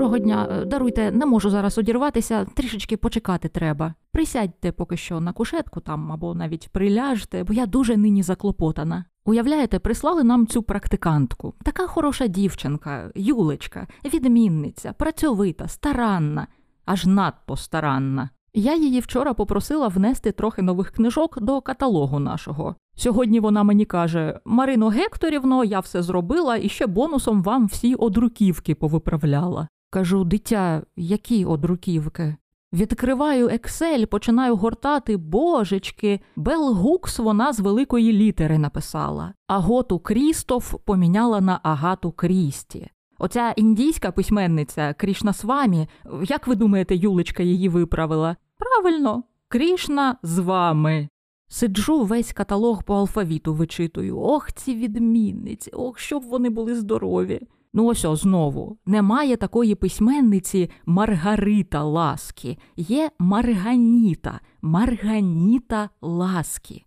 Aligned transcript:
Доброго 0.00 0.18
дня, 0.18 0.48
Е, 0.50 0.64
даруйте, 0.64 1.10
не 1.10 1.26
можу 1.26 1.50
зараз 1.50 1.78
одірватися, 1.78 2.44
трішечки 2.44 2.96
почекати 2.96 3.48
треба. 3.48 3.94
Присядьте 4.12 4.72
поки 4.72 4.96
що 4.96 5.20
на 5.20 5.32
кушетку 5.32 5.80
там 5.80 6.12
або 6.12 6.34
навіть 6.34 6.68
приляжте, 6.68 7.44
бо 7.44 7.52
я 7.52 7.66
дуже 7.66 7.96
нині 7.96 8.22
заклопотана. 8.22 9.04
Уявляєте, 9.24 9.78
прислали 9.78 10.24
нам 10.24 10.46
цю 10.46 10.62
практикантку. 10.62 11.54
Така 11.62 11.86
хороша 11.86 12.26
дівчинка, 12.26 13.10
Юлечка, 13.14 13.86
відмінниця, 14.04 14.92
працьовита, 14.92 15.68
старанна, 15.68 16.46
аж 16.84 17.06
надто 17.06 17.56
старанна. 17.56 18.30
Я 18.54 18.76
її 18.76 19.00
вчора 19.00 19.34
попросила 19.34 19.88
внести 19.88 20.32
трохи 20.32 20.62
нових 20.62 20.90
книжок 20.90 21.42
до 21.42 21.60
каталогу 21.60 22.18
нашого. 22.18 22.76
Сьогодні 22.96 23.40
вона 23.40 23.62
мені 23.62 23.84
каже: 23.84 24.40
Марино 24.44 24.88
Гекторівно, 24.88 25.64
я 25.64 25.80
все 25.80 26.02
зробила 26.02 26.56
і 26.56 26.68
ще 26.68 26.86
бонусом 26.86 27.42
вам 27.42 27.66
всі 27.66 27.94
одруківки 27.94 28.74
повиправляла. 28.74 29.68
Кажу, 29.92 30.24
дитя, 30.24 30.82
які 30.96 31.44
одруківки? 31.44 32.36
Відкриваю 32.72 33.48
Excel, 33.48 34.06
починаю 34.06 34.56
гортати 34.56 35.16
божечки. 35.16 36.20
Бел 36.36 36.74
Гукс 36.74 37.18
вона 37.18 37.52
з 37.52 37.60
великої 37.60 38.12
літери 38.12 38.58
написала. 38.58 39.34
Аготу 39.46 39.98
Крістоф 39.98 40.74
поміняла 40.84 41.40
на 41.40 41.60
Агату 41.62 42.12
Крісті. 42.12 42.90
Оця 43.18 43.52
індійська 43.56 44.12
письменниця 44.12 44.94
Крішна 44.98 45.32
Свамі, 45.32 45.88
як 46.22 46.46
ви 46.46 46.54
думаєте, 46.54 46.96
Юлечка 46.96 47.42
її 47.42 47.68
виправила? 47.68 48.36
Правильно, 48.58 49.22
Крішна 49.48 50.16
з 50.22 50.38
вами. 50.38 51.08
Сиджу 51.48 52.04
весь 52.04 52.32
каталог 52.32 52.82
по 52.82 52.94
алфавіту 52.94 53.54
вичитую. 53.54 54.18
Ох, 54.20 54.52
ці 54.52 54.74
відмінниці, 54.74 55.70
ох, 55.70 55.98
щоб 55.98 56.22
вони 56.22 56.50
були 56.50 56.74
здорові. 56.74 57.40
Ну 57.72 57.86
ось 57.86 58.06
знову 58.06 58.78
немає 58.86 59.36
такої 59.36 59.74
письменниці 59.74 60.70
Маргарита 60.86 61.82
Ласки, 61.84 62.58
є 62.76 63.10
Марганіта, 63.18 64.40
Марганіта 64.62 65.90
Ласки. 66.00 66.84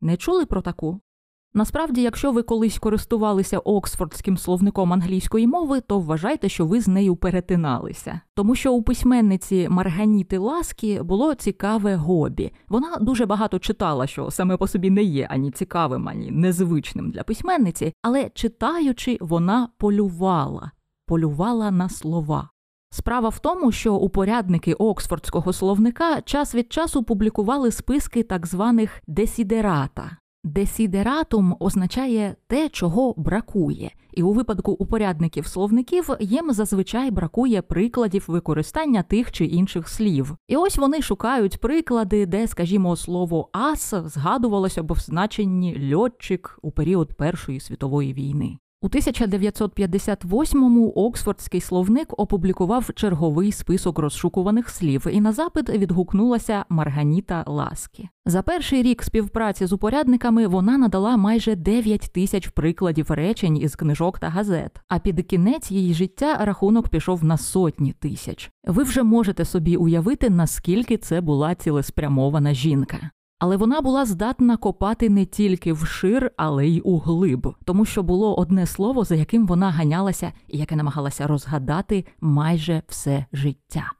Не 0.00 0.16
чули 0.16 0.46
про 0.46 0.62
таку? 0.62 1.00
Насправді, 1.56 2.02
якщо 2.02 2.32
ви 2.32 2.42
колись 2.42 2.78
користувалися 2.78 3.58
Оксфордським 3.58 4.36
словником 4.36 4.92
англійської 4.92 5.46
мови, 5.46 5.80
то 5.80 5.98
вважайте, 6.00 6.48
що 6.48 6.66
ви 6.66 6.80
з 6.80 6.88
нею 6.88 7.16
перетиналися. 7.16 8.20
Тому 8.34 8.54
що 8.54 8.72
у 8.72 8.82
письменниці 8.82 9.68
Марганіти 9.68 10.38
Ласкі 10.38 11.00
було 11.02 11.34
цікаве 11.34 11.96
гобі. 11.96 12.52
Вона 12.68 12.96
дуже 13.00 13.26
багато 13.26 13.58
читала, 13.58 14.06
що 14.06 14.30
саме 14.30 14.56
по 14.56 14.66
собі 14.66 14.90
не 14.90 15.02
є 15.02 15.26
ані 15.30 15.50
цікавим, 15.50 16.08
ані 16.08 16.30
незвичним 16.30 17.10
для 17.10 17.22
письменниці, 17.22 17.92
але 18.02 18.30
читаючи, 18.34 19.18
вона 19.20 19.68
полювала, 19.78 20.70
полювала 21.06 21.70
на 21.70 21.88
слова. 21.88 22.48
Справа 22.90 23.28
в 23.28 23.38
тому, 23.38 23.72
що 23.72 23.94
упорядники 23.94 24.74
Оксфордського 24.74 25.52
словника 25.52 26.20
час 26.20 26.54
від 26.54 26.72
часу 26.72 27.02
публікували 27.02 27.70
списки 27.70 28.22
так 28.22 28.46
званих 28.46 29.02
десідерата. 29.06 30.16
Десідератум 30.46 31.56
означає 31.60 32.36
те, 32.46 32.68
чого 32.68 33.14
бракує, 33.16 33.90
і 34.12 34.22
у 34.22 34.32
випадку 34.32 34.72
упорядників 34.72 35.46
словників 35.46 36.10
їм 36.20 36.52
зазвичай 36.52 37.10
бракує 37.10 37.62
прикладів 37.62 38.24
використання 38.28 39.02
тих 39.02 39.32
чи 39.32 39.44
інших 39.44 39.88
слів. 39.88 40.36
І 40.48 40.56
ось 40.56 40.76
вони 40.76 41.02
шукають 41.02 41.60
приклади, 41.60 42.26
де, 42.26 42.46
скажімо, 42.46 42.96
слово 42.96 43.48
ас 43.52 43.94
згадувалося 44.04 44.82
б 44.82 44.92
в 44.92 44.98
значенні 44.98 45.94
льотчик 45.94 46.58
у 46.62 46.70
період 46.70 47.14
Першої 47.14 47.60
світової 47.60 48.12
війни. 48.12 48.58
У 48.80 48.88
1958-му 48.88 50.90
Оксфордський 50.90 51.60
словник 51.60 52.20
опублікував 52.20 52.90
черговий 52.94 53.52
список 53.52 53.98
розшукуваних 53.98 54.68
слів, 54.68 55.06
і 55.10 55.20
на 55.20 55.32
запит 55.32 55.70
відгукнулася 55.70 56.64
Марганіта 56.68 57.44
Ласкі. 57.46 58.08
За 58.26 58.42
перший 58.42 58.82
рік 58.82 59.02
співпраці 59.02 59.66
з 59.66 59.72
упорядниками 59.72 60.46
вона 60.46 60.78
надала 60.78 61.16
майже 61.16 61.56
9 61.56 62.00
тисяч 62.00 62.48
прикладів 62.48 63.10
речень 63.10 63.56
із 63.56 63.76
книжок 63.76 64.18
та 64.18 64.28
газет. 64.28 64.80
А 64.88 64.98
під 64.98 65.26
кінець 65.26 65.70
її 65.70 65.94
життя 65.94 66.44
рахунок 66.44 66.88
пішов 66.88 67.24
на 67.24 67.36
сотні 67.36 67.92
тисяч. 67.92 68.50
Ви 68.64 68.82
вже 68.82 69.02
можете 69.02 69.44
собі 69.44 69.76
уявити, 69.76 70.30
наскільки 70.30 70.96
це 70.96 71.20
була 71.20 71.54
цілеспрямована 71.54 72.54
жінка. 72.54 73.10
Але 73.38 73.56
вона 73.56 73.80
була 73.80 74.04
здатна 74.04 74.56
копати 74.56 75.08
не 75.08 75.24
тільки 75.24 75.72
вшир, 75.72 76.30
але 76.36 76.66
й 76.66 76.82
углиб, 76.84 77.54
тому 77.64 77.84
що 77.84 78.02
було 78.02 78.36
одне 78.36 78.66
слово, 78.66 79.04
за 79.04 79.14
яким 79.14 79.46
вона 79.46 79.70
ганялася 79.70 80.32
і 80.48 80.58
яке 80.58 80.76
намагалася 80.76 81.26
розгадати 81.26 82.04
майже 82.20 82.82
все 82.88 83.26
життя. 83.32 83.92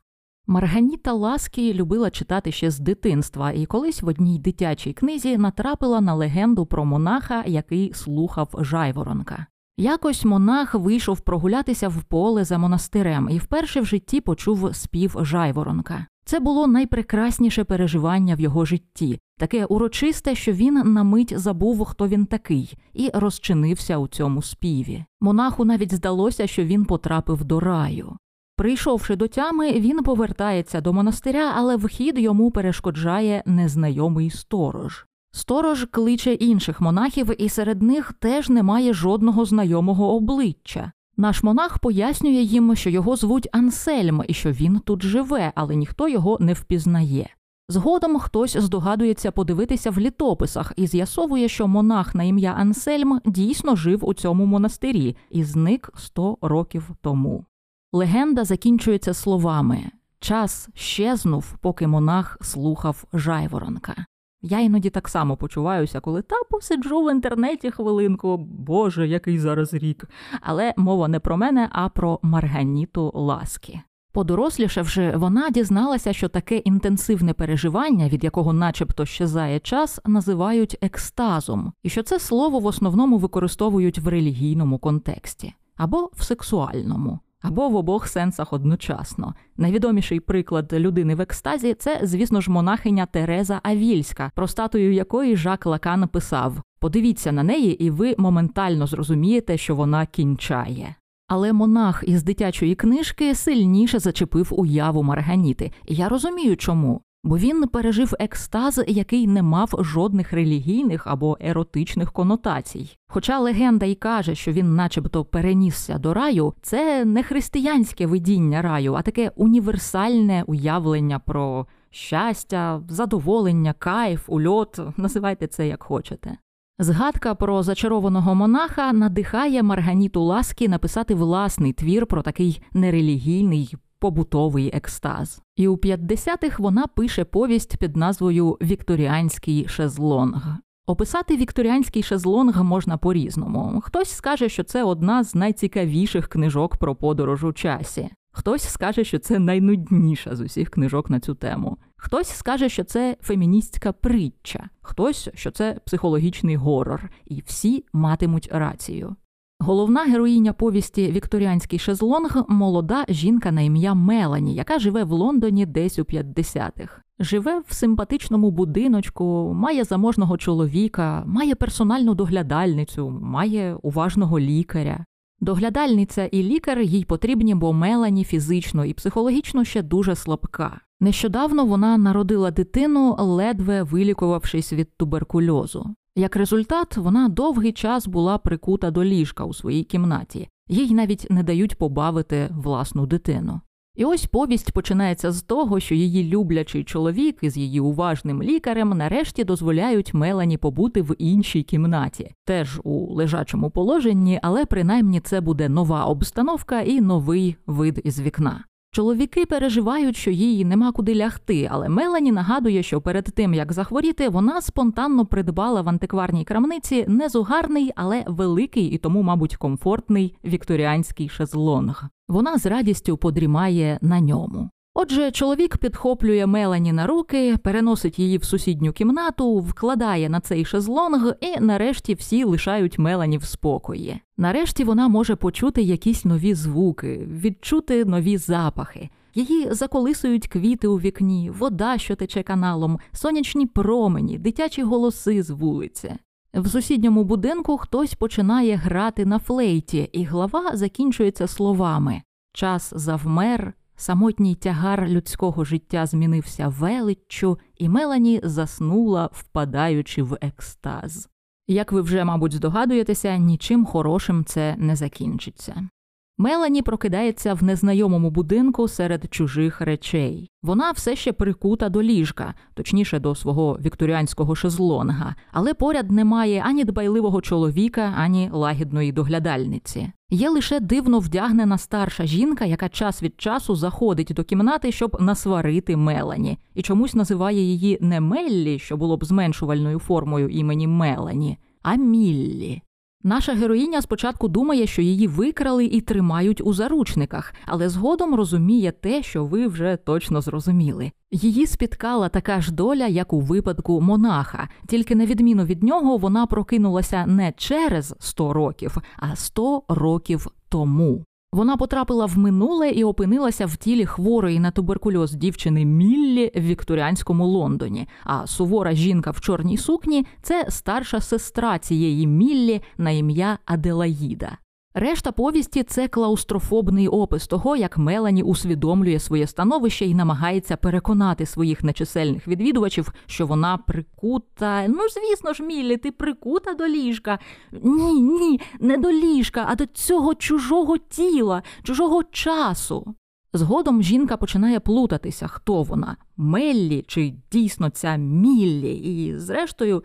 Марганіта 0.47 1.13
Ласкі 1.13 1.75
любила 1.75 2.11
читати 2.11 2.53
ще 2.53 2.71
з 2.71 2.79
дитинства, 2.79 3.53
і 3.53 3.67
колись 3.67 4.03
в 4.03 4.07
одній 4.07 4.39
дитячій 4.39 4.93
книзі 4.93 5.39
натрапила 5.39 6.01
на 6.01 6.15
легенду 6.15 6.67
про 6.67 6.85
монаха, 6.85 7.45
який 7.47 7.95
слухав 7.95 8.55
жайворонка. 8.59 9.47
Якось 9.77 10.25
монах 10.25 10.75
вийшов 10.75 11.21
прогулятися 11.21 11.89
в 11.89 12.03
поле 12.03 12.45
за 12.45 12.59
монастирем 12.59 13.29
і 13.31 13.39
вперше 13.39 13.81
в 13.81 13.87
житті 13.87 14.21
почув 14.21 14.77
спів 14.77 15.17
жайворонка. 15.21 16.07
Це 16.29 16.41
було 16.41 16.67
найпрекрасніше 16.67 17.65
переживання 17.65 18.35
в 18.35 18.41
його 18.41 18.65
житті, 18.65 19.21
таке 19.39 19.65
урочисте, 19.65 20.35
що 20.35 20.53
він 20.53 20.75
на 20.75 21.05
мить 21.05 21.39
забув, 21.39 21.85
хто 21.85 22.09
він 22.09 22.27
такий, 22.27 22.79
і 22.95 23.11
розчинився 23.15 23.99
у 23.99 24.09
цьому 24.09 24.43
співі. 24.43 25.05
Монаху 25.21 25.65
навіть 25.65 25.95
здалося, 25.95 26.47
що 26.47 26.65
він 26.65 26.85
потрапив 26.85 27.45
до 27.45 27.61
раю. 27.61 28.17
Прийшовши 28.57 29.17
до 29.17 29.29
тями, 29.29 29.73
він 29.73 30.03
повертається 30.03 30.81
до 30.81 30.93
монастиря, 30.93 31.53
але 31.57 31.77
вхід 31.77 32.19
йому 32.19 32.51
перешкоджає 32.51 33.43
незнайомий 33.47 34.31
сторож. 34.31 35.07
Сторож 35.33 35.87
кличе 35.91 36.33
інших 36.33 36.81
монахів, 36.81 37.43
і 37.43 37.49
серед 37.49 37.83
них 37.83 38.13
теж 38.13 38.49
немає 38.49 38.93
жодного 38.93 39.45
знайомого 39.45 40.15
обличчя. 40.15 40.93
Наш 41.17 41.43
монах 41.43 41.79
пояснює 41.79 42.43
їм, 42.43 42.77
що 42.77 42.91
його 42.91 43.17
звуть 43.17 43.49
Ансельм 43.53 44.23
і 44.29 44.35
що 44.35 44.53
він 44.53 44.79
тут 44.79 45.03
живе, 45.03 45.53
але 45.55 45.77
ніхто 45.77 46.09
його 46.09 46.37
не 46.41 46.53
впізнає. 46.53 47.29
Згодом 47.69 48.19
хтось 48.19 48.57
здогадується 48.57 49.31
подивитися 49.31 49.91
в 49.91 49.99
літописах 49.99 50.73
і 50.77 50.87
з'ясовує, 50.87 51.49
що 51.49 51.69
монах 51.69 52.15
на 52.15 52.25
ім'я 52.25 52.53
Ансельм 52.53 53.21
дійсно 53.25 53.77
жив 53.77 54.05
у 54.05 54.15
цьому 54.15 54.47
монастирі 54.47 55.17
і 55.31 55.45
зник 55.45 55.91
100 55.97 56.39
років 56.41 56.91
тому. 57.01 57.45
Легенда 57.93 58.45
закінчується 58.45 59.15
словами 59.15 59.91
час 60.21 60.69
щезнув, 60.75 61.55
поки 61.61 61.87
монах 61.87 62.39
слухав 62.41 63.05
жайворонка. 63.13 64.07
Я 64.49 64.61
іноді 64.61 64.91
так 64.91 65.09
само 65.09 65.37
почуваюся, 65.37 66.01
коли 66.01 66.23
та 66.23 66.37
посиджу 66.51 67.05
в 67.05 67.13
інтернеті 67.13 67.71
хвилинку, 67.71 68.37
боже, 68.37 69.09
який 69.09 69.39
зараз 69.39 69.75
рік. 69.75 70.09
Але 70.41 70.75
мова 70.77 71.09
не 71.09 71.21
про 71.21 71.37
мене, 71.37 71.69
а 71.73 71.89
про 71.89 72.19
Марганіту 72.23 73.13
Ласкі. 73.15 73.81
Подорослішавши, 74.13 75.13
вона 75.17 75.51
дізналася, 75.51 76.13
що 76.13 76.29
таке 76.29 76.57
інтенсивне 76.57 77.33
переживання, 77.33 78.09
від 78.09 78.25
якого 78.25 78.53
начебто 78.53 79.07
щезає 79.07 79.59
час, 79.59 80.01
називають 80.05 80.79
екстазом, 80.81 81.73
і 81.83 81.89
що 81.89 82.03
це 82.03 82.19
слово 82.19 82.61
в 82.61 82.67
основному 82.67 83.19
використовують 83.19 83.99
в 83.99 84.09
релігійному 84.09 84.79
контексті 84.79 85.55
або 85.77 86.11
в 86.13 86.23
сексуальному 86.23 87.19
або 87.47 87.69
в 87.69 87.77
обох 87.77 88.09
сенсах 88.09 88.53
одночасно. 88.53 89.35
Найвідоміший 89.57 90.21
приклад 90.21 90.73
людини 90.73 91.15
в 91.15 91.21
екстазі 91.21 91.75
це, 91.75 92.01
звісно 92.03 92.41
ж, 92.41 92.51
монахиня 92.51 93.07
Тереза 93.07 93.61
Авільська, 93.63 94.31
про 94.35 94.49
статую 94.49 94.93
якої 94.93 95.37
Жак 95.37 95.67
Лакан 95.67 96.09
писав: 96.09 96.63
Подивіться 96.79 97.33
на 97.33 97.43
неї, 97.43 97.85
і 97.85 97.91
ви 97.91 98.15
моментально 98.19 98.87
зрозумієте, 98.87 99.57
що 99.57 99.75
вона 99.75 100.07
кінчає. 100.07 100.95
Але 101.29 101.53
монах 101.53 102.05
із 102.07 102.23
дитячої 102.23 102.75
книжки 102.75 103.35
сильніше 103.35 103.99
зачепив 103.99 104.49
уяву 104.51 105.03
Марганіти, 105.03 105.73
і 105.87 105.95
я 105.95 106.09
розумію, 106.09 106.57
чому 106.57 107.01
бо 107.27 107.39
він 107.39 107.69
пережив 107.69 108.15
екстаз, 108.19 108.85
який 108.87 109.27
не 109.27 109.43
мав 109.43 109.71
жодних 109.79 110.33
релігійних 110.33 111.07
або 111.07 111.39
еротичних 111.41 112.13
конотацій. 112.13 112.99
Хоча 113.09 113.39
легенда 113.39 113.87
й 113.87 113.95
каже, 113.95 114.35
що 114.35 114.53
він, 114.53 114.75
начебто, 114.75 115.25
перенісся 115.25 115.99
до 115.99 116.15
раю, 116.15 116.55
це 116.63 117.05
не 117.05 117.23
християнське 117.23 118.07
видіння 118.07 118.63
раю, 118.63 118.95
а 118.95 119.03
таке 119.03 119.33
універсальне 119.37 120.45
уявлення 120.47 121.19
про 121.19 121.67
щастя, 121.91 122.83
задоволення, 122.89 123.75
кайф, 123.79 124.25
ульот, 124.29 124.81
називайте 124.97 125.47
це 125.47 125.69
як 125.69 125.83
хочете. 125.83 126.37
Згадка 126.79 127.35
про 127.35 127.63
зачарованого 127.63 128.35
монаха 128.35 128.93
надихає 128.93 129.63
Марганіту 129.63 130.23
Ласкі 130.23 130.69
написати 130.69 131.15
власний 131.15 131.73
твір 131.73 132.07
про 132.07 132.23
такий 132.23 132.63
нерелігійний 132.73 133.75
побутовий 133.99 134.71
екстаз. 134.75 135.43
І 135.57 135.69
у 135.69 135.77
50-х 135.77 136.59
вона 136.59 136.87
пише 136.87 137.25
повість 137.25 137.77
під 137.77 137.97
назвою 137.97 138.51
Вікторіанський 138.63 139.69
шезлонг. 139.69 140.59
Описати 140.87 141.37
вікторіанський 141.37 142.03
шезлонг 142.03 142.63
можна 142.65 142.97
по-різному. 142.97 143.81
Хтось 143.85 144.11
скаже, 144.11 144.49
що 144.49 144.65
це 144.65 144.85
одна 144.85 145.25
з 145.25 145.35
найцікавіших 145.35 146.29
книжок 146.29 146.77
про 146.77 146.95
подорож 146.95 147.45
у 147.45 147.53
часі. 147.53 148.09
Хтось 148.33 148.63
скаже, 148.63 149.05
що 149.05 149.19
це 149.19 149.39
найнудніша 149.39 150.37
з 150.37 150.41
усіх 150.41 150.71
книжок 150.71 151.11
на 151.11 151.21
цю 151.21 151.35
тему. 151.35 151.79
Хтось 151.97 152.29
скаже, 152.29 152.69
що 152.69 152.85
це 152.85 153.17
феміністська 153.21 153.93
притча, 153.93 154.69
хтось, 154.83 155.29
що 155.35 155.51
це 155.51 155.81
психологічний 155.87 156.57
горор, 156.57 157.11
і 157.27 157.43
всі 157.47 157.85
матимуть 157.93 158.49
рацію. 158.53 159.17
Головна 159.59 160.01
героїня 160.01 160.53
повісті 160.53 161.11
Вікторіанський 161.11 161.79
шезлонг 161.79 162.45
молода 162.49 163.05
жінка 163.09 163.53
на 163.53 163.61
ім'я 163.61 163.95
Мелані, 163.95 164.55
яка 164.55 164.79
живе 164.79 165.05
в 165.05 165.13
Лондоні 165.13 165.67
десь 165.67 165.99
у 165.99 166.03
50-х. 166.03 167.03
Живе 167.19 167.63
в 167.67 167.75
симпатичному 167.75 168.51
будиночку, 168.51 169.53
має 169.55 169.85
заможного 169.85 170.39
чоловіка, 170.39 171.25
має 171.27 171.55
персональну 171.55 172.15
доглядальницю, 172.15 173.11
має 173.11 173.75
уважного 173.83 174.41
лікаря. 174.41 175.05
Доглядальниця 175.41 176.25
і 176.25 176.43
лікар 176.43 176.81
їй 176.81 177.05
потрібні, 177.05 177.55
бо 177.55 177.73
Мелані 177.73 178.25
фізично 178.25 178.85
і 178.85 178.93
психологічно 178.93 179.65
ще 179.65 179.83
дуже 179.83 180.15
слабка. 180.15 180.81
Нещодавно 181.01 181.65
вона 181.65 181.99
народила 181.99 182.51
дитину, 182.51 183.17
ледве 183.19 183.83
вилікувавшись 183.83 184.73
від 184.73 184.97
туберкульозу. 184.97 185.95
Як 186.19 186.37
результат, 186.37 186.97
вона 186.97 187.29
довгий 187.29 187.73
час 187.73 188.07
була 188.07 188.39
прикута 188.39 188.91
до 188.91 189.05
ліжка 189.05 189.45
у 189.45 189.55
своїй 189.55 189.85
кімнаті, 189.85 190.49
їй 190.69 190.95
навіть 190.95 191.27
не 191.31 191.43
дають 191.43 191.79
побавити 191.79 192.49
власну 192.51 193.07
дитину. 193.07 193.61
І 193.95 194.05
ось 194.05 194.27
повість 194.27 194.73
починається 194.73 195.33
з 195.33 195.43
того, 195.43 195.81
що 195.81 195.95
її 195.95 196.31
люблячий 196.31 196.85
чоловік 196.85 197.39
із 197.43 197.57
її 197.57 197.81
уважним 197.81 198.43
лікарем 198.43 198.89
нарешті 198.89 199.45
дозволяють 199.45 200.15
Мелані 200.15 200.59
побути 200.59 201.03
в 201.03 201.15
іншій 201.19 201.63
кімнаті, 201.63 202.35
теж 202.45 202.81
у 202.85 203.15
лежачому 203.15 203.71
положенні, 203.71 204.41
але 204.43 204.67
принаймні 204.67 205.21
це 205.21 205.41
буде 205.41 205.69
нова 205.69 206.05
обстановка 206.05 206.81
і 206.81 207.01
новий 207.01 207.57
вид 207.67 208.01
із 208.05 208.21
вікна. 208.21 208.65
Чоловіки 208.97 209.47
переживають, 209.47 210.17
що 210.17 210.31
їй 210.31 210.65
нема 210.65 210.93
куди 210.93 211.15
лягти, 211.15 211.69
але 211.73 211.89
Мелані 211.89 212.33
нагадує, 212.33 212.83
що 212.83 213.01
перед 213.01 213.25
тим 213.25 213.55
як 213.55 213.73
захворіти, 213.73 214.29
вона 214.29 214.61
спонтанно 214.61 215.27
придбала 215.27 215.83
в 215.83 215.89
антикварній 215.89 216.45
крамниці 216.45 217.05
не 217.09 217.29
зугарний, 217.29 217.93
але 217.97 218.25
великий 218.27 218.85
і 218.85 218.99
тому, 218.99 219.23
мабуть, 219.23 219.57
комфортний 219.57 220.39
вікторіанський 220.45 221.29
шезлонг. 221.29 222.05
Вона 222.29 222.59
з 222.59 222.67
радістю 222.67 223.17
подрімає 223.17 223.99
на 224.03 224.21
ньому. 224.21 224.71
Отже, 224.99 225.31
чоловік 225.31 225.77
підхоплює 225.77 226.47
Мелані 226.47 226.93
на 226.93 227.07
руки, 227.07 227.57
переносить 227.57 228.19
її 228.19 228.39
в 228.39 228.45
сусідню 228.45 228.93
кімнату, 228.93 229.59
вкладає 229.59 230.29
на 230.29 230.41
цей 230.41 230.65
шезлонг, 230.65 231.35
і 231.41 231.61
нарешті 231.61 232.15
всі 232.15 232.45
лишають 232.45 232.99
Мелані 232.99 233.39
в 233.39 233.45
спокої. 233.45 234.21
Нарешті 234.37 234.85
вона 234.85 235.09
може 235.09 235.37
почути 235.37 235.83
якісь 235.83 236.25
нові 236.25 236.55
звуки, 236.55 237.29
відчути 237.31 238.05
нові 238.05 238.37
запахи. 238.37 239.09
Її 239.35 239.75
заколисують 239.75 240.49
квіти 240.49 240.89
у 240.89 240.97
вікні, 240.97 241.51
вода, 241.51 241.99
що 241.99 242.17
тече 242.17 242.43
каналом, 242.43 242.99
сонячні 243.13 243.67
промені, 243.67 244.39
дитячі 244.39 244.83
голоси 244.83 245.43
з 245.43 245.51
вулиці. 245.51 246.15
В 246.55 246.69
сусідньому 246.69 247.25
будинку 247.25 247.77
хтось 247.77 248.15
починає 248.15 248.77
грати 248.77 249.27
на 249.27 249.39
флейті, 249.39 250.09
і 250.13 250.25
глава 250.25 250.77
закінчується 250.77 251.47
словами 251.47 252.23
Час 252.53 252.93
завмер, 252.97 253.75
Самотній 253.97 254.55
тягар 254.55 255.09
людського 255.09 255.65
життя 255.65 256.07
змінився 256.07 256.69
величчю, 256.69 257.59
і 257.79 257.89
Мелані 257.89 258.41
заснула, 258.45 259.31
впадаючи 259.33 260.23
в 260.23 260.39
екстаз. 260.41 261.29
Як 261.67 261.93
ви 261.93 262.01
вже, 262.01 262.25
мабуть, 262.25 262.53
здогадуєтеся, 262.53 263.37
нічим 263.37 263.87
хорошим 263.87 264.45
це 264.45 264.75
не 264.79 264.97
закінчиться. 264.97 265.89
Мелані 266.39 266.83
прокидається 266.83 267.55
в 267.55 267.63
незнайомому 267.63 268.31
будинку 268.31 268.89
серед 268.89 269.35
чужих 269.35 269.81
речей. 269.81 270.51
Вона 270.63 270.91
все 270.91 271.17
ще 271.17 271.33
прикута 271.33 271.89
до 271.89 272.03
ліжка, 272.03 272.55
точніше 272.75 273.19
до 273.19 273.35
свого 273.35 273.79
вікторіанського 273.85 274.55
шезлонга, 274.55 275.35
але 275.53 275.75
поряд 275.75 276.11
немає 276.11 276.63
ані 276.67 276.85
дбайливого 276.85 277.41
чоловіка, 277.41 278.15
ані 278.17 278.51
лагідної 278.53 279.13
доглядальниці. 279.13 280.13
Є 280.31 280.51
лише 280.51 280.81
дивно 280.81 281.19
вдягнена 281.19 281.79
старша 281.79 282.27
жінка, 282.27 282.65
яка 282.65 282.89
час 282.89 283.23
від 283.23 283.41
часу 283.41 283.77
заходить 283.77 284.33
до 284.37 284.45
кімнати, 284.45 284.93
щоб 284.93 285.17
насварити 285.21 285.97
Мелані, 285.97 286.59
і 286.75 286.83
чомусь 286.83 287.15
називає 287.15 287.61
її 287.61 287.99
не 288.01 288.21
Меллі, 288.21 288.79
що 288.79 288.97
було 288.97 289.17
б 289.17 289.25
зменшувальною 289.25 289.99
формою 289.99 290.49
імені 290.49 290.87
Мелані, 290.87 291.59
а 291.83 291.95
Міллі. 291.95 292.83
Наша 293.27 293.55
героїня 293.55 294.03
спочатку 294.03 294.49
думає, 294.49 294.87
що 294.87 295.03
її 295.03 295.27
викрали 295.27 295.85
і 295.85 296.01
тримають 296.01 296.61
у 296.61 296.73
заручниках, 296.73 297.55
але 297.67 297.89
згодом 297.89 298.35
розуміє 298.35 298.93
те, 298.93 299.23
що 299.23 299.45
ви 299.45 299.67
вже 299.67 299.99
точно 300.05 300.41
зрозуміли. 300.41 301.13
Її 301.31 301.67
спіткала 301.67 302.29
така 302.29 302.61
ж 302.61 302.73
доля, 302.73 303.07
як 303.07 303.33
у 303.33 303.41
випадку 303.41 304.01
монаха, 304.01 304.69
тільки 304.89 305.15
на 305.15 305.27
відміну 305.27 305.65
від 305.65 305.83
нього 305.83 306.17
вона 306.17 306.47
прокинулася 306.47 307.27
не 307.27 307.53
через 307.57 308.15
100 308.19 308.53
років, 308.53 308.97
а 309.17 309.37
100 309.37 309.83
років 309.89 310.47
тому. 310.69 311.25
Вона 311.57 311.77
потрапила 311.77 312.27
в 312.27 312.39
минуле 312.39 312.91
і 312.91 313.05
опинилася 313.05 313.67
в 313.67 313.77
тілі 313.77 314.07
хворої 314.07 314.61
на 314.61 314.71
туберкульоз 314.71 315.33
дівчини 315.33 315.85
Міллі 315.85 316.53
в 316.55 316.61
вікторіанському 316.61 317.47
Лондоні. 317.47 318.09
А 318.25 318.47
сувора 318.47 318.93
жінка 318.93 319.31
в 319.31 319.41
чорній 319.41 319.77
сукні 319.77 320.27
це 320.43 320.67
старша 320.69 321.21
сестра 321.21 321.79
цієї 321.79 322.27
Міллі 322.27 322.83
на 322.99 323.11
ім'я 323.11 323.59
Аделаїда. 323.65 324.59
Решта 324.99 325.33
повісті 325.33 325.83
це 325.83 326.09
клаустрофобний 326.09 327.09
опис 327.09 327.47
того, 327.47 327.77
як 327.77 327.99
Мелані 327.99 328.43
усвідомлює 328.43 329.19
своє 329.19 329.47
становище 329.47 330.07
і 330.07 330.15
намагається 330.15 330.77
переконати 330.77 331.47
своїх 331.47 331.85
нечисельних 331.85 332.49
відвідувачів, 332.49 333.13
що 333.27 333.47
вона 333.47 333.79
прикута. 333.79 334.89
Ну, 334.89 335.01
звісно 335.09 335.53
ж, 335.53 335.63
Міллі, 335.63 335.97
ти 335.97 336.11
прикута 336.13 336.75
до 336.75 336.87
ліжка. 336.87 337.39
Ні, 337.83 338.21
ні, 338.23 338.61
не 338.81 338.97
до 338.97 339.13
ліжка, 339.13 339.65
а 339.69 339.75
до 339.75 339.87
цього 339.87 340.35
чужого 340.35 340.99
тіла, 340.99 341.63
чужого 341.83 342.25
часу. 342.25 343.15
Згодом 343.53 344.03
жінка 344.03 344.37
починає 344.37 344.81
плутатися, 344.81 345.47
хто 345.47 345.83
вона 345.83 346.17
Меллі 346.37 347.05
чи 347.07 347.35
дійсно 347.53 347.91
ця 347.91 348.17
Міллі, 348.17 348.95
і, 348.95 349.39
зрештою. 349.39 350.03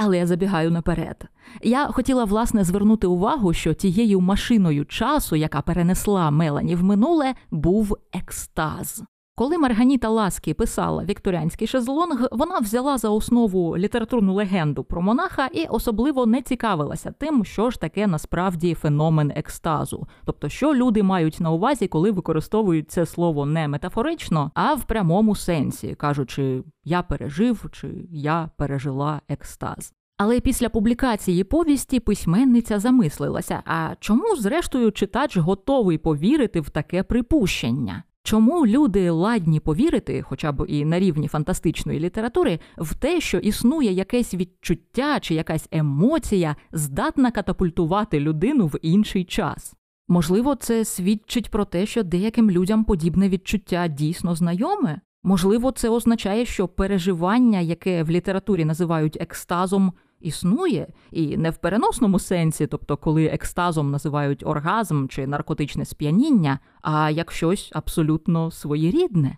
Але 0.00 0.18
я 0.18 0.26
забігаю 0.26 0.70
наперед. 0.70 1.24
Я 1.62 1.86
хотіла 1.86 2.24
власне 2.24 2.64
звернути 2.64 3.06
увагу, 3.06 3.52
що 3.52 3.74
тією 3.74 4.20
машиною 4.20 4.84
часу, 4.84 5.36
яка 5.36 5.60
перенесла 5.60 6.30
Мелані 6.30 6.74
в 6.74 6.82
минуле, 6.84 7.34
був 7.50 7.96
екстаз. 8.12 9.02
Коли 9.38 9.58
Марганіта 9.58 10.08
Ласкі 10.08 10.54
писала 10.54 11.04
Вікторіанський 11.04 11.66
шезлонг, 11.66 12.28
вона 12.32 12.58
взяла 12.58 12.98
за 12.98 13.08
основу 13.08 13.78
літературну 13.78 14.34
легенду 14.34 14.84
про 14.84 15.02
монаха 15.02 15.46
і 15.46 15.66
особливо 15.66 16.26
не 16.26 16.42
цікавилася 16.42 17.14
тим, 17.18 17.44
що 17.44 17.70
ж 17.70 17.80
таке 17.80 18.06
насправді 18.06 18.74
феномен 18.74 19.32
екстазу, 19.36 20.06
тобто, 20.24 20.48
що 20.48 20.74
люди 20.74 21.02
мають 21.02 21.40
на 21.40 21.50
увазі, 21.50 21.88
коли 21.88 22.10
використовують 22.10 22.90
це 22.90 23.06
слово 23.06 23.46
не 23.46 23.68
метафорично, 23.68 24.50
а 24.54 24.74
в 24.74 24.84
прямому 24.84 25.36
сенсі, 25.36 25.94
кажучи, 25.94 26.62
я 26.84 27.02
пережив 27.02 27.66
чи 27.72 27.88
я 28.10 28.50
пережила 28.56 29.20
екстаз. 29.28 29.92
Але 30.16 30.40
після 30.40 30.68
публікації 30.68 31.44
повісті 31.44 32.00
письменниця 32.00 32.78
замислилася: 32.78 33.62
а 33.64 33.94
чому, 34.00 34.36
зрештою, 34.36 34.92
читач 34.92 35.36
готовий 35.36 35.98
повірити 35.98 36.60
в 36.60 36.70
таке 36.70 37.02
припущення? 37.02 38.02
Чому 38.28 38.66
люди 38.66 39.10
ладні 39.10 39.60
повірити, 39.60 40.22
хоча 40.22 40.52
б 40.52 40.64
і 40.68 40.84
на 40.84 40.98
рівні 40.98 41.28
фантастичної 41.28 42.00
літератури, 42.00 42.58
в 42.78 42.94
те, 42.94 43.20
що 43.20 43.38
існує 43.38 43.92
якесь 43.92 44.34
відчуття 44.34 45.20
чи 45.20 45.34
якась 45.34 45.68
емоція, 45.70 46.56
здатна 46.72 47.30
катапультувати 47.30 48.20
людину 48.20 48.66
в 48.66 48.78
інший 48.82 49.24
час? 49.24 49.74
Можливо, 50.08 50.54
це 50.54 50.84
свідчить 50.84 51.50
про 51.50 51.64
те, 51.64 51.86
що 51.86 52.02
деяким 52.02 52.50
людям 52.50 52.84
подібне 52.84 53.28
відчуття 53.28 53.88
дійсно 53.88 54.34
знайоме? 54.34 55.00
Можливо, 55.22 55.70
це 55.70 55.88
означає, 55.88 56.44
що 56.44 56.68
переживання, 56.68 57.60
яке 57.60 58.02
в 58.02 58.10
літературі 58.10 58.64
називають 58.64 59.18
екстазом, 59.20 59.92
існує, 60.20 60.86
і 61.10 61.36
не 61.36 61.50
в 61.50 61.56
переносному 61.56 62.18
сенсі, 62.18 62.66
тобто 62.66 62.96
коли 62.96 63.24
екстазом 63.26 63.90
називають 63.90 64.46
оргазм 64.46 65.06
чи 65.08 65.26
наркотичне 65.26 65.84
сп'яніння, 65.84 66.58
а 66.82 67.10
як 67.10 67.32
щось 67.32 67.70
абсолютно 67.72 68.50
своєрідне. 68.50 69.36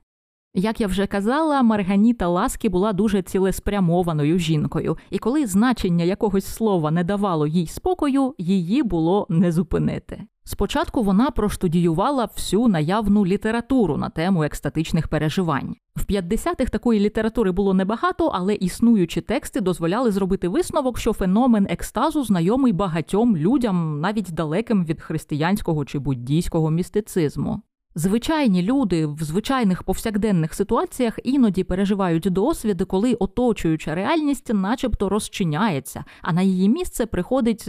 Як 0.54 0.80
я 0.80 0.86
вже 0.86 1.06
казала, 1.06 1.62
Марганіта 1.62 2.28
Ласки 2.28 2.68
була 2.68 2.92
дуже 2.92 3.22
цілеспрямованою 3.22 4.38
жінкою, 4.38 4.98
і 5.10 5.18
коли 5.18 5.46
значення 5.46 6.04
якогось 6.04 6.46
слова 6.46 6.90
не 6.90 7.04
давало 7.04 7.46
їй 7.46 7.66
спокою, 7.66 8.34
її 8.38 8.82
було 8.82 9.26
не 9.28 9.52
зупинити. 9.52 10.26
Спочатку 10.44 11.02
вона 11.02 11.30
проштудіювала 11.30 12.24
всю 12.24 12.68
наявну 12.68 13.26
літературу 13.26 13.96
на 13.96 14.08
тему 14.08 14.44
екстатичних 14.44 15.08
переживань. 15.08 15.76
В 15.96 16.04
50-х 16.04 16.70
такої 16.70 17.00
літератури 17.00 17.52
було 17.52 17.74
небагато, 17.74 18.26
але 18.26 18.54
існуючі 18.54 19.20
тексти 19.20 19.60
дозволяли 19.60 20.10
зробити 20.10 20.48
висновок, 20.48 20.98
що 20.98 21.12
феномен 21.12 21.66
екстазу 21.70 22.24
знайомий 22.24 22.72
багатьом 22.72 23.36
людям, 23.36 24.00
навіть 24.00 24.32
далеким 24.32 24.84
від 24.84 25.00
християнського 25.00 25.84
чи 25.84 25.98
буддійського 25.98 26.70
містицизму. 26.70 27.62
Звичайні 27.94 28.62
люди 28.62 29.06
в 29.06 29.18
звичайних 29.22 29.82
повсякденних 29.82 30.54
ситуаціях 30.54 31.18
іноді 31.24 31.64
переживають 31.64 32.28
досвід, 32.30 32.82
коли 32.88 33.14
оточуюча 33.14 33.94
реальність, 33.94 34.54
начебто, 34.54 35.08
розчиняється, 35.08 36.04
а 36.22 36.32
на 36.32 36.42
її 36.42 36.68
місце 36.68 37.06
приходить. 37.06 37.68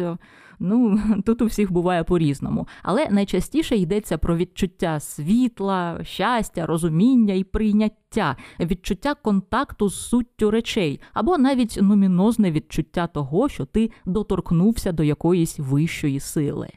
Ну 0.63 0.99
тут 1.25 1.41
у 1.41 1.45
всіх 1.45 1.71
буває 1.71 2.03
по-різному, 2.03 2.67
але 2.83 3.09
найчастіше 3.09 3.75
йдеться 3.75 4.17
про 4.17 4.37
відчуття 4.37 4.99
світла, 4.99 5.99
щастя, 6.03 6.65
розуміння 6.65 7.33
і 7.33 7.43
прийняття, 7.43 8.37
відчуття 8.59 9.15
контакту 9.15 9.89
з 9.89 10.07
суттю 10.07 10.51
речей, 10.51 10.99
або 11.13 11.37
навіть 11.37 11.77
номінозне 11.81 12.51
відчуття 12.51 13.07
того, 13.07 13.49
що 13.49 13.65
ти 13.65 13.91
доторкнувся 14.05 14.91
до 14.91 15.03
якоїсь 15.03 15.59
вищої 15.59 16.19
сили. 16.19 16.69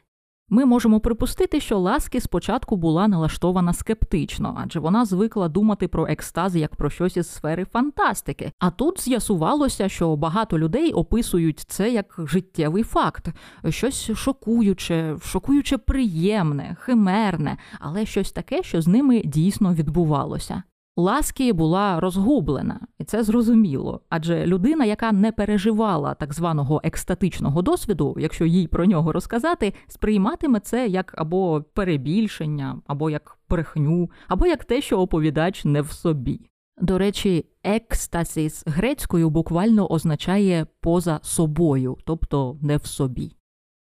Ми 0.49 0.65
можемо 0.65 0.99
припустити, 0.99 1.59
що 1.59 1.79
Ласкі 1.79 2.19
спочатку 2.19 2.75
була 2.77 3.07
налаштована 3.07 3.73
скептично, 3.73 4.57
адже 4.63 4.79
вона 4.79 5.05
звикла 5.05 5.49
думати 5.49 5.87
про 5.87 6.07
екстаз 6.07 6.55
як 6.55 6.75
про 6.75 6.89
щось 6.89 7.17
із 7.17 7.29
сфери 7.29 7.65
фантастики. 7.65 8.51
А 8.59 8.71
тут 8.71 9.01
з'ясувалося, 9.01 9.89
що 9.89 10.15
багато 10.15 10.59
людей 10.59 10.93
описують 10.93 11.59
це 11.59 11.89
як 11.91 12.15
життєвий 12.17 12.83
факт, 12.83 13.27
щось 13.69 14.11
шокуюче, 14.11 15.17
шокуюче 15.23 15.77
приємне, 15.77 16.75
химерне, 16.79 17.57
але 17.79 18.05
щось 18.05 18.31
таке, 18.31 18.63
що 18.63 18.81
з 18.81 18.87
ними 18.87 19.21
дійсно 19.25 19.73
відбувалося. 19.73 20.63
Ласкі 20.97 21.53
була 21.53 21.99
розгублена, 21.99 22.79
і 22.99 23.03
це 23.03 23.23
зрозуміло. 23.23 24.01
Адже 24.09 24.45
людина, 24.45 24.85
яка 24.85 25.11
не 25.11 25.31
переживала 25.31 26.13
так 26.13 26.33
званого 26.33 26.81
екстатичного 26.83 27.61
досвіду, 27.61 28.15
якщо 28.19 28.45
їй 28.45 28.67
про 28.67 28.85
нього 28.85 29.11
розказати, 29.11 29.73
сприйматиме 29.87 30.59
це 30.59 30.87
як 30.87 31.13
або 31.17 31.63
перебільшення, 31.73 32.81
або 32.87 33.09
як 33.09 33.37
брехню, 33.49 34.09
або 34.27 34.47
як 34.47 34.65
те, 34.65 34.81
що 34.81 34.99
оповідач 34.99 35.65
не 35.65 35.81
в 35.81 35.91
собі. 35.91 36.49
До 36.81 36.97
речі, 36.97 37.45
екстасіс 37.63 38.63
грецькою 38.67 39.29
буквально 39.29 39.91
означає 39.91 40.67
поза 40.79 41.19
собою, 41.23 41.97
тобто 42.05 42.57
не 42.61 42.77
в 42.77 42.85
собі. 42.85 43.31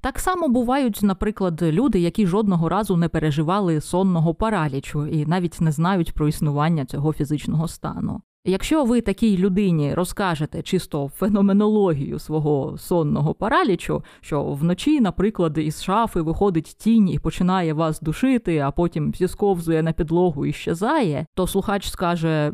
Так 0.01 0.20
само 0.20 0.48
бувають, 0.48 1.00
наприклад, 1.03 1.62
люди, 1.62 2.00
які 2.00 2.27
жодного 2.27 2.70
разу 2.70 2.98
не 2.98 3.10
переживали 3.10 3.81
сонного 3.81 4.34
паралічу 4.34 5.08
і 5.08 5.25
навіть 5.25 5.62
не 5.62 5.72
знають 5.72 6.13
про 6.13 6.27
існування 6.27 6.86
цього 6.86 7.13
фізичного 7.13 7.67
стану. 7.67 8.22
Якщо 8.46 8.86
ви 8.86 9.01
такій 9.01 9.38
людині 9.38 9.93
розкажете 9.93 10.62
чисто 10.62 11.08
феноменологію 11.08 12.20
свого 12.20 12.77
сонного 12.77 13.34
паралічу, 13.34 14.03
що 14.22 14.43
вночі, 14.43 15.01
наприклад, 15.01 15.58
із 15.58 15.84
шафи 15.84 16.22
виходить 16.22 16.75
тінь 16.77 17.10
і 17.10 17.20
починає 17.20 17.74
вас 17.74 18.01
душити, 18.01 18.60
а 18.60 18.72
потім 18.72 19.13
зісковзує 19.13 19.84
на 19.84 19.93
підлогу 19.93 20.46
і 20.46 20.53
щезає, 20.53 21.25
то 21.36 21.48
слухач 21.48 21.89
скаже: 21.89 22.53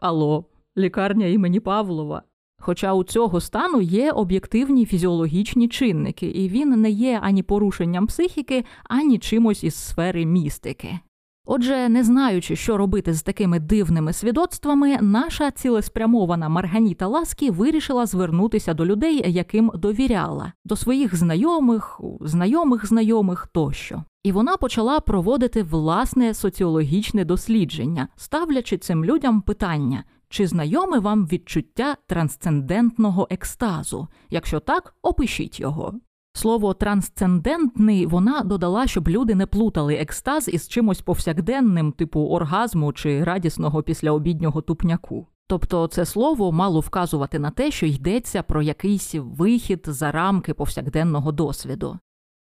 Алло, 0.00 0.44
лікарня 0.76 1.26
імені 1.26 1.60
Павлова. 1.60 2.22
Хоча 2.58 2.94
у 2.94 3.04
цього 3.04 3.40
стану 3.40 3.80
є 3.80 4.12
об'єктивні 4.12 4.86
фізіологічні 4.86 5.68
чинники, 5.68 6.26
і 6.26 6.48
він 6.48 6.70
не 6.70 6.90
є 6.90 7.20
ані 7.22 7.42
порушенням 7.42 8.06
психіки, 8.06 8.64
ані 8.84 9.18
чимось 9.18 9.64
із 9.64 9.74
сфери 9.74 10.26
містики. 10.26 10.98
Отже, 11.46 11.88
не 11.88 12.04
знаючи, 12.04 12.56
що 12.56 12.76
робити 12.76 13.14
з 13.14 13.22
такими 13.22 13.60
дивними 13.60 14.12
свідоцтвами, 14.12 14.98
наша 15.00 15.50
цілеспрямована 15.50 16.48
Марганіта 16.48 17.06
Ласкі 17.06 17.50
вирішила 17.50 18.06
звернутися 18.06 18.74
до 18.74 18.86
людей, 18.86 19.22
яким 19.26 19.70
довіряла, 19.74 20.52
до 20.64 20.76
своїх 20.76 21.16
знайомих, 21.16 22.00
знайомих 22.20 22.86
знайомих 22.86 23.46
тощо. 23.52 24.04
І 24.22 24.32
вона 24.32 24.56
почала 24.56 25.00
проводити 25.00 25.62
власне 25.62 26.34
соціологічне 26.34 27.24
дослідження, 27.24 28.08
ставлячи 28.16 28.78
цим 28.78 29.04
людям 29.04 29.40
питання, 29.40 30.04
чи 30.34 30.46
знайоме 30.46 30.98
вам 30.98 31.26
відчуття 31.26 31.96
трансцендентного 32.06 33.26
екстазу? 33.30 34.08
Якщо 34.30 34.60
так, 34.60 34.94
опишіть 35.02 35.60
його. 35.60 35.94
Слово 36.32 36.74
трансцендентний 36.74 38.06
вона 38.06 38.40
додала, 38.40 38.86
щоб 38.86 39.08
люди 39.08 39.34
не 39.34 39.46
плутали 39.46 39.94
екстаз 39.94 40.48
із 40.48 40.68
чимось 40.68 41.00
повсякденним, 41.02 41.92
типу 41.92 42.20
оргазму 42.20 42.92
чи 42.92 43.24
радісного 43.24 43.82
післяобіднього 43.82 44.62
тупняку. 44.62 45.26
Тобто 45.46 45.86
це 45.86 46.04
слово 46.04 46.52
мало 46.52 46.80
вказувати 46.80 47.38
на 47.38 47.50
те, 47.50 47.70
що 47.70 47.86
йдеться 47.86 48.42
про 48.42 48.62
якийсь 48.62 49.14
вихід 49.14 49.84
за 49.86 50.12
рамки 50.12 50.54
повсякденного 50.54 51.32
досвіду. 51.32 51.98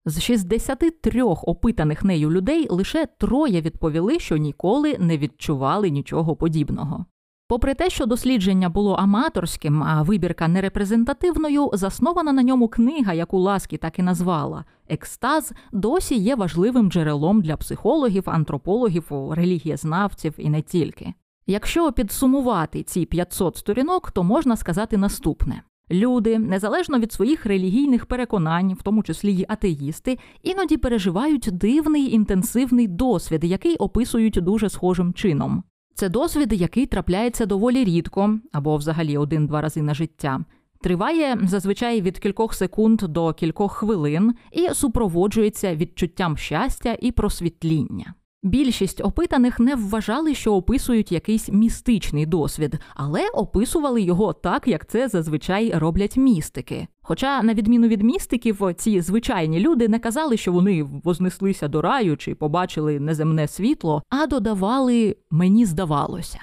З 0.05 0.21
63 0.21 1.23
опитаних 1.23 2.03
нею 2.03 2.31
людей 2.31 2.67
лише 2.69 3.05
троє 3.05 3.61
відповіли, 3.61 4.19
що 4.19 4.37
ніколи 4.37 4.97
не 4.99 5.17
відчували 5.17 5.89
нічого 5.89 6.35
подібного. 6.35 7.05
Попри 7.53 7.73
те, 7.73 7.89
що 7.89 8.05
дослідження 8.05 8.69
було 8.69 8.93
аматорським, 8.93 9.83
а 9.83 10.01
вибірка 10.01 10.47
нерепрезентативною, 10.47 11.69
заснована 11.73 12.33
на 12.33 12.43
ньому 12.43 12.67
книга, 12.67 13.13
яку 13.13 13.39
Ласкі 13.39 13.77
так 13.77 13.99
і 13.99 14.01
назвала 14.01 14.65
Екстаз, 14.89 15.53
досі 15.71 16.15
є 16.15 16.35
важливим 16.35 16.91
джерелом 16.91 17.41
для 17.41 17.57
психологів, 17.57 18.23
антропологів, 18.25 19.31
релігієзнавців 19.31 20.33
і 20.37 20.49
не 20.49 20.61
тільки. 20.61 21.13
Якщо 21.47 21.91
підсумувати 21.91 22.83
ці 22.83 23.05
500 23.05 23.57
сторінок, 23.57 24.11
то 24.11 24.23
можна 24.23 24.57
сказати 24.57 24.97
наступне. 24.97 25.61
Люди, 25.91 26.39
незалежно 26.39 26.99
від 26.99 27.13
своїх 27.13 27.45
релігійних 27.45 28.05
переконань, 28.05 28.73
в 28.73 28.81
тому 28.81 29.03
числі 29.03 29.33
й 29.33 29.45
атеїсти, 29.49 30.19
іноді 30.43 30.77
переживають 30.77 31.49
дивний 31.51 32.13
інтенсивний 32.13 32.87
досвід, 32.87 33.43
який 33.43 33.75
описують 33.75 34.39
дуже 34.41 34.69
схожим 34.69 35.13
чином. 35.13 35.63
Це 35.95 36.09
досвід, 36.09 36.53
який 36.53 36.85
трапляється 36.85 37.45
доволі 37.45 37.83
рідко 37.83 38.39
або 38.51 38.77
взагалі 38.77 39.17
один-два 39.17 39.61
рази 39.61 39.81
на 39.81 39.93
життя. 39.93 40.39
Триває 40.81 41.39
зазвичай 41.43 42.01
від 42.01 42.19
кількох 42.19 42.53
секунд 42.53 43.01
до 43.09 43.33
кількох 43.33 43.71
хвилин 43.73 44.33
і 44.51 44.69
супроводжується 44.73 45.75
відчуттям 45.75 46.37
щастя 46.37 46.97
і 47.01 47.11
просвітління. 47.11 48.13
Більшість 48.43 49.01
опитаних 49.01 49.59
не 49.59 49.75
вважали, 49.75 50.35
що 50.35 50.55
описують 50.55 51.11
якийсь 51.11 51.49
містичний 51.49 52.25
досвід, 52.25 52.79
але 52.95 53.29
описували 53.29 54.01
його 54.01 54.33
так, 54.33 54.67
як 54.67 54.87
це 54.87 55.07
зазвичай 55.07 55.71
роблять 55.71 56.17
містики. 56.17 56.87
Хоча, 57.01 57.43
на 57.43 57.53
відміну 57.53 57.87
від 57.87 58.01
містиків, 58.01 58.61
ці 58.77 59.01
звичайні 59.01 59.59
люди 59.59 59.87
не 59.87 59.99
казали, 59.99 60.37
що 60.37 60.51
вони 60.51 60.83
вознеслися 60.83 61.67
до 61.67 61.81
раю 61.81 62.17
чи 62.17 62.35
побачили 62.35 62.99
неземне 62.99 63.47
світло, 63.47 64.03
а 64.09 64.27
додавали 64.27 65.15
мені 65.31 65.65
здавалося. 65.65 66.39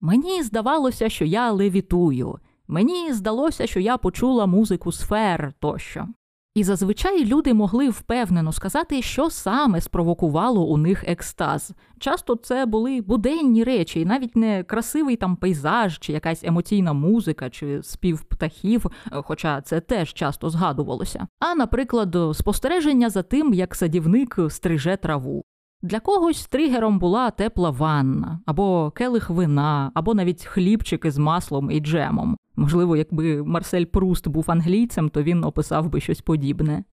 Мені 0.00 0.42
здавалося, 0.42 1.08
що 1.08 1.24
я 1.24 1.52
левітую. 1.52 2.38
Мені 2.68 3.12
здалося, 3.12 3.66
що 3.66 3.80
я 3.80 3.96
почула 3.96 4.46
музику 4.46 4.92
сфер 4.92 5.52
тощо. 5.60 6.08
І 6.54 6.64
зазвичай 6.64 7.24
люди 7.24 7.54
могли 7.54 7.88
впевнено 7.88 8.52
сказати, 8.52 9.02
що 9.02 9.30
саме 9.30 9.80
спровокувало 9.80 10.66
у 10.66 10.76
них 10.76 11.04
екстаз. 11.06 11.72
Часто 11.98 12.36
це 12.36 12.66
були 12.66 13.00
буденні 13.00 13.64
речі, 13.64 14.00
і 14.00 14.04
навіть 14.04 14.36
не 14.36 14.64
красивий 14.64 15.16
там 15.16 15.36
пейзаж, 15.36 15.98
чи 15.98 16.12
якась 16.12 16.44
емоційна 16.44 16.92
музика, 16.92 17.50
чи 17.50 17.82
спів 17.82 18.22
птахів, 18.22 18.86
хоча 19.12 19.60
це 19.60 19.80
теж 19.80 20.14
часто 20.14 20.50
згадувалося. 20.50 21.26
А, 21.40 21.54
наприклад, 21.54 22.16
спостереження 22.34 23.10
за 23.10 23.22
тим, 23.22 23.54
як 23.54 23.74
садівник 23.74 24.38
стриже 24.48 24.96
траву. 24.96 25.44
Для 25.82 26.00
когось 26.00 26.46
тригером 26.46 26.98
була 26.98 27.30
тепла 27.30 27.70
ванна, 27.70 28.40
або 28.46 28.90
келих 28.90 29.30
вина, 29.30 29.90
або 29.94 30.14
навіть 30.14 30.44
хлібчики 30.44 31.10
з 31.10 31.18
маслом 31.18 31.70
і 31.70 31.80
джемом. 31.80 32.36
Можливо, 32.56 32.96
якби 32.96 33.42
Марсель 33.42 33.84
Пруст 33.84 34.28
був 34.28 34.44
англійцем, 34.48 35.08
то 35.08 35.22
він 35.22 35.44
описав 35.44 35.88
би 35.88 36.00
щось 36.00 36.20
подібне. 36.20 36.84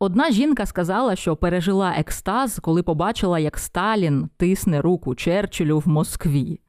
Одна 0.00 0.30
жінка 0.30 0.66
сказала, 0.66 1.16
що 1.16 1.36
пережила 1.36 1.94
екстаз, 1.96 2.58
коли 2.58 2.82
побачила, 2.82 3.38
як 3.38 3.58
Сталін 3.58 4.28
тисне 4.36 4.80
руку 4.80 5.14
Черчиллю 5.14 5.78
в 5.78 5.88
Москві. 5.88 6.60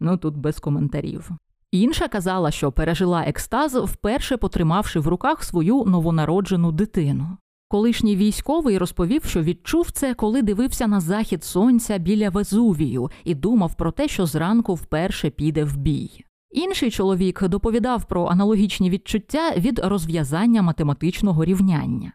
Ну 0.00 0.16
тут 0.16 0.36
без 0.36 0.60
коментарів. 0.60 1.30
Інша 1.70 2.08
казала, 2.08 2.50
що 2.50 2.72
пережила 2.72 3.22
екстаз, 3.22 3.74
вперше 3.74 4.36
потримавши 4.36 5.00
в 5.00 5.08
руках 5.08 5.44
свою 5.44 5.84
новонароджену 5.84 6.72
дитину. 6.72 7.36
Колишній 7.72 8.16
військовий 8.16 8.78
розповів, 8.78 9.24
що 9.24 9.42
відчув 9.42 9.90
це, 9.90 10.14
коли 10.14 10.42
дивився 10.42 10.86
на 10.86 11.00
захід 11.00 11.44
сонця 11.44 11.98
біля 11.98 12.30
Везувію 12.30 13.10
і 13.24 13.34
думав 13.34 13.74
про 13.74 13.92
те, 13.92 14.08
що 14.08 14.26
зранку 14.26 14.74
вперше 14.74 15.30
піде 15.30 15.64
в 15.64 15.76
бій. 15.76 16.24
Інший 16.50 16.90
чоловік 16.90 17.48
доповідав 17.48 18.04
про 18.04 18.26
аналогічні 18.26 18.90
відчуття 18.90 19.52
від 19.56 19.78
розв'язання 19.78 20.62
математичного 20.62 21.44
рівняння. 21.44 22.12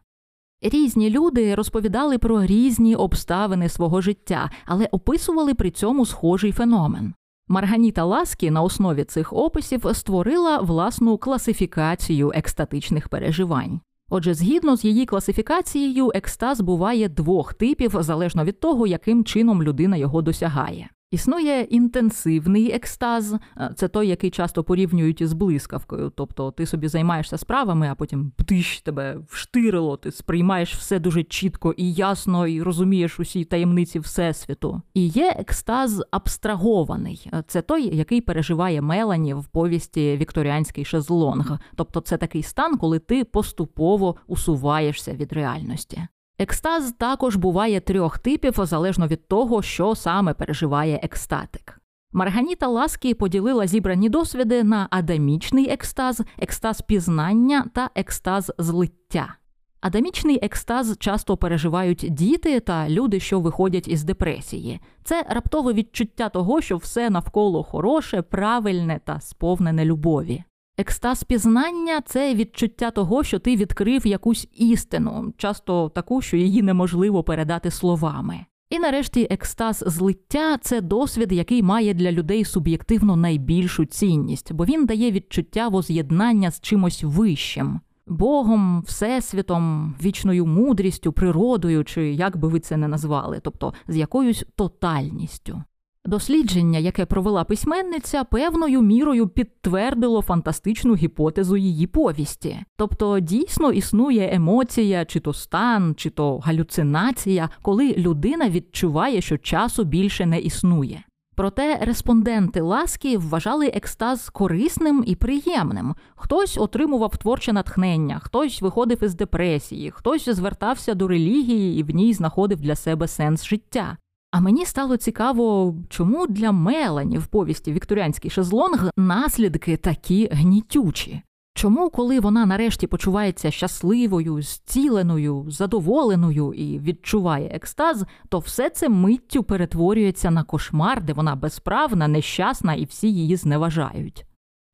Різні 0.62 1.10
люди 1.10 1.56
розповідали 1.56 2.18
про 2.18 2.46
різні 2.46 2.96
обставини 2.96 3.70
свого 3.70 4.02
життя, 4.02 4.52
але 4.66 4.86
описували 4.86 5.54
при 5.54 5.72
цьому 5.72 6.06
схожий 6.06 6.52
феномен. 6.52 7.14
Марганіта 7.48 8.04
Ласкі 8.04 8.52
на 8.52 8.62
основі 8.62 9.04
цих 9.04 9.34
описів 9.34 9.86
створила 9.94 10.58
власну 10.58 11.18
класифікацію 11.18 12.32
екстатичних 12.36 13.10
переживань. 13.10 13.80
Отже, 14.10 14.34
згідно 14.34 14.78
з 14.78 14.86
її 14.86 15.06
класифікацією, 15.06 16.12
екстаз 16.16 16.62
буває 16.62 17.10
двох 17.10 17.54
типів 17.54 17.96
залежно 18.00 18.44
від 18.44 18.60
того, 18.60 18.88
яким 18.88 19.24
чином 19.24 19.64
людина 19.64 19.98
його 19.98 20.22
досягає. 20.22 20.90
Існує 21.16 21.62
інтенсивний 21.62 22.72
екстаз, 22.72 23.36
е, 23.58 23.72
це 23.76 23.88
той, 23.88 24.08
який 24.08 24.30
часто 24.30 24.64
порівнюють 24.64 25.28
з 25.28 25.34
блискавкою. 25.34 26.12
Тобто 26.16 26.52
ти 26.52 26.66
собі 26.66 26.88
займаєшся 26.88 27.38
справами, 27.38 27.88
а 27.92 27.96
потім 27.96 28.32
птищ 28.36 28.82
тебе 28.82 29.18
вштирило, 29.28 29.98
ти 29.98 30.12
сприймаєш 30.12 30.76
все 30.76 31.00
дуже 31.00 31.24
чітко 31.24 31.74
і 31.78 31.94
ясно, 31.94 32.48
і 32.48 32.62
розумієш 32.62 33.20
усі 33.20 33.46
таємниці 33.46 34.00
всесвіту. 34.00 34.82
І 34.94 35.08
є 35.08 35.36
екстаз 35.40 36.04
абстрагований, 36.12 37.30
е, 37.34 37.44
це 37.48 37.62
той, 37.62 37.96
який 37.96 38.22
переживає 38.22 38.82
Мелані 38.82 39.34
в 39.34 39.46
повісті 39.46 40.18
Вікторіанський 40.18 40.86
шезлонг. 40.86 41.60
Тобто, 41.76 42.00
це 42.00 42.18
такий 42.18 42.44
стан, 42.44 42.78
коли 42.78 43.00
ти 43.00 43.24
поступово 43.24 44.16
усуваєшся 44.28 45.14
від 45.14 45.34
реальності. 45.34 46.08
Екстаз 46.40 46.94
також 46.98 47.36
буває 47.36 47.80
трьох 47.80 48.20
типів 48.20 48.54
залежно 48.58 49.08
від 49.08 49.28
того, 49.28 49.62
що 49.62 49.96
саме 49.96 50.34
переживає 50.34 51.00
екстатик. 51.04 51.82
Марганіта 52.12 52.68
Ласки 52.68 53.16
поділила 53.16 53.68
зібрані 53.68 54.10
досвіди 54.10 54.64
на 54.64 54.88
адамічний 54.92 55.70
екстаз, 55.70 56.22
екстаз 56.40 56.82
пізнання 56.82 57.66
та 57.74 57.90
екстаз 57.96 58.52
злиття. 58.58 59.36
Адамічний 59.82 60.40
екстаз 60.42 60.98
часто 61.00 61.38
переживають 61.38 62.06
діти 62.10 62.60
та 62.60 62.90
люди, 62.90 63.20
що 63.20 63.40
виходять 63.40 63.88
із 63.88 64.04
депресії. 64.04 64.80
Це 65.04 65.26
раптове 65.30 65.74
відчуття 65.74 66.30
того, 66.30 66.62
що 66.62 66.78
все 66.78 67.10
навколо 67.10 67.64
хороше, 67.64 68.22
правильне 68.22 69.00
та 69.06 69.20
сповнене 69.20 69.86
любові. 69.86 70.44
Екстаз 70.78 71.24
пізнання 71.24 72.02
це 72.06 72.36
відчуття 72.36 72.92
того, 72.92 73.24
що 73.24 73.40
ти 73.40 73.56
відкрив 73.56 74.08
якусь 74.08 74.48
істину, 74.54 75.34
часто 75.38 75.90
таку, 75.90 76.22
що 76.22 76.38
її 76.38 76.62
неможливо 76.62 77.24
передати 77.24 77.72
словами. 77.72 78.46
І 78.70 78.80
нарешті 78.80 79.28
екстаз 79.30 79.84
злиття 79.88 80.58
це 80.58 80.82
досвід, 80.82 81.32
який 81.32 81.64
має 81.64 81.94
для 81.94 82.12
людей 82.12 82.46
суб'єктивно 82.46 83.16
найбільшу 83.16 83.86
цінність, 83.86 84.54
бо 84.54 84.66
він 84.66 84.86
дає 84.86 85.12
відчуття 85.12 85.68
воз'єднання 85.68 86.52
з 86.52 86.62
чимось 86.62 87.04
вищим. 87.04 87.80
Богом, 88.08 88.82
всесвітом, 88.82 89.96
вічною 90.04 90.46
мудрістю, 90.46 91.12
природою, 91.12 91.84
чи 91.84 92.14
як 92.14 92.38
би 92.38 92.48
ви 92.48 92.60
це 92.60 92.78
не 92.78 92.88
назвали, 92.88 93.40
тобто 93.44 93.74
з 93.88 93.98
якоюсь 93.98 94.46
тотальністю. 94.56 95.64
Дослідження, 96.06 96.80
яке 96.80 97.06
провела 97.06 97.44
письменниця, 97.44 98.24
певною 98.24 98.82
мірою 98.82 99.28
підтвердило 99.28 100.22
фантастичну 100.22 100.96
гіпотезу 100.96 101.58
її 101.58 101.88
повісті. 101.88 102.60
Тобто 102.76 103.20
дійсно 103.20 103.72
існує 103.72 104.30
емоція, 104.34 105.06
чи 105.06 105.20
то 105.20 105.34
стан, 105.34 105.96
чи 105.98 106.10
то 106.10 106.38
галюцинація, 106.38 107.50
коли 107.62 107.94
людина 107.98 108.50
відчуває, 108.50 109.22
що 109.22 109.38
часу 109.38 109.84
більше 109.84 110.26
не 110.26 110.40
існує. 110.40 111.04
Проте 111.36 111.78
респонденти 111.82 112.62
ласки 112.62 113.18
вважали 113.18 113.68
екстаз 113.68 114.30
корисним 114.30 115.04
і 115.08 115.16
приємним. 115.16 115.96
Хтось 116.16 116.58
отримував 116.58 117.18
творче 117.18 117.54
натхнення, 117.54 118.20
хтось 118.20 118.62
виходив 118.62 119.04
із 119.04 119.16
депресії, 119.16 119.92
хтось 119.92 120.30
звертався 120.30 120.94
до 120.94 121.08
релігії 121.08 121.80
і 121.80 121.84
в 121.84 121.90
ній 121.90 122.14
знаходив 122.14 122.62
для 122.62 122.76
себе 122.76 123.08
сенс 123.08 123.46
життя. 123.46 123.98
А 124.36 124.40
мені 124.40 124.66
стало 124.66 124.98
цікаво, 124.98 125.76
чому 125.90 126.28
для 126.28 126.52
Мелані 126.52 127.18
в 127.18 127.28
повісті 127.28 127.74
Вікторіанський 127.74 128.32
шезлонг 128.32 128.90
наслідки 128.98 129.78
такі 129.78 130.30
гнітючі. 130.32 131.22
Чому, 131.54 131.90
коли 131.90 132.20
вона 132.20 132.46
нарешті 132.46 132.88
почувається 132.88 133.52
щасливою, 133.52 134.42
зціленою, 134.42 135.46
задоволеною 135.48 136.54
і 136.54 136.80
відчуває 136.80 137.48
екстаз, 137.48 138.06
то 138.30 138.40
все 138.40 138.70
це 138.70 138.90
миттю 138.90 139.44
перетворюється 139.44 140.32
на 140.32 140.44
кошмар, 140.44 141.04
де 141.04 141.14
вона 141.14 141.36
безправна, 141.36 142.08
нещасна 142.08 142.74
і 142.74 142.86
всі 142.86 143.14
її 143.14 143.36
зневажають? 143.36 144.25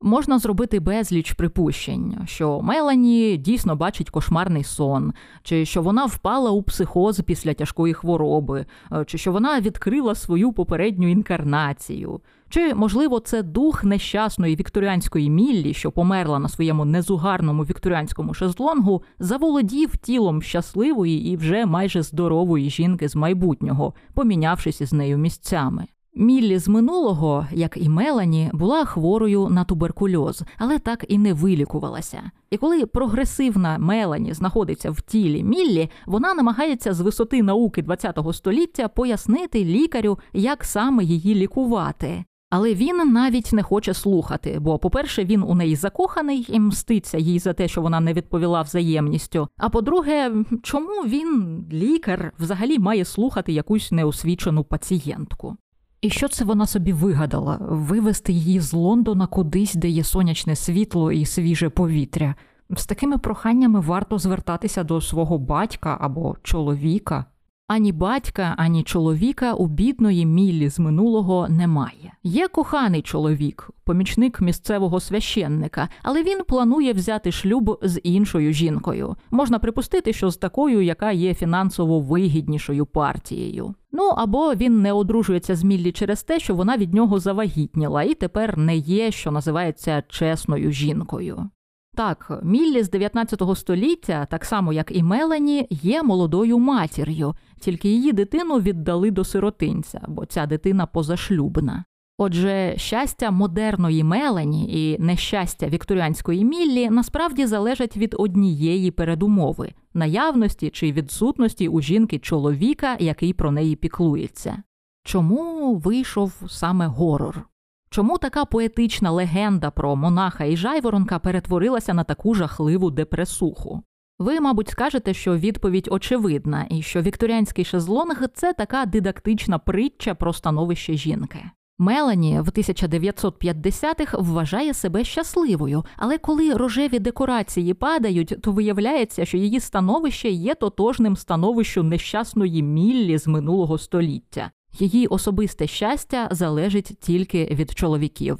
Можна 0.04 0.38
зробити 0.38 0.80
безліч 0.80 1.32
припущень, 1.32 2.18
що 2.24 2.62
Мелані 2.62 3.36
дійсно 3.36 3.76
бачить 3.76 4.10
кошмарний 4.10 4.64
сон, 4.64 5.12
чи 5.42 5.64
що 5.64 5.82
вона 5.82 6.06
впала 6.06 6.50
у 6.50 6.62
психоз 6.62 7.20
після 7.20 7.54
тяжкої 7.54 7.94
хвороби, 7.94 8.66
е, 8.92 9.04
чи 9.04 9.18
що 9.18 9.32
вона 9.32 9.60
відкрила 9.60 10.14
свою 10.14 10.52
попередню 10.52 11.08
інкарнацію, 11.10 12.20
чи, 12.48 12.74
можливо, 12.74 13.20
це 13.20 13.42
дух 13.42 13.84
нещасної 13.84 14.56
вікторіанської 14.56 15.30
міллі, 15.30 15.74
що 15.74 15.90
померла 15.90 16.38
на 16.38 16.48
своєму 16.48 16.84
незугарному 16.84 17.62
вікторіанському 17.62 18.34
шезлонгу, 18.34 19.02
заволодів 19.18 19.96
тілом 19.96 20.42
щасливої 20.42 21.30
і 21.32 21.36
вже 21.36 21.66
майже 21.66 22.02
здорової 22.02 22.70
жінки 22.70 23.08
з 23.08 23.16
майбутнього, 23.16 23.94
помінявшись 24.14 24.80
із 24.80 24.92
нею 24.92 25.18
місцями. 25.18 25.86
Міллі 26.14 26.58
з 26.58 26.68
минулого, 26.68 27.46
як 27.52 27.76
і 27.76 27.88
Мелані, 27.88 28.50
була 28.52 28.84
хворою 28.84 29.48
на 29.48 29.64
туберкульоз, 29.64 30.42
але 30.58 30.78
так 30.78 31.04
і 31.08 31.18
не 31.18 31.32
вилікувалася. 31.32 32.30
І 32.50 32.56
коли 32.56 32.86
прогресивна 32.86 33.78
Мелані 33.78 34.32
знаходиться 34.34 34.90
в 34.90 35.00
тілі 35.00 35.44
Міллі, 35.44 35.90
вона 36.06 36.34
намагається 36.34 36.92
з 36.94 37.00
висоти 37.00 37.42
науки 37.42 37.84
ХХ 37.88 38.34
століття 38.34 38.88
пояснити 38.88 39.64
лікарю, 39.64 40.18
як 40.32 40.64
саме 40.64 41.04
її 41.04 41.34
лікувати. 41.34 42.24
Але 42.50 42.74
він 42.74 43.12
навіть 43.12 43.52
не 43.52 43.62
хоче 43.62 43.94
слухати, 43.94 44.58
бо, 44.60 44.78
по-перше, 44.78 45.24
він 45.24 45.42
у 45.42 45.54
неї 45.54 45.76
закоханий 45.76 46.46
і 46.48 46.60
мститься 46.60 47.18
їй 47.18 47.38
за 47.38 47.52
те, 47.52 47.68
що 47.68 47.82
вона 47.82 48.00
не 48.00 48.12
відповіла 48.12 48.62
взаємністю. 48.62 49.48
А 49.56 49.68
по-друге, 49.68 50.32
чому 50.62 51.02
він, 51.06 51.64
лікар, 51.72 52.32
взагалі 52.38 52.78
має 52.78 53.04
слухати 53.04 53.52
якусь 53.52 53.92
неосвічену 53.92 54.64
пацієнтку? 54.64 55.56
І 56.02 56.10
що 56.10 56.28
це 56.28 56.44
вона 56.44 56.66
собі 56.66 56.92
вигадала 56.92 57.58
вивести 57.60 58.32
її 58.32 58.60
з 58.60 58.72
Лондона 58.72 59.26
кудись, 59.26 59.74
де 59.74 59.88
є 59.88 60.04
сонячне 60.04 60.56
світло 60.56 61.12
і 61.12 61.24
свіже 61.24 61.68
повітря. 61.68 62.34
З 62.70 62.86
такими 62.86 63.18
проханнями 63.18 63.80
варто 63.80 64.18
звертатися 64.18 64.84
до 64.84 65.00
свого 65.00 65.38
батька 65.38 65.98
або 66.00 66.36
чоловіка. 66.42 67.24
Ані 67.68 67.92
батька, 67.92 68.54
ані 68.56 68.82
чоловіка 68.82 69.52
у 69.54 69.66
бідної 69.66 70.26
Міллі 70.26 70.68
з 70.68 70.78
минулого 70.78 71.48
немає. 71.48 72.12
Є 72.22 72.48
коханий 72.48 73.02
чоловік, 73.02 73.70
помічник 73.84 74.40
місцевого 74.40 75.00
священника, 75.00 75.88
але 76.02 76.22
він 76.22 76.44
планує 76.48 76.92
взяти 76.92 77.32
шлюб 77.32 77.78
з 77.82 78.00
іншою 78.00 78.52
жінкою. 78.52 79.16
Можна 79.30 79.58
припустити, 79.58 80.12
що 80.12 80.30
з 80.30 80.36
такою, 80.36 80.82
яка 80.82 81.12
є 81.12 81.34
фінансово 81.34 82.00
вигіднішою 82.00 82.86
партією. 82.86 83.74
Ну 83.92 84.08
або 84.16 84.54
він 84.54 84.82
не 84.82 84.92
одружується 84.92 85.56
з 85.56 85.64
Міллі 85.64 85.92
через 85.92 86.22
те, 86.22 86.40
що 86.40 86.54
вона 86.54 86.76
від 86.76 86.94
нього 86.94 87.18
завагітніла 87.18 88.02
і 88.02 88.14
тепер 88.14 88.58
не 88.58 88.76
є, 88.76 89.10
що 89.10 89.30
називається 89.30 90.02
чесною 90.08 90.72
жінкою. 90.72 91.50
Так, 91.94 92.40
Міллі 92.42 92.82
з 92.82 92.90
19 92.90 93.42
століття, 93.54 94.26
так 94.30 94.44
само 94.44 94.72
як 94.72 94.96
і 94.96 95.02
Мелані, 95.02 95.66
є 95.70 96.02
молодою 96.02 96.58
матір'ю, 96.58 97.34
тільки 97.60 97.88
її 97.88 98.12
дитину 98.12 98.60
віддали 98.60 99.10
до 99.10 99.24
сиротинця, 99.24 100.00
бо 100.08 100.26
ця 100.26 100.46
дитина 100.46 100.86
позашлюбна. 100.86 101.84
Отже, 102.18 102.74
щастя 102.76 103.30
модерної 103.30 104.04
Мелані 104.04 104.90
і 104.92 105.02
нещастя 105.02 105.66
вікторіанської 105.66 106.44
Міллі 106.44 106.90
насправді 106.90 107.46
залежать 107.46 107.96
від 107.96 108.14
однієї 108.18 108.90
передумови 108.90 109.72
наявності 109.94 110.70
чи 110.70 110.92
відсутності 110.92 111.68
у 111.68 111.80
жінки 111.80 112.18
чоловіка, 112.18 112.96
який 112.98 113.32
про 113.32 113.50
неї 113.50 113.76
піклується. 113.76 114.62
Чому 115.04 115.74
вийшов 115.74 116.32
саме 116.48 116.86
горор? 116.86 117.48
Чому 117.90 118.18
така 118.18 118.44
поетична 118.44 119.10
легенда 119.10 119.70
про 119.70 119.96
монаха 119.96 120.44
і 120.44 120.56
жайворонка 120.56 121.18
перетворилася 121.18 121.94
на 121.94 122.04
таку 122.04 122.34
жахливу 122.34 122.90
депресуху? 122.90 123.82
Ви, 124.18 124.40
мабуть, 124.40 124.68
скажете, 124.68 125.14
що 125.14 125.36
відповідь 125.36 125.88
очевидна, 125.90 126.66
і 126.70 126.82
що 126.82 127.00
вікторіанський 127.02 127.64
шезлонг 127.64 128.28
це 128.34 128.52
така 128.52 128.86
дидактична 128.86 129.58
притча 129.58 130.14
про 130.14 130.32
становище 130.32 130.94
жінки. 130.94 131.44
Мелані 131.78 132.40
в 132.40 132.48
1950-х 132.48 134.18
вважає 134.18 134.74
себе 134.74 135.04
щасливою, 135.04 135.84
але 135.96 136.18
коли 136.18 136.54
рожеві 136.54 136.98
декорації 136.98 137.74
падають, 137.74 138.36
то 138.42 138.52
виявляється, 138.52 139.24
що 139.24 139.36
її 139.36 139.60
становище 139.60 140.30
є 140.30 140.54
тотожним 140.54 141.16
становищу 141.16 141.82
нещасної 141.82 142.62
Міллі 142.62 143.18
з 143.18 143.26
минулого 143.26 143.78
століття. 143.78 144.50
Її 144.78 145.06
особисте 145.06 145.66
щастя 145.66 146.28
залежить 146.30 146.98
тільки 147.00 147.44
від 147.44 147.70
чоловіків. 147.70 148.38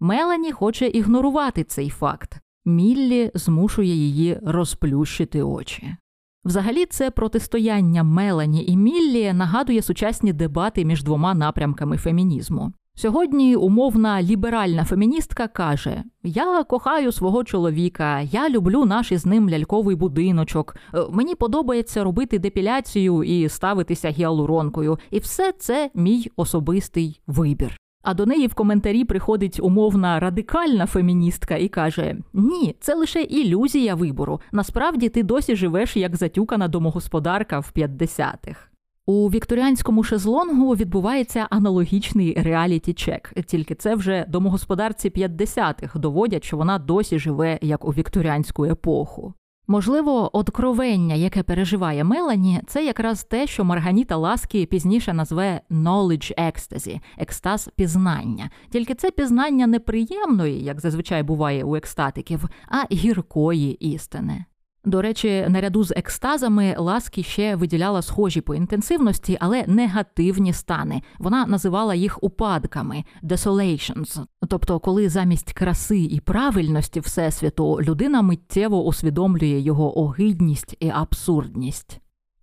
Мелані 0.00 0.52
хоче 0.52 0.86
ігнорувати 0.86 1.64
цей 1.64 1.90
факт. 1.90 2.40
Міллі 2.64 3.30
змушує 3.34 3.94
її 3.94 4.38
розплющити 4.42 5.42
очі. 5.42 5.96
Взагалі, 6.44 6.86
це 6.86 7.10
протистояння 7.10 8.02
Мелані 8.02 8.64
і 8.66 8.76
Міллі 8.76 9.32
нагадує 9.32 9.82
сучасні 9.82 10.32
дебати 10.32 10.84
між 10.84 11.02
двома 11.02 11.34
напрямками 11.34 11.96
фемінізму. 11.96 12.72
Сьогодні 12.96 13.56
умовна 13.56 14.22
ліберальна 14.22 14.84
феміністка 14.84 15.48
каже: 15.48 16.02
Я 16.22 16.64
кохаю 16.64 17.12
свого 17.12 17.44
чоловіка, 17.44 18.20
я 18.20 18.48
люблю 18.48 18.84
наш 18.84 19.12
із 19.12 19.26
ним 19.26 19.50
ляльковий 19.50 19.96
будиночок. 19.96 20.76
Е, 20.94 20.98
мені 21.10 21.34
подобається 21.34 22.04
робити 22.04 22.38
депіляцію 22.38 23.22
і 23.22 23.48
ставитися 23.48 24.08
гіалуронкою, 24.08 24.98
і 25.10 25.18
все 25.18 25.52
це 25.52 25.90
мій 25.94 26.30
особистий 26.36 27.20
вибір. 27.26 27.76
А 28.04 28.14
до 28.14 28.26
неї 28.26 28.46
в 28.46 28.54
коментарі 28.54 29.04
приходить 29.04 29.60
умовна 29.62 30.20
радикальна 30.20 30.86
феміністка 30.86 31.56
і 31.56 31.68
каже: 31.68 32.16
Ні, 32.32 32.76
це 32.80 32.94
лише 32.94 33.22
ілюзія 33.22 33.94
вибору. 33.94 34.40
Насправді 34.52 35.08
ти 35.08 35.22
досі 35.22 35.56
живеш 35.56 35.96
як 35.96 36.16
затюкана 36.16 36.68
домогосподарка 36.68 37.58
в 37.58 37.72
50-х. 37.76 38.60
У 39.06 39.28
вікторіанському 39.28 40.02
шезлонгу 40.02 40.74
відбувається 40.74 41.46
аналогічний 41.50 42.34
реаліті-чек, 42.42 43.32
тільки 43.46 43.74
це 43.74 43.94
вже 43.94 44.24
домогосподарці 44.28 45.10
50-х 45.10 45.98
доводять, 45.98 46.44
що 46.44 46.56
вона 46.56 46.78
досі 46.78 47.18
живе 47.18 47.58
як 47.62 47.84
у 47.84 47.90
вікторіанську 47.90 48.64
епоху. 48.64 49.34
Можливо, 49.66 50.36
откровення, 50.36 51.14
яке 51.14 51.42
переживає 51.42 52.04
Мелані, 52.04 52.60
це 52.66 52.84
якраз 52.84 53.24
те, 53.24 53.46
що 53.46 53.64
Марганіта 53.64 54.16
Ласкі 54.16 54.66
пізніше 54.66 55.12
назве 55.12 55.60
knowledge 55.70 56.38
ecstasy– 56.38 57.00
екстаз 57.18 57.70
пізнання. 57.76 58.50
Тільки 58.70 58.94
це 58.94 59.10
пізнання 59.10 59.66
неприємної, 59.66 60.64
як 60.64 60.80
зазвичай 60.80 61.22
буває 61.22 61.64
у 61.64 61.76
екстатиків, 61.76 62.44
а 62.68 62.94
гіркої 62.94 63.72
істини. 63.72 64.44
До 64.84 65.02
речі, 65.02 65.46
наряду 65.48 65.84
з 65.84 65.92
екстазами 65.96 66.74
Ласкі 66.78 67.22
ще 67.22 67.56
виділяла 67.56 68.02
схожі 68.02 68.40
по 68.40 68.54
інтенсивності, 68.54 69.38
але 69.40 69.64
негативні 69.66 70.52
стани. 70.52 71.02
Вона 71.18 71.46
називала 71.46 71.94
їх 71.94 72.24
упадками 72.24 73.04
desolations. 73.22 74.24
Тобто, 74.48 74.78
коли 74.80 75.08
замість 75.08 75.52
краси 75.52 75.98
і 75.98 76.20
правильності 76.20 77.00
всесвіту 77.00 77.78
людина 77.82 78.22
миттєво 78.22 78.84
усвідомлює 78.84 79.60
його 79.60 79.98
огидність 79.98 80.76
і 80.80 80.88
абсурдність. 80.88 82.00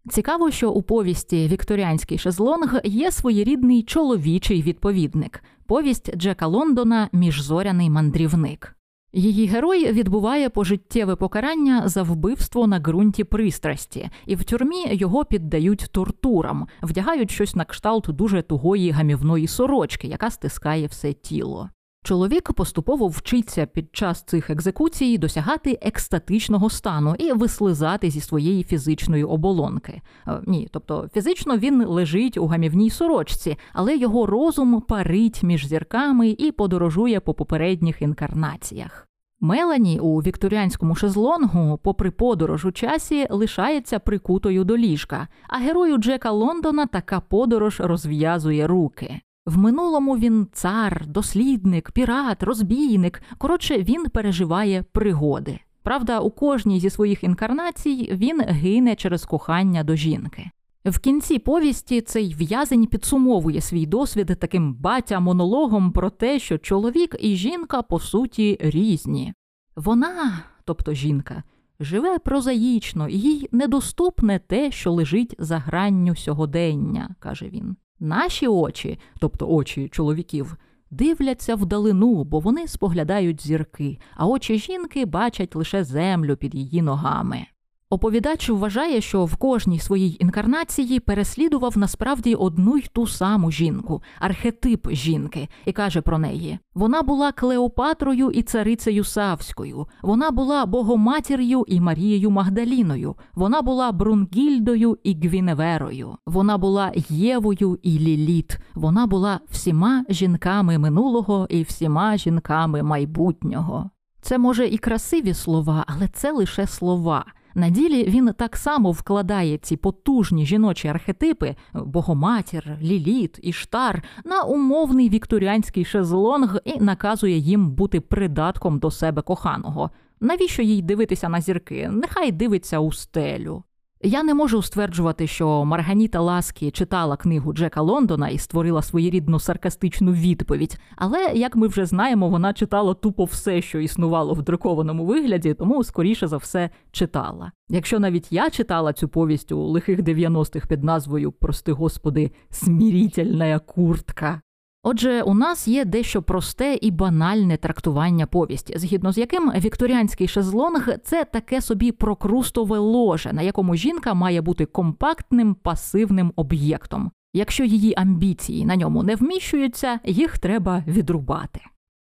Цікаво, 0.10 0.52
що 0.52 0.72
у 0.72 0.82
повісті 0.82 1.48
Вікторіанський 1.48 2.18
шезлонг 2.18 2.82
є 2.84 3.12
своєрідний 3.12 3.84
чоловічий 3.84 4.62
відповідник 4.62 5.44
повість 5.66 6.16
Джека 6.16 6.48
Лондона 6.48 7.10
Міжзоряний 7.12 7.90
мандрівник. 7.90 8.76
Її 9.14 9.48
герой 9.48 9.92
відбуває 9.92 10.50
пожиттєве 10.50 11.16
покарання 11.16 11.88
за 11.88 12.04
вбивство 12.04 12.68
на 12.68 12.80
ґрунті 12.80 13.24
пристрасті, 13.24 14.10
і 14.26 14.36
в 14.36 14.44
тюрмі 14.44 14.88
його 14.92 15.26
піддають 15.26 15.88
тортурам, 15.92 16.68
вдягають 16.84 17.32
щось 17.32 17.56
на 17.56 17.66
кшталт 17.66 18.06
дуже 18.10 18.42
тугої 18.42 18.92
гамівної 18.92 19.48
сорочки, 19.48 20.08
яка 20.08 20.30
стискає 20.30 20.88
все 20.88 21.14
тіло. 21.14 21.70
Чоловік 22.04 22.54
поступово 22.54 23.08
вчиться 23.08 23.66
під 23.66 23.96
час 23.96 24.24
цих 24.24 24.50
екзекуцій 24.50 25.18
досягати 25.18 25.80
екстатичного 25.82 26.70
стану 26.70 27.16
і 27.20 27.32
вислизати 27.32 28.10
зі 28.10 28.22
своєї 28.22 28.64
фізичної 28.64 29.24
оболонки. 29.24 30.02
Е, 30.28 30.42
ні, 30.48 30.68
тобто 30.72 31.10
фізично 31.14 31.58
він 31.58 31.86
лежить 31.86 32.38
у 32.38 32.48
гамівній 32.48 32.90
сорочці, 32.90 33.58
але 33.74 33.98
його 33.98 34.26
розум 34.26 34.82
парить 34.82 35.44
між 35.44 35.68
зірками 35.68 36.30
і 36.30 36.52
подорожує 36.52 37.20
по 37.20 37.34
попередніх 37.34 38.02
інкарнаціях. 38.02 39.08
Мелані 39.40 40.00
у 40.00 40.20
вікторіанському 40.20 40.96
шезлонгу, 40.96 41.80
попри 41.84 42.12
подорож 42.12 42.66
у 42.66 42.72
часі, 42.72 43.28
лишається 43.30 44.00
прикутою 44.00 44.64
до 44.64 44.78
ліжка, 44.78 45.28
а 45.48 45.58
герою 45.58 45.98
Джека 45.98 46.32
Лондона 46.32 46.86
така 46.86 47.20
подорож 47.20 47.80
розв'язує 47.80 48.68
руки. 48.68 49.22
В 49.46 49.58
минулому 49.58 50.18
він 50.18 50.48
цар, 50.52 51.06
дослідник, 51.08 51.92
пірат, 51.92 52.44
розбійник. 52.44 53.22
Коротше, 53.38 53.78
він 53.82 54.06
переживає 54.06 54.84
пригоди. 54.92 55.60
Правда, 55.84 56.20
у 56.20 56.32
кожній 56.32 56.80
зі 56.80 56.90
своїх 56.90 57.24
інкарнацій 57.24 58.10
він 58.14 58.42
гине 58.42 58.96
через 58.96 59.26
кохання 59.26 59.84
до 59.84 59.96
жінки. 59.96 60.50
В 60.86 61.00
кінці 61.00 61.40
повісті 61.40 62.02
цей 62.02 62.34
в'язень 62.34 62.86
підсумовує 62.86 63.62
свій 63.62 63.86
досвід 63.86 64.38
таким 64.40 64.74
батя-монологом 64.74 65.92
про 65.92 66.10
те, 66.10 66.40
що 66.40 66.58
чоловік 66.58 67.16
і 67.20 67.36
жінка 67.36 67.82
по 67.82 68.00
суті 68.00 68.58
різні. 68.60 69.34
Вона, 69.76 70.44
тобто 70.66 70.94
жінка, 70.94 71.44
живе 71.80 72.20
прозаїчно, 72.20 73.10
їй 73.10 73.50
недоступне 73.52 74.40
те, 74.40 74.72
що 74.72 74.92
лежить 74.92 75.36
за 75.40 75.58
гранню 75.58 76.16
сьогодення, 76.16 77.16
каже 77.20 77.50
він. 77.50 77.76
Наші 78.04 78.48
очі, 78.48 79.00
тобто 79.20 79.48
очі 79.48 79.90
чоловіків, 79.90 80.58
дивляться 80.92 81.56
вдалину, 81.56 82.24
бо 82.24 82.40
вони 82.40 82.68
споглядають 82.68 83.42
зірки, 83.42 84.00
а 84.16 84.28
очі 84.28 84.60
жінки 84.60 85.06
бачать 85.06 85.56
лише 85.56 85.84
землю 85.84 86.38
під 86.38 86.56
її 86.56 86.82
ногами. 86.82 87.46
Оповідач 87.94 88.50
вважає, 88.50 89.02
що 89.02 89.26
в 89.26 89.36
кожній 89.36 89.80
своїй 89.80 90.18
інкарнації 90.20 91.00
переслідував 91.00 91.78
насправді 91.78 92.36
одну 92.36 92.78
й 92.78 92.86
ту 92.94 93.08
саму 93.08 93.52
жінку, 93.52 94.02
архетип 94.20 94.92
жінки, 94.92 95.48
і 95.66 95.72
каже 95.72 96.02
про 96.02 96.18
неї: 96.18 96.60
вона 96.76 97.02
була 97.02 97.32
Клеопатрою 97.32 98.32
і 98.32 98.44
царицею 98.44 99.04
Савською, 99.04 99.88
вона 100.02 100.32
була 100.32 100.66
Богоматір'ю 100.66 101.66
і 101.68 101.82
Марією 101.82 102.32
Магдаліною, 102.32 103.16
вона 103.34 103.62
була 103.62 103.92
Брунгільдою 103.92 104.98
і 105.04 105.14
Гвіневерою, 105.14 106.16
вона 106.26 106.58
була 106.58 106.92
Євою 107.10 107.80
і 107.84 108.00
Ліліт, 108.00 108.58
вона 108.74 109.08
була 109.08 109.40
всіма 109.50 110.06
жінками 110.10 110.78
минулого 110.78 111.48
і 111.50 111.64
всіма 111.64 112.18
жінками 112.18 112.84
майбутнього. 112.84 113.90
Це 114.22 114.38
може 114.38 114.68
і 114.68 114.78
красиві 114.78 115.34
слова, 115.34 115.86
але 115.88 116.08
це 116.08 116.32
лише 116.32 116.68
слова. 116.68 117.26
На 117.56 117.70
ділі 117.70 118.04
він 118.04 118.34
так 118.38 118.58
само 118.58 118.92
вкладає 118.92 119.58
ці 119.58 119.78
потужні 119.78 120.46
жіночі 120.46 120.88
архетипи 120.88 121.56
Богоматір, 121.74 122.78
Ліліт, 122.82 123.40
Іштар 123.44 124.04
на 124.26 124.42
умовний 124.42 125.10
вікторіанський 125.10 125.86
шезлонг 125.86 126.60
і 126.66 126.80
наказує 126.80 127.38
їм 127.38 127.72
бути 127.72 128.00
придатком 128.00 128.80
до 128.80 128.92
себе 128.92 129.22
коханого. 129.22 129.90
Навіщо 130.20 130.62
їй 130.62 130.82
дивитися 130.82 131.30
на 131.30 131.42
зірки? 131.42 131.90
Нехай 131.92 132.32
дивиться 132.32 132.80
у 132.80 132.92
стелю. 132.92 133.64
Я 134.04 134.24
не 134.24 134.34
можу 134.34 134.62
стверджувати, 134.62 135.28
що 135.28 135.66
Марганіта 135.66 136.20
Ласкі 136.20 136.72
читала 136.72 137.18
книгу 137.18 137.54
Джека 137.54 137.82
Лондона 137.82 138.30
і 138.30 138.38
створила 138.38 138.82
своєрідну 138.82 139.40
саркастичну 139.40 140.12
відповідь, 140.12 140.78
але 140.96 141.32
як 141.36 141.56
ми 141.56 141.68
вже 141.68 141.86
знаємо, 141.86 142.30
вона 142.30 142.54
читала 142.54 142.94
тупо 142.94 143.24
все, 143.24 143.62
що 143.62 143.80
існувало 143.80 144.34
в 144.34 144.42
друкованому 144.42 145.06
вигляді, 145.06 145.54
тому 145.54 145.84
скоріше 145.84 146.28
за 146.28 146.38
все 146.38 146.70
читала. 146.92 147.52
Якщо 147.70 148.00
навіть 148.00 148.32
я 148.32 148.50
читала 148.50 148.94
цю 148.94 149.08
повість 149.08 149.52
у 149.52 149.62
лихих 149.62 150.00
90-х 150.00 150.68
під 150.68 150.84
назвою 150.84 151.32
Прости 151.32 151.72
господи, 151.72 152.32
смірітельна 152.50 153.60
куртка. 153.60 154.42
Отже, 154.84 155.22
у 155.22 155.34
нас 155.34 155.68
є 155.68 155.86
дещо 155.86 156.22
просте 156.22 156.78
і 156.82 156.92
банальне 156.92 157.58
трактування 157.58 158.26
повісті, 158.26 158.78
згідно 158.78 159.12
з 159.12 159.18
яким 159.18 159.52
вікторіанський 159.52 160.28
шезлонг 160.28 160.90
це 161.04 161.26
таке 161.26 161.62
собі 161.62 161.92
прокрустове 161.92 162.78
ложе, 162.78 163.34
на 163.34 163.42
якому 163.42 163.76
жінка 163.76 164.14
має 164.14 164.42
бути 164.42 164.66
компактним 164.66 165.54
пасивним 165.56 166.34
об'єктом. 166.36 167.12
Якщо 167.34 167.64
її 167.64 167.94
амбіції 167.98 168.66
на 168.66 168.76
ньому 168.76 169.04
не 169.04 169.16
вміщуються, 169.16 170.00
їх 170.06 170.40
треба 170.40 170.84
відрубати. 170.88 171.60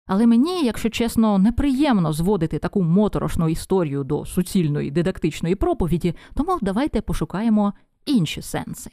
Але 0.06 0.26
мені, 0.26 0.64
якщо 0.64 0.90
чесно, 0.90 1.38
неприємно 1.38 2.12
зводити 2.12 2.58
таку 2.58 2.82
моторошну 2.82 3.48
історію 3.48 4.04
до 4.04 4.24
суцільної 4.24 4.90
дидактичної 4.90 5.54
проповіді, 5.54 6.14
тому 6.34 6.58
давайте 6.62 7.00
пошукаємо 7.00 7.72
інші 8.06 8.42
сенси. 8.42 8.90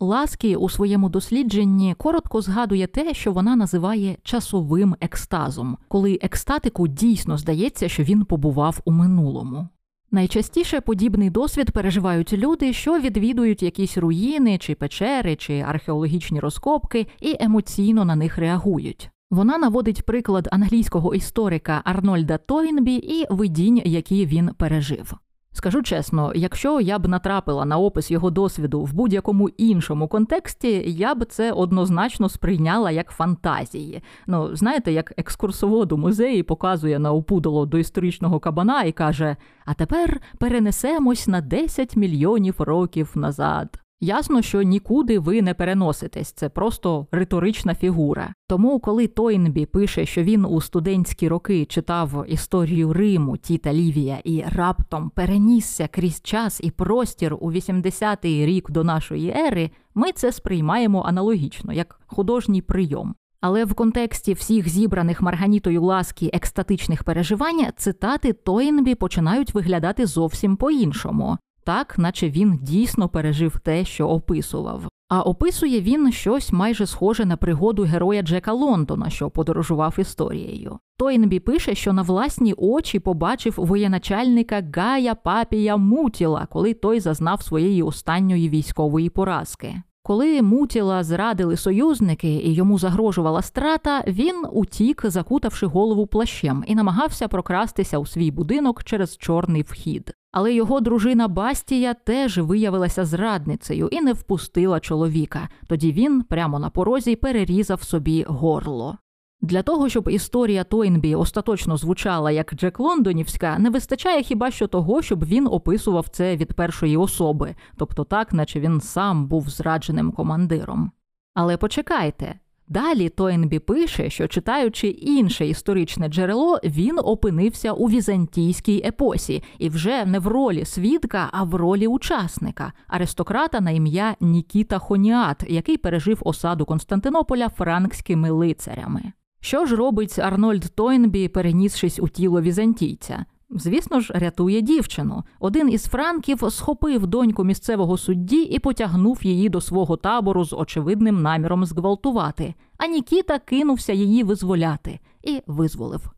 Ласкі 0.00 0.56
у 0.56 0.68
своєму 0.68 1.08
дослідженні 1.08 1.94
коротко 1.98 2.40
згадує 2.40 2.86
те, 2.86 3.14
що 3.14 3.32
вона 3.32 3.56
називає 3.56 4.16
часовим 4.22 4.96
екстазом, 5.00 5.76
коли 5.88 6.18
екстатику 6.22 6.88
дійсно 6.88 7.36
здається, 7.38 7.88
що 7.88 8.02
він 8.02 8.24
побував 8.24 8.80
у 8.84 8.90
минулому. 8.90 9.68
Найчастіше 10.10 10.80
подібний 10.80 11.30
досвід 11.30 11.70
переживають 11.70 12.32
люди, 12.32 12.72
що 12.72 12.98
відвідують 12.98 13.62
якісь 13.62 13.98
руїни, 13.98 14.58
чи 14.58 14.74
печери, 14.74 15.36
чи 15.36 15.60
археологічні 15.60 16.40
розкопки, 16.40 17.06
і 17.20 17.36
емоційно 17.40 18.04
на 18.04 18.16
них 18.16 18.38
реагують. 18.38 19.10
Вона 19.30 19.58
наводить 19.58 20.02
приклад 20.02 20.48
англійського 20.52 21.14
історика 21.14 21.80
Арнольда 21.84 22.38
Тойнбі 22.38 22.94
і 22.94 23.26
видінь, 23.30 23.82
які 23.84 24.26
він 24.26 24.50
пережив. 24.56 25.14
Скажу 25.58 25.82
чесно, 25.82 26.32
якщо 26.34 26.80
я 26.80 26.98
б 26.98 27.08
натрапила 27.08 27.64
на 27.64 27.78
опис 27.78 28.10
його 28.10 28.30
досвіду 28.30 28.84
в 28.84 28.92
будь-якому 28.92 29.48
іншому 29.48 30.08
контексті, 30.08 30.84
я 30.86 31.14
б 31.14 31.24
це 31.24 31.52
однозначно 31.52 32.28
сприйняла 32.28 32.90
як 32.90 33.10
фантазії. 33.10 34.02
Ну, 34.26 34.56
знаєте, 34.56 34.92
як 34.92 35.12
екскурсовод 35.16 35.92
у 35.92 35.96
музеї 35.96 36.42
показує 36.42 36.98
на 36.98 37.12
опудало 37.12 37.66
до 37.66 37.78
історичного 37.78 38.40
кабана 38.40 38.82
і 38.82 38.92
каже: 38.92 39.36
А 39.64 39.74
тепер 39.74 40.20
перенесемось 40.38 41.26
на 41.26 41.40
10 41.40 41.96
мільйонів 41.96 42.54
років 42.58 43.12
назад. 43.14 43.80
Ясно, 44.00 44.42
що 44.42 44.62
нікуди 44.62 45.18
ви 45.18 45.42
не 45.42 45.54
переноситесь, 45.54 46.32
це 46.32 46.48
просто 46.48 47.06
риторична 47.12 47.74
фігура. 47.74 48.34
Тому, 48.48 48.80
коли 48.80 49.06
Тойнбі 49.06 49.66
пише, 49.66 50.06
що 50.06 50.22
він 50.22 50.44
у 50.44 50.60
студентські 50.60 51.28
роки 51.28 51.64
читав 51.64 52.24
історію 52.28 52.92
Риму 52.92 53.36
Тіта 53.36 53.72
Лівія 53.72 54.18
і 54.24 54.44
раптом 54.56 55.10
перенісся 55.10 55.88
крізь 55.88 56.20
час 56.22 56.60
і 56.64 56.70
простір 56.70 57.36
у 57.40 57.52
80-й 57.52 58.46
рік 58.46 58.70
до 58.70 58.84
нашої 58.84 59.30
ери, 59.30 59.70
ми 59.94 60.12
це 60.12 60.32
сприймаємо 60.32 61.02
аналогічно, 61.02 61.72
як 61.72 62.00
художній 62.06 62.62
прийом. 62.62 63.14
Але 63.40 63.64
в 63.64 63.74
контексті 63.74 64.32
всіх 64.32 64.68
зібраних 64.68 65.22
Марганітою 65.22 65.82
ласки 65.82 66.30
екстатичних 66.32 67.04
переживань 67.04 67.66
цитати 67.76 68.32
Тойнбі 68.32 68.94
починають 68.94 69.54
виглядати 69.54 70.06
зовсім 70.06 70.56
по-іншому 70.56 71.38
так, 71.68 71.98
наче 71.98 72.30
він 72.30 72.58
дійсно 72.62 73.08
пережив 73.08 73.58
те, 73.58 73.84
що 73.84 74.08
описував. 74.08 74.88
А 75.08 75.22
описує 75.22 75.80
він 75.80 76.12
щось 76.12 76.52
майже 76.52 76.86
схоже 76.86 77.24
на 77.24 77.36
пригоду 77.36 77.82
героя 77.82 78.22
Джека 78.22 78.52
Лондона, 78.52 79.10
що 79.10 79.30
подорожував 79.30 79.94
історією. 79.98 80.78
Тойнбі 80.98 81.40
пише, 81.40 81.74
що 81.74 81.92
на 81.92 82.02
власні 82.02 82.54
очі 82.56 82.98
побачив 82.98 83.54
воєначальника 83.56 84.62
Гая 84.74 85.14
Папія 85.14 85.76
Мутіла, 85.76 86.46
коли 86.50 86.74
той 86.74 87.00
зазнав 87.00 87.42
своєї 87.42 87.82
останньої 87.82 88.48
військової 88.48 89.10
поразки. 89.10 89.82
Коли 90.02 90.42
Мутіла 90.42 91.04
зрадили 91.04 91.56
союзники 91.56 92.28
і 92.28 92.54
йому 92.54 92.78
загрожувала 92.78 93.42
страта, 93.42 94.04
він 94.06 94.44
утік, 94.52 95.02
закутавши 95.04 95.66
голову 95.66 96.06
плащем, 96.06 96.64
і 96.66 96.74
намагався 96.74 97.28
прокрастися 97.28 97.98
у 97.98 98.06
свій 98.06 98.30
будинок 98.30 98.84
через 98.84 99.16
чорний 99.16 99.62
вхід. 99.62 100.14
Але 100.32 100.54
його 100.54 100.80
дружина 100.80 101.28
Бастія 101.28 101.94
теж 101.94 102.38
виявилася 102.38 103.04
зрадницею 103.04 103.88
і 103.90 104.00
не 104.00 104.12
впустила 104.12 104.80
чоловіка. 104.80 105.48
Тоді 105.66 105.92
він 105.92 106.22
прямо 106.22 106.58
на 106.58 106.70
порозі 106.70 107.16
перерізав 107.16 107.82
собі 107.82 108.24
горло. 108.28 108.98
Для 109.40 109.62
того, 109.62 109.88
щоб 109.88 110.08
історія 110.08 110.64
Тойнбі 110.64 111.14
остаточно 111.14 111.76
звучала 111.76 112.30
як 112.30 112.54
Джек 112.54 112.80
Лондонівська, 112.80 113.58
не 113.58 113.70
вистачає 113.70 114.22
хіба 114.22 114.50
що 114.50 114.66
того, 114.66 115.02
щоб 115.02 115.24
він 115.24 115.46
описував 115.46 116.08
це 116.08 116.36
від 116.36 116.52
першої 116.52 116.96
особи, 116.96 117.54
тобто 117.76 118.04
так, 118.04 118.32
наче 118.32 118.60
він 118.60 118.80
сам 118.80 119.26
був 119.26 119.48
зрадженим 119.48 120.12
командиром. 120.12 120.90
Але 121.34 121.56
почекайте. 121.56 122.38
Далі 122.68 123.08
Тойнбі 123.08 123.58
пише, 123.58 124.10
що 124.10 124.28
читаючи 124.28 124.88
інше 124.88 125.46
історичне 125.46 126.08
джерело, 126.08 126.60
він 126.64 126.98
опинився 127.04 127.72
у 127.72 127.88
візантійській 127.88 128.82
епосі 128.84 129.42
і 129.58 129.68
вже 129.68 130.04
не 130.04 130.18
в 130.18 130.26
ролі 130.26 130.64
свідка, 130.64 131.28
а 131.32 131.44
в 131.44 131.54
ролі 131.54 131.86
учасника, 131.86 132.72
аристократа 132.86 133.60
на 133.60 133.70
ім'я 133.70 134.16
Нікіта 134.20 134.78
Хоніат, 134.78 135.44
який 135.48 135.76
пережив 135.76 136.18
осаду 136.20 136.64
Константинополя 136.64 137.48
франкськими 137.48 138.30
лицарями. 138.30 139.02
Що 139.40 139.66
ж 139.66 139.76
робить 139.76 140.18
Арнольд 140.18 140.72
Тойнбі, 140.74 141.28
перенісшись 141.28 141.98
у 142.00 142.08
тіло 142.08 142.40
візантійця? 142.40 143.24
Звісно 143.50 144.00
ж, 144.00 144.12
рятує 144.16 144.60
дівчину. 144.60 145.24
Один 145.40 145.70
із 145.70 145.84
франків 145.84 146.42
схопив 146.50 147.06
доньку 147.06 147.44
місцевого 147.44 147.96
судді 147.98 148.42
і 148.42 148.58
потягнув 148.58 149.18
її 149.22 149.48
до 149.48 149.60
свого 149.60 149.96
табору 149.96 150.44
з 150.44 150.52
очевидним 150.52 151.22
наміром 151.22 151.64
зґвалтувати. 151.66 152.54
А 152.78 152.86
Нікіта 152.86 153.38
кинувся 153.38 153.92
її 153.92 154.22
визволяти 154.22 155.00
і 155.22 155.42
визволив. 155.46 156.10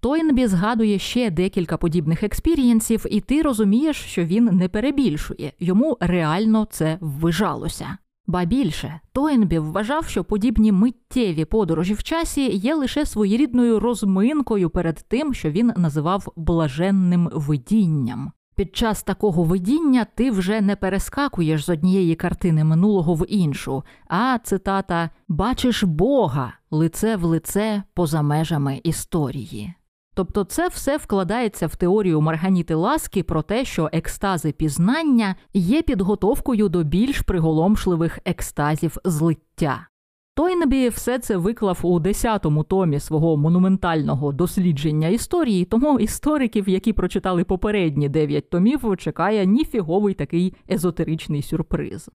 Тойнбі 0.00 0.46
згадує 0.46 0.98
ще 0.98 1.30
декілька 1.30 1.76
подібних 1.76 2.22
експірієнсів, 2.22 3.06
і 3.10 3.20
ти 3.20 3.42
розумієш, 3.42 3.96
що 3.96 4.24
він 4.24 4.44
не 4.44 4.68
перебільшує, 4.68 5.52
йому 5.60 5.96
реально 6.00 6.66
це 6.70 6.98
ввижалося. 7.00 7.98
Ба 8.26 8.44
більше, 8.44 9.00
Тойнбі 9.12 9.58
вважав, 9.58 10.06
що 10.08 10.24
подібні 10.24 10.72
миттєві 10.72 11.44
подорожі 11.44 11.94
в 11.94 12.02
часі 12.02 12.56
є 12.56 12.74
лише 12.74 13.06
своєрідною 13.06 13.80
розминкою 13.80 14.70
перед 14.70 15.04
тим, 15.08 15.34
що 15.34 15.50
він 15.50 15.72
називав 15.76 16.32
блаженним 16.36 17.30
видінням. 17.32 18.32
Під 18.54 18.76
час 18.76 19.02
такого 19.02 19.44
видіння 19.44 20.06
ти 20.14 20.30
вже 20.30 20.60
не 20.60 20.76
перескакуєш 20.76 21.64
з 21.64 21.68
однієї 21.68 22.14
картини 22.14 22.64
минулого 22.64 23.14
в 23.14 23.26
іншу, 23.28 23.84
а 24.08 24.38
цитата 24.38 25.10
бачиш 25.28 25.82
Бога 25.82 26.52
лице 26.70 27.16
в 27.16 27.24
лице 27.24 27.82
поза 27.94 28.22
межами 28.22 28.80
історії. 28.84 29.74
Тобто 30.14 30.44
це 30.44 30.68
все 30.68 30.96
вкладається 30.96 31.66
в 31.66 31.76
теорію 31.76 32.20
Марганіти 32.20 32.74
Ласки 32.74 33.22
про 33.22 33.42
те, 33.42 33.64
що 33.64 33.90
екстази 33.92 34.52
пізнання 34.52 35.36
є 35.54 35.82
підготовкою 35.82 36.68
до 36.68 36.82
більш 36.82 37.20
приголомшливих 37.20 38.18
екстазів 38.24 38.96
злиття. 39.04 39.86
Тойнебі 40.34 40.88
все 40.88 41.18
це 41.18 41.36
виклав 41.36 41.78
у 41.82 42.00
10-му 42.00 42.64
томі 42.64 43.00
свого 43.00 43.36
монументального 43.36 44.32
дослідження 44.32 45.08
історії, 45.08 45.64
тому 45.64 46.00
істориків, 46.00 46.68
які 46.68 46.92
прочитали 46.92 47.44
попередні 47.44 48.08
9 48.08 48.50
томів, 48.50 48.96
чекає 48.98 49.46
ніфіговий 49.46 50.14
такий 50.14 50.54
езотеричний 50.70 51.42
сюрприз. 51.42 52.10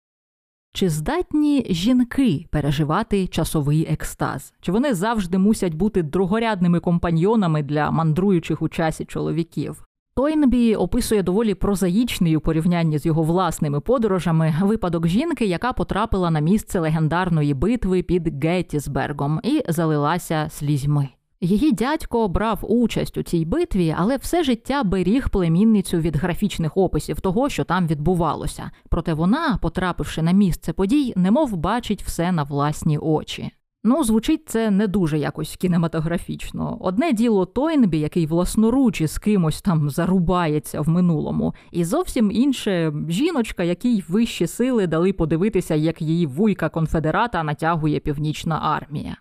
Чи 0.78 0.90
здатні 0.90 1.66
жінки 1.70 2.46
переживати 2.52 3.28
часовий 3.28 3.88
екстаз? 3.92 4.54
Чи 4.62 4.72
вони 4.72 4.94
завжди 4.94 5.38
мусять 5.38 5.74
бути 5.74 6.04
другорядними 6.04 6.80
компаньйонами 6.80 7.64
для 7.64 7.92
мандруючих 7.92 8.62
у 8.62 8.70
часі 8.70 9.06
чоловіків? 9.06 9.86
Тойнбі 10.16 10.76
описує 10.76 11.24
доволі 11.24 11.54
прозаїчний 11.54 12.38
у 12.38 12.40
порівнянні 12.40 13.00
з 13.00 13.06
його 13.06 13.24
власними 13.24 13.80
подорожами 13.80 14.56
випадок 14.62 15.08
жінки, 15.08 15.46
яка 15.46 15.74
потрапила 15.74 16.32
на 16.32 16.40
місце 16.40 16.80
легендарної 16.80 17.54
битви 17.54 18.04
під 18.04 18.46
Геттісбергом 18.46 19.40
і 19.44 19.64
залилася 19.68 20.48
слізьми. 20.50 21.10
Її 21.42 21.72
дядько 21.72 22.28
брав 22.28 22.60
участь 22.62 23.18
у 23.18 23.24
цій 23.24 23.46
битві, 23.46 23.96
але 23.98 24.18
все 24.18 24.44
життя 24.44 24.84
беріг 24.84 25.30
племінницю 25.30 25.98
від 25.98 26.16
графічних 26.16 26.78
описів 26.78 27.22
того, 27.22 27.50
що 27.50 27.64
там 27.64 27.88
відбувалося. 27.88 28.72
Проте 28.90 29.14
вона, 29.14 29.60
потрапивши 29.62 30.22
на 30.22 30.32
місце 30.32 30.74
подій, 30.74 31.14
немов 31.16 31.58
бачить 31.58 32.04
все 32.04 32.32
на 32.32 32.44
власні 32.44 32.98
очі. 32.98 33.52
Ну, 33.84 34.04
звучить 34.04 34.50
це 34.50 34.72
не 34.72 34.88
дуже 34.88 35.20
якось 35.20 35.56
кінематографічно. 35.56 36.78
Одне 36.82 37.14
діло 37.14 37.46
Тойнбі, 37.46 38.00
який 38.00 38.26
власноруч 38.26 39.02
із 39.02 39.18
кимось 39.18 39.62
там 39.62 39.90
зарубається 39.90 40.82
в 40.82 40.90
минулому, 40.90 41.54
і 41.72 41.84
зовсім 41.84 42.32
інше 42.32 42.94
жіночка, 43.10 43.64
якій 43.64 44.04
вищі 44.08 44.48
сили 44.48 44.88
дали 44.88 45.14
подивитися, 45.14 45.76
як 45.76 46.02
її 46.02 46.26
вуйка 46.26 46.70
конфедерата 46.70 47.44
натягує 47.44 48.00
північна 48.00 48.60
армія. 48.64 49.18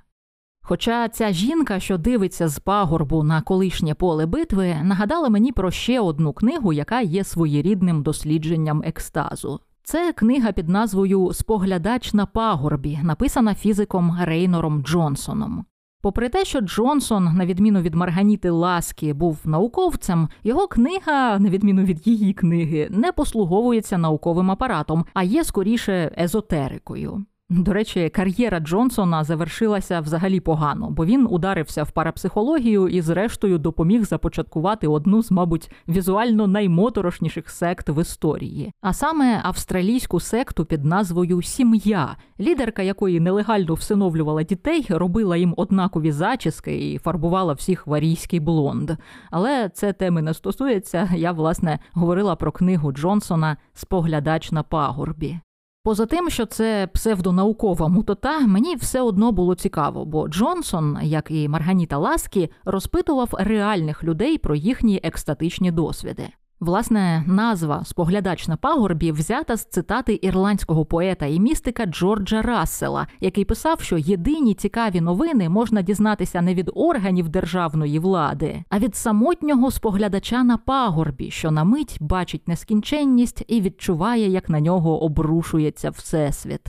Хоча 0.68 1.09
ця 1.09 1.33
жінка, 1.33 1.81
що 1.81 1.98
дивиться 1.98 2.48
з 2.48 2.59
пагорбу 2.59 3.22
на 3.22 3.42
колишнє 3.42 3.94
поле 3.94 4.26
битви, 4.26 4.76
нагадала 4.83 5.29
мені 5.29 5.52
про 5.52 5.70
ще 5.70 6.00
одну 6.00 6.33
книгу, 6.33 6.72
яка 6.72 7.00
є 7.00 7.24
своєрідним 7.24 8.02
дослідженням 8.02 8.83
екстазу. 8.87 9.61
Це 9.83 10.12
книга 10.12 10.52
під 10.52 10.68
назвою 10.68 11.33
Споглядач 11.33 12.14
на 12.14 12.26
пагорбі, 12.26 12.98
написана 13.02 13.55
фізиком 13.55 14.18
Рейнором 14.22 14.83
Джонсоном. 14.83 15.64
Попри 16.02 16.29
те, 16.29 16.44
що 16.44 16.61
Джонсон, 16.61 17.24
на 17.24 17.46
відміну 17.46 17.81
від 17.81 17.94
Марганіти 17.94 18.50
Ласки, 18.50 19.12
був 19.12 19.38
науковцем, 19.44 20.29
його 20.44 20.68
книга, 20.68 21.38
на 21.38 21.48
відміну 21.48 21.85
від 21.85 22.07
її 22.07 22.33
книги, 22.33 22.88
не 22.90 23.12
послуговується 23.12 23.98
науковим 23.98 24.50
апаратом, 24.50 25.05
а 25.14 25.22
є 25.22 25.44
скоріше 25.44 26.14
езотерикою. 26.18 27.24
До 27.51 27.73
речі, 27.73 28.09
кар'єра 28.09 28.61
Джонсона 28.61 29.25
завершилася 29.25 30.01
взагалі 30.01 30.41
погано, 30.41 30.91
бо 30.91 31.05
він 31.05 31.27
ударився 31.31 31.83
в 31.83 31.91
парапсихологію 31.91 32.89
і, 32.89 33.01
зрештою, 33.01 33.59
допоміг 33.59 34.05
започаткувати 34.05 34.89
одну 34.89 35.23
з, 35.23 35.31
мабуть, 35.31 35.71
візуально 35.89 36.47
наймоторошніших 36.47 37.51
сект 37.51 37.89
в 37.89 38.01
історії, 38.01 38.73
а 38.81 38.93
саме 38.93 39.41
австралійську 39.45 40.21
секту 40.21 40.65
під 40.65 40.85
назвою 40.85 41.43
Сім'я, 41.43 42.17
лідерка 42.41 42.83
якої 42.83 43.21
нелегально 43.21 43.75
всиновлювала 43.75 44.43
дітей, 44.43 44.87
робила 44.89 45.37
їм 45.37 45.55
однакові 45.57 46.13
зачіски 46.13 46.93
і 46.93 46.99
фарбувала 46.99 47.53
всіх 47.53 47.87
варійський 47.87 48.41
блонд. 48.41 48.91
Але 49.31 49.69
це 49.69 49.93
теми 49.93 50.23
не 50.23 50.35
стосується. 50.35 51.11
Я 51.17 51.33
власне 51.33 51.79
говорила 51.93 52.37
про 52.37 52.53
книгу 52.53 52.93
Джонсона 52.93 53.57
Споглядач 53.75 54.53
на 54.53 54.63
пагорбі. 54.63 55.41
Поза 55.87 56.07
тим, 56.07 56.31
що 56.31 56.46
це 56.46 56.88
псевдонаукова 56.92 57.88
мутота, 57.88 58.40
мені 58.40 58.77
все 58.77 59.01
одно 59.01 59.33
було 59.33 59.55
цікаво, 59.55 60.05
бо 60.05 60.29
Джонсон, 60.29 60.99
як 61.03 61.31
і 61.31 61.49
Марганіта 61.49 61.99
Ласкі, 61.99 62.51
розпитував 62.64 63.29
реальних 63.33 64.05
людей 64.05 64.38
про 64.38 64.55
їхні 64.55 65.01
екстатичні 65.03 65.70
досвіди. 65.70 66.29
Власне, 66.61 67.25
назва 67.27 67.85
споглядач 67.85 68.49
на 68.49 68.57
пагорбі 68.57 69.12
взята 69.12 69.57
з 69.57 69.64
цитати 69.64 70.19
ірландського 70.23 70.85
поета 70.85 71.27
і 71.27 71.40
містика 71.40 71.87
Джорджа 71.87 72.42
Рассела, 72.42 73.07
який 73.21 73.45
писав, 73.45 73.81
що 73.81 73.99
єдині 73.99 74.55
цікаві 74.55 75.01
новини 75.01 75.49
можна 75.49 75.83
дізнатися 75.83 76.42
не 76.42 76.55
від 76.55 76.71
органів 76.75 77.29
державної 77.29 77.99
влади, 77.99 78.64
а 78.69 78.79
від 78.79 78.97
самотнього 78.97 79.71
споглядача 79.71 80.45
на 80.45 80.57
пагорбі, 80.57 81.31
що 81.31 81.51
на 81.51 81.64
мить 81.64 81.97
бачить 82.01 82.49
нескінченність 82.49 83.45
і 83.49 83.61
відчуває, 83.61 84.29
як 84.29 84.49
на 84.49 84.61
нього 84.61 85.03
обрушується 85.03 85.90
всесвіт. 85.90 86.66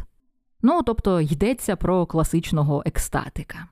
Ну 0.61 0.81
тобто 0.85 1.21
йдеться 1.21 1.75
про 1.75 2.05
класичного 2.05 2.83
екстатика. 2.85 3.67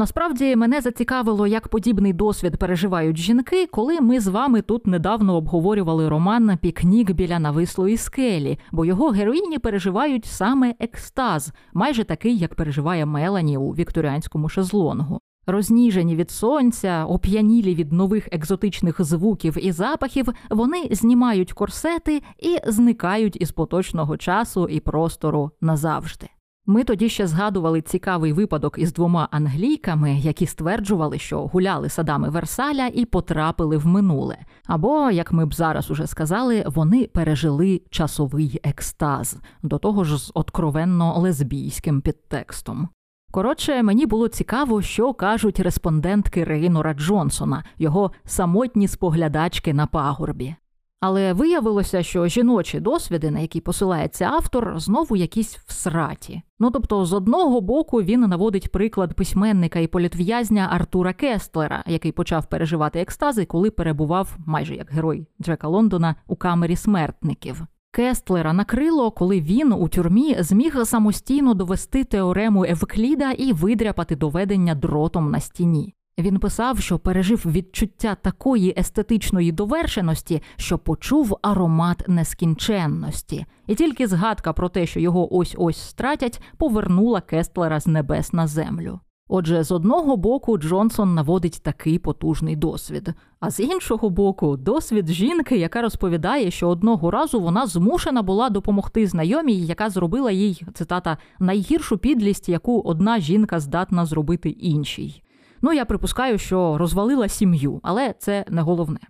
Насправді 0.00 0.56
мене 0.56 0.80
зацікавило, 0.80 1.46
як 1.46 1.68
подібний 1.68 2.12
досвід 2.12 2.56
переживають 2.56 3.16
жінки, 3.16 3.66
коли 3.66 4.00
ми 4.00 4.20
з 4.20 4.26
вами 4.26 4.62
тут 4.62 4.86
недавно 4.86 5.36
обговорювали 5.36 6.08
роман 6.08 6.58
Пікнік 6.62 7.10
біля 7.10 7.38
навислої 7.38 7.96
скелі, 7.96 8.58
бо 8.72 8.84
його 8.84 9.08
героїні 9.08 9.58
переживають 9.58 10.24
саме 10.24 10.74
екстаз, 10.78 11.52
майже 11.74 12.04
такий, 12.04 12.38
як 12.38 12.54
переживає 12.54 13.06
Мелані 13.06 13.56
у 13.56 13.70
вікторіанському 13.70 14.48
шезлонгу. 14.48 15.20
Розніжені 15.46 16.16
від 16.16 16.30
сонця, 16.30 17.04
оп'янілі 17.04 17.74
від 17.74 17.92
нових 17.92 18.28
екзотичних 18.32 19.02
звуків 19.02 19.66
і 19.66 19.72
запахів, 19.72 20.28
вони 20.50 20.88
знімають 20.90 21.52
корсети 21.52 22.22
і 22.38 22.70
зникають 22.70 23.36
із 23.40 23.52
поточного 23.52 24.16
часу 24.16 24.68
і 24.68 24.80
простору 24.80 25.50
назавжди. 25.60 26.28
Ми 26.66 26.84
тоді 26.84 27.08
ще 27.08 27.26
згадували 27.26 27.82
цікавий 27.82 28.32
випадок 28.32 28.78
із 28.78 28.92
двома 28.92 29.28
англійками, 29.30 30.18
які 30.18 30.46
стверджували, 30.46 31.18
що 31.18 31.46
гуляли 31.46 31.88
садами 31.88 32.28
Версаля 32.28 32.86
і 32.86 33.04
потрапили 33.04 33.76
в 33.76 33.86
минуле. 33.86 34.38
Або, 34.66 35.10
як 35.10 35.32
ми 35.32 35.46
б 35.46 35.54
зараз 35.54 35.90
уже 35.90 36.06
сказали, 36.06 36.64
вони 36.66 37.06
пережили 37.06 37.82
часовий 37.90 38.60
екстаз, 38.62 39.36
до 39.62 39.78
того 39.78 40.04
ж 40.04 40.18
з 40.18 40.30
откровенно 40.34 41.18
лесбійським 41.18 42.00
підтекстом. 42.00 42.88
Коротше, 43.32 43.82
мені 43.82 44.06
було 44.06 44.28
цікаво, 44.28 44.82
що 44.82 45.14
кажуть 45.14 45.60
респондентки 45.60 46.44
Рейнора 46.44 46.94
Джонсона, 46.94 47.64
його 47.78 48.10
самотні 48.24 48.88
споглядачки 48.88 49.74
на 49.74 49.86
пагорбі. 49.86 50.54
Але 51.00 51.32
виявилося, 51.32 52.02
що 52.02 52.26
жіночі 52.26 52.80
досвіди, 52.80 53.30
на 53.30 53.40
які 53.40 53.60
посилається 53.60 54.24
автор, 54.24 54.80
знову 54.80 55.16
якісь 55.16 55.56
всраті. 55.56 56.42
Ну 56.58 56.70
тобто, 56.70 57.04
з 57.04 57.12
одного 57.12 57.60
боку 57.60 58.02
він 58.02 58.20
наводить 58.20 58.72
приклад 58.72 59.14
письменника 59.14 59.78
і 59.78 59.86
політв'язня 59.86 60.68
Артура 60.72 61.12
Кестлера, 61.12 61.84
який 61.86 62.12
почав 62.12 62.46
переживати 62.46 63.00
екстази, 63.00 63.44
коли 63.44 63.70
перебував 63.70 64.36
майже 64.46 64.74
як 64.74 64.90
герой 64.90 65.26
Джека 65.42 65.68
Лондона 65.68 66.14
у 66.26 66.36
камері 66.36 66.76
смертників. 66.76 67.66
Кестлера 67.92 68.52
накрило, 68.52 69.10
коли 69.10 69.40
він 69.40 69.72
у 69.72 69.88
тюрмі 69.88 70.36
зміг 70.38 70.86
самостійно 70.86 71.54
довести 71.54 72.04
теорему 72.04 72.64
Евкліда 72.64 73.30
і 73.30 73.52
видряпати 73.52 74.16
доведення 74.16 74.74
дротом 74.74 75.30
на 75.30 75.40
стіні. 75.40 75.94
Він 76.18 76.38
писав, 76.38 76.78
що 76.78 76.98
пережив 76.98 77.42
відчуття 77.46 78.16
такої 78.22 78.74
естетичної 78.78 79.52
довершеності, 79.52 80.42
що 80.56 80.78
почув 80.78 81.36
аромат 81.42 82.04
нескінченності, 82.08 83.46
і 83.66 83.74
тільки 83.74 84.06
згадка 84.06 84.52
про 84.52 84.68
те, 84.68 84.86
що 84.86 85.00
його 85.00 85.36
ось 85.36 85.54
ось 85.58 85.78
стратять, 85.78 86.42
повернула 86.56 87.20
Кестлера 87.20 87.80
з 87.80 87.86
небес 87.86 88.32
на 88.32 88.46
землю. 88.46 89.00
Отже, 89.32 89.62
з 89.62 89.72
одного 89.72 90.16
боку 90.16 90.58
Джонсон 90.58 91.14
наводить 91.14 91.60
такий 91.62 91.98
потужний 91.98 92.56
досвід, 92.56 93.14
а 93.40 93.50
з 93.50 93.60
іншого 93.60 94.10
боку, 94.10 94.56
досвід 94.56 95.08
жінки, 95.08 95.56
яка 95.56 95.82
розповідає, 95.82 96.50
що 96.50 96.68
одного 96.68 97.10
разу 97.10 97.40
вона 97.40 97.66
змушена 97.66 98.22
була 98.22 98.50
допомогти 98.50 99.06
знайомій, 99.06 99.66
яка 99.66 99.90
зробила 99.90 100.30
їй 100.30 100.62
цитата 100.74 101.18
найгіршу 101.38 101.98
підлість, 101.98 102.48
яку 102.48 102.80
одна 102.80 103.20
жінка 103.20 103.60
здатна 103.60 104.06
зробити 104.06 104.48
іншій. 104.48 105.22
Ну, 105.62 105.72
я 105.72 105.84
припускаю, 105.84 106.38
що 106.38 106.78
розвалила 106.78 107.28
сім'ю, 107.28 107.80
але 107.82 108.14
це 108.18 108.44
не 108.48 108.62
головне. 108.62 109.00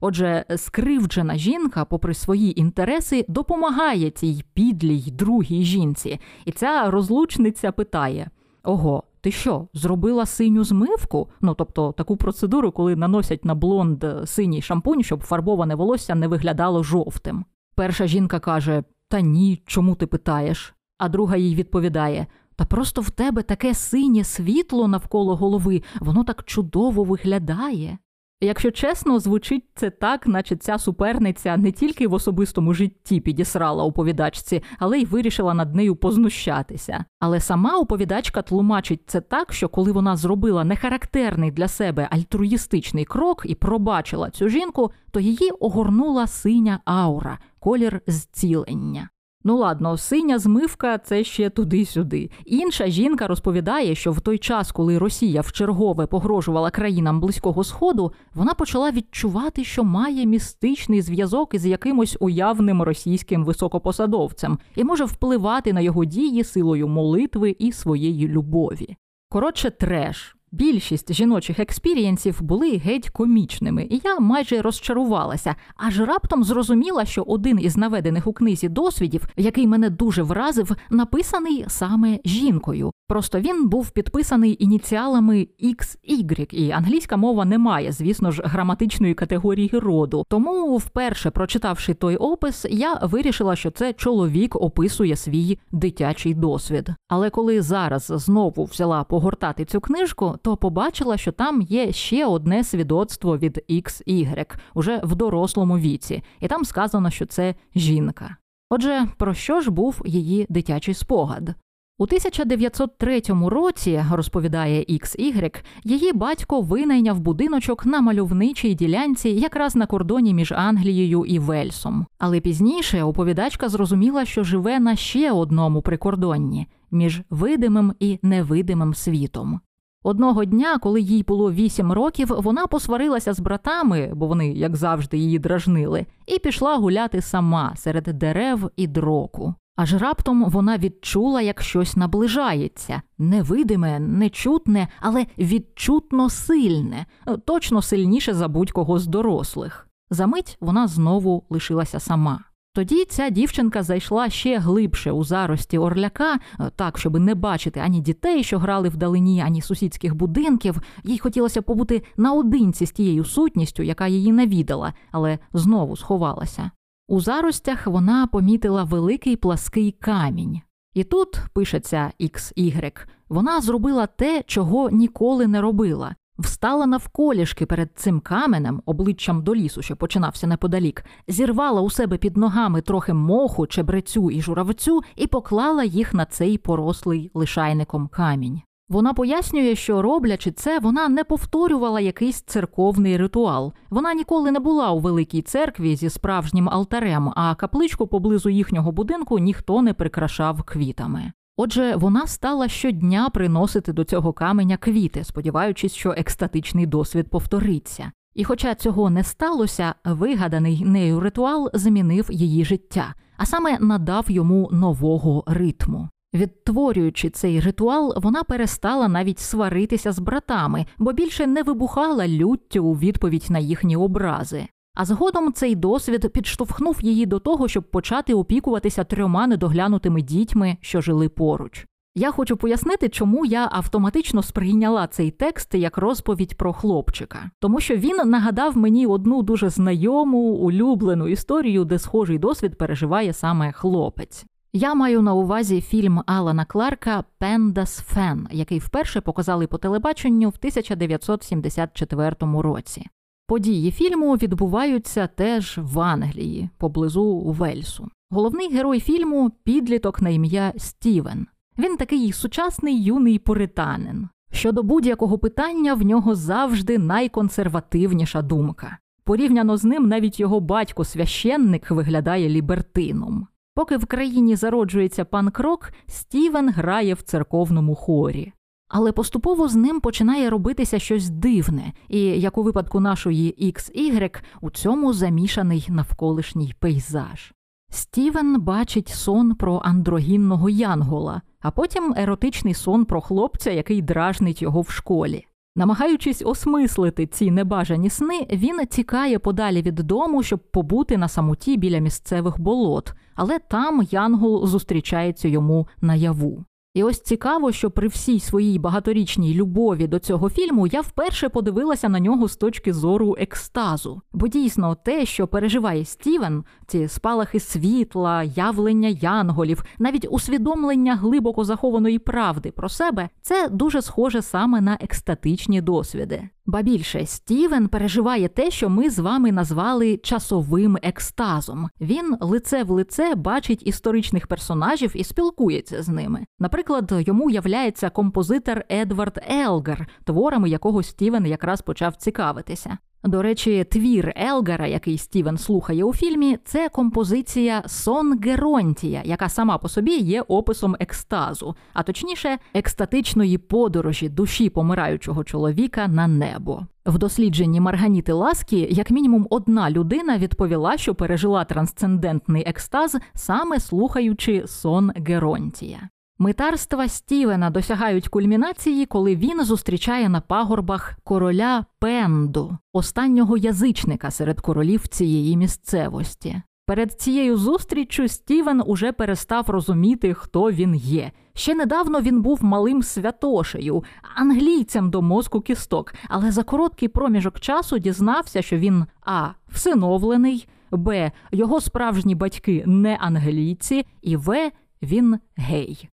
Отже, 0.00 0.44
скривджена 0.56 1.36
жінка, 1.36 1.84
попри 1.84 2.14
свої 2.14 2.60
інтереси, 2.60 3.24
допомагає 3.28 4.10
цій 4.10 4.44
підлій 4.54 5.04
другій 5.12 5.62
жінці, 5.62 6.20
і 6.44 6.52
ця 6.52 6.90
розлучниця 6.90 7.72
питає: 7.72 8.30
Ого, 8.62 9.02
ти 9.20 9.30
що, 9.30 9.68
зробила 9.74 10.26
синю 10.26 10.64
змивку? 10.64 11.28
Ну 11.40 11.54
тобто 11.54 11.92
таку 11.92 12.16
процедуру, 12.16 12.72
коли 12.72 12.96
наносять 12.96 13.44
на 13.44 13.54
блонд 13.54 14.04
синій 14.24 14.62
шампунь, 14.62 15.02
щоб 15.02 15.20
фарбоване 15.20 15.74
волосся 15.74 16.14
не 16.14 16.28
виглядало 16.28 16.82
жовтим. 16.82 17.44
Перша 17.74 18.06
жінка 18.06 18.40
каже: 18.40 18.82
Та 19.08 19.20
ні, 19.20 19.62
чому 19.66 19.94
ти 19.94 20.06
питаєш? 20.06 20.74
А 20.98 21.08
друга 21.08 21.36
їй 21.36 21.54
відповідає: 21.54 22.26
та 22.58 22.64
просто 22.64 23.00
в 23.00 23.10
тебе 23.10 23.42
таке 23.42 23.74
синє 23.74 24.24
світло 24.24 24.88
навколо 24.88 25.36
голови, 25.36 25.82
воно 26.00 26.24
так 26.24 26.44
чудово 26.44 27.04
виглядає. 27.04 27.98
Якщо 28.40 28.70
чесно, 28.70 29.18
звучить 29.18 29.64
це 29.74 29.90
так, 29.90 30.26
наче 30.26 30.56
ця 30.56 30.78
суперниця 30.78 31.56
не 31.56 31.72
тільки 31.72 32.08
в 32.08 32.14
особистому 32.14 32.74
житті 32.74 33.20
підісрала 33.20 33.84
оповідачці, 33.84 34.62
але 34.78 34.98
й 34.98 35.04
вирішила 35.04 35.54
над 35.54 35.74
нею 35.74 35.96
познущатися. 35.96 37.04
Але 37.20 37.40
сама 37.40 37.78
оповідачка 37.78 38.42
тлумачить 38.42 39.02
це 39.06 39.20
так, 39.20 39.52
що 39.52 39.68
коли 39.68 39.92
вона 39.92 40.16
зробила 40.16 40.64
нехарактерний 40.64 41.50
для 41.50 41.68
себе 41.68 42.08
альтруїстичний 42.10 43.04
крок 43.04 43.42
і 43.44 43.54
пробачила 43.54 44.30
цю 44.30 44.48
жінку, 44.48 44.90
то 45.10 45.20
її 45.20 45.50
огорнула 45.60 46.26
синя 46.26 46.80
аура, 46.84 47.38
колір 47.58 48.00
зцілення. 48.06 49.08
Ну 49.44 49.56
ладно, 49.56 49.96
синя 49.96 50.38
змивка 50.38 50.98
це 50.98 51.24
ще 51.24 51.50
туди-сюди. 51.50 52.30
Інша 52.44 52.86
жінка 52.86 53.26
розповідає, 53.26 53.94
що 53.94 54.12
в 54.12 54.20
той 54.20 54.38
час, 54.38 54.72
коли 54.72 54.98
Росія 54.98 55.40
вчергове 55.40 56.06
погрожувала 56.06 56.70
країнам 56.70 57.20
близького 57.20 57.64
сходу, 57.64 58.12
вона 58.34 58.54
почала 58.54 58.90
відчувати, 58.90 59.64
що 59.64 59.84
має 59.84 60.26
містичний 60.26 61.02
зв'язок 61.02 61.54
із 61.54 61.66
якимось 61.66 62.16
уявним 62.20 62.82
російським 62.82 63.44
високопосадовцем 63.44 64.58
і 64.76 64.84
може 64.84 65.04
впливати 65.04 65.72
на 65.72 65.80
його 65.80 66.04
дії 66.04 66.44
силою 66.44 66.88
молитви 66.88 67.56
і 67.58 67.72
своєї 67.72 68.28
любові. 68.28 68.96
Коротше, 69.28 69.70
треш. 69.70 70.37
Більшість 70.52 71.12
жіночих 71.12 71.58
експірієнсів 71.58 72.42
були 72.42 72.76
геть 72.76 73.10
комічними, 73.10 73.86
і 73.90 74.00
я 74.04 74.18
майже 74.18 74.62
розчарувалася, 74.62 75.54
аж 75.76 76.00
раптом 76.00 76.44
зрозуміла, 76.44 77.04
що 77.04 77.22
один 77.22 77.60
із 77.60 77.76
наведених 77.76 78.26
у 78.26 78.32
книзі 78.32 78.68
досвідів, 78.68 79.28
який 79.36 79.66
мене 79.66 79.90
дуже 79.90 80.22
вразив, 80.22 80.76
написаний 80.90 81.64
саме 81.68 82.18
жінкою. 82.24 82.92
Просто 83.08 83.40
він 83.40 83.68
був 83.68 83.90
підписаний 83.90 84.56
ініціалами 84.64 85.48
XY, 85.64 86.54
і 86.54 86.70
англійська 86.70 87.16
мова 87.16 87.44
не 87.44 87.58
має, 87.58 87.92
звісно 87.92 88.30
ж, 88.30 88.42
граматичної 88.44 89.14
категорії 89.14 89.70
роду. 89.72 90.24
Тому, 90.28 90.76
вперше 90.76 91.30
прочитавши 91.30 91.94
той 91.94 92.16
опис, 92.16 92.66
я 92.70 92.94
вирішила, 92.94 93.56
що 93.56 93.70
це 93.70 93.92
чоловік 93.92 94.56
описує 94.56 95.16
свій 95.16 95.58
дитячий 95.72 96.34
досвід. 96.34 96.90
Але 97.08 97.30
коли 97.30 97.62
зараз 97.62 98.12
знову 98.14 98.64
взяла 98.64 99.04
погортати 99.04 99.64
цю 99.64 99.80
книжку, 99.80 100.37
то 100.42 100.56
побачила, 100.56 101.16
що 101.16 101.32
там 101.32 101.62
є 101.62 101.92
ще 101.92 102.26
одне 102.26 102.64
свідоцтво 102.64 103.38
від 103.38 103.64
XY, 103.70 104.46
уже 104.74 105.00
в 105.04 105.14
дорослому 105.14 105.78
віці, 105.78 106.22
і 106.40 106.48
там 106.48 106.64
сказано, 106.64 107.10
що 107.10 107.26
це 107.26 107.54
жінка. 107.74 108.36
Отже, 108.70 109.08
про 109.16 109.34
що 109.34 109.60
ж 109.60 109.70
був 109.70 110.02
її 110.06 110.46
дитячий 110.48 110.94
спогад? 110.94 111.54
У 112.00 112.04
1903 112.04 113.22
році, 113.46 114.04
розповідає 114.12 114.80
XY, 114.80 115.64
її 115.84 116.12
батько 116.12 116.60
винайняв 116.60 117.20
будиночок 117.20 117.86
на 117.86 118.00
мальовничій 118.00 118.74
ділянці 118.74 119.28
якраз 119.28 119.76
на 119.76 119.86
кордоні 119.86 120.34
між 120.34 120.52
Англією 120.52 121.24
і 121.24 121.38
Вельсом. 121.38 122.06
Але 122.18 122.40
пізніше 122.40 123.02
оповідачка 123.02 123.68
зрозуміла, 123.68 124.24
що 124.24 124.44
живе 124.44 124.80
на 124.80 124.96
ще 124.96 125.32
одному 125.32 125.82
прикордонні 125.82 126.66
між 126.90 127.22
видимим 127.30 127.92
і 128.00 128.18
невидимим 128.22 128.94
світом. 128.94 129.60
Одного 130.02 130.44
дня, 130.44 130.78
коли 130.78 131.00
їй 131.00 131.22
було 131.22 131.52
вісім 131.52 131.92
років, 131.92 132.32
вона 132.38 132.66
посварилася 132.66 133.32
з 133.32 133.40
братами, 133.40 134.10
бо 134.14 134.26
вони, 134.26 134.52
як 134.52 134.76
завжди, 134.76 135.18
її 135.18 135.38
дражнили, 135.38 136.06
і 136.26 136.38
пішла 136.38 136.76
гуляти 136.76 137.22
сама 137.22 137.72
серед 137.76 138.04
дерев 138.04 138.70
і 138.76 138.86
дроку. 138.86 139.54
Аж 139.76 139.94
раптом 139.94 140.44
вона 140.44 140.78
відчула, 140.78 141.40
як 141.42 141.62
щось 141.62 141.96
наближається 141.96 143.02
невидиме, 143.18 144.00
нечутне, 144.00 144.88
але 145.00 145.26
відчутно 145.38 146.30
сильне, 146.30 147.06
точно 147.44 147.82
сильніше 147.82 148.34
за 148.34 148.48
будь-кого 148.48 148.98
з 148.98 149.06
дорослих. 149.06 149.88
Замить 150.10 150.56
вона 150.60 150.86
знову 150.86 151.44
лишилася 151.50 152.00
сама. 152.00 152.47
Тоді 152.78 153.04
ця 153.04 153.30
дівчинка 153.30 153.82
зайшла 153.82 154.30
ще 154.30 154.58
глибше 154.58 155.12
у 155.12 155.24
зарості 155.24 155.78
орляка, 155.78 156.34
е, 156.34 156.70
так 156.76 156.98
щоб 156.98 157.18
не 157.18 157.34
бачити 157.34 157.80
ані 157.80 158.00
дітей, 158.00 158.44
що 158.44 158.58
грали 158.58 158.88
вдалині, 158.88 159.40
ані 159.40 159.62
сусідських 159.62 160.14
будинків. 160.14 160.80
Їй 161.04 161.18
хотілося 161.18 161.62
побути 161.62 162.02
наодинці 162.16 162.86
з 162.86 162.92
тією 162.92 163.24
сутністю, 163.24 163.82
яка 163.82 164.06
її 164.06 164.32
навідала, 164.32 164.92
але 165.10 165.38
знову 165.52 165.96
сховалася. 165.96 166.70
У 167.08 167.20
заростях 167.20 167.86
вона 167.86 168.26
помітила 168.26 168.84
великий 168.84 169.36
плаский 169.36 169.92
камінь. 169.92 170.60
І 170.94 171.04
тут 171.04 171.40
пишеться 171.52 172.12
XY, 172.20 172.92
вона 173.28 173.60
зробила 173.60 174.06
те, 174.06 174.42
чого 174.46 174.90
ніколи 174.90 175.46
не 175.46 175.60
робила. 175.60 176.14
Встала 176.38 176.86
навколішки 176.86 177.66
перед 177.66 177.90
цим 177.94 178.20
каменем, 178.20 178.82
обличчям 178.86 179.42
до 179.42 179.54
лісу, 179.54 179.82
що 179.82 179.96
починався 179.96 180.46
неподалік, 180.46 181.04
зірвала 181.28 181.80
у 181.80 181.90
себе 181.90 182.16
під 182.16 182.36
ногами 182.36 182.80
трохи 182.80 183.14
моху, 183.14 183.66
чебрецю 183.66 184.30
і 184.30 184.42
журавцю 184.42 185.00
і 185.16 185.26
поклала 185.26 185.84
їх 185.84 186.14
на 186.14 186.24
цей 186.24 186.58
порослий 186.58 187.30
лишайником 187.34 188.08
камінь. 188.08 188.60
Вона 188.88 189.14
пояснює, 189.14 189.74
що 189.74 190.02
роблячи 190.02 190.50
це, 190.50 190.78
вона 190.78 191.08
не 191.08 191.24
повторювала 191.24 192.00
якийсь 192.00 192.42
церковний 192.42 193.16
ритуал. 193.16 193.72
Вона 193.90 194.14
ніколи 194.14 194.50
не 194.50 194.60
була 194.60 194.90
у 194.90 194.98
великій 194.98 195.42
церкві 195.42 195.96
зі 195.96 196.10
справжнім 196.10 196.68
алтарем, 196.68 197.32
а 197.36 197.54
капличку 197.54 198.06
поблизу 198.06 198.48
їхнього 198.48 198.92
будинку 198.92 199.38
ніхто 199.38 199.82
не 199.82 199.94
прикрашав 199.94 200.62
квітами. 200.62 201.32
Отже, 201.60 201.96
вона 201.96 202.26
стала 202.26 202.68
щодня 202.68 203.28
приносити 203.28 203.92
до 203.92 204.04
цього 204.04 204.32
каменя 204.32 204.76
квіти, 204.76 205.24
сподіваючись, 205.24 205.94
що 205.94 206.14
екстатичний 206.16 206.86
досвід 206.86 207.30
повториться. 207.30 208.12
І, 208.34 208.44
хоча 208.44 208.74
цього 208.74 209.10
не 209.10 209.24
сталося, 209.24 209.94
вигаданий 210.04 210.84
нею 210.84 211.20
ритуал 211.20 211.70
змінив 211.74 212.28
її 212.30 212.64
життя, 212.64 213.14
а 213.36 213.46
саме 213.46 213.78
надав 213.78 214.30
йому 214.30 214.68
нового 214.72 215.44
ритму. 215.46 216.08
Відтворюючи 216.34 217.30
цей 217.30 217.60
ритуал, 217.60 218.14
вона 218.16 218.42
перестала 218.42 219.08
навіть 219.08 219.38
сваритися 219.38 220.12
з 220.12 220.18
братами, 220.18 220.86
бо 220.98 221.12
більше 221.12 221.46
не 221.46 221.62
вибухала 221.62 222.28
люттю 222.28 222.84
у 222.84 222.94
відповідь 222.94 223.46
на 223.48 223.58
їхні 223.58 223.96
образи. 223.96 224.68
А 224.98 225.04
згодом 225.04 225.52
цей 225.52 225.74
досвід 225.74 226.32
підштовхнув 226.32 226.98
її 227.00 227.26
до 227.26 227.38
того, 227.38 227.68
щоб 227.68 227.90
почати 227.90 228.34
опікуватися 228.34 229.04
трьома 229.04 229.46
недоглянутими 229.46 230.22
дітьми, 230.22 230.76
що 230.80 231.00
жили 231.00 231.28
поруч. 231.28 231.86
Я 232.14 232.30
хочу 232.30 232.56
пояснити, 232.56 233.08
чому 233.08 233.46
я 233.46 233.68
автоматично 233.72 234.42
сприйняла 234.42 235.06
цей 235.06 235.30
текст 235.30 235.74
як 235.74 235.98
розповідь 235.98 236.56
про 236.56 236.72
хлопчика, 236.72 237.50
тому 237.58 237.80
що 237.80 237.96
він 237.96 238.16
нагадав 238.24 238.76
мені 238.76 239.06
одну 239.06 239.42
дуже 239.42 239.68
знайому 239.68 240.38
улюблену 240.38 241.28
історію, 241.28 241.84
де 241.84 241.98
схожий 241.98 242.38
досвід 242.38 242.78
переживає 242.78 243.32
саме 243.32 243.72
хлопець. 243.72 244.44
Я 244.72 244.94
маю 244.94 245.22
на 245.22 245.34
увазі 245.34 245.80
фільм 245.80 246.22
Алана 246.26 246.64
Кларка 246.64 247.24
Пендас 247.38 247.98
Фен, 247.98 248.48
який 248.50 248.78
вперше 248.78 249.20
показали 249.20 249.66
по 249.66 249.78
телебаченню 249.78 250.48
в 250.48 250.56
1974 250.58 252.34
році. 252.40 253.06
Події 253.48 253.90
фільму 253.90 254.34
відбуваються 254.34 255.26
теж 255.26 255.78
в 255.82 256.00
Англії, 256.00 256.70
поблизу 256.78 257.38
Вельсу. 257.38 258.08
Головний 258.30 258.72
герой 258.72 259.00
фільму 259.00 259.50
підліток 259.64 260.22
на 260.22 260.30
ім'я 260.30 260.72
Стівен. 260.76 261.46
Він 261.78 261.96
такий 261.96 262.32
сучасний 262.32 263.02
юний 263.02 263.38
пуританин. 263.38 264.28
Щодо 264.52 264.82
будь-якого 264.82 265.38
питання 265.38 265.94
в 265.94 266.02
нього 266.02 266.34
завжди 266.34 266.98
найконсервативніша 266.98 268.42
думка. 268.42 268.98
Порівняно 269.24 269.76
з 269.76 269.84
ним 269.84 270.08
навіть 270.08 270.40
його 270.40 270.60
батько 270.60 271.04
священник 271.04 271.90
виглядає 271.90 272.48
лібертином. 272.48 273.46
Поки 273.74 273.96
в 273.96 274.06
країні 274.06 274.56
зароджується 274.56 275.24
панк-рок, 275.24 275.92
Стівен 276.06 276.70
грає 276.70 277.14
в 277.14 277.22
церковному 277.22 277.94
хорі. 277.94 278.52
Але 278.88 279.12
поступово 279.12 279.68
з 279.68 279.74
ним 279.74 280.00
починає 280.00 280.50
робитися 280.50 280.98
щось 280.98 281.28
дивне, 281.28 281.92
і 282.08 282.20
як 282.20 282.58
у 282.58 282.62
випадку 282.62 283.00
нашої 283.00 283.72
XY, 283.74 284.36
у 284.60 284.70
цьому 284.70 285.12
замішаний 285.12 285.86
навколишній 285.88 286.74
пейзаж. 286.78 287.52
Стівен 287.90 288.60
бачить 288.60 289.08
сон 289.08 289.54
про 289.54 289.82
андрогінного 289.84 290.70
янгола, 290.70 291.42
а 291.60 291.70
потім 291.70 292.14
еротичний 292.16 292.74
сон 292.74 293.04
про 293.04 293.20
хлопця, 293.20 293.70
який 293.70 294.02
дражнить 294.02 294.62
його 294.62 294.80
в 294.80 294.90
школі. 294.90 295.44
Намагаючись 295.76 296.42
осмислити 296.46 297.26
ці 297.26 297.50
небажані 297.50 298.10
сни, 298.10 298.46
він 298.52 298.86
тікає 298.86 299.38
подалі 299.38 299.82
від 299.82 299.94
дому, 299.94 300.42
щоб 300.42 300.70
побути 300.70 301.16
на 301.16 301.28
самоті 301.28 301.76
біля 301.76 301.98
місцевих 301.98 302.60
болот, 302.60 303.12
але 303.34 303.58
там 303.58 304.06
Янгол 304.10 304.66
зустрічається 304.66 305.48
йому 305.48 305.88
наяву. 306.00 306.64
І 306.98 307.02
ось 307.02 307.20
цікаво, 307.20 307.72
що 307.72 307.90
при 307.90 308.08
всій 308.08 308.40
своїй 308.40 308.78
багаторічній 308.78 309.54
любові 309.54 310.06
до 310.06 310.18
цього 310.18 310.50
фільму 310.50 310.86
я 310.86 311.00
вперше 311.00 311.48
подивилася 311.48 312.08
на 312.08 312.20
нього 312.20 312.48
з 312.48 312.56
точки 312.56 312.92
зору 312.92 313.36
екстазу. 313.38 314.22
Бо 314.32 314.48
дійсно 314.48 314.94
те, 315.04 315.26
що 315.26 315.46
переживає 315.46 316.04
Стівен, 316.04 316.64
ці 316.86 317.08
спалахи 317.08 317.60
світла, 317.60 318.42
явлення 318.42 319.08
янголів, 319.08 319.84
навіть 319.98 320.26
усвідомлення 320.30 321.16
глибоко 321.16 321.64
захованої 321.64 322.18
правди 322.18 322.70
про 322.70 322.88
себе, 322.88 323.28
це 323.42 323.68
дуже 323.68 324.02
схоже 324.02 324.42
саме 324.42 324.80
на 324.80 324.98
екстатичні 325.00 325.80
досвіди. 325.80 326.48
Ба 326.68 326.82
більше 326.82 327.26
Стівен 327.26 327.88
переживає 327.88 328.48
те, 328.48 328.70
що 328.70 328.88
ми 328.88 329.10
з 329.10 329.18
вами 329.18 329.52
назвали 329.52 330.16
часовим 330.16 330.96
екстазом. 331.02 331.88
Він 332.00 332.36
лице 332.40 332.82
в 332.82 332.90
лице 332.90 333.34
бачить 333.34 333.86
історичних 333.86 334.46
персонажів 334.46 335.12
і 335.14 335.24
спілкується 335.24 336.02
з 336.02 336.08
ними. 336.08 336.46
Наприклад, 336.58 337.12
йому 337.18 337.50
являється 337.50 338.10
композитор 338.10 338.84
Едвард 338.90 339.38
Елгер, 339.50 340.08
творами 340.24 340.68
якого 340.68 341.02
Стівен 341.02 341.46
якраз 341.46 341.82
почав 341.82 342.16
цікавитися. 342.16 342.98
До 343.24 343.42
речі, 343.42 343.84
твір 343.84 344.32
Елгара, 344.36 344.86
який 344.86 345.18
Стівен 345.18 345.58
слухає 345.58 346.04
у 346.04 346.14
фільмі, 346.14 346.58
це 346.64 346.88
композиція 346.88 347.82
Сон 347.86 348.40
Геронтія, 348.40 349.22
яка 349.24 349.48
сама 349.48 349.78
по 349.78 349.88
собі 349.88 350.16
є 350.18 350.42
описом 350.42 350.96
екстазу, 351.00 351.74
а 351.92 352.02
точніше, 352.02 352.58
екстатичної 352.74 353.58
подорожі 353.58 354.28
душі 354.28 354.70
помираючого 354.70 355.44
чоловіка 355.44 356.08
на 356.08 356.26
небо. 356.26 356.86
В 357.06 357.18
дослідженні 357.18 357.80
Марганіти 357.80 358.32
Ласки, 358.32 358.88
як 358.90 359.10
мінімум, 359.10 359.46
одна 359.50 359.90
людина 359.90 360.38
відповіла, 360.38 360.96
що 360.96 361.14
пережила 361.14 361.64
трансцендентний 361.64 362.62
екстаз, 362.66 363.16
саме 363.34 363.80
слухаючи 363.80 364.64
сон 364.66 365.12
Геронтія. 365.16 366.08
Митарства 366.40 367.08
Стівена 367.08 367.70
досягають 367.70 368.28
кульмінації, 368.28 369.06
коли 369.06 369.36
він 369.36 369.64
зустрічає 369.64 370.28
на 370.28 370.40
пагорбах 370.40 371.14
короля 371.24 371.84
Пенду, 371.98 372.78
останнього 372.92 373.56
язичника 373.56 374.30
серед 374.30 374.60
королів 374.60 375.06
цієї 375.06 375.56
місцевості. 375.56 376.62
Перед 376.86 377.12
цією 377.12 377.56
зустріччю 377.56 378.28
Стівен 378.28 378.82
уже 378.86 379.12
перестав 379.12 379.70
розуміти, 379.70 380.34
хто 380.34 380.70
він 380.70 380.94
є. 380.94 381.32
Ще 381.54 381.74
недавно 381.74 382.20
він 382.20 382.42
був 382.42 382.64
малим 382.64 383.02
святошею, 383.02 384.04
англійцем 384.34 385.10
до 385.10 385.22
мозку 385.22 385.60
кісток, 385.60 386.14
але 386.28 386.52
за 386.52 386.62
короткий 386.62 387.08
проміжок 387.08 387.60
часу 387.60 387.98
дізнався, 387.98 388.62
що 388.62 388.76
він 388.76 389.04
а. 389.26 389.48
всиновлений, 389.68 390.68
б. 390.90 391.30
його 391.52 391.80
справжні 391.80 392.34
батьки 392.34 392.84
не 392.86 393.16
англійці, 393.20 394.06
і 394.22 394.36
в. 394.36 394.70
він 395.02 395.38
гей. 395.56 396.08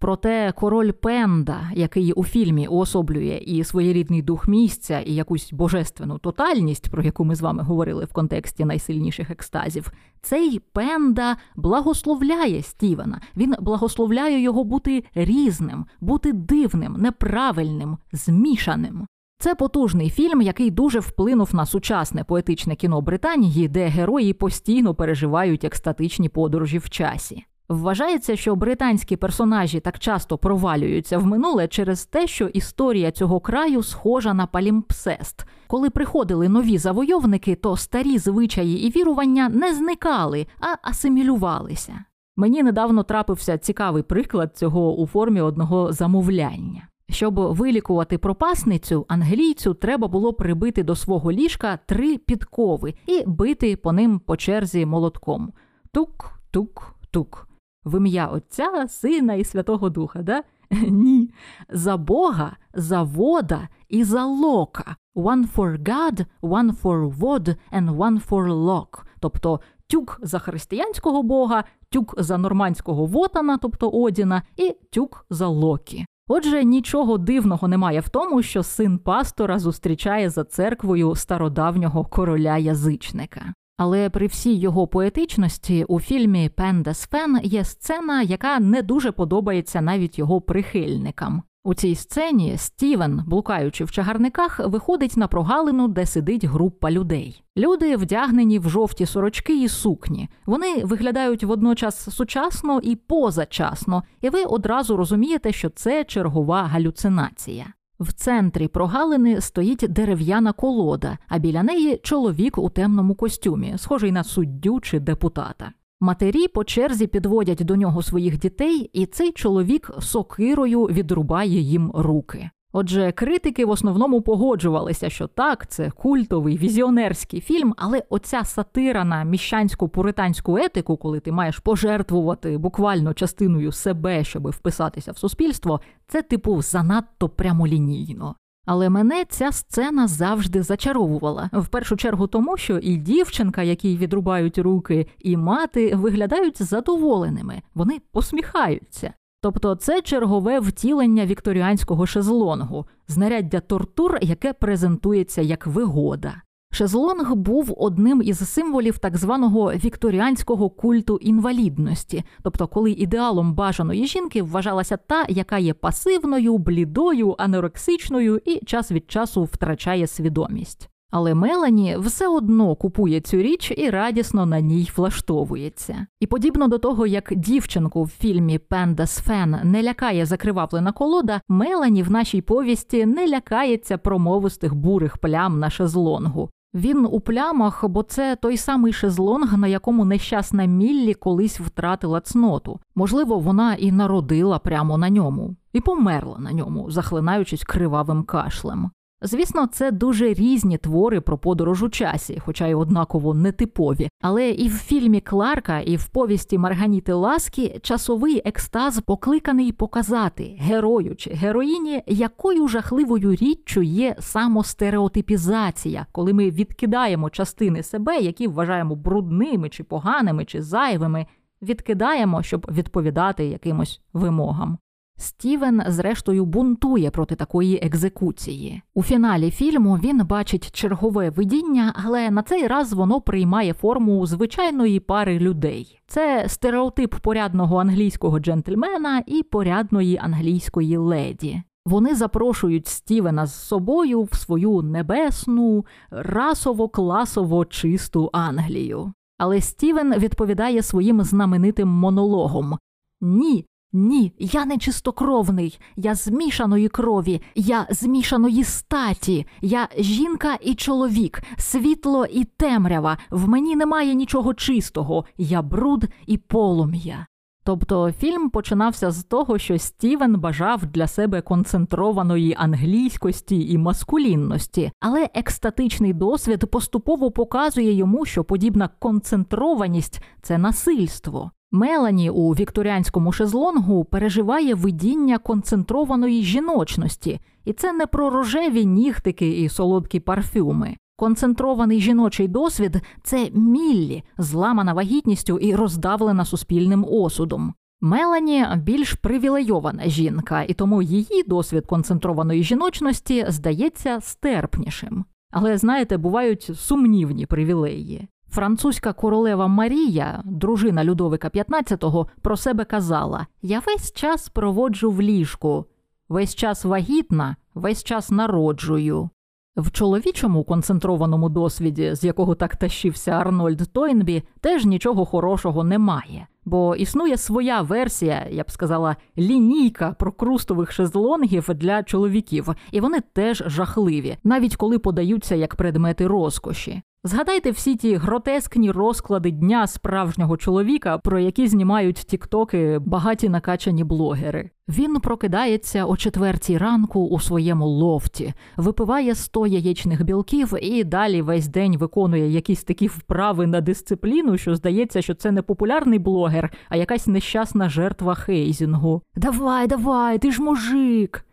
Проте 0.00 0.52
король 0.52 0.92
Пенда, 0.92 1.70
який 1.74 2.12
у 2.12 2.24
фільмі 2.24 2.66
уособлює 2.66 3.42
і 3.46 3.64
своєрідний 3.64 4.22
дух 4.22 4.48
місця, 4.48 5.00
і 5.00 5.14
якусь 5.14 5.52
божественну 5.52 6.18
тотальність, 6.18 6.90
про 6.90 7.02
яку 7.02 7.24
ми 7.24 7.34
з 7.34 7.40
вами 7.40 7.62
говорили 7.62 8.04
в 8.04 8.12
контексті 8.12 8.64
найсильніших 8.64 9.30
екстазів, 9.30 9.92
цей 10.22 10.58
Пенда 10.58 11.36
благословляє 11.56 12.62
Стівена. 12.62 13.20
Він 13.36 13.54
благословляє 13.60 14.40
його 14.40 14.64
бути 14.64 15.04
різним, 15.14 15.86
бути 16.00 16.32
дивним, 16.32 16.92
неправильним, 16.98 17.98
змішаним. 18.12 19.06
Це 19.38 19.54
потужний 19.54 20.10
фільм, 20.10 20.40
який 20.40 20.70
дуже 20.70 21.00
вплинув 21.00 21.54
на 21.54 21.66
сучасне 21.66 22.24
поетичне 22.24 22.76
кіно 22.76 23.00
Британії, 23.00 23.68
де 23.68 23.86
герої 23.86 24.32
постійно 24.32 24.94
переживають 24.94 25.64
екстатичні 25.64 26.28
подорожі 26.28 26.78
в 26.78 26.90
часі. 26.90 27.44
Вважається, 27.70 28.36
що 28.36 28.56
британські 28.56 29.16
персонажі 29.16 29.80
так 29.80 29.98
часто 29.98 30.38
провалюються 30.38 31.18
в 31.18 31.26
минуле 31.26 31.68
через 31.68 32.06
те, 32.06 32.26
що 32.26 32.46
історія 32.46 33.10
цього 33.10 33.40
краю 33.40 33.82
схожа 33.82 34.34
на 34.34 34.46
палімпсест. 34.46 35.46
Коли 35.66 35.90
приходили 35.90 36.48
нові 36.48 36.78
завойовники, 36.78 37.54
то 37.54 37.76
старі 37.76 38.18
звичаї 38.18 38.86
і 38.86 38.90
вірування 38.90 39.48
не 39.48 39.74
зникали, 39.74 40.46
а 40.60 40.88
асимілювалися. 40.90 42.04
Мені 42.36 42.62
недавно 42.62 43.02
трапився 43.02 43.58
цікавий 43.58 44.02
приклад 44.02 44.56
цього 44.56 44.96
у 44.96 45.06
формі 45.06 45.40
одного 45.40 45.92
замовляння. 45.92 46.88
Щоб 47.10 47.34
вилікувати 47.34 48.18
пропасницю, 48.18 49.04
англійцю 49.08 49.74
треба 49.74 50.08
було 50.08 50.32
прибити 50.32 50.82
до 50.82 50.96
свого 50.96 51.32
ліжка 51.32 51.78
три 51.86 52.18
підкови 52.18 52.94
і 53.06 53.22
бити 53.26 53.76
по 53.76 53.92
ним 53.92 54.18
по 54.18 54.36
черзі 54.36 54.86
молотком. 54.86 55.52
Тук-тук-тук. 55.92 57.49
В 57.84 57.96
ім'я 57.98 58.26
Отця, 58.26 58.88
Сина 58.88 59.34
і 59.34 59.44
Святого 59.44 59.90
Духа, 59.90 60.22
да? 60.22 60.42
Ні. 60.88 61.30
За 61.68 61.96
Бога, 61.96 62.56
за 62.74 63.02
вода 63.02 63.68
і 63.88 64.04
за 64.04 64.24
лока. 64.24 64.96
One 65.14 65.54
for 65.54 65.82
God, 65.82 66.26
one 66.42 66.82
for 66.82 67.18
wood 67.18 67.56
and 67.72 67.96
one 67.96 68.28
for 68.28 68.48
lock. 68.48 69.02
Тобто 69.20 69.60
тюк 69.86 70.20
за 70.22 70.38
християнського 70.38 71.22
бога, 71.22 71.64
тюк 71.90 72.14
за 72.18 72.38
нормандського 72.38 73.06
вотана, 73.06 73.58
тобто 73.58 73.88
Одіна, 73.88 74.42
і 74.56 74.76
тюк 74.90 75.26
за 75.30 75.46
Локі. 75.46 76.06
Отже, 76.28 76.64
нічого 76.64 77.18
дивного 77.18 77.68
немає 77.68 78.00
в 78.00 78.08
тому, 78.08 78.42
що 78.42 78.62
син 78.62 78.98
пастора 78.98 79.58
зустрічає 79.58 80.30
за 80.30 80.44
церквою 80.44 81.14
стародавнього 81.14 82.04
короля 82.04 82.58
язичника. 82.58 83.54
Але 83.82 84.10
при 84.10 84.26
всій 84.26 84.54
його 84.54 84.86
поетичності 84.86 85.84
у 85.84 86.00
фільмі 86.00 86.48
Пендес 86.48 87.06
Фен 87.06 87.40
є 87.42 87.64
сцена, 87.64 88.22
яка 88.22 88.60
не 88.60 88.82
дуже 88.82 89.12
подобається 89.12 89.80
навіть 89.80 90.18
його 90.18 90.40
прихильникам. 90.40 91.42
У 91.64 91.74
цій 91.74 91.94
сцені 91.94 92.56
Стівен, 92.56 93.22
блукаючи 93.26 93.84
в 93.84 93.90
чагарниках, 93.90 94.60
виходить 94.64 95.16
на 95.16 95.26
прогалину, 95.26 95.88
де 95.88 96.06
сидить 96.06 96.44
група 96.44 96.90
людей. 96.90 97.42
Люди 97.56 97.96
вдягнені 97.96 98.58
в 98.58 98.68
жовті 98.68 99.06
сорочки 99.06 99.62
і 99.62 99.68
сукні. 99.68 100.28
Вони 100.46 100.84
виглядають 100.84 101.44
водночас 101.44 102.14
сучасно 102.16 102.80
і 102.82 102.96
позачасно, 102.96 104.02
і 104.20 104.30
ви 104.30 104.44
одразу 104.44 104.96
розумієте, 104.96 105.52
що 105.52 105.68
це 105.68 106.04
чергова 106.04 106.62
галюцинація. 106.62 107.66
В 108.00 108.12
центрі 108.12 108.68
прогалини 108.68 109.40
стоїть 109.40 109.84
дерев'яна 109.88 110.52
колода, 110.52 111.18
а 111.28 111.38
біля 111.38 111.62
неї 111.62 112.00
чоловік 112.02 112.58
у 112.58 112.70
темному 112.70 113.14
костюмі, 113.14 113.74
схожий 113.76 114.12
на 114.12 114.24
суддю 114.24 114.80
чи 114.80 115.00
депутата. 115.00 115.72
Матері 116.00 116.48
по 116.48 116.64
черзі 116.64 117.06
підводять 117.06 117.64
до 117.64 117.76
нього 117.76 118.02
своїх 118.02 118.38
дітей, 118.38 118.90
і 118.92 119.06
цей 119.06 119.32
чоловік 119.32 119.90
сокирою 120.00 120.84
відрубає 120.84 121.60
їм 121.60 121.90
руки. 121.94 122.50
Отже, 122.72 123.12
критики 123.12 123.64
в 123.64 123.70
основному 123.70 124.22
погоджувалися, 124.22 125.10
що 125.10 125.26
так, 125.26 125.66
це 125.66 125.90
культовий 125.90 126.58
візіонерський 126.58 127.40
фільм, 127.40 127.74
але 127.76 128.02
оця 128.08 128.44
сатира 128.44 129.04
на 129.04 129.24
міщанську 129.24 129.88
пуританську 129.88 130.58
етику, 130.58 130.96
коли 130.96 131.20
ти 131.20 131.32
маєш 131.32 131.58
пожертвувати 131.58 132.58
буквально 132.58 133.14
частиною 133.14 133.72
себе, 133.72 134.24
щоб 134.24 134.50
вписатися 134.50 135.12
в 135.12 135.18
суспільство, 135.18 135.80
це 136.06 136.22
типу 136.22 136.62
занадто 136.62 137.28
прямолінійно. 137.28 138.34
Але 138.66 138.88
мене 138.88 139.24
ця 139.28 139.52
сцена 139.52 140.08
завжди 140.08 140.62
зачаровувала 140.62 141.50
в 141.52 141.68
першу 141.68 141.96
чергу, 141.96 142.26
тому 142.26 142.56
що 142.56 142.78
і 142.78 142.96
дівчинка, 142.96 143.62
якій 143.62 143.96
відрубають 143.96 144.58
руки, 144.58 145.06
і 145.18 145.36
мати 145.36 145.96
виглядають 145.96 146.62
задоволеними, 146.62 147.62
вони 147.74 148.00
посміхаються. 148.12 149.12
Тобто 149.42 149.74
це 149.74 150.02
чергове 150.02 150.60
втілення 150.60 151.26
вікторіанського 151.26 152.06
шезлонгу, 152.06 152.86
знаряддя 153.08 153.60
тортур, 153.60 154.18
яке 154.22 154.52
презентується 154.52 155.42
як 155.42 155.66
вигода. 155.66 156.42
Шезлонг 156.72 157.34
був 157.34 157.74
одним 157.76 158.22
із 158.24 158.50
символів 158.50 158.98
так 158.98 159.16
званого 159.16 159.72
вікторіанського 159.72 160.70
культу 160.70 161.16
інвалідності, 161.16 162.24
тобто, 162.42 162.68
коли 162.68 162.90
ідеалом 162.90 163.54
бажаної 163.54 164.06
жінки 164.06 164.42
вважалася 164.42 164.96
та, 164.96 165.26
яка 165.28 165.58
є 165.58 165.74
пасивною, 165.74 166.58
блідою, 166.58 167.34
анорексичною 167.38 168.40
і 168.44 168.64
час 168.64 168.92
від 168.92 169.10
часу 169.10 169.44
втрачає 169.44 170.06
свідомість. 170.06 170.89
Але 171.10 171.34
Мелані 171.34 171.96
все 171.98 172.28
одно 172.28 172.74
купує 172.74 173.20
цю 173.20 173.36
річ 173.36 173.72
і 173.76 173.90
радісно 173.90 174.46
на 174.46 174.60
ній 174.60 174.90
влаштовується. 174.96 176.06
І 176.20 176.26
подібно 176.26 176.68
до 176.68 176.78
того, 176.78 177.06
як 177.06 177.32
дівчинку 177.36 178.02
в 178.02 178.08
фільмі 178.08 178.58
Пендас 178.58 179.18
Фен 179.18 179.56
не 179.64 179.82
лякає 179.82 180.26
закривавлена 180.26 180.92
колода, 180.92 181.40
Мелані 181.48 182.02
в 182.02 182.10
нашій 182.10 182.40
повісті 182.40 183.06
не 183.06 183.28
лякається 183.28 183.98
промовистих 183.98 184.74
бурих 184.74 185.18
плям 185.18 185.58
на 185.58 185.70
шезлонгу. 185.70 186.50
Він 186.74 187.08
у 187.10 187.20
плямах, 187.20 187.84
бо 187.88 188.02
це 188.02 188.36
той 188.36 188.56
самий 188.56 188.92
шезлонг, 188.92 189.58
на 189.58 189.66
якому 189.66 190.04
нещасна 190.04 190.64
Міллі 190.64 191.14
колись 191.14 191.60
втратила 191.60 192.20
цноту. 192.20 192.80
Можливо, 192.94 193.38
вона 193.38 193.74
і 193.74 193.92
народила 193.92 194.58
прямо 194.58 194.98
на 194.98 195.10
ньому, 195.10 195.56
і 195.72 195.80
померла 195.80 196.38
на 196.38 196.52
ньому, 196.52 196.90
захлинаючись 196.90 197.64
кривавим 197.64 198.22
кашлем. 198.22 198.90
Звісно, 199.22 199.66
це 199.66 199.90
дуже 199.90 200.34
різні 200.34 200.78
твори 200.78 201.20
про 201.20 201.38
подорож 201.38 201.82
у 201.82 201.88
часі, 201.88 202.38
хоча 202.44 202.66
й 202.66 202.74
однаково 202.74 203.34
нетипові. 203.34 204.08
Але 204.20 204.50
і 204.50 204.68
в 204.68 204.72
фільмі 204.72 205.20
Кларка, 205.20 205.80
і 205.80 205.96
в 205.96 206.08
повісті 206.08 206.58
Марганіти 206.58 207.12
Ласкі 207.12 207.78
часовий 207.82 208.42
екстаз 208.44 209.00
покликаний 209.00 209.72
показати 209.72 210.56
герою 210.58 211.16
чи 211.16 211.30
героїні, 211.30 212.02
якою 212.06 212.68
жахливою 212.68 213.30
річчю 213.34 213.82
є 213.82 214.16
самостереотипізація, 214.18 216.06
коли 216.12 216.32
ми 216.32 216.50
відкидаємо 216.50 217.30
частини 217.30 217.82
себе, 217.82 218.18
які 218.18 218.46
вважаємо 218.46 218.96
брудними 218.96 219.68
чи 219.68 219.84
поганими 219.84 220.44
чи 220.44 220.62
зайвими, 220.62 221.26
відкидаємо, 221.62 222.42
щоб 222.42 222.66
відповідати 222.70 223.44
якимось 223.44 224.00
вимогам. 224.12 224.78
Стівен, 225.20 225.82
зрештою, 225.86 226.44
бунтує 226.44 227.10
проти 227.10 227.34
такої 227.34 227.76
екзекуції. 227.82 228.82
У 228.94 229.02
фіналі 229.02 229.50
фільму 229.50 229.94
він 229.94 230.26
бачить 230.26 230.70
чергове 230.72 231.30
видіння, 231.30 231.94
але 232.04 232.30
на 232.30 232.42
цей 232.42 232.66
раз 232.66 232.92
воно 232.92 233.20
приймає 233.20 233.72
форму 233.72 234.26
звичайної 234.26 235.00
пари 235.00 235.38
людей. 235.38 236.00
Це 236.06 236.44
стереотип 236.48 237.14
порядного 237.14 237.78
англійського 237.78 238.40
джентльмена 238.40 239.22
і 239.26 239.42
порядної 239.42 240.16
англійської 240.16 240.96
леді. 240.96 241.62
Вони 241.86 242.14
запрошують 242.14 242.86
Стівена 242.86 243.46
з 243.46 243.54
собою 243.66 244.22
в 244.22 244.34
свою 244.34 244.82
небесну, 244.82 245.84
расово-класово 246.10 247.64
чисту 247.64 248.30
Англію. 248.32 249.12
Але 249.38 249.60
Стівен 249.60 250.14
відповідає 250.14 250.82
своїм 250.82 251.22
знаменитим 251.22 251.88
монологом: 251.88 252.78
Ні, 253.20 253.66
ні, 253.92 254.32
я 254.38 254.64
не 254.64 254.78
чистокровний, 254.78 255.78
я 255.96 256.14
змішаної 256.14 256.88
крові, 256.88 257.42
я 257.54 257.86
змішаної 257.90 258.64
статі, 258.64 259.46
я 259.60 259.88
жінка 259.98 260.58
і 260.60 260.74
чоловік, 260.74 261.42
світло 261.58 262.26
і 262.26 262.44
темрява. 262.44 263.18
В 263.30 263.48
мені 263.48 263.76
немає 263.76 264.14
нічого 264.14 264.54
чистого, 264.54 265.24
я 265.38 265.62
бруд 265.62 266.04
і 266.26 266.36
полум'я. 266.36 267.26
Тобто 267.64 268.12
фільм 268.12 268.50
починався 268.50 269.10
з 269.10 269.24
того, 269.24 269.58
що 269.58 269.78
Стівен 269.78 270.40
бажав 270.40 270.86
для 270.86 271.06
себе 271.06 271.42
концентрованої 271.42 272.54
англійськості 272.58 273.72
і 273.72 273.78
маскулінності, 273.78 274.92
але 275.00 275.28
екстатичний 275.34 276.12
досвід 276.12 276.70
поступово 276.70 277.30
показує 277.30 277.92
йому, 277.92 278.24
що 278.24 278.44
подібна 278.44 278.88
концентрованість 278.98 280.22
це 280.42 280.58
насильство. 280.58 281.50
Мелані 281.72 282.30
у 282.30 282.52
вікторіанському 282.52 283.32
шезлонгу 283.32 284.04
переживає 284.04 284.74
видіння 284.74 285.38
концентрованої 285.38 286.42
жіночності, 286.42 287.40
і 287.64 287.72
це 287.72 287.92
не 287.92 288.06
про 288.06 288.30
рожеві 288.30 288.84
нігтики 288.84 289.60
і 289.62 289.68
солодкі 289.68 290.20
парфюми. 290.20 290.96
Концентрований 291.16 292.00
жіночий 292.00 292.48
досвід 292.48 293.02
це 293.22 293.50
Міллі, 293.54 294.22
зламана 294.38 294.92
вагітністю 294.92 295.58
і 295.58 295.74
роздавлена 295.74 296.44
суспільним 296.44 297.06
осудом. 297.08 297.74
Мелані 298.00 298.66
більш 298.76 299.12
привілейована 299.12 300.08
жінка, 300.08 300.62
і 300.62 300.74
тому 300.74 301.02
її 301.02 301.42
досвід 301.46 301.86
концентрованої 301.86 302.62
жіночності 302.62 303.44
здається 303.48 304.20
стерпнішим. 304.20 305.24
Але 305.50 305.78
знаєте, 305.78 306.16
бувають 306.16 306.70
сумнівні 306.74 307.46
привілеї. 307.46 308.28
Французька 308.50 309.12
королева 309.12 309.66
Марія, 309.66 310.42
дружина 310.44 311.04
Людовика 311.04 311.48
XV, 311.48 312.26
про 312.42 312.56
себе 312.56 312.84
казала: 312.84 313.46
Я 313.62 313.82
весь 313.86 314.12
час 314.12 314.48
проводжу 314.48 315.10
в 315.10 315.22
ліжку, 315.22 315.84
весь 316.28 316.54
час 316.54 316.84
вагітна, 316.84 317.56
весь 317.74 318.04
час 318.04 318.30
народжую. 318.30 319.30
В 319.76 319.90
чоловічому 319.90 320.64
концентрованому 320.64 321.48
досвіді, 321.48 322.14
з 322.14 322.24
якого 322.24 322.54
так 322.54 322.76
тащився 322.76 323.30
Арнольд 323.30 323.92
Тойнбі, 323.92 324.42
теж 324.60 324.84
нічого 324.84 325.24
хорошого 325.24 325.84
немає, 325.84 326.46
бо 326.64 326.96
існує 326.96 327.36
своя 327.36 327.82
версія, 327.82 328.46
я 328.50 328.62
б 328.62 328.70
сказала, 328.70 329.16
лінійка 329.38 330.16
прокрустових 330.18 330.92
шезлонгів 330.92 331.70
для 331.74 332.02
чоловіків, 332.02 332.68
і 332.92 333.00
вони 333.00 333.20
теж 333.32 333.62
жахливі, 333.66 334.36
навіть 334.44 334.76
коли 334.76 334.98
подаються 334.98 335.54
як 335.54 335.74
предмети 335.74 336.26
розкоші. 336.26 337.02
Згадайте 337.24 337.70
всі 337.70 337.96
ті 337.96 338.14
гротескні 338.16 338.90
розклади 338.90 339.50
дня 339.50 339.86
справжнього 339.86 340.56
чоловіка, 340.56 341.18
про 341.18 341.38
які 341.38 341.66
знімають 341.66 342.16
тіктоки 342.16 342.98
багаті 342.98 343.48
накачані 343.48 344.04
блогери. 344.04 344.70
Він 344.88 345.20
прокидається 345.20 346.04
о 346.04 346.16
четвертій 346.16 346.78
ранку 346.78 347.20
у 347.20 347.40
своєму 347.40 347.86
лофті, 347.86 348.54
випиває 348.76 349.34
100 349.34 349.66
яєчних 349.66 350.24
білків 350.24 350.74
і 350.82 351.04
далі 351.04 351.42
весь 351.42 351.68
день 351.68 351.96
виконує 351.96 352.50
якісь 352.50 352.84
такі 352.84 353.06
вправи 353.06 353.66
на 353.66 353.80
дисципліну, 353.80 354.58
що 354.58 354.74
здається, 354.74 355.22
що 355.22 355.34
це 355.34 355.50
не 355.50 355.62
популярний 355.62 356.18
блогер, 356.18 356.72
а 356.88 356.96
якась 356.96 357.26
нещасна 357.26 357.88
жертва 357.88 358.34
хейзінгу. 358.34 359.22
Давай, 359.36 359.86
давай, 359.86 360.38
ти 360.38 360.50
ж 360.50 360.62
мужик. 360.62 361.44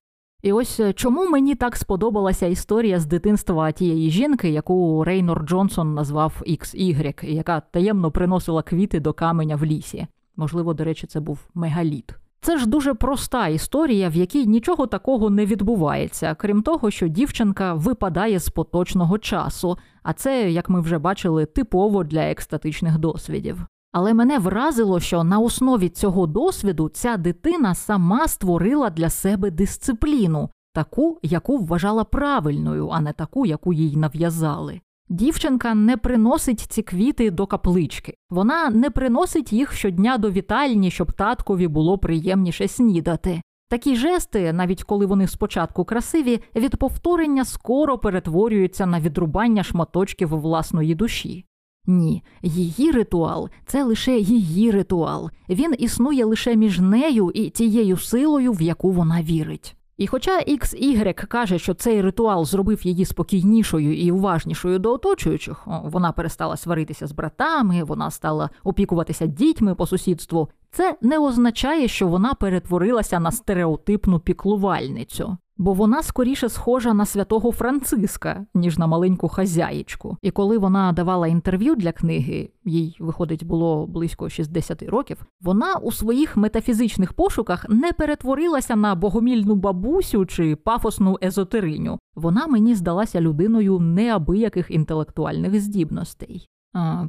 І 0.48 0.52
ось 0.52 0.80
е, 0.80 0.94
чому 0.94 1.30
мені 1.30 1.56
так 1.56 1.76
сподобалася 1.76 2.46
історія 2.46 3.00
з 3.00 3.06
дитинства 3.06 3.72
тієї 3.72 4.10
жінки, 4.10 4.50
яку 4.50 5.04
Рейнор 5.04 5.44
Джонсон 5.46 5.94
назвав 5.94 6.42
XY, 6.48 7.26
яка 7.26 7.60
таємно 7.60 8.12
приносила 8.12 8.62
квіти 8.62 9.00
до 9.00 9.14
каменя 9.14 9.56
в 9.56 9.66
лісі. 9.66 10.08
Можливо, 10.36 10.74
до 10.74 10.84
речі, 10.84 11.08
це 11.08 11.20
був 11.20 11.40
мегаліт. 11.54 12.16
Це 12.42 12.58
ж 12.58 12.70
дуже 12.70 12.94
проста 12.94 13.48
історія, 13.48 14.10
в 14.10 14.16
якій 14.16 14.46
нічого 14.46 14.88
такого 14.88 15.30
не 15.30 15.46
відбувається, 15.46 16.36
крім 16.36 16.62
того, 16.62 16.92
що 16.92 17.08
дівчинка 17.08 17.74
випадає 17.74 18.40
з 18.40 18.50
поточного 18.50 19.18
часу, 19.18 19.78
а 20.04 20.14
це, 20.14 20.52
як 20.52 20.70
ми 20.70 20.82
вже 20.82 20.98
бачили, 20.98 21.46
типово 21.46 22.04
для 22.04 22.22
екстатичних 22.22 22.98
досвідів. 22.98 23.66
Але 23.92 24.14
мене 24.14 24.40
вразило, 24.40 25.00
що 25.00 25.24
на 25.24 25.40
основі 25.40 25.90
цього 25.90 26.28
досвіду 26.28 26.90
ця 26.90 27.18
дитина 27.18 27.76
сама 27.76 28.28
створила 28.28 28.90
для 28.90 29.10
себе 29.10 29.52
дисципліну, 29.52 30.50
таку, 30.74 31.20
яку 31.24 31.58
вважала 31.58 32.04
правильною, 32.04 32.90
а 32.90 33.02
не 33.02 33.14
таку, 33.14 33.46
яку 33.46 33.74
їй 33.74 33.98
нав'язали. 33.98 34.82
Дівчинка 35.10 35.74
не 35.74 35.98
приносить 35.98 36.60
ці 36.60 36.82
квіти 36.82 37.32
до 37.32 37.48
каплички, 37.48 38.14
вона 38.30 38.70
не 38.70 38.90
приносить 38.90 39.54
їх 39.54 39.74
щодня 39.74 40.18
до 40.18 40.32
вітальні, 40.32 40.92
щоб 40.92 41.12
таткові 41.12 41.68
було 41.68 41.98
приємніше 41.98 42.68
снідати. 42.68 43.42
Такі 43.70 43.96
жести, 43.96 44.54
навіть 44.54 44.84
коли 44.84 45.06
вони 45.06 45.28
спочатку 45.28 45.86
красиві, 45.86 46.40
від 46.56 46.76
повторення 46.76 47.46
скоро 47.46 47.98
перетворюються 47.98 48.86
на 48.86 49.00
відрубання 49.00 49.64
шматочків 49.64 50.30
власної 50.30 50.96
душі. 50.96 51.46
Ні, 51.88 52.24
її 52.42 52.92
ритуал 52.92 53.50
це 53.66 53.84
лише 53.84 54.18
її 54.18 54.72
ритуал. 54.72 55.30
Він 55.50 55.76
існує 55.78 56.26
лише 56.26 56.56
між 56.56 56.80
нею 56.80 57.32
і 57.34 57.50
тією 57.50 57.98
силою, 57.98 58.52
в 58.52 58.62
яку 58.62 58.92
вона 58.92 59.22
вірить. 59.22 59.78
І 59.98 60.08
хоча 60.08 60.40
XY 60.40 61.14
каже, 61.14 61.60
що 61.60 61.74
цей 61.74 62.02
ритуал 62.02 62.46
зробив 62.46 62.88
її 62.88 63.06
спокійнішою 63.06 63.98
і 63.98 64.12
уважнішою 64.12 64.80
до 64.80 64.94
оточуючих, 64.94 65.68
вона 65.84 66.12
перестала 66.12 66.58
сваритися 66.58 67.08
з 67.08 67.12
братами, 67.12 67.84
вона 67.84 68.12
стала 68.12 68.50
опікуватися 68.64 69.26
дітьми 69.26 69.76
по 69.76 69.88
сусідству, 69.88 70.50
це 70.72 70.98
не 71.02 71.20
означає, 71.20 71.88
що 71.88 72.08
вона 72.08 72.34
перетворилася 72.34 73.20
на 73.20 73.32
стереотипну 73.32 74.20
піклувальницю 74.20 75.38
бо 75.58 75.74
вона 75.74 76.04
скоріше 76.04 76.50
схожа 76.50 76.94
на 76.94 77.06
святого 77.06 77.52
Франциска, 77.52 78.46
ніж 78.54 78.78
на 78.78 78.88
маленьку 78.88 79.28
хазяїчку. 79.28 80.18
І 80.22 80.32
коли 80.32 80.58
вона 80.58 80.92
давала 80.92 81.28
інтерв'ю 81.28 81.76
для 81.76 81.92
книги, 81.92 82.50
їй 82.66 82.96
виходить 83.00 83.44
було 83.44 83.88
близько 83.88 84.30
60 84.30 84.84
років. 84.84 85.26
Вона 85.42 85.76
у 85.76 85.92
своїх 85.92 86.38
метафізичних 86.38 87.14
пошуках 87.14 87.66
не 87.70 87.92
перетворилася 87.92 88.76
на 88.76 88.96
богомільну 88.96 89.56
бабусю 89.56 90.26
чи 90.26 90.56
пафосну 90.56 91.18
езотериню. 91.24 92.00
Вона 92.16 92.48
мені 92.48 92.76
здалася 92.76 93.22
людиною 93.22 93.80
неабияких 93.80 94.72
інтелектуальних 94.72 95.62
здібностей. 95.62 96.48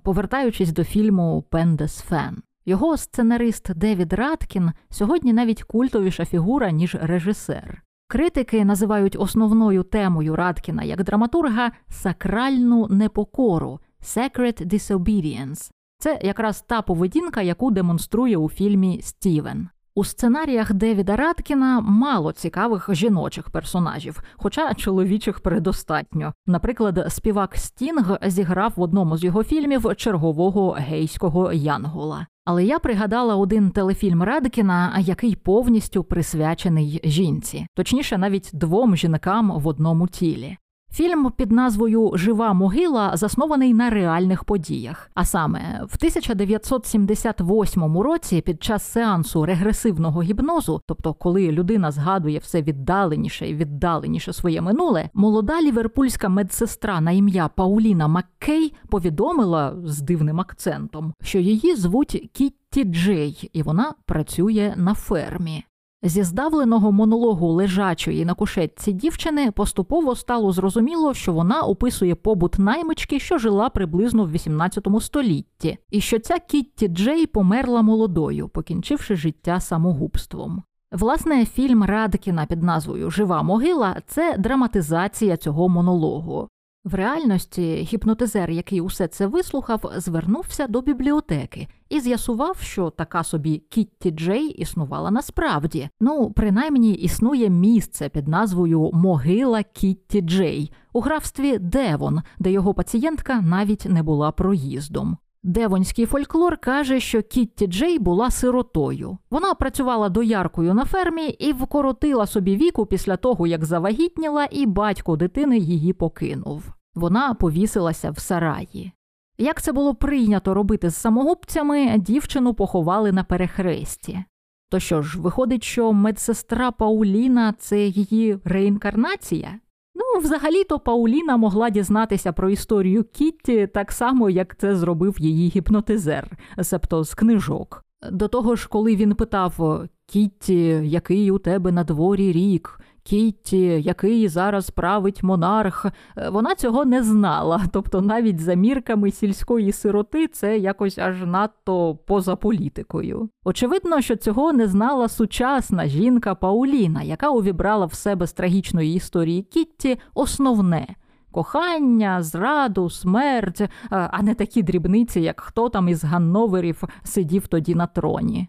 Повертаючись 0.03 0.72
до 0.72 0.84
фільму 0.84 1.44
Пендес 1.51 2.01
Фен. 2.01 2.42
Його 2.66 2.96
сценарист 2.96 3.74
Девід 3.74 4.12
Раткін 4.12 4.72
сьогодні 4.90 5.32
навіть 5.32 5.62
культовіша 5.62 6.24
фігура, 6.24 6.70
ніж 6.70 6.96
режисер. 7.01 7.82
Критики 8.11 8.64
називають 8.64 9.16
основною 9.18 9.82
темою 9.82 10.36
Радкіна 10.36 10.82
як 10.82 11.04
драматурга 11.04 11.72
сакральну 11.88 12.86
непокору 12.90 13.80
«sacred 14.02 14.66
disobedience». 14.66 15.70
Це 15.98 16.18
якраз 16.22 16.62
та 16.62 16.82
поведінка, 16.82 17.42
яку 17.42 17.70
демонструє 17.70 18.36
у 18.36 18.48
фільмі 18.48 19.00
Стівен. 19.02 19.68
У 19.94 20.04
сценаріях 20.04 20.72
Девіда 20.72 21.16
Радкіна 21.16 21.80
мало 21.80 22.32
цікавих 22.32 22.88
жіночих 22.92 23.50
персонажів, 23.50 24.22
хоча 24.36 24.74
чоловічих 24.74 25.40
предостатньо. 25.40 26.34
Наприклад, 26.46 27.06
співак 27.09 27.56
Стінг 27.56 28.18
зіграв 28.26 28.72
в 28.76 28.80
одному 28.80 29.16
з 29.16 29.24
його 29.24 29.44
фільмів 29.44 29.96
чергового 29.96 30.70
гейського 30.70 31.52
Янгола. 31.52 32.26
Але 32.49 32.64
я 32.64 32.78
пригадала 32.78 33.36
один 33.36 33.70
телефільм 33.70 34.22
Радкіна, 34.22 34.99
який 34.99 35.36
повністю 35.36 36.05
присвячений 36.05 37.01
жінці, 37.05 37.66
точніше, 37.74 38.18
навіть 38.18 38.51
двом 38.53 38.96
жінкам 38.96 39.53
в 39.61 39.66
одному 39.66 40.09
тілі. 40.09 40.57
Фільм 40.93 41.30
під 41.36 41.53
назвою 41.53 42.12
Жива 42.14 42.53
могила 42.53 43.16
заснований 43.16 43.74
на 43.74 43.91
реальних 43.91 44.45
подіях. 44.45 45.11
А 45.14 45.24
саме 45.24 45.80
в 45.89 45.97
1978 45.97 47.99
році, 47.99 48.41
під 48.41 48.62
час 48.62 48.93
сеансу 48.93 49.47
регресивного 49.47 50.22
гіпнозу, 50.22 50.82
тобто 50.86 51.14
коли 51.14 51.53
людина 51.53 51.91
згадує 51.91 52.39
все 52.39 52.62
віддаленіше 52.62 53.49
і 53.49 53.55
віддаленіше 53.55 54.32
своє 54.32 54.61
минуле, 54.61 55.11
молода 55.14 55.62
ліверпульська 55.62 56.28
медсестра 56.28 57.01
на 57.01 57.11
ім'я 57.11 57.49
Пауліна 57.49 58.09
Маккей 58.09 58.74
повідомила 58.89 59.76
з 59.84 60.01
дивним 60.01 60.41
акцентом, 60.41 61.14
що 61.22 61.39
її 61.39 61.74
звуть 61.74 62.30
Кітті 62.32 62.84
Джей, 62.84 63.51
і 63.53 63.62
вона 63.62 63.95
працює 64.07 64.74
на 64.76 64.95
фермі. 64.95 65.64
Зі 66.03 66.22
здавленого 66.22 66.92
монологу 66.92 67.49
лежачої 67.49 68.24
на 68.24 68.34
кушетці 68.34 68.92
дівчини 68.92 69.51
поступово 69.51 70.14
стало 70.16 70.53
зрозуміло, 70.53 71.14
що 71.14 71.32
вона 71.32 71.62
описує 71.62 72.14
побут 72.14 72.59
наймички, 72.59 73.20
що 73.20 73.38
жила 73.38 73.68
приблизно 73.68 74.24
в 74.24 74.30
18 74.30 74.86
столітті, 75.01 75.78
і 75.90 76.01
що 76.01 76.18
ця 76.18 76.38
Кітті 76.38 76.88
Джей 76.88 77.26
померла 77.26 77.82
молодою, 77.82 78.49
покінчивши 78.49 79.16
життя 79.16 79.61
самогубством. 79.61 80.62
Власне, 80.92 81.46
фільм 81.46 81.84
Радкіна 81.84 82.46
під 82.46 82.62
назвою 82.62 83.11
Жива 83.11 83.42
могила 83.42 83.96
це 84.07 84.36
драматизація 84.38 85.36
цього 85.36 85.68
монологу. 85.68 86.49
В 86.85 86.95
реальності 86.95 87.74
гіпнотизер, 87.93 88.51
який 88.51 88.81
усе 88.81 89.09
це 89.09 89.26
вислухав, 89.26 89.93
звернувся 89.97 90.66
до 90.66 90.81
бібліотеки 90.81 91.68
і 91.89 92.01
з'ясував, 92.01 92.57
що 92.61 92.91
така 92.91 93.24
собі 93.24 93.62
Кітті 93.68 94.11
Джей 94.11 94.47
існувала 94.47 95.11
насправді. 95.11 95.89
Ну, 96.01 96.31
принаймні 96.31 96.93
існує 96.93 97.51
місце 97.51 98.09
під 98.09 98.29
назвою 98.29 98.91
Могила 98.93 99.62
Кітті 99.62 100.20
Джей 100.20 100.72
у 100.93 101.01
графстві 101.01 101.59
Девон, 101.59 102.20
де 102.39 102.53
його 102.53 102.74
пацієнтка 102.74 103.41
навіть 103.41 103.85
не 103.85 104.03
була 104.03 104.33
проїздом. 104.33 105.16
Девонський 105.43 106.07
фольклор 106.07 106.57
каже, 106.57 107.01
що 107.01 107.22
Кітті 107.22 107.66
Джей 107.66 107.99
була 107.99 108.30
сиротою. 108.30 109.18
Вона 109.30 109.55
працювала 109.55 110.09
дояркою 110.09 110.74
на 110.74 110.84
фермі 110.84 111.28
і 111.28 111.53
вкоротила 111.53 112.26
собі 112.26 112.57
віку 112.57 112.86
після 112.86 113.16
того, 113.16 113.47
як 113.47 113.64
завагітніла, 113.64 114.49
і 114.51 114.66
батько 114.66 115.16
дитини 115.16 115.59
її 115.59 115.93
покинув. 115.93 116.64
Вона 116.95 117.34
повісилася 117.34 118.11
в 118.11 118.18
сараї. 118.18 118.93
Як 119.39 119.62
це 119.62 119.72
було 119.72 119.95
прийнято 119.95 120.55
робити 120.55 120.91
з 120.91 120.97
самогубцями, 120.97 121.99
дівчину 121.99 122.55
поховали 122.55 123.12
на 123.12 123.24
перехресті. 123.24 124.24
То 124.70 124.80
що 124.80 125.03
ж, 125.03 125.20
виходить, 125.20 125.64
що 125.64 125.93
медсестра 125.93 126.70
Пауліна 126.70 127.55
це 127.59 127.86
її 127.86 128.39
реінкарнація? 128.45 129.61
Ну, 129.99 130.20
взагалі-то 130.20 130.78
Пауліна 130.78 131.36
могла 131.36 131.70
дізнатися 131.70 132.32
про 132.32 132.51
історію 132.51 133.05
Кітті 133.05 133.66
так 133.66 133.92
само, 133.92 134.30
як 134.30 134.57
це 134.57 134.76
зробив 134.76 135.16
її 135.18 135.49
гіпнотизер, 135.49 136.38
себто 136.62 137.05
з 137.05 137.14
книжок. 137.14 137.84
До 138.12 138.28
того 138.28 138.57
ж, 138.57 138.68
коли 138.68 138.96
він 138.96 139.14
питав 139.14 139.84
Кітті, 140.07 140.80
який 140.84 141.30
у 141.30 141.38
тебе 141.38 141.72
на 141.72 141.84
дворі 141.84 142.32
рік, 142.32 142.80
Кітті, 143.09 143.61
який 143.61 144.28
зараз 144.28 144.70
править 144.70 145.22
монарх, 145.22 145.86
е, 146.16 146.28
вона 146.30 146.54
цього 146.54 146.84
не 146.84 147.02
знала. 147.02 147.62
Тобто, 147.72 148.00
навіть 148.00 148.40
за 148.40 148.54
мірками 148.54 149.11
сільської 149.11 149.72
сироти 149.72 150.26
це 150.26 150.59
якось 150.59 150.98
аж 150.98 151.22
надто 151.22 151.98
поза 152.06 152.36
політикою. 152.36 153.28
Очевидно, 153.44 154.00
що 154.00 154.16
цього 154.16 154.52
не 154.52 154.66
знала 154.66 155.09
сучасна 155.09 155.86
жінка 155.86 156.34
Пауліна, 156.34 157.02
яка 157.02 157.30
увібрала 157.30 157.86
в 157.86 157.94
себе 157.94 158.26
з 158.26 158.32
трагічної 158.32 158.94
історії 158.94 159.42
Кітті 159.42 159.98
основне. 160.14 160.86
Кохання, 161.30 162.22
зраду, 162.22 162.90
смерть, 162.90 163.62
а 163.90 164.22
не 164.22 164.34
такі 164.34 164.62
дрібниці, 164.62 165.20
як 165.20 165.40
хто 165.40 165.68
там 165.68 165.88
із 165.88 166.04
Ганноверів 166.04 166.82
сидів 167.02 167.46
тоді 167.46 167.74
на 167.74 167.86
троні. 167.86 168.48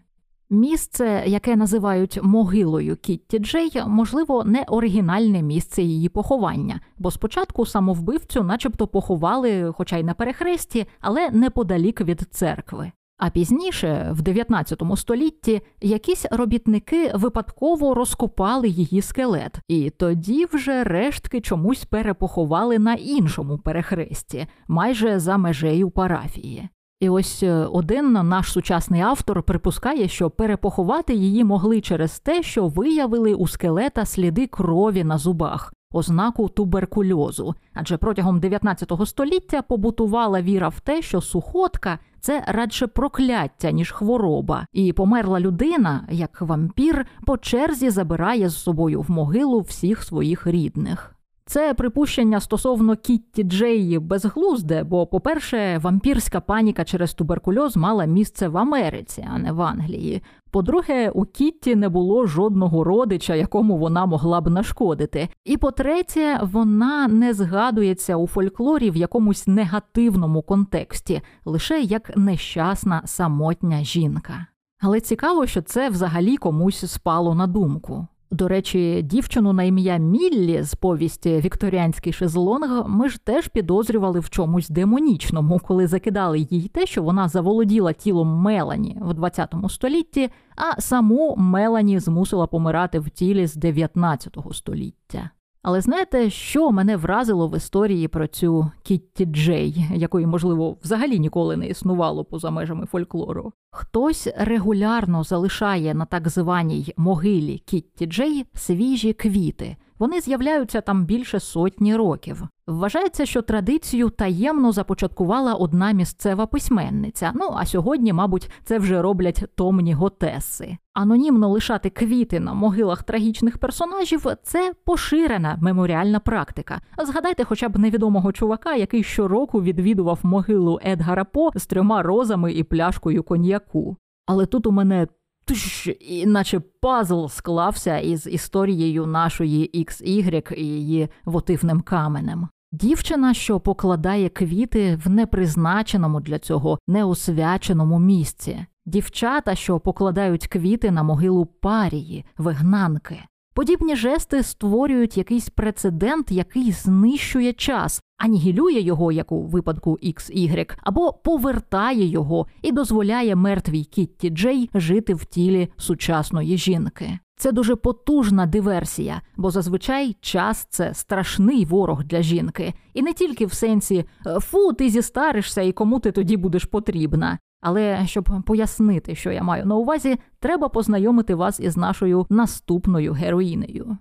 Місце, 0.52 1.24
яке 1.26 1.56
називають 1.56 2.18
могилою 2.22 2.96
Кітті 2.96 3.38
Джей, 3.38 3.72
можливо, 3.86 4.44
не 4.44 4.62
оригінальне 4.62 5.42
місце 5.42 5.82
її 5.82 6.08
поховання, 6.08 6.80
бо 6.98 7.10
спочатку 7.10 7.66
самовбивцю, 7.66 8.42
начебто, 8.42 8.86
поховали, 8.86 9.72
хоча 9.76 9.96
й 9.96 10.02
на 10.02 10.14
перехресті, 10.14 10.86
але 11.00 11.30
неподалік 11.30 12.00
від 12.00 12.20
церкви. 12.30 12.92
А 13.18 13.30
пізніше, 13.30 14.10
в 14.12 14.22
19 14.22 14.82
столітті, 14.96 15.60
якісь 15.80 16.26
робітники 16.30 17.12
випадково 17.14 17.94
розкопали 17.94 18.68
її 18.68 19.02
скелет, 19.02 19.60
і 19.68 19.90
тоді 19.90 20.46
вже 20.52 20.84
рештки 20.84 21.40
чомусь 21.40 21.84
перепоховали 21.84 22.78
на 22.78 22.94
іншому 22.94 23.58
перехресті, 23.58 24.46
майже 24.68 25.18
за 25.18 25.36
межею 25.36 25.90
парафії. 25.90 26.68
І 27.00 27.08
ось 27.08 27.42
е, 27.42 27.52
один 27.54 28.12
наш 28.12 28.52
сучасний 28.52 29.00
автор 29.00 29.42
припускає, 29.42 30.08
що 30.08 30.30
перепоховати 30.30 31.14
її 31.14 31.44
могли 31.44 31.80
через 31.80 32.20
те, 32.20 32.42
що 32.42 32.68
виявили 32.68 33.34
у 33.34 33.48
скелета 33.48 34.06
сліди 34.06 34.46
крові 34.46 35.04
на 35.04 35.18
зубах, 35.18 35.72
ознаку 35.92 36.48
туберкульозу. 36.48 37.54
Адже 37.74 37.96
протягом 37.96 38.40
19 38.40 38.92
століття 39.04 39.62
побутувала 39.62 40.42
віра 40.42 40.68
в 40.68 40.80
те, 40.80 41.02
що 41.02 41.20
сухотка 41.20 41.98
це 42.20 42.44
радше 42.46 42.86
прокляття, 42.86 43.70
ніж 43.70 43.90
хвороба, 43.90 44.66
і 44.72 44.92
померла 44.92 45.40
людина, 45.40 46.06
як 46.10 46.40
вампір, 46.40 47.06
по 47.26 47.38
черзі 47.38 47.90
забирає 47.90 48.48
з 48.48 48.56
собою 48.56 49.00
в 49.00 49.10
могилу 49.10 49.60
всіх 49.60 50.02
своїх 50.02 50.46
рідних. 50.46 51.14
Це 51.50 51.74
припущення 51.74 52.40
стосовно 52.40 52.96
Кітті 52.96 53.42
Джеї 53.42 53.98
безглузде, 53.98 54.84
бо, 54.84 55.06
по-перше, 55.06 55.78
вампірська 55.78 56.40
паніка 56.40 56.84
через 56.84 57.14
туберкульоз 57.14 57.76
мала 57.76 58.04
місце 58.04 58.48
в 58.48 58.58
Америці, 58.58 59.26
а 59.34 59.38
не 59.38 59.52
в 59.52 59.62
Англії. 59.62 60.22
По-друге, 60.50 61.10
у 61.10 61.24
Кітті 61.24 61.76
не 61.76 61.88
було 61.88 62.26
жодного 62.26 62.84
родича, 62.84 63.34
якому 63.34 63.78
вона 63.78 64.06
могла 64.06 64.40
б 64.40 64.50
нашкодити. 64.50 65.28
І 65.44 65.56
по-третє, 65.56 66.40
вона 66.42 67.08
не 67.08 67.34
згадується 67.34 68.16
у 68.16 68.26
фольклорі 68.26 68.90
в 68.90 68.96
якомусь 68.96 69.46
негативному 69.46 70.42
контексті, 70.42 71.20
лише 71.44 71.80
як 71.80 72.16
нещасна 72.16 73.02
самотня 73.04 73.84
жінка. 73.84 74.46
Але 74.80 75.00
цікаво, 75.00 75.46
що 75.46 75.62
це 75.62 75.88
взагалі 75.88 76.36
комусь 76.36 76.92
спало 76.92 77.34
на 77.34 77.46
думку. 77.46 78.06
До 78.32 78.48
речі, 78.48 79.02
дівчину 79.02 79.52
на 79.52 79.62
ім'я 79.62 79.96
Міллі 79.96 80.62
з 80.62 80.74
повісті 80.74 81.36
Вікторіанський 81.36 82.12
шезлонг 82.12 82.88
ми 82.88 83.08
ж 83.08 83.24
теж 83.24 83.48
підозрювали 83.48 84.20
в 84.20 84.30
чомусь 84.30 84.68
демонічному, 84.68 85.58
коли 85.58 85.86
закидали 85.86 86.38
їй 86.38 86.68
те, 86.68 86.86
що 86.86 87.02
вона 87.02 87.28
заволоділа 87.28 87.92
тілом 87.92 88.28
Мелані 88.28 88.98
в 89.00 89.14
20 89.14 89.54
столітті, 89.68 90.30
а 90.56 90.80
саму 90.80 91.34
Мелані 91.36 91.98
змусила 91.98 92.46
помирати 92.46 92.98
в 92.98 93.10
тілі 93.10 93.46
з 93.46 93.54
19 93.54 94.36
століття. 94.52 95.30
Але 95.62 95.80
знаєте, 95.80 96.30
що 96.30 96.70
мене 96.70 96.96
вразило 96.96 97.48
в 97.48 97.56
історії 97.56 98.08
про 98.08 98.26
цю 98.26 98.70
Кітті 98.82 99.24
Джей, 99.24 99.86
якої, 99.94 100.26
можливо, 100.26 100.76
взагалі 100.82 101.18
ніколи 101.18 101.56
не 101.56 101.68
існувало 101.68 102.24
поза 102.24 102.50
межами 102.50 102.86
фольклору? 102.86 103.52
Хтось 103.70 104.28
регулярно 104.36 105.24
залишає 105.24 105.94
на 105.94 106.04
так 106.04 106.28
званій 106.28 106.94
могилі 106.96 107.58
Кітті 107.58 108.06
Джей 108.06 108.44
свіжі 108.54 109.12
квіти. 109.12 109.76
Вони 110.00 110.20
з'являються 110.20 110.80
там 110.80 111.04
більше 111.04 111.40
сотні 111.40 111.96
років. 111.96 112.42
Вважається, 112.66 113.26
що 113.26 113.42
традицію 113.42 114.10
таємно 114.10 114.72
започаткувала 114.72 115.54
одна 115.54 115.92
місцева 115.92 116.46
письменниця. 116.46 117.32
Ну 117.34 117.50
а 117.56 117.66
сьогодні, 117.66 118.12
мабуть, 118.12 118.50
це 118.64 118.78
вже 118.78 119.02
роблять 119.02 119.44
томні 119.54 119.94
готеси. 119.94 120.76
Анонімно 120.94 121.48
лишати 121.48 121.90
квіти 121.90 122.40
на 122.40 122.54
могилах 122.54 123.02
трагічних 123.02 123.58
персонажів 123.58 124.26
це 124.42 124.72
поширена 124.84 125.58
меморіальна 125.62 126.20
практика. 126.20 126.80
Згадайте, 127.06 127.44
хоча 127.44 127.68
б 127.68 127.78
невідомого 127.78 128.32
чувака, 128.32 128.74
який 128.74 129.02
щороку 129.02 129.62
відвідував 129.62 130.18
могилу 130.22 130.80
Едгара 130.86 131.24
По 131.24 131.50
з 131.54 131.66
трьома 131.66 132.02
розами 132.02 132.52
і 132.52 132.64
пляшкою 132.64 133.22
коньяку. 133.22 133.96
Але 134.26 134.46
тут 134.46 134.66
у 134.66 134.72
мене 134.72 135.06
туш, 135.50 135.88
і 136.00 136.26
наче 136.26 136.60
пазл 136.60 137.26
склався 137.26 137.98
із 137.98 138.26
історією 138.26 139.06
нашої 139.06 139.70
XY 139.74 140.54
і 140.54 140.64
її 140.64 141.08
вотивним 141.24 141.80
каменем. 141.80 142.48
Дівчина, 142.72 143.34
що 143.34 143.60
покладає 143.60 144.28
квіти 144.28 145.00
в 145.04 145.10
непризначеному 145.10 146.20
для 146.20 146.38
цього 146.38 146.78
неосвяченому 146.88 147.98
місці, 147.98 148.66
дівчата, 148.86 149.54
що 149.54 149.80
покладають 149.80 150.46
квіти 150.46 150.90
на 150.90 151.02
могилу 151.02 151.46
парії, 151.46 152.24
вигнанки. 152.38 153.18
Подібні 153.54 153.96
жести 153.96 154.42
створюють 154.42 155.16
якийсь 155.16 155.48
прецедент, 155.48 156.32
який 156.32 156.72
знищує 156.72 157.52
час, 157.52 158.00
анігілює 158.18 158.80
його, 158.80 159.12
як 159.12 159.32
у 159.32 159.42
випадку 159.42 159.98
XY, 160.02 160.70
або 160.82 161.12
повертає 161.12 162.06
його 162.06 162.46
і 162.62 162.72
дозволяє 162.72 163.36
мертвій 163.36 163.84
Кітті 163.84 164.30
Джей 164.30 164.70
жити 164.74 165.14
в 165.14 165.24
тілі 165.24 165.68
сучасної 165.76 166.56
жінки. 166.56 167.18
Це 167.36 167.52
дуже 167.52 167.76
потужна 167.76 168.46
диверсія, 168.46 169.22
бо 169.36 169.50
зазвичай 169.50 170.16
час 170.20 170.66
це 170.70 170.94
страшний 170.94 171.64
ворог 171.64 172.04
для 172.04 172.22
жінки, 172.22 172.74
і 172.94 173.02
не 173.02 173.12
тільки 173.12 173.46
в 173.46 173.52
сенсі 173.52 174.04
фу, 174.40 174.72
ти 174.72 174.90
зістаришся 174.90 175.62
і 175.62 175.72
кому 175.72 176.00
ти 176.00 176.12
тоді 176.12 176.36
будеш 176.36 176.64
потрібна. 176.64 177.38
Але 177.60 178.06
щоб 178.06 178.42
пояснити, 178.46 179.14
що 179.14 179.30
я 179.30 179.42
маю 179.42 179.66
на 179.66 179.74
увазі, 179.74 180.18
треба 180.38 180.68
познайомити 180.68 181.34
вас 181.34 181.60
із 181.60 181.76
нашою 181.76 182.26
наступною 182.30 183.12
героїнею. 183.12 183.96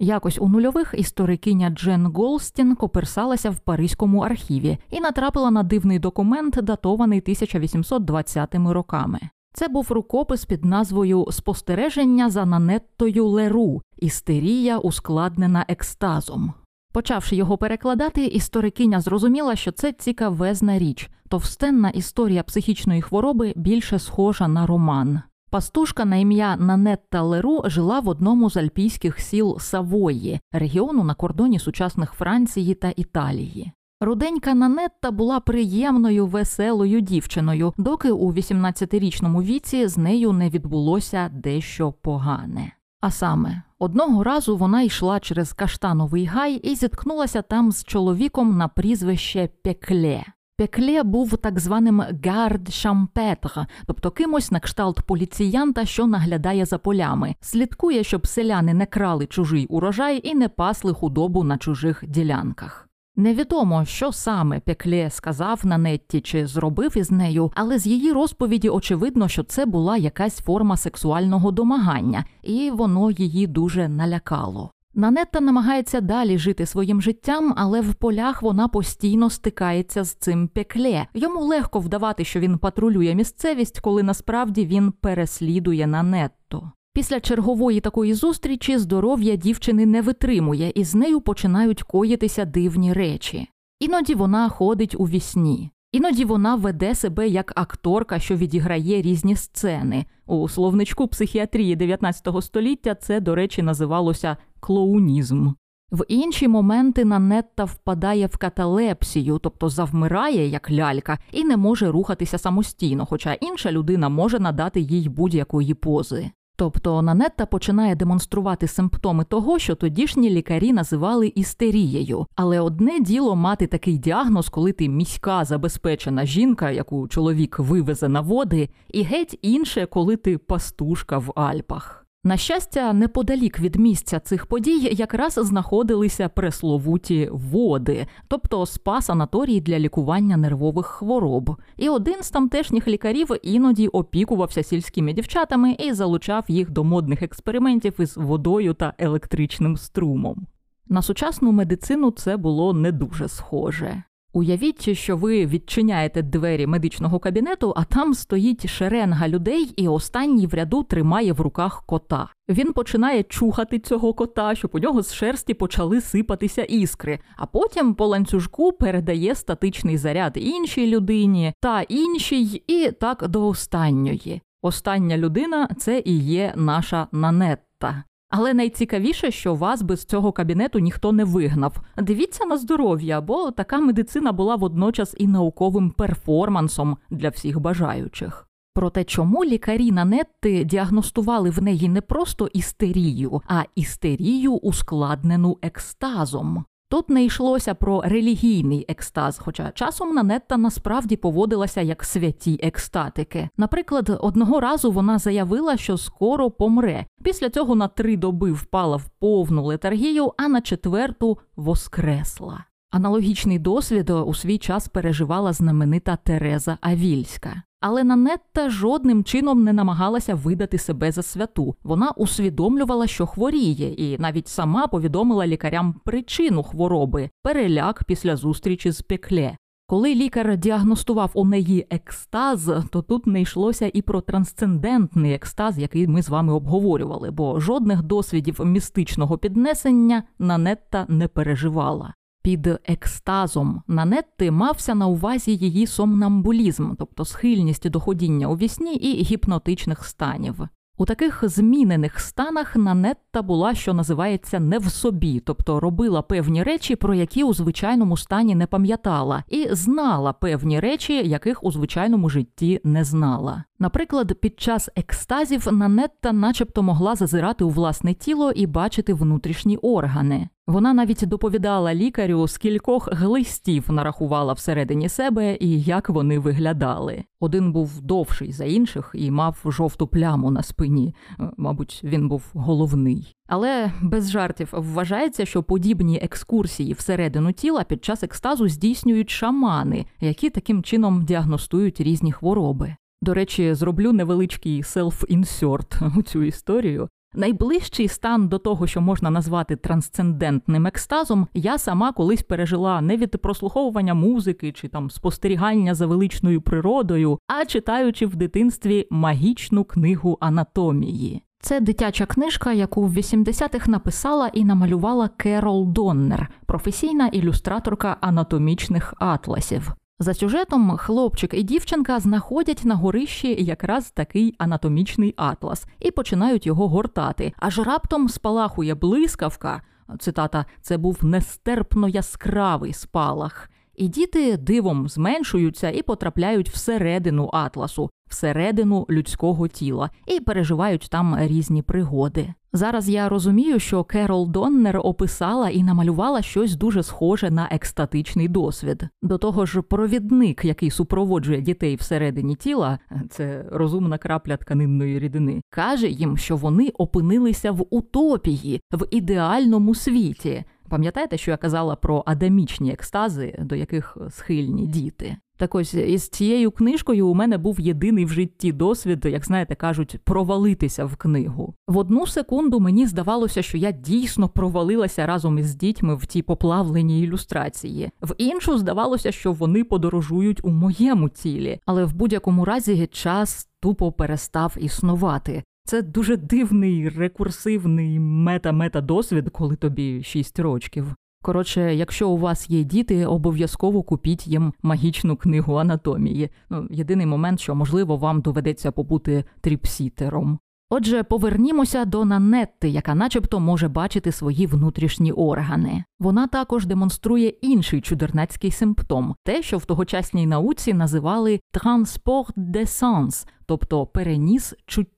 Якось 0.00 0.38
у 0.40 0.48
нульових 0.48 0.94
історикиня 0.98 1.70
Джен 1.70 2.06
Голстін 2.06 2.74
коперсалася 2.74 3.50
в 3.50 3.58
Паризькому 3.58 4.20
архіві 4.20 4.78
і 4.90 5.00
натрапила 5.00 5.50
на 5.50 5.62
дивний 5.62 5.98
документ, 5.98 6.58
датований 6.62 7.20
1820 7.20 8.54
роками. 8.54 9.20
Це 9.54 9.68
був 9.68 9.92
рукопис 9.92 10.44
під 10.44 10.64
назвою 10.64 11.26
Спостереження 11.30 12.30
за 12.30 12.44
Нанеттою 12.44 13.26
Леру 13.26 13.82
істерія, 13.98 14.78
ускладнена 14.78 15.64
екстазом. 15.68 16.52
Почавши 16.94 17.36
його 17.36 17.58
перекладати, 17.58 18.26
історикиня 18.26 19.00
зрозуміла, 19.00 19.56
що 19.56 19.72
це 19.72 19.92
цікавезна 19.92 20.78
річ, 20.78 21.10
товстенна 21.28 21.88
історія 21.88 22.42
психічної 22.42 23.02
хвороби 23.02 23.52
більше 23.56 23.98
схожа 23.98 24.48
на 24.48 24.66
роман. 24.66 25.20
Пастушка 25.50 26.04
на 26.04 26.16
ім'я 26.16 26.56
Нанетта 26.56 27.22
Леру 27.22 27.62
жила 27.64 28.00
в 28.00 28.08
одному 28.08 28.50
з 28.50 28.56
альпійських 28.56 29.20
сіл 29.20 29.58
Савої, 29.58 30.40
регіону 30.52 31.04
на 31.04 31.14
кордоні 31.14 31.58
сучасних 31.58 32.12
Франції 32.12 32.74
та 32.74 32.92
Італії. 32.96 33.72
Руденька 34.00 34.54
Нанетта 34.54 35.10
була 35.10 35.40
приємною, 35.40 36.26
веселою 36.26 37.00
дівчиною, 37.00 37.72
доки 37.76 38.10
у 38.10 38.32
18-річному 38.32 39.42
віці 39.42 39.88
з 39.88 39.98
нею 39.98 40.32
не 40.32 40.50
відбулося 40.50 41.30
дещо 41.32 41.92
погане. 41.92 42.72
А 43.00 43.10
саме, 43.10 43.62
одного 43.84 44.24
разу 44.24 44.56
вона 44.56 44.82
йшла 44.82 45.20
через 45.20 45.52
каштановий 45.52 46.24
гай 46.24 46.54
і 46.54 46.74
зіткнулася 46.74 47.42
там 47.42 47.72
з 47.72 47.84
чоловіком 47.84 48.56
на 48.56 48.68
прізвище 48.68 49.48
Пекле. 49.64 50.24
Пекле 50.56 51.02
був 51.02 51.36
так 51.36 51.60
званим 51.60 52.02
гард 52.24 52.72
шампетр, 52.72 53.66
тобто 53.86 54.10
кимось 54.10 54.50
на 54.50 54.60
кшталт 54.60 55.00
поліціянта, 55.02 55.84
що 55.84 56.06
наглядає 56.06 56.64
за 56.64 56.78
полями, 56.78 57.34
слідкує, 57.40 58.04
щоб 58.04 58.26
селяни 58.26 58.74
не 58.74 58.86
крали 58.86 59.26
чужий 59.26 59.66
урожай 59.66 60.20
і 60.28 60.34
не 60.34 60.48
пасли 60.48 60.92
худобу 60.94 61.44
на 61.44 61.58
чужих 61.58 62.04
ділянках. 62.06 62.88
Невідомо, 63.16 63.84
що 63.84 64.12
саме 64.12 64.60
Пекле 64.60 65.10
сказав 65.10 65.60
на 65.64 65.78
Нетті 65.78 66.20
чи 66.20 66.46
зробив 66.46 66.96
із 66.96 67.10
нею, 67.10 67.52
але 67.54 67.78
з 67.78 67.86
її 67.86 68.12
розповіді 68.12 68.68
очевидно, 68.68 69.28
що 69.28 69.42
це 69.42 69.66
була 69.66 69.96
якась 69.96 70.40
форма 70.40 70.76
сексуального 70.76 71.50
домагання, 71.50 72.24
і 72.42 72.70
воно 72.70 73.10
її 73.10 73.46
дуже 73.46 73.88
налякало. 73.88 74.70
Нанетта 74.94 75.40
намагається 75.40 76.00
далі 76.00 76.38
жити 76.38 76.66
своїм 76.66 77.02
життям, 77.02 77.54
але 77.56 77.80
в 77.80 77.94
полях 77.94 78.42
вона 78.42 78.68
постійно 78.68 79.30
стикається 79.30 80.04
з 80.04 80.14
цим 80.14 80.48
пекле. 80.48 81.06
Йому 81.14 81.40
легко 81.40 81.80
вдавати, 81.80 82.24
що 82.24 82.40
він 82.40 82.58
патрулює 82.58 83.14
місцевість, 83.14 83.80
коли 83.80 84.02
насправді 84.02 84.66
він 84.66 84.92
переслідує 84.92 85.86
Нанетту. 85.86 86.70
Після 86.94 87.20
чергової 87.20 87.80
такої 87.80 88.14
зустрічі 88.14 88.78
здоров'я 88.78 89.36
дівчини 89.36 89.86
не 89.86 90.02
витримує, 90.02 90.72
і 90.74 90.84
з 90.84 90.94
нею 90.94 91.20
починають 91.20 91.82
коїтися 91.82 92.44
дивні 92.44 92.92
речі. 92.92 93.48
Іноді 93.80 94.14
вона 94.14 94.48
ходить 94.48 94.94
у 94.98 95.04
вісні. 95.04 95.70
Іноді 95.92 96.24
вона 96.24 96.54
веде 96.54 96.94
себе 96.94 97.28
як 97.28 97.52
акторка, 97.56 98.18
що 98.18 98.36
відіграє 98.36 99.02
різні 99.02 99.36
сцени. 99.36 100.04
У 100.26 100.48
словничку 100.48 101.08
психіатрії 101.08 101.76
19 101.76 102.28
століття 102.40 102.94
це, 102.94 103.20
до 103.20 103.34
речі, 103.34 103.62
називалося 103.62 104.36
клоунізм. 104.60 105.48
В 105.92 106.04
інші 106.08 106.48
моменти 106.48 107.04
Нанетта 107.04 107.64
впадає 107.64 108.26
в 108.26 108.36
каталепсію, 108.36 109.38
тобто 109.42 109.68
завмирає 109.68 110.48
як 110.48 110.70
лялька, 110.70 111.18
і 111.32 111.44
не 111.44 111.56
може 111.56 111.90
рухатися 111.90 112.38
самостійно, 112.38 113.06
хоча 113.06 113.34
інша 113.34 113.72
людина 113.72 114.08
може 114.08 114.38
надати 114.38 114.80
їй 114.80 115.08
будь-якої 115.08 115.74
пози. 115.74 116.30
Тобто 116.56 117.02
Нанетта 117.02 117.46
починає 117.46 117.94
демонструвати 117.94 118.68
симптоми 118.68 119.24
того, 119.24 119.58
що 119.58 119.74
тодішні 119.74 120.30
лікарі 120.30 120.72
називали 120.72 121.32
істерією. 121.34 122.26
Але 122.34 122.60
одне 122.60 123.00
діло 123.00 123.36
мати 123.36 123.66
такий 123.66 123.98
діагноз, 123.98 124.48
коли 124.48 124.72
ти 124.72 124.88
міська 124.88 125.44
забезпечена 125.44 126.26
жінка, 126.26 126.70
яку 126.70 127.08
чоловік 127.08 127.58
вивезе 127.58 128.08
на 128.08 128.20
води, 128.20 128.68
і 128.92 129.02
геть 129.02 129.38
інше, 129.42 129.86
коли 129.86 130.16
ти 130.16 130.38
пастушка 130.38 131.18
в 131.18 131.32
Альпах. 131.36 132.03
На 132.26 132.36
щастя, 132.36 132.92
неподалік 132.92 133.60
від 133.60 133.76
місця 133.76 134.20
цих 134.20 134.46
подій 134.46 134.88
якраз 134.92 135.32
знаходилися 135.32 136.28
пресловуті 136.28 137.28
води, 137.32 138.06
тобто 138.28 138.66
спа 138.66 139.00
санаторій 139.00 139.60
для 139.60 139.78
лікування 139.78 140.36
нервових 140.36 140.86
хвороб. 140.86 141.56
І 141.76 141.88
один 141.88 142.22
з 142.22 142.30
тамтешніх 142.30 142.88
лікарів 142.88 143.28
іноді 143.42 143.88
опікувався 143.88 144.62
сільськими 144.62 145.12
дівчатами 145.12 145.72
і 145.72 145.92
залучав 145.92 146.44
їх 146.48 146.70
до 146.70 146.84
модних 146.84 147.22
експериментів 147.22 147.94
із 147.98 148.16
водою 148.16 148.74
та 148.74 148.94
електричним 148.98 149.76
струмом. 149.76 150.46
На 150.88 151.02
сучасну 151.02 151.52
медицину 151.52 152.10
це 152.10 152.36
було 152.36 152.72
не 152.72 152.92
дуже 152.92 153.28
схоже. 153.28 154.02
Уявіть, 154.36 154.98
що 154.98 155.16
ви 155.16 155.46
відчиняєте 155.46 156.22
двері 156.22 156.66
медичного 156.66 157.18
кабінету, 157.18 157.72
а 157.76 157.84
там 157.84 158.14
стоїть 158.14 158.68
шеренга 158.68 159.28
людей, 159.28 159.72
і 159.76 159.88
останній 159.88 160.46
в 160.46 160.54
ряду 160.54 160.82
тримає 160.82 161.32
в 161.32 161.40
руках 161.40 161.82
кота. 161.86 162.28
Він 162.48 162.72
починає 162.72 163.22
чухати 163.22 163.78
цього 163.78 164.14
кота, 164.14 164.54
щоб 164.54 164.70
у 164.74 164.78
нього 164.78 165.02
з 165.02 165.14
шерсті 165.14 165.54
почали 165.54 166.00
сипатися 166.00 166.62
іскри, 166.62 167.18
а 167.36 167.46
потім 167.46 167.94
по 167.94 168.06
ланцюжку 168.06 168.72
передає 168.72 169.34
статичний 169.34 169.96
заряд 169.96 170.32
іншій 170.36 170.86
людині 170.86 171.52
та 171.60 171.82
іншій, 171.82 172.62
і 172.66 172.90
так 173.00 173.28
до 173.28 173.48
останньої. 173.48 174.42
Остання 174.62 175.18
людина 175.18 175.68
це 175.78 176.02
і 176.04 176.18
є 176.18 176.52
наша 176.56 177.06
нанетта. 177.12 178.04
Але 178.36 178.54
найцікавіше, 178.54 179.30
що 179.30 179.54
вас 179.54 179.82
без 179.82 180.04
цього 180.04 180.32
кабінету 180.32 180.78
ніхто 180.78 181.12
не 181.12 181.24
вигнав. 181.24 181.76
Дивіться 181.96 182.44
на 182.44 182.56
здоров'я, 182.56 183.20
бо 183.20 183.50
така 183.50 183.80
медицина 183.80 184.32
була 184.32 184.56
водночас 184.56 185.14
і 185.18 185.26
науковим 185.26 185.90
перформансом 185.90 186.96
для 187.10 187.28
всіх 187.28 187.60
бажаючих. 187.60 188.48
Проте 188.74 189.04
чому 189.04 189.44
лікарі 189.44 189.92
Нанетти 189.92 190.64
діагностували 190.64 191.50
в 191.50 191.62
неї 191.62 191.88
не 191.88 192.00
просто 192.00 192.46
істерію, 192.46 193.42
а 193.48 193.62
істерію, 193.74 194.52
ускладнену 194.52 195.58
екстазом? 195.62 196.64
Тут 196.88 197.10
не 197.10 197.24
йшлося 197.24 197.74
про 197.74 198.02
релігійний 198.02 198.84
екстаз, 198.88 199.38
хоча 199.38 199.70
часом 199.70 200.14
Нанетта 200.14 200.56
насправді 200.56 201.16
поводилася 201.16 201.80
як 201.80 202.04
святі 202.04 202.60
екстатики. 202.62 203.48
Наприклад, 203.56 204.18
одного 204.20 204.60
разу 204.60 204.90
вона 204.90 205.18
заявила, 205.18 205.76
що 205.76 205.98
скоро 205.98 206.50
помре. 206.50 207.06
Після 207.22 207.50
цього 207.50 207.74
на 207.74 207.88
три 207.88 208.16
доби 208.16 208.52
впала 208.52 208.96
в 208.96 209.08
повну 209.08 209.64
летаргію, 209.64 210.32
а 210.36 210.48
на 210.48 210.60
четверту 210.60 211.38
воскресла. 211.56 212.64
Аналогічний 212.90 213.58
досвід 213.58 214.10
у 214.10 214.34
свій 214.34 214.58
час 214.58 214.88
переживала 214.88 215.52
знаменита 215.52 216.16
Тереза 216.16 216.78
Авільська. 216.80 217.62
Але 217.86 218.04
Нанетта 218.04 218.70
жодним 218.70 219.24
чином 219.24 219.64
не 219.64 219.72
намагалася 219.72 220.34
видати 220.34 220.78
себе 220.78 221.12
за 221.12 221.22
святу. 221.22 221.74
Вона 221.82 222.10
усвідомлювала, 222.10 223.06
що 223.06 223.26
хворіє, 223.26 223.92
і 223.92 224.18
навіть 224.18 224.48
сама 224.48 224.86
повідомила 224.86 225.46
лікарям 225.46 226.00
причину 226.04 226.62
хвороби 226.62 227.30
переляк 227.42 228.04
після 228.04 228.36
зустрічі 228.36 228.90
з 228.90 229.02
пекле. 229.02 229.56
Коли 229.86 230.14
лікар 230.14 230.56
діагностував 230.56 231.30
у 231.34 231.44
неї 231.44 231.86
екстаз, 231.90 232.70
то 232.90 233.02
тут 233.02 233.26
не 233.26 233.40
йшлося 233.40 233.90
і 233.94 234.02
про 234.02 234.20
трансцендентний 234.20 235.34
екстаз, 235.34 235.78
який 235.78 236.08
ми 236.08 236.22
з 236.22 236.28
вами 236.28 236.52
обговорювали, 236.52 237.30
бо 237.30 237.60
жодних 237.60 238.02
досвідів 238.02 238.60
містичного 238.64 239.38
піднесення 239.38 240.22
Нанетта 240.38 241.06
не 241.08 241.28
переживала. 241.28 242.14
Під 242.44 242.66
екстазом 242.84 243.82
Нанетти 243.88 244.50
мався 244.50 244.94
на 244.94 245.06
увазі 245.06 245.56
її 245.56 245.86
сомнамбулізм, 245.86 246.94
тобто 246.98 247.24
схильність 247.24 247.90
до 247.90 248.00
ходіння 248.00 248.48
у 248.48 248.56
вісні 248.56 248.94
і 248.94 249.22
гіпнотичних 249.22 250.04
станів. 250.04 250.68
У 250.96 251.04
таких 251.06 251.48
змінених 251.48 252.20
станах 252.20 252.76
Нанетта 252.76 253.42
була, 253.42 253.74
що 253.74 253.94
називається, 253.94 254.60
не 254.60 254.78
в 254.78 254.84
собі, 254.90 255.40
тобто 255.40 255.80
робила 255.80 256.22
певні 256.22 256.62
речі, 256.62 256.96
про 256.96 257.14
які 257.14 257.44
у 257.44 257.54
звичайному 257.54 258.16
стані 258.16 258.54
не 258.54 258.66
пам'ятала, 258.66 259.44
і 259.48 259.68
знала 259.70 260.32
певні 260.32 260.80
речі, 260.80 261.28
яких 261.28 261.64
у 261.64 261.72
звичайному 261.72 262.28
житті 262.28 262.80
не 262.84 263.04
знала. 263.04 263.64
Наприклад, 263.78 264.34
під 264.40 264.60
час 264.60 264.90
екстазів 264.96 265.68
Нанетта 265.72 266.32
начебто 266.32 266.82
могла 266.82 267.14
зазирати 267.14 267.64
у 267.64 267.68
власне 267.68 268.14
тіло 268.14 268.50
і 268.50 268.66
бачити 268.66 269.14
внутрішні 269.14 269.76
органи. 269.76 270.48
Вона 270.66 270.94
навіть 270.94 271.24
доповідала 271.26 271.94
лікарю, 271.94 272.48
скількох 272.48 273.08
глистів 273.12 273.92
нарахувала 273.92 274.52
всередині 274.52 275.08
себе 275.08 275.56
і 275.60 275.80
як 275.80 276.08
вони 276.08 276.38
виглядали. 276.38 277.24
Один 277.40 277.72
був 277.72 278.00
довший 278.00 278.52
за 278.52 278.64
інших 278.64 279.10
і 279.14 279.30
мав 279.30 279.62
жовту 279.64 280.06
пляму 280.06 280.50
на 280.50 280.62
спині. 280.62 281.14
Е, 281.40 281.50
мабуть, 281.56 282.00
він 282.04 282.28
був 282.28 282.42
головний. 282.54 283.34
Але 283.48 283.92
без 284.02 284.30
жартів 284.30 284.68
вважається, 284.72 285.46
що 285.46 285.62
подібні 285.62 286.18
екскурсії 286.22 286.92
всередину 286.92 287.52
тіла 287.52 287.84
під 287.84 288.04
час 288.04 288.22
екстазу 288.22 288.68
здійснюють 288.68 289.30
шамани, 289.30 290.06
які 290.20 290.50
таким 290.50 290.82
чином 290.82 291.24
діагностують 291.24 292.00
різні 292.00 292.32
хвороби. 292.32 292.96
До 293.22 293.34
речі, 293.34 293.74
зроблю 293.74 294.12
невеличкий 294.12 294.82
селф-інсерт 294.82 296.18
у 296.18 296.22
цю 296.22 296.42
історію. 296.42 297.08
Найближчий 297.34 298.08
стан 298.08 298.48
до 298.48 298.58
того, 298.58 298.86
що 298.86 299.00
можна 299.00 299.30
назвати 299.30 299.76
трансцендентним 299.76 300.86
екстазом, 300.86 301.46
я 301.54 301.78
сама 301.78 302.12
колись 302.12 302.42
пережила 302.42 303.00
не 303.00 303.16
від 303.16 303.30
прослуховування 303.30 304.14
музики 304.14 304.72
чи 304.72 304.88
там 304.88 305.10
спостерігання 305.10 305.94
за 305.94 306.06
величною 306.06 306.62
природою, 306.62 307.38
а 307.46 307.64
читаючи 307.64 308.26
в 308.26 308.36
дитинстві 308.36 309.06
магічну 309.10 309.84
книгу 309.84 310.38
анатомії. 310.40 311.42
Це 311.60 311.80
дитяча 311.80 312.26
книжка, 312.26 312.72
яку 312.72 313.02
в 313.02 313.16
80-х 313.16 313.90
написала 313.90 314.48
і 314.48 314.64
намалювала 314.64 315.28
Керол 315.28 315.92
Доннер, 315.92 316.48
професійна 316.66 317.26
ілюстраторка 317.26 318.16
анатомічних 318.20 319.14
атласів. 319.18 319.94
За 320.18 320.34
сюжетом 320.34 320.96
хлопчик 320.96 321.54
і 321.54 321.62
дівчинка 321.62 322.20
знаходять 322.20 322.84
на 322.84 322.94
горищі 322.94 323.64
якраз 323.64 324.10
такий 324.10 324.54
анатомічний 324.58 325.34
атлас 325.36 325.86
і 326.00 326.10
починають 326.10 326.66
його 326.66 326.88
гортати. 326.88 327.52
Аж 327.56 327.78
раптом 327.78 328.28
спалахує 328.28 328.94
блискавка. 328.94 329.82
Цитата, 330.18 330.66
це 330.80 330.96
був 330.96 331.24
нестерпно 331.24 332.08
яскравий 332.08 332.92
спалах. 332.92 333.70
І 333.96 334.08
діти 334.08 334.56
дивом 334.56 335.08
зменшуються 335.08 335.90
і 335.90 336.02
потрапляють 336.02 336.68
всередину 336.68 337.50
атласу, 337.52 338.10
всередину 338.28 339.06
людського 339.10 339.68
тіла, 339.68 340.10
і 340.26 340.40
переживають 340.40 341.08
там 341.10 341.36
різні 341.38 341.82
пригоди. 341.82 342.54
Зараз 342.76 343.08
я 343.08 343.28
розумію, 343.28 343.78
що 343.78 344.04
Керол 344.04 344.50
Доннер 344.50 345.00
описала 345.02 345.70
і 345.70 345.82
намалювала 345.82 346.42
щось 346.42 346.76
дуже 346.76 347.02
схоже 347.02 347.50
на 347.50 347.68
екстатичний 347.70 348.48
досвід. 348.48 349.08
До 349.22 349.38
того 349.38 349.66
ж, 349.66 349.82
провідник, 349.82 350.64
який 350.64 350.90
супроводжує 350.90 351.60
дітей 351.60 351.96
всередині 351.96 352.54
тіла, 352.54 352.98
це 353.30 353.64
розумна 353.72 354.18
крапля 354.18 354.56
тканинної 354.56 355.18
рідини, 355.18 355.62
каже 355.70 356.08
їм, 356.08 356.36
що 356.36 356.56
вони 356.56 356.88
опинилися 356.88 357.72
в 357.72 357.86
утопії, 357.90 358.80
в 358.92 359.06
ідеальному 359.10 359.94
світі. 359.94 360.64
Пам'ятаєте, 360.88 361.38
що 361.38 361.50
я 361.50 361.56
казала 361.56 361.96
про 361.96 362.22
адамічні 362.26 362.92
екстази, 362.92 363.58
до 363.58 363.74
яких 363.74 364.16
схильні 364.30 364.86
діти? 364.86 365.36
Так 365.56 365.74
ось 365.74 365.94
із 365.94 366.28
цією 366.28 366.70
книжкою 366.70 367.28
у 367.28 367.34
мене 367.34 367.58
був 367.58 367.80
єдиний 367.80 368.24
в 368.24 368.28
житті 368.28 368.72
досвід, 368.72 369.24
як 369.24 369.44
знаєте, 369.44 369.74
кажуть, 369.74 370.18
провалитися 370.24 371.04
в 371.04 371.16
книгу. 371.16 371.74
В 371.88 371.98
одну 371.98 372.26
секунду 372.26 372.80
мені 372.80 373.06
здавалося, 373.06 373.62
що 373.62 373.78
я 373.78 373.90
дійсно 373.90 374.48
провалилася 374.48 375.26
разом 375.26 375.58
із 375.58 375.74
дітьми 375.74 376.14
в 376.14 376.26
ті 376.26 376.42
поплавлені 376.42 377.22
ілюстрації. 377.22 378.10
В 378.22 378.34
іншу 378.38 378.78
здавалося, 378.78 379.32
що 379.32 379.52
вони 379.52 379.84
подорожують 379.84 380.64
у 380.64 380.70
моєму 380.70 381.28
тілі, 381.28 381.80
але 381.86 382.04
в 382.04 382.14
будь-якому 382.14 382.64
разі 382.64 383.06
час 383.06 383.68
тупо 383.80 384.12
перестав 384.12 384.76
існувати. 384.80 385.62
Це 385.86 386.02
дуже 386.02 386.36
дивний 386.36 387.08
рекурсивний 387.08 388.20
мета-мета 388.20 389.00
досвід, 389.00 389.48
коли 389.52 389.76
тобі 389.76 390.22
6 390.22 390.58
років. 390.58 391.14
Коротше, 391.42 391.94
якщо 391.94 392.28
у 392.28 392.38
вас 392.38 392.70
є 392.70 392.84
діти, 392.84 393.26
обов'язково 393.26 394.02
купіть 394.02 394.46
їм 394.46 394.72
магічну 394.82 395.36
книгу 395.36 395.74
анатомії. 395.74 396.50
Ну, 396.70 396.88
єдиний 396.90 397.26
момент, 397.26 397.60
що 397.60 397.74
можливо 397.74 398.16
вам 398.16 398.40
доведеться 398.40 398.92
побути 398.92 399.44
тріпсітером. 399.60 400.58
Отже, 400.90 401.22
повернімося 401.22 402.04
до 402.04 402.24
Нанетти, 402.24 402.88
яка 402.88 403.14
начебто 403.14 403.60
може 403.60 403.88
бачити 403.88 404.32
свої 404.32 404.66
внутрішні 404.66 405.32
органи. 405.32 406.04
Вона 406.18 406.46
також 406.46 406.86
демонструє 406.86 407.48
інший 407.48 408.00
чудернацький 408.00 408.70
симптом, 408.70 409.34
те, 409.44 409.62
що 409.62 409.78
в 409.78 409.84
тогочасній 409.84 410.46
науці 410.46 410.94
називали 410.94 411.60
транспорт 411.72 412.52
де 412.56 412.86
санс, 412.86 413.46
тобто 413.66 414.06
переніс 414.06 414.74
чуття. 414.86 415.13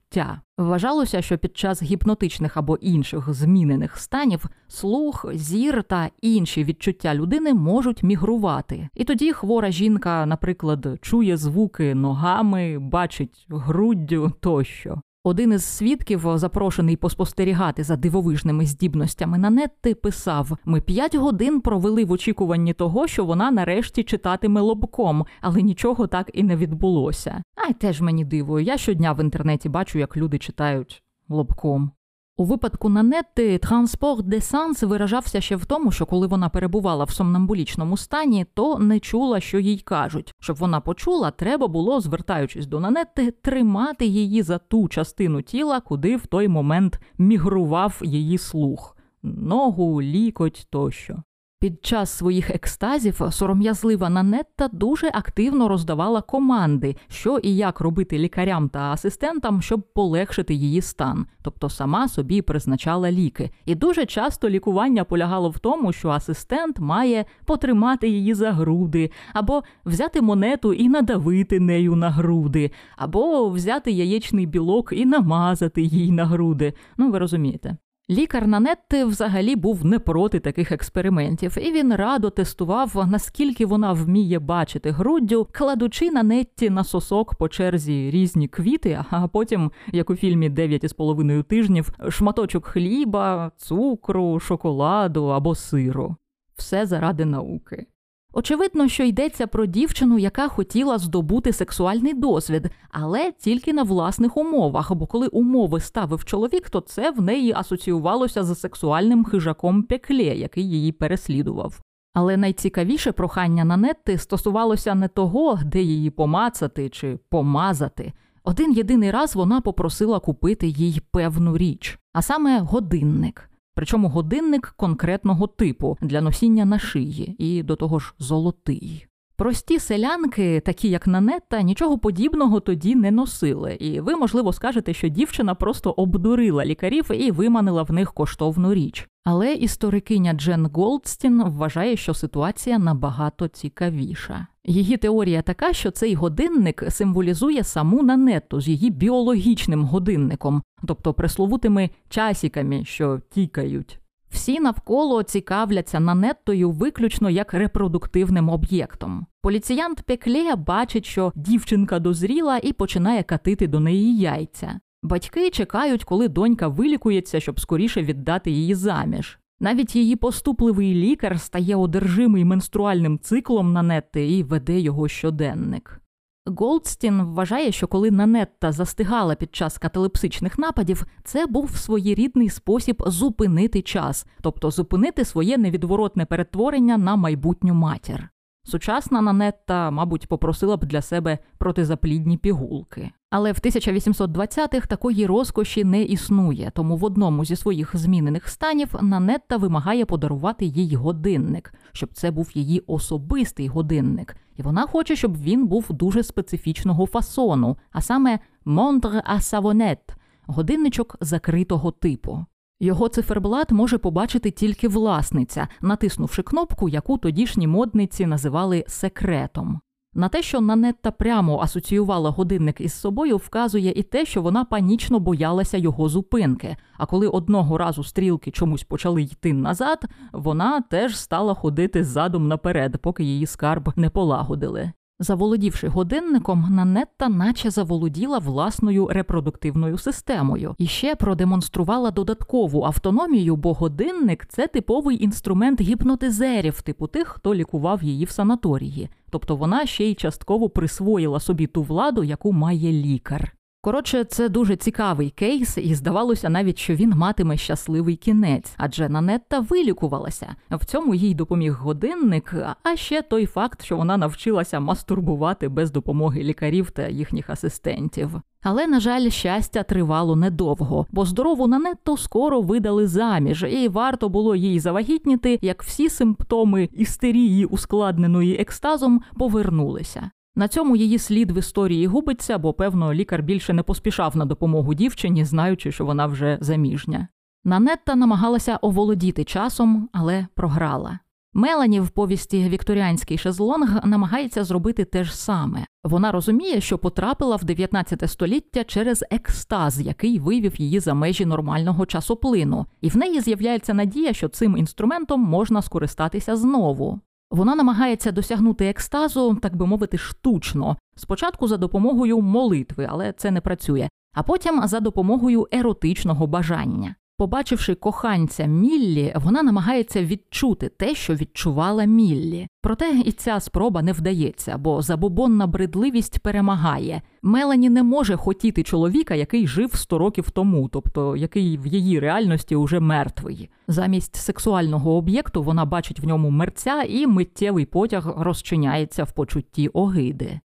Вважалося, 0.58 1.22
що 1.22 1.38
під 1.38 1.56
час 1.56 1.82
гіпнотичних 1.82 2.56
або 2.56 2.76
інших 2.76 3.34
змінених 3.34 3.96
станів 3.98 4.44
слух, 4.68 5.26
зір 5.34 5.82
та 5.82 6.10
інші 6.20 6.64
відчуття 6.64 7.14
людини 7.14 7.54
можуть 7.54 8.02
мігрувати. 8.02 8.88
І 8.94 9.04
тоді 9.04 9.32
хвора 9.32 9.70
жінка, 9.70 10.26
наприклад, 10.26 10.86
чує 11.00 11.36
звуки 11.36 11.94
ногами, 11.94 12.78
бачить 12.78 13.46
груддю 13.48 14.32
тощо. 14.40 15.00
Один 15.26 15.52
із 15.52 15.64
свідків, 15.64 16.22
запрошений 16.34 16.96
поспостерігати 16.96 17.84
за 17.84 17.96
дивовижними 17.96 18.66
здібностями 18.66 19.38
Нанетти, 19.38 19.94
писав: 19.94 20.56
ми 20.64 20.80
п'ять 20.80 21.14
годин 21.14 21.60
провели 21.60 22.04
в 22.04 22.12
очікуванні 22.12 22.72
того, 22.72 23.06
що 23.06 23.24
вона 23.24 23.50
нарешті 23.50 24.02
читатиме 24.02 24.60
лобком, 24.60 25.26
але 25.40 25.62
нічого 25.62 26.06
так 26.06 26.30
і 26.32 26.42
не 26.42 26.56
відбулося. 26.56 27.42
Ай, 27.66 27.72
теж 27.72 28.00
мені 28.00 28.24
диво. 28.24 28.60
Я 28.60 28.76
щодня 28.76 29.12
в 29.12 29.20
інтернеті 29.20 29.68
бачу, 29.68 29.98
як 29.98 30.16
люди 30.16 30.38
читають 30.38 31.02
лобком. 31.28 31.90
У 32.38 32.44
випадку 32.44 32.88
Нанетти 32.88 33.58
транспорт 33.58 34.28
де 34.28 34.40
санс 34.40 34.82
виражався 34.82 35.40
ще 35.40 35.56
в 35.56 35.66
тому, 35.66 35.92
що 35.92 36.06
коли 36.06 36.26
вона 36.26 36.48
перебувала 36.48 37.04
в 37.04 37.10
сомнамбулічному 37.10 37.96
стані, 37.96 38.46
то 38.54 38.78
не 38.78 39.00
чула, 39.00 39.40
що 39.40 39.58
їй 39.58 39.78
кажуть. 39.78 40.34
Щоб 40.40 40.56
вона 40.56 40.80
почула, 40.80 41.30
треба 41.30 41.68
було, 41.68 42.00
звертаючись 42.00 42.66
до 42.66 42.80
Нанетти, 42.80 43.30
тримати 43.30 44.06
її 44.06 44.42
за 44.42 44.58
ту 44.58 44.88
частину 44.88 45.42
тіла, 45.42 45.80
куди 45.80 46.16
в 46.16 46.26
той 46.26 46.48
момент 46.48 47.00
мігрував 47.18 48.00
її 48.04 48.38
слух 48.38 48.96
ногу, 49.22 50.02
лікоть 50.02 50.66
тощо. 50.70 51.22
Під 51.60 51.84
час 51.86 52.10
своїх 52.10 52.50
екстазів 52.50 53.20
сором'язлива 53.30 54.08
Нанетта 54.08 54.68
дуже 54.72 55.10
активно 55.14 55.68
роздавала 55.68 56.22
команди, 56.22 56.96
що 57.08 57.38
і 57.38 57.56
як 57.56 57.80
робити 57.80 58.18
лікарям 58.18 58.68
та 58.68 58.78
асистентам, 58.78 59.62
щоб 59.62 59.92
полегшити 59.92 60.54
її 60.54 60.80
стан, 60.82 61.26
тобто 61.42 61.68
сама 61.68 62.08
собі 62.08 62.42
призначала 62.42 63.10
ліки. 63.10 63.50
І 63.64 63.74
дуже 63.74 64.06
часто 64.06 64.48
лікування 64.48 65.04
полягало 65.04 65.50
в 65.50 65.58
тому, 65.58 65.92
що 65.92 66.10
асистент 66.10 66.78
має 66.78 67.24
потримати 67.44 68.08
її 68.08 68.34
за 68.34 68.52
груди, 68.52 69.10
або 69.32 69.62
взяти 69.86 70.20
монету 70.20 70.72
і 70.72 70.88
надавити 70.88 71.60
нею 71.60 71.96
на 71.96 72.10
груди, 72.10 72.70
або 72.96 73.48
взяти 73.48 73.90
яєчний 73.90 74.46
білок 74.46 74.92
і 74.92 75.06
намазати 75.06 75.82
їй 75.82 76.12
на 76.12 76.24
груди. 76.24 76.72
Ну 76.96 77.10
ви 77.10 77.18
розумієте. 77.18 77.76
Лікар 78.10 78.46
Нанетти 78.46 79.04
взагалі 79.04 79.56
був 79.56 79.84
не 79.84 79.98
проти 79.98 80.40
таких 80.40 80.72
експериментів, 80.72 81.58
і 81.60 81.72
він 81.72 81.94
радо 81.94 82.30
тестував, 82.30 83.06
наскільки 83.10 83.66
вона 83.66 83.92
вміє 83.92 84.38
бачити 84.38 84.90
груддю, 84.90 85.48
кладучи 85.52 86.10
на 86.10 86.22
нетті 86.22 86.70
на 86.70 86.84
сосок 86.84 87.34
по 87.34 87.48
черзі 87.48 88.10
різні 88.10 88.48
квіти, 88.48 89.04
а 89.10 89.28
потім, 89.28 89.72
як 89.92 90.10
у 90.10 90.16
фільмі 90.16 90.48
«Дев'ять 90.48 90.84
із 90.84 90.92
половиною 90.92 91.42
тижнів, 91.42 91.92
шматочок 92.08 92.66
хліба, 92.66 93.52
цукру, 93.56 94.40
шоколаду 94.40 95.24
або 95.26 95.54
сиру. 95.54 96.16
Все 96.56 96.86
заради 96.86 97.24
науки. 97.24 97.86
Очевидно, 98.32 98.88
що 98.88 99.04
йдеться 99.04 99.46
про 99.46 99.66
дівчину, 99.66 100.18
яка 100.18 100.48
хотіла 100.48 100.98
здобути 100.98 101.52
сексуальний 101.52 102.14
досвід, 102.14 102.70
але 102.90 103.32
тільки 103.32 103.72
на 103.72 103.82
власних 103.82 104.36
умовах. 104.36 104.94
Бо 104.94 105.06
коли 105.06 105.26
умови 105.28 105.80
ставив 105.80 106.24
чоловік, 106.24 106.70
то 106.70 106.80
це 106.80 107.10
в 107.10 107.22
неї 107.22 107.52
асоціювалося 107.56 108.44
з 108.44 108.60
сексуальним 108.60 109.24
хижаком 109.24 109.82
пекле, 109.82 110.22
який 110.22 110.70
її 110.70 110.92
переслідував. 110.92 111.80
Але 112.14 112.36
найцікавіше 112.36 113.12
прохання 113.12 113.64
Нанетти 113.64 114.18
стосувалося 114.18 114.94
не 114.94 115.08
того, 115.08 115.58
де 115.64 115.82
її 115.82 116.10
помацати 116.10 116.88
чи 116.88 117.18
помазати. 117.28 118.12
Один 118.44 118.72
єдиний 118.72 119.10
раз 119.10 119.36
вона 119.36 119.60
попросила 119.60 120.20
купити 120.20 120.66
їй 120.66 121.00
певну 121.10 121.58
річ, 121.58 121.98
а 122.12 122.22
саме 122.22 122.60
годинник. 122.60 123.50
Причому 123.76 124.08
годинник 124.08 124.74
конкретного 124.76 125.46
типу 125.46 125.98
для 126.00 126.20
носіння 126.20 126.64
на 126.64 126.78
шиї, 126.78 127.36
і 127.38 127.62
до 127.62 127.76
того 127.76 127.98
ж 127.98 128.14
золотий. 128.18 129.06
Прості 129.36 129.78
селянки, 129.78 130.60
такі 130.60 130.88
як 130.88 131.06
Нанетта, 131.06 131.62
нічого 131.62 131.98
подібного 131.98 132.60
тоді 132.60 132.94
не 132.94 133.10
носили, 133.10 133.74
і 133.74 134.00
ви, 134.00 134.16
можливо, 134.16 134.52
скажете, 134.52 134.94
що 134.94 135.08
дівчина 135.08 135.54
просто 135.54 135.90
обдурила 135.90 136.64
лікарів 136.64 137.10
і 137.14 137.30
виманила 137.30 137.82
в 137.82 137.92
них 137.92 138.12
коштовну 138.12 138.74
річ. 138.74 139.08
Але 139.24 139.54
історикиня 139.54 140.32
Джен 140.32 140.70
Голдстін 140.74 141.42
вважає, 141.42 141.96
що 141.96 142.14
ситуація 142.14 142.78
набагато 142.78 143.48
цікавіша. 143.48 144.46
Її 144.68 144.96
теорія 144.96 145.42
така, 145.42 145.72
що 145.72 145.90
цей 145.90 146.14
годинник 146.14 146.84
символізує 146.88 147.64
саму 147.64 148.02
Нанетту 148.02 148.60
з 148.60 148.68
її 148.68 148.90
біологічним 148.90 149.84
годинником, 149.84 150.62
тобто 150.86 151.14
пресловутими 151.14 151.90
часіками, 152.08 152.84
що 152.84 153.20
тікають. 153.30 154.00
Всі 154.30 154.60
навколо 154.60 155.22
цікавляться 155.22 156.00
Нанеттою 156.00 156.70
виключно 156.70 157.30
як 157.30 157.54
репродуктивним 157.54 158.48
об'єктом. 158.48 159.26
Поліціянт 159.42 160.02
Пекле 160.02 160.56
бачить, 160.56 161.06
що 161.06 161.32
дівчинка 161.34 161.98
дозріла 161.98 162.58
і 162.58 162.72
починає 162.72 163.22
катити 163.22 163.66
до 163.66 163.80
неї 163.80 164.18
яйця. 164.18 164.80
Батьки 165.02 165.50
чекають, 165.50 166.04
коли 166.04 166.28
донька 166.28 166.68
вилікується, 166.68 167.40
щоб 167.40 167.60
скоріше 167.60 168.02
віддати 168.02 168.50
її 168.50 168.74
заміж. 168.74 169.38
Навіть 169.60 169.96
її 169.96 170.16
поступливий 170.16 170.94
лікар 170.94 171.40
стає 171.40 171.76
одержимий 171.76 172.44
менструальним 172.44 173.18
циклом 173.18 173.72
Нанетти 173.72 174.30
і 174.30 174.42
веде 174.42 174.80
його 174.80 175.08
щоденник. 175.08 176.00
Голдстін 176.46 177.22
вважає, 177.22 177.72
що 177.72 177.86
коли 177.86 178.10
Нанетта 178.10 178.72
застигала 178.72 179.34
під 179.34 179.54
час 179.54 179.78
каталепсичних 179.78 180.58
нападів, 180.58 181.06
це 181.24 181.46
був 181.46 181.76
своєрідний 181.76 182.50
спосіб 182.50 183.02
зупинити 183.06 183.82
час, 183.82 184.26
тобто 184.40 184.70
зупинити 184.70 185.24
своє 185.24 185.58
невідворотне 185.58 186.26
перетворення 186.26 186.98
на 186.98 187.16
майбутню 187.16 187.74
матір. 187.74 188.28
Сучасна 188.68 189.20
Нанетта, 189.20 189.90
мабуть, 189.90 190.28
попросила 190.28 190.76
б 190.76 190.84
для 190.84 191.02
себе 191.02 191.38
протизаплідні 191.58 192.38
пігулки. 192.38 193.10
Але 193.30 193.52
в 193.52 193.56
1820-х 193.56 194.86
такої 194.86 195.26
розкоші 195.26 195.84
не 195.84 196.02
існує, 196.02 196.72
тому 196.74 196.96
в 196.96 197.04
одному 197.04 197.44
зі 197.44 197.56
своїх 197.56 197.96
змінених 197.96 198.48
станів 198.48 198.94
Нанетта 199.02 199.56
вимагає 199.56 200.04
подарувати 200.04 200.64
їй 200.64 200.94
годинник, 200.94 201.74
щоб 201.92 202.12
це 202.12 202.30
був 202.30 202.50
її 202.54 202.82
особистий 202.86 203.68
годинник, 203.68 204.36
і 204.56 204.62
вона 204.62 204.86
хоче, 204.86 205.16
щоб 205.16 205.42
він 205.42 205.66
був 205.66 205.86
дуже 205.90 206.22
специфічного 206.22 207.06
фасону, 207.06 207.76
а 207.92 208.00
саме 208.00 208.38
монтр 208.64 209.22
а 209.24 209.40
савонет 209.40 210.16
годинничок 210.46 211.16
закритого 211.20 211.90
типу. 211.90 212.46
Його 212.80 213.08
циферблат 213.08 213.72
може 213.72 213.98
побачити 213.98 214.50
тільки 214.50 214.88
власниця, 214.88 215.68
натиснувши 215.80 216.42
кнопку, 216.42 216.88
яку 216.88 217.18
тодішні 217.18 217.66
модниці 217.66 218.26
називали 218.26 218.84
секретом. 218.88 219.80
На 220.14 220.28
те, 220.28 220.42
що 220.42 220.60
Нанетта 220.60 221.10
прямо 221.10 221.60
асоціювала 221.60 222.30
годинник 222.30 222.80
із 222.80 222.94
собою, 222.94 223.36
вказує 223.36 223.92
і 223.96 224.02
те, 224.02 224.24
що 224.24 224.42
вона 224.42 224.64
панічно 224.64 225.20
боялася 225.20 225.76
його 225.76 226.08
зупинки. 226.08 226.76
А 226.98 227.06
коли 227.06 227.28
одного 227.28 227.78
разу 227.78 228.04
стрілки 228.04 228.50
чомусь 228.50 228.84
почали 228.84 229.22
йти 229.22 229.52
назад, 229.52 230.04
вона 230.32 230.80
теж 230.80 231.18
стала 231.18 231.54
ходити 231.54 232.04
задом 232.04 232.48
наперед, 232.48 232.96
поки 233.02 233.24
її 233.24 233.46
скарб 233.46 233.92
не 233.96 234.10
полагодили. 234.10 234.92
Заволодівши 235.18 235.88
годинником, 235.88 236.66
Нанетта 236.70 237.28
наче 237.28 237.70
заволоділа 237.70 238.38
власною 238.38 239.08
репродуктивною 239.08 239.98
системою 239.98 240.74
і 240.78 240.86
ще 240.86 241.14
продемонструвала 241.14 242.10
додаткову 242.10 242.84
автономію, 242.84 243.56
бо 243.56 243.72
годинник 243.72 244.46
це 244.46 244.66
типовий 244.66 245.24
інструмент 245.24 245.80
гіпнотизерів, 245.80 246.82
типу 246.82 247.06
тих, 247.06 247.28
хто 247.28 247.54
лікував 247.54 248.02
її 248.02 248.24
в 248.24 248.30
санаторії. 248.30 249.08
Тобто 249.30 249.56
вона 249.56 249.86
ще 249.86 250.04
й 250.04 250.14
частково 250.14 250.68
присвоїла 250.68 251.40
собі 251.40 251.66
ту 251.66 251.82
владу, 251.82 252.24
яку 252.24 252.52
має 252.52 252.92
лікар. 252.92 253.55
Коротше, 253.86 254.24
це 254.24 254.48
дуже 254.48 254.76
цікавий 254.76 255.30
кейс, 255.30 255.78
і 255.78 255.94
здавалося 255.94 256.48
навіть, 256.48 256.78
що 256.78 256.94
він 256.94 257.10
матиме 257.10 257.56
щасливий 257.56 258.16
кінець, 258.16 258.74
адже 258.76 259.08
Нанетта 259.08 259.60
вилікувалася. 259.60 260.54
В 260.70 260.84
цьому 260.84 261.14
їй 261.14 261.34
допоміг 261.34 261.72
годинник, 261.72 262.54
а 262.82 262.96
ще 262.96 263.22
той 263.22 263.46
факт, 263.46 263.84
що 263.84 263.96
вона 263.96 264.16
навчилася 264.16 264.80
мастурбувати 264.80 265.68
без 265.68 265.90
допомоги 265.90 266.42
лікарів 266.42 266.90
та 266.90 267.08
їхніх 267.08 267.50
асистентів. 267.50 268.30
Але, 268.62 268.86
на 268.86 269.00
жаль, 269.00 269.28
щастя 269.28 269.82
тривало 269.82 270.36
недовго, 270.36 271.06
бо 271.10 271.24
здорову 271.24 271.66
Нанетту 271.66 272.16
скоро 272.16 272.60
видали 272.60 273.06
заміж, 273.06 273.62
і 273.62 273.88
варто 273.88 274.28
було 274.28 274.56
їй 274.56 274.80
завагітніти, 274.80 275.58
як 275.62 275.82
всі 275.82 276.08
симптоми 276.08 276.88
істерії, 276.92 277.64
ускладненої 277.64 278.56
екстазом, 278.56 279.22
повернулися. 279.38 280.30
На 280.58 280.68
цьому 280.68 280.96
її 280.96 281.18
слід 281.18 281.50
в 281.50 281.58
історії 281.58 282.06
губиться, 282.06 282.58
бо, 282.58 282.72
певно, 282.72 283.14
лікар 283.14 283.42
більше 283.42 283.72
не 283.72 283.82
поспішав 283.82 284.36
на 284.36 284.44
допомогу 284.44 284.94
дівчині, 284.94 285.44
знаючи, 285.44 285.92
що 285.92 286.04
вона 286.04 286.26
вже 286.26 286.58
заміжня. 286.60 287.28
Нанетта 287.64 288.14
намагалася 288.14 288.76
оволодіти 288.76 289.44
часом, 289.44 290.08
але 290.12 290.46
програла. 290.54 291.18
Мелані 291.52 292.00
в 292.00 292.08
повісті 292.08 292.68
Вікторіанський 292.68 293.38
шезлонг 293.38 294.06
намагається 294.06 294.64
зробити 294.64 295.04
те 295.04 295.24
ж 295.24 295.36
саме. 295.36 295.86
Вона 296.04 296.32
розуміє, 296.32 296.80
що 296.80 296.98
потрапила 296.98 297.56
в 297.56 297.64
19 297.64 298.30
століття 298.30 298.84
через 298.84 299.24
екстаз, 299.30 300.00
який 300.00 300.38
вивів 300.38 300.80
її 300.80 301.00
за 301.00 301.14
межі 301.14 301.46
нормального 301.46 302.06
часоплину, 302.06 302.86
і 303.00 303.08
в 303.08 303.16
неї 303.16 303.40
з'являється 303.40 303.94
надія, 303.94 304.32
що 304.32 304.48
цим 304.48 304.76
інструментом 304.76 305.40
можна 305.40 305.82
скористатися 305.82 306.56
знову. 306.56 307.20
Вона 307.50 307.74
намагається 307.74 308.32
досягнути 308.32 308.88
екстазу, 308.88 309.54
так 309.54 309.76
би 309.76 309.86
мовити, 309.86 310.18
штучно, 310.18 310.96
спочатку 311.16 311.68
за 311.68 311.76
допомогою 311.76 312.40
молитви, 312.40 313.06
але 313.10 313.32
це 313.32 313.50
не 313.50 313.60
працює, 313.60 314.08
а 314.34 314.42
потім 314.42 314.86
за 314.86 315.00
допомогою 315.00 315.68
еротичного 315.72 316.46
бажання. 316.46 317.14
Побачивши 317.38 317.94
коханця 317.94 318.64
Міллі, 318.66 319.32
вона 319.36 319.62
намагається 319.62 320.24
відчути 320.24 320.88
те, 320.88 321.14
що 321.14 321.34
відчувала 321.34 322.04
Міллі. 322.04 322.68
Проте 322.82 323.10
і 323.24 323.32
ця 323.32 323.60
спроба 323.60 324.02
не 324.02 324.12
вдається, 324.12 324.78
бо 324.78 325.02
забобонна 325.02 325.66
бредливість 325.66 326.38
перемагає. 326.38 327.22
Мелані 327.42 327.90
не 327.90 328.02
може 328.02 328.36
хотіти 328.36 328.82
чоловіка, 328.82 329.34
який 329.34 329.66
жив 329.66 329.94
100 329.94 330.18
років 330.18 330.50
тому, 330.50 330.88
тобто 330.88 331.36
який 331.36 331.78
в 331.78 331.86
її 331.86 332.20
реальності 332.20 332.76
уже 332.76 333.00
мертвий. 333.00 333.70
Замість 333.88 334.36
сексуального 334.36 335.16
об'єкту 335.16 335.62
вона 335.62 335.84
бачить 335.84 336.20
в 336.20 336.26
ньому 336.26 336.50
мерця, 336.50 337.02
і 337.02 337.26
миттєвий 337.26 337.86
потяг 337.86 338.34
розчиняється 338.36 339.24
в 339.24 339.32
почутті 339.32 339.88
огиди. 339.88 340.60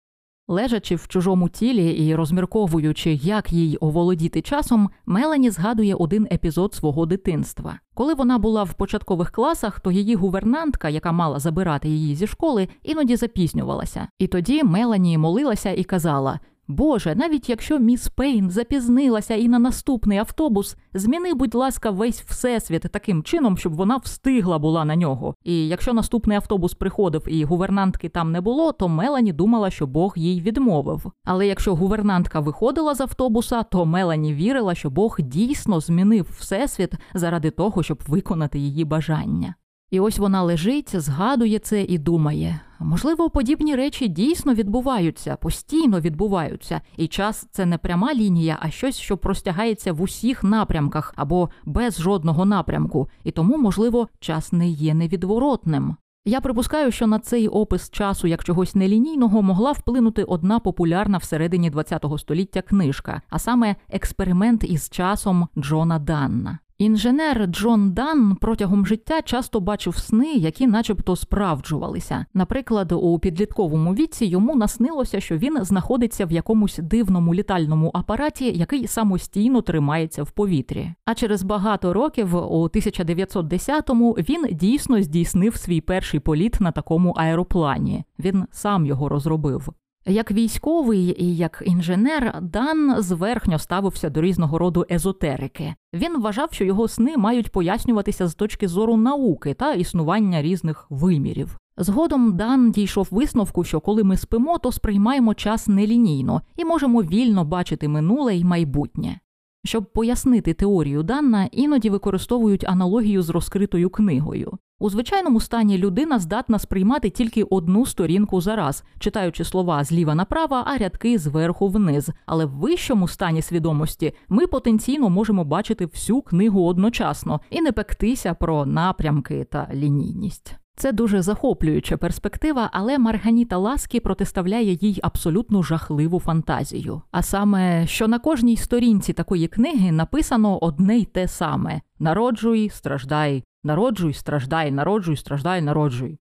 Лежачи 0.50 0.94
в 0.94 1.08
чужому 1.08 1.48
тілі 1.48 1.90
і 1.90 2.14
розмірковуючи, 2.14 3.12
як 3.12 3.52
їй 3.52 3.76
оволодіти 3.76 4.42
часом, 4.42 4.90
Мелані 5.06 5.50
згадує 5.50 5.94
один 5.94 6.28
епізод 6.32 6.74
свого 6.74 7.06
дитинства. 7.06 7.78
Коли 7.94 8.14
вона 8.14 8.38
була 8.38 8.62
в 8.62 8.74
початкових 8.74 9.30
класах, 9.30 9.80
то 9.80 9.90
її 9.90 10.14
гувернантка, 10.14 10.88
яка 10.88 11.12
мала 11.12 11.38
забирати 11.38 11.88
її 11.88 12.14
зі 12.14 12.26
школи, 12.26 12.68
іноді 12.82 13.16
запізнювалася. 13.16 14.08
І 14.18 14.26
тоді 14.26 14.64
Мелані 14.64 15.18
молилася 15.18 15.70
і 15.70 15.84
казала: 15.84 16.40
Боже, 16.68 17.14
навіть 17.14 17.48
якщо 17.48 17.78
міс 17.78 18.08
Пейн 18.08 18.50
запізнилася 18.50 19.34
і 19.34 19.48
на 19.48 19.58
наступний 19.58 20.18
автобус, 20.18 20.76
зміни, 20.94 21.34
будь 21.34 21.54
ласка, 21.54 21.90
весь 21.90 22.22
всесвіт 22.22 22.82
таким 22.82 23.22
чином, 23.22 23.58
щоб 23.58 23.74
вона 23.74 23.96
встигла 23.96 24.58
була 24.58 24.84
на 24.84 24.96
нього. 24.96 25.34
І 25.44 25.68
якщо 25.68 25.92
наступний 25.92 26.36
автобус 26.36 26.74
приходив 26.74 27.22
і 27.26 27.44
гувернантки 27.44 28.08
там 28.08 28.32
не 28.32 28.40
було, 28.40 28.72
то 28.72 28.88
Мелані 28.88 29.32
думала, 29.32 29.70
що 29.70 29.86
Бог 29.86 30.14
їй 30.16 30.40
відмовив. 30.40 31.12
Але 31.24 31.46
якщо 31.46 31.74
гувернантка 31.74 32.40
виходила 32.40 32.94
з 32.94 33.00
автобуса, 33.00 33.62
то 33.62 33.86
Мелані 33.86 34.34
вірила, 34.34 34.74
що 34.74 34.90
Бог 34.90 35.16
дійсно 35.20 35.80
змінив 35.80 36.36
всесвіт 36.38 36.92
заради 37.14 37.50
того, 37.50 37.82
щоб 37.82 38.02
виконати 38.06 38.58
її 38.58 38.84
бажання. 38.84 39.54
І 39.90 40.00
ось 40.00 40.18
вона 40.18 40.42
лежить, 40.42 41.00
згадує 41.00 41.58
це 41.58 41.82
і 41.82 41.98
думає: 41.98 42.60
можливо, 42.78 43.30
подібні 43.30 43.74
речі 43.74 44.08
дійсно 44.08 44.54
відбуваються, 44.54 45.36
постійно 45.36 46.00
відбуваються, 46.00 46.80
і 46.96 47.06
час 47.06 47.48
це 47.50 47.66
не 47.66 47.78
пряма 47.78 48.14
лінія, 48.14 48.58
а 48.60 48.70
щось, 48.70 48.96
що 48.96 49.16
простягається 49.16 49.92
в 49.92 50.02
усіх 50.02 50.44
напрямках 50.44 51.14
або 51.16 51.50
без 51.64 52.00
жодного 52.00 52.44
напрямку, 52.44 53.08
і 53.24 53.30
тому, 53.30 53.58
можливо, 53.58 54.08
час 54.20 54.52
не 54.52 54.68
є 54.68 54.94
невідворотним. 54.94 55.96
Я 56.24 56.40
припускаю, 56.40 56.92
що 56.92 57.06
на 57.06 57.18
цей 57.18 57.48
опис 57.48 57.90
часу 57.90 58.26
як 58.26 58.44
чогось 58.44 58.74
нелінійного 58.74 59.42
могла 59.42 59.72
вплинути 59.72 60.24
одна 60.24 60.60
популярна 60.60 61.18
всередині 61.18 61.70
ХХ 61.70 62.18
століття 62.18 62.62
книжка, 62.62 63.22
а 63.30 63.38
саме 63.38 63.76
експеримент 63.90 64.64
із 64.64 64.90
часом 64.90 65.48
Джона 65.58 65.98
Данна. 65.98 66.58
Інженер 66.78 67.46
Джон 67.46 67.92
Дан 67.92 68.36
протягом 68.36 68.86
життя 68.86 69.22
часто 69.22 69.60
бачив 69.60 69.96
сни, 69.96 70.32
які, 70.32 70.66
начебто, 70.66 71.16
справджувалися. 71.16 72.26
Наприклад, 72.34 72.92
у 72.92 73.18
підлітковому 73.18 73.94
віці 73.94 74.26
йому 74.26 74.54
наснилося, 74.54 75.20
що 75.20 75.36
він 75.36 75.64
знаходиться 75.64 76.26
в 76.26 76.32
якомусь 76.32 76.78
дивному 76.78 77.34
літальному 77.34 77.90
апараті, 77.94 78.58
який 78.58 78.86
самостійно 78.86 79.62
тримається 79.62 80.22
в 80.22 80.30
повітрі. 80.30 80.94
А 81.04 81.14
через 81.14 81.42
багато 81.42 81.92
років, 81.92 82.34
у 82.34 82.68
1910-му, 82.68 84.12
він 84.12 84.46
дійсно 84.52 85.02
здійснив 85.02 85.56
свій 85.56 85.80
перший 85.80 86.20
політ 86.20 86.60
на 86.60 86.72
такому 86.72 87.10
аероплані. 87.10 88.04
Він 88.18 88.44
сам 88.50 88.86
його 88.86 89.08
розробив. 89.08 89.68
Як 90.08 90.32
військовий 90.32 91.16
і 91.18 91.36
як 91.36 91.62
інженер, 91.66 92.38
Дан 92.42 93.02
зверхньо 93.02 93.58
ставився 93.58 94.10
до 94.10 94.20
різного 94.20 94.58
роду 94.58 94.86
езотерики. 94.90 95.74
Він 95.94 96.20
вважав, 96.20 96.48
що 96.52 96.64
його 96.64 96.88
сни 96.88 97.16
мають 97.16 97.52
пояснюватися 97.52 98.26
з 98.26 98.34
точки 98.34 98.68
зору 98.68 98.96
науки 98.96 99.54
та 99.54 99.72
існування 99.72 100.42
різних 100.42 100.86
вимірів. 100.90 101.58
Згодом 101.76 102.36
Дан 102.36 102.70
дійшов 102.70 103.08
висновку, 103.10 103.64
що 103.64 103.80
коли 103.80 104.04
ми 104.04 104.16
спимо, 104.16 104.58
то 104.58 104.72
сприймаємо 104.72 105.34
час 105.34 105.68
нелінійно 105.68 106.42
і 106.56 106.64
можемо 106.64 107.02
вільно 107.02 107.44
бачити 107.44 107.88
минуле 107.88 108.36
й 108.36 108.44
майбутнє. 108.44 109.20
Щоб 109.64 109.92
пояснити 109.92 110.54
теорію 110.54 111.02
Данна, 111.02 111.48
іноді 111.52 111.90
використовують 111.90 112.64
аналогію 112.68 113.22
з 113.22 113.30
розкритою 113.30 113.90
книгою. 113.90 114.58
У 114.80 114.90
звичайному 114.90 115.40
стані 115.40 115.78
людина 115.78 116.18
здатна 116.18 116.58
сприймати 116.58 117.10
тільки 117.10 117.42
одну 117.42 117.86
сторінку 117.86 118.40
за 118.40 118.56
раз, 118.56 118.84
читаючи 118.98 119.44
слова 119.44 119.84
зліва 119.84 120.14
направо, 120.14 120.62
а 120.66 120.76
рядки 120.76 121.18
зверху 121.18 121.68
вниз. 121.68 122.10
Але 122.26 122.44
в 122.44 122.50
вищому 122.50 123.08
стані 123.08 123.42
свідомості 123.42 124.12
ми 124.28 124.46
потенційно 124.46 125.10
можемо 125.10 125.44
бачити 125.44 125.86
всю 125.86 126.22
книгу 126.22 126.66
одночасно 126.66 127.40
і 127.50 127.60
не 127.60 127.72
пектися 127.72 128.34
про 128.34 128.66
напрямки 128.66 129.44
та 129.44 129.68
лінійність. 129.74 130.56
Це 130.76 130.92
дуже 130.92 131.22
захоплююча 131.22 131.96
перспектива, 131.96 132.70
але 132.72 132.98
Марганіта 132.98 133.56
Ласкі 133.56 134.00
протиставляє 134.00 134.78
їй 134.80 135.00
абсолютно 135.02 135.62
жахливу 135.62 136.20
фантазію. 136.20 137.02
А 137.10 137.22
саме, 137.22 137.86
що 137.86 138.08
на 138.08 138.18
кожній 138.18 138.56
сторінці 138.56 139.12
такої 139.12 139.48
книги 139.48 139.92
написано 139.92 140.58
одне 140.58 140.98
й 140.98 141.04
те 141.04 141.28
саме: 141.28 141.80
народжуй, 141.98 142.68
страждай, 142.68 143.44
народжуй, 143.64 144.14
страждай, 144.14 144.70
народжуй, 144.70 145.16
страждай, 145.16 145.62
народжуй. 145.62 146.18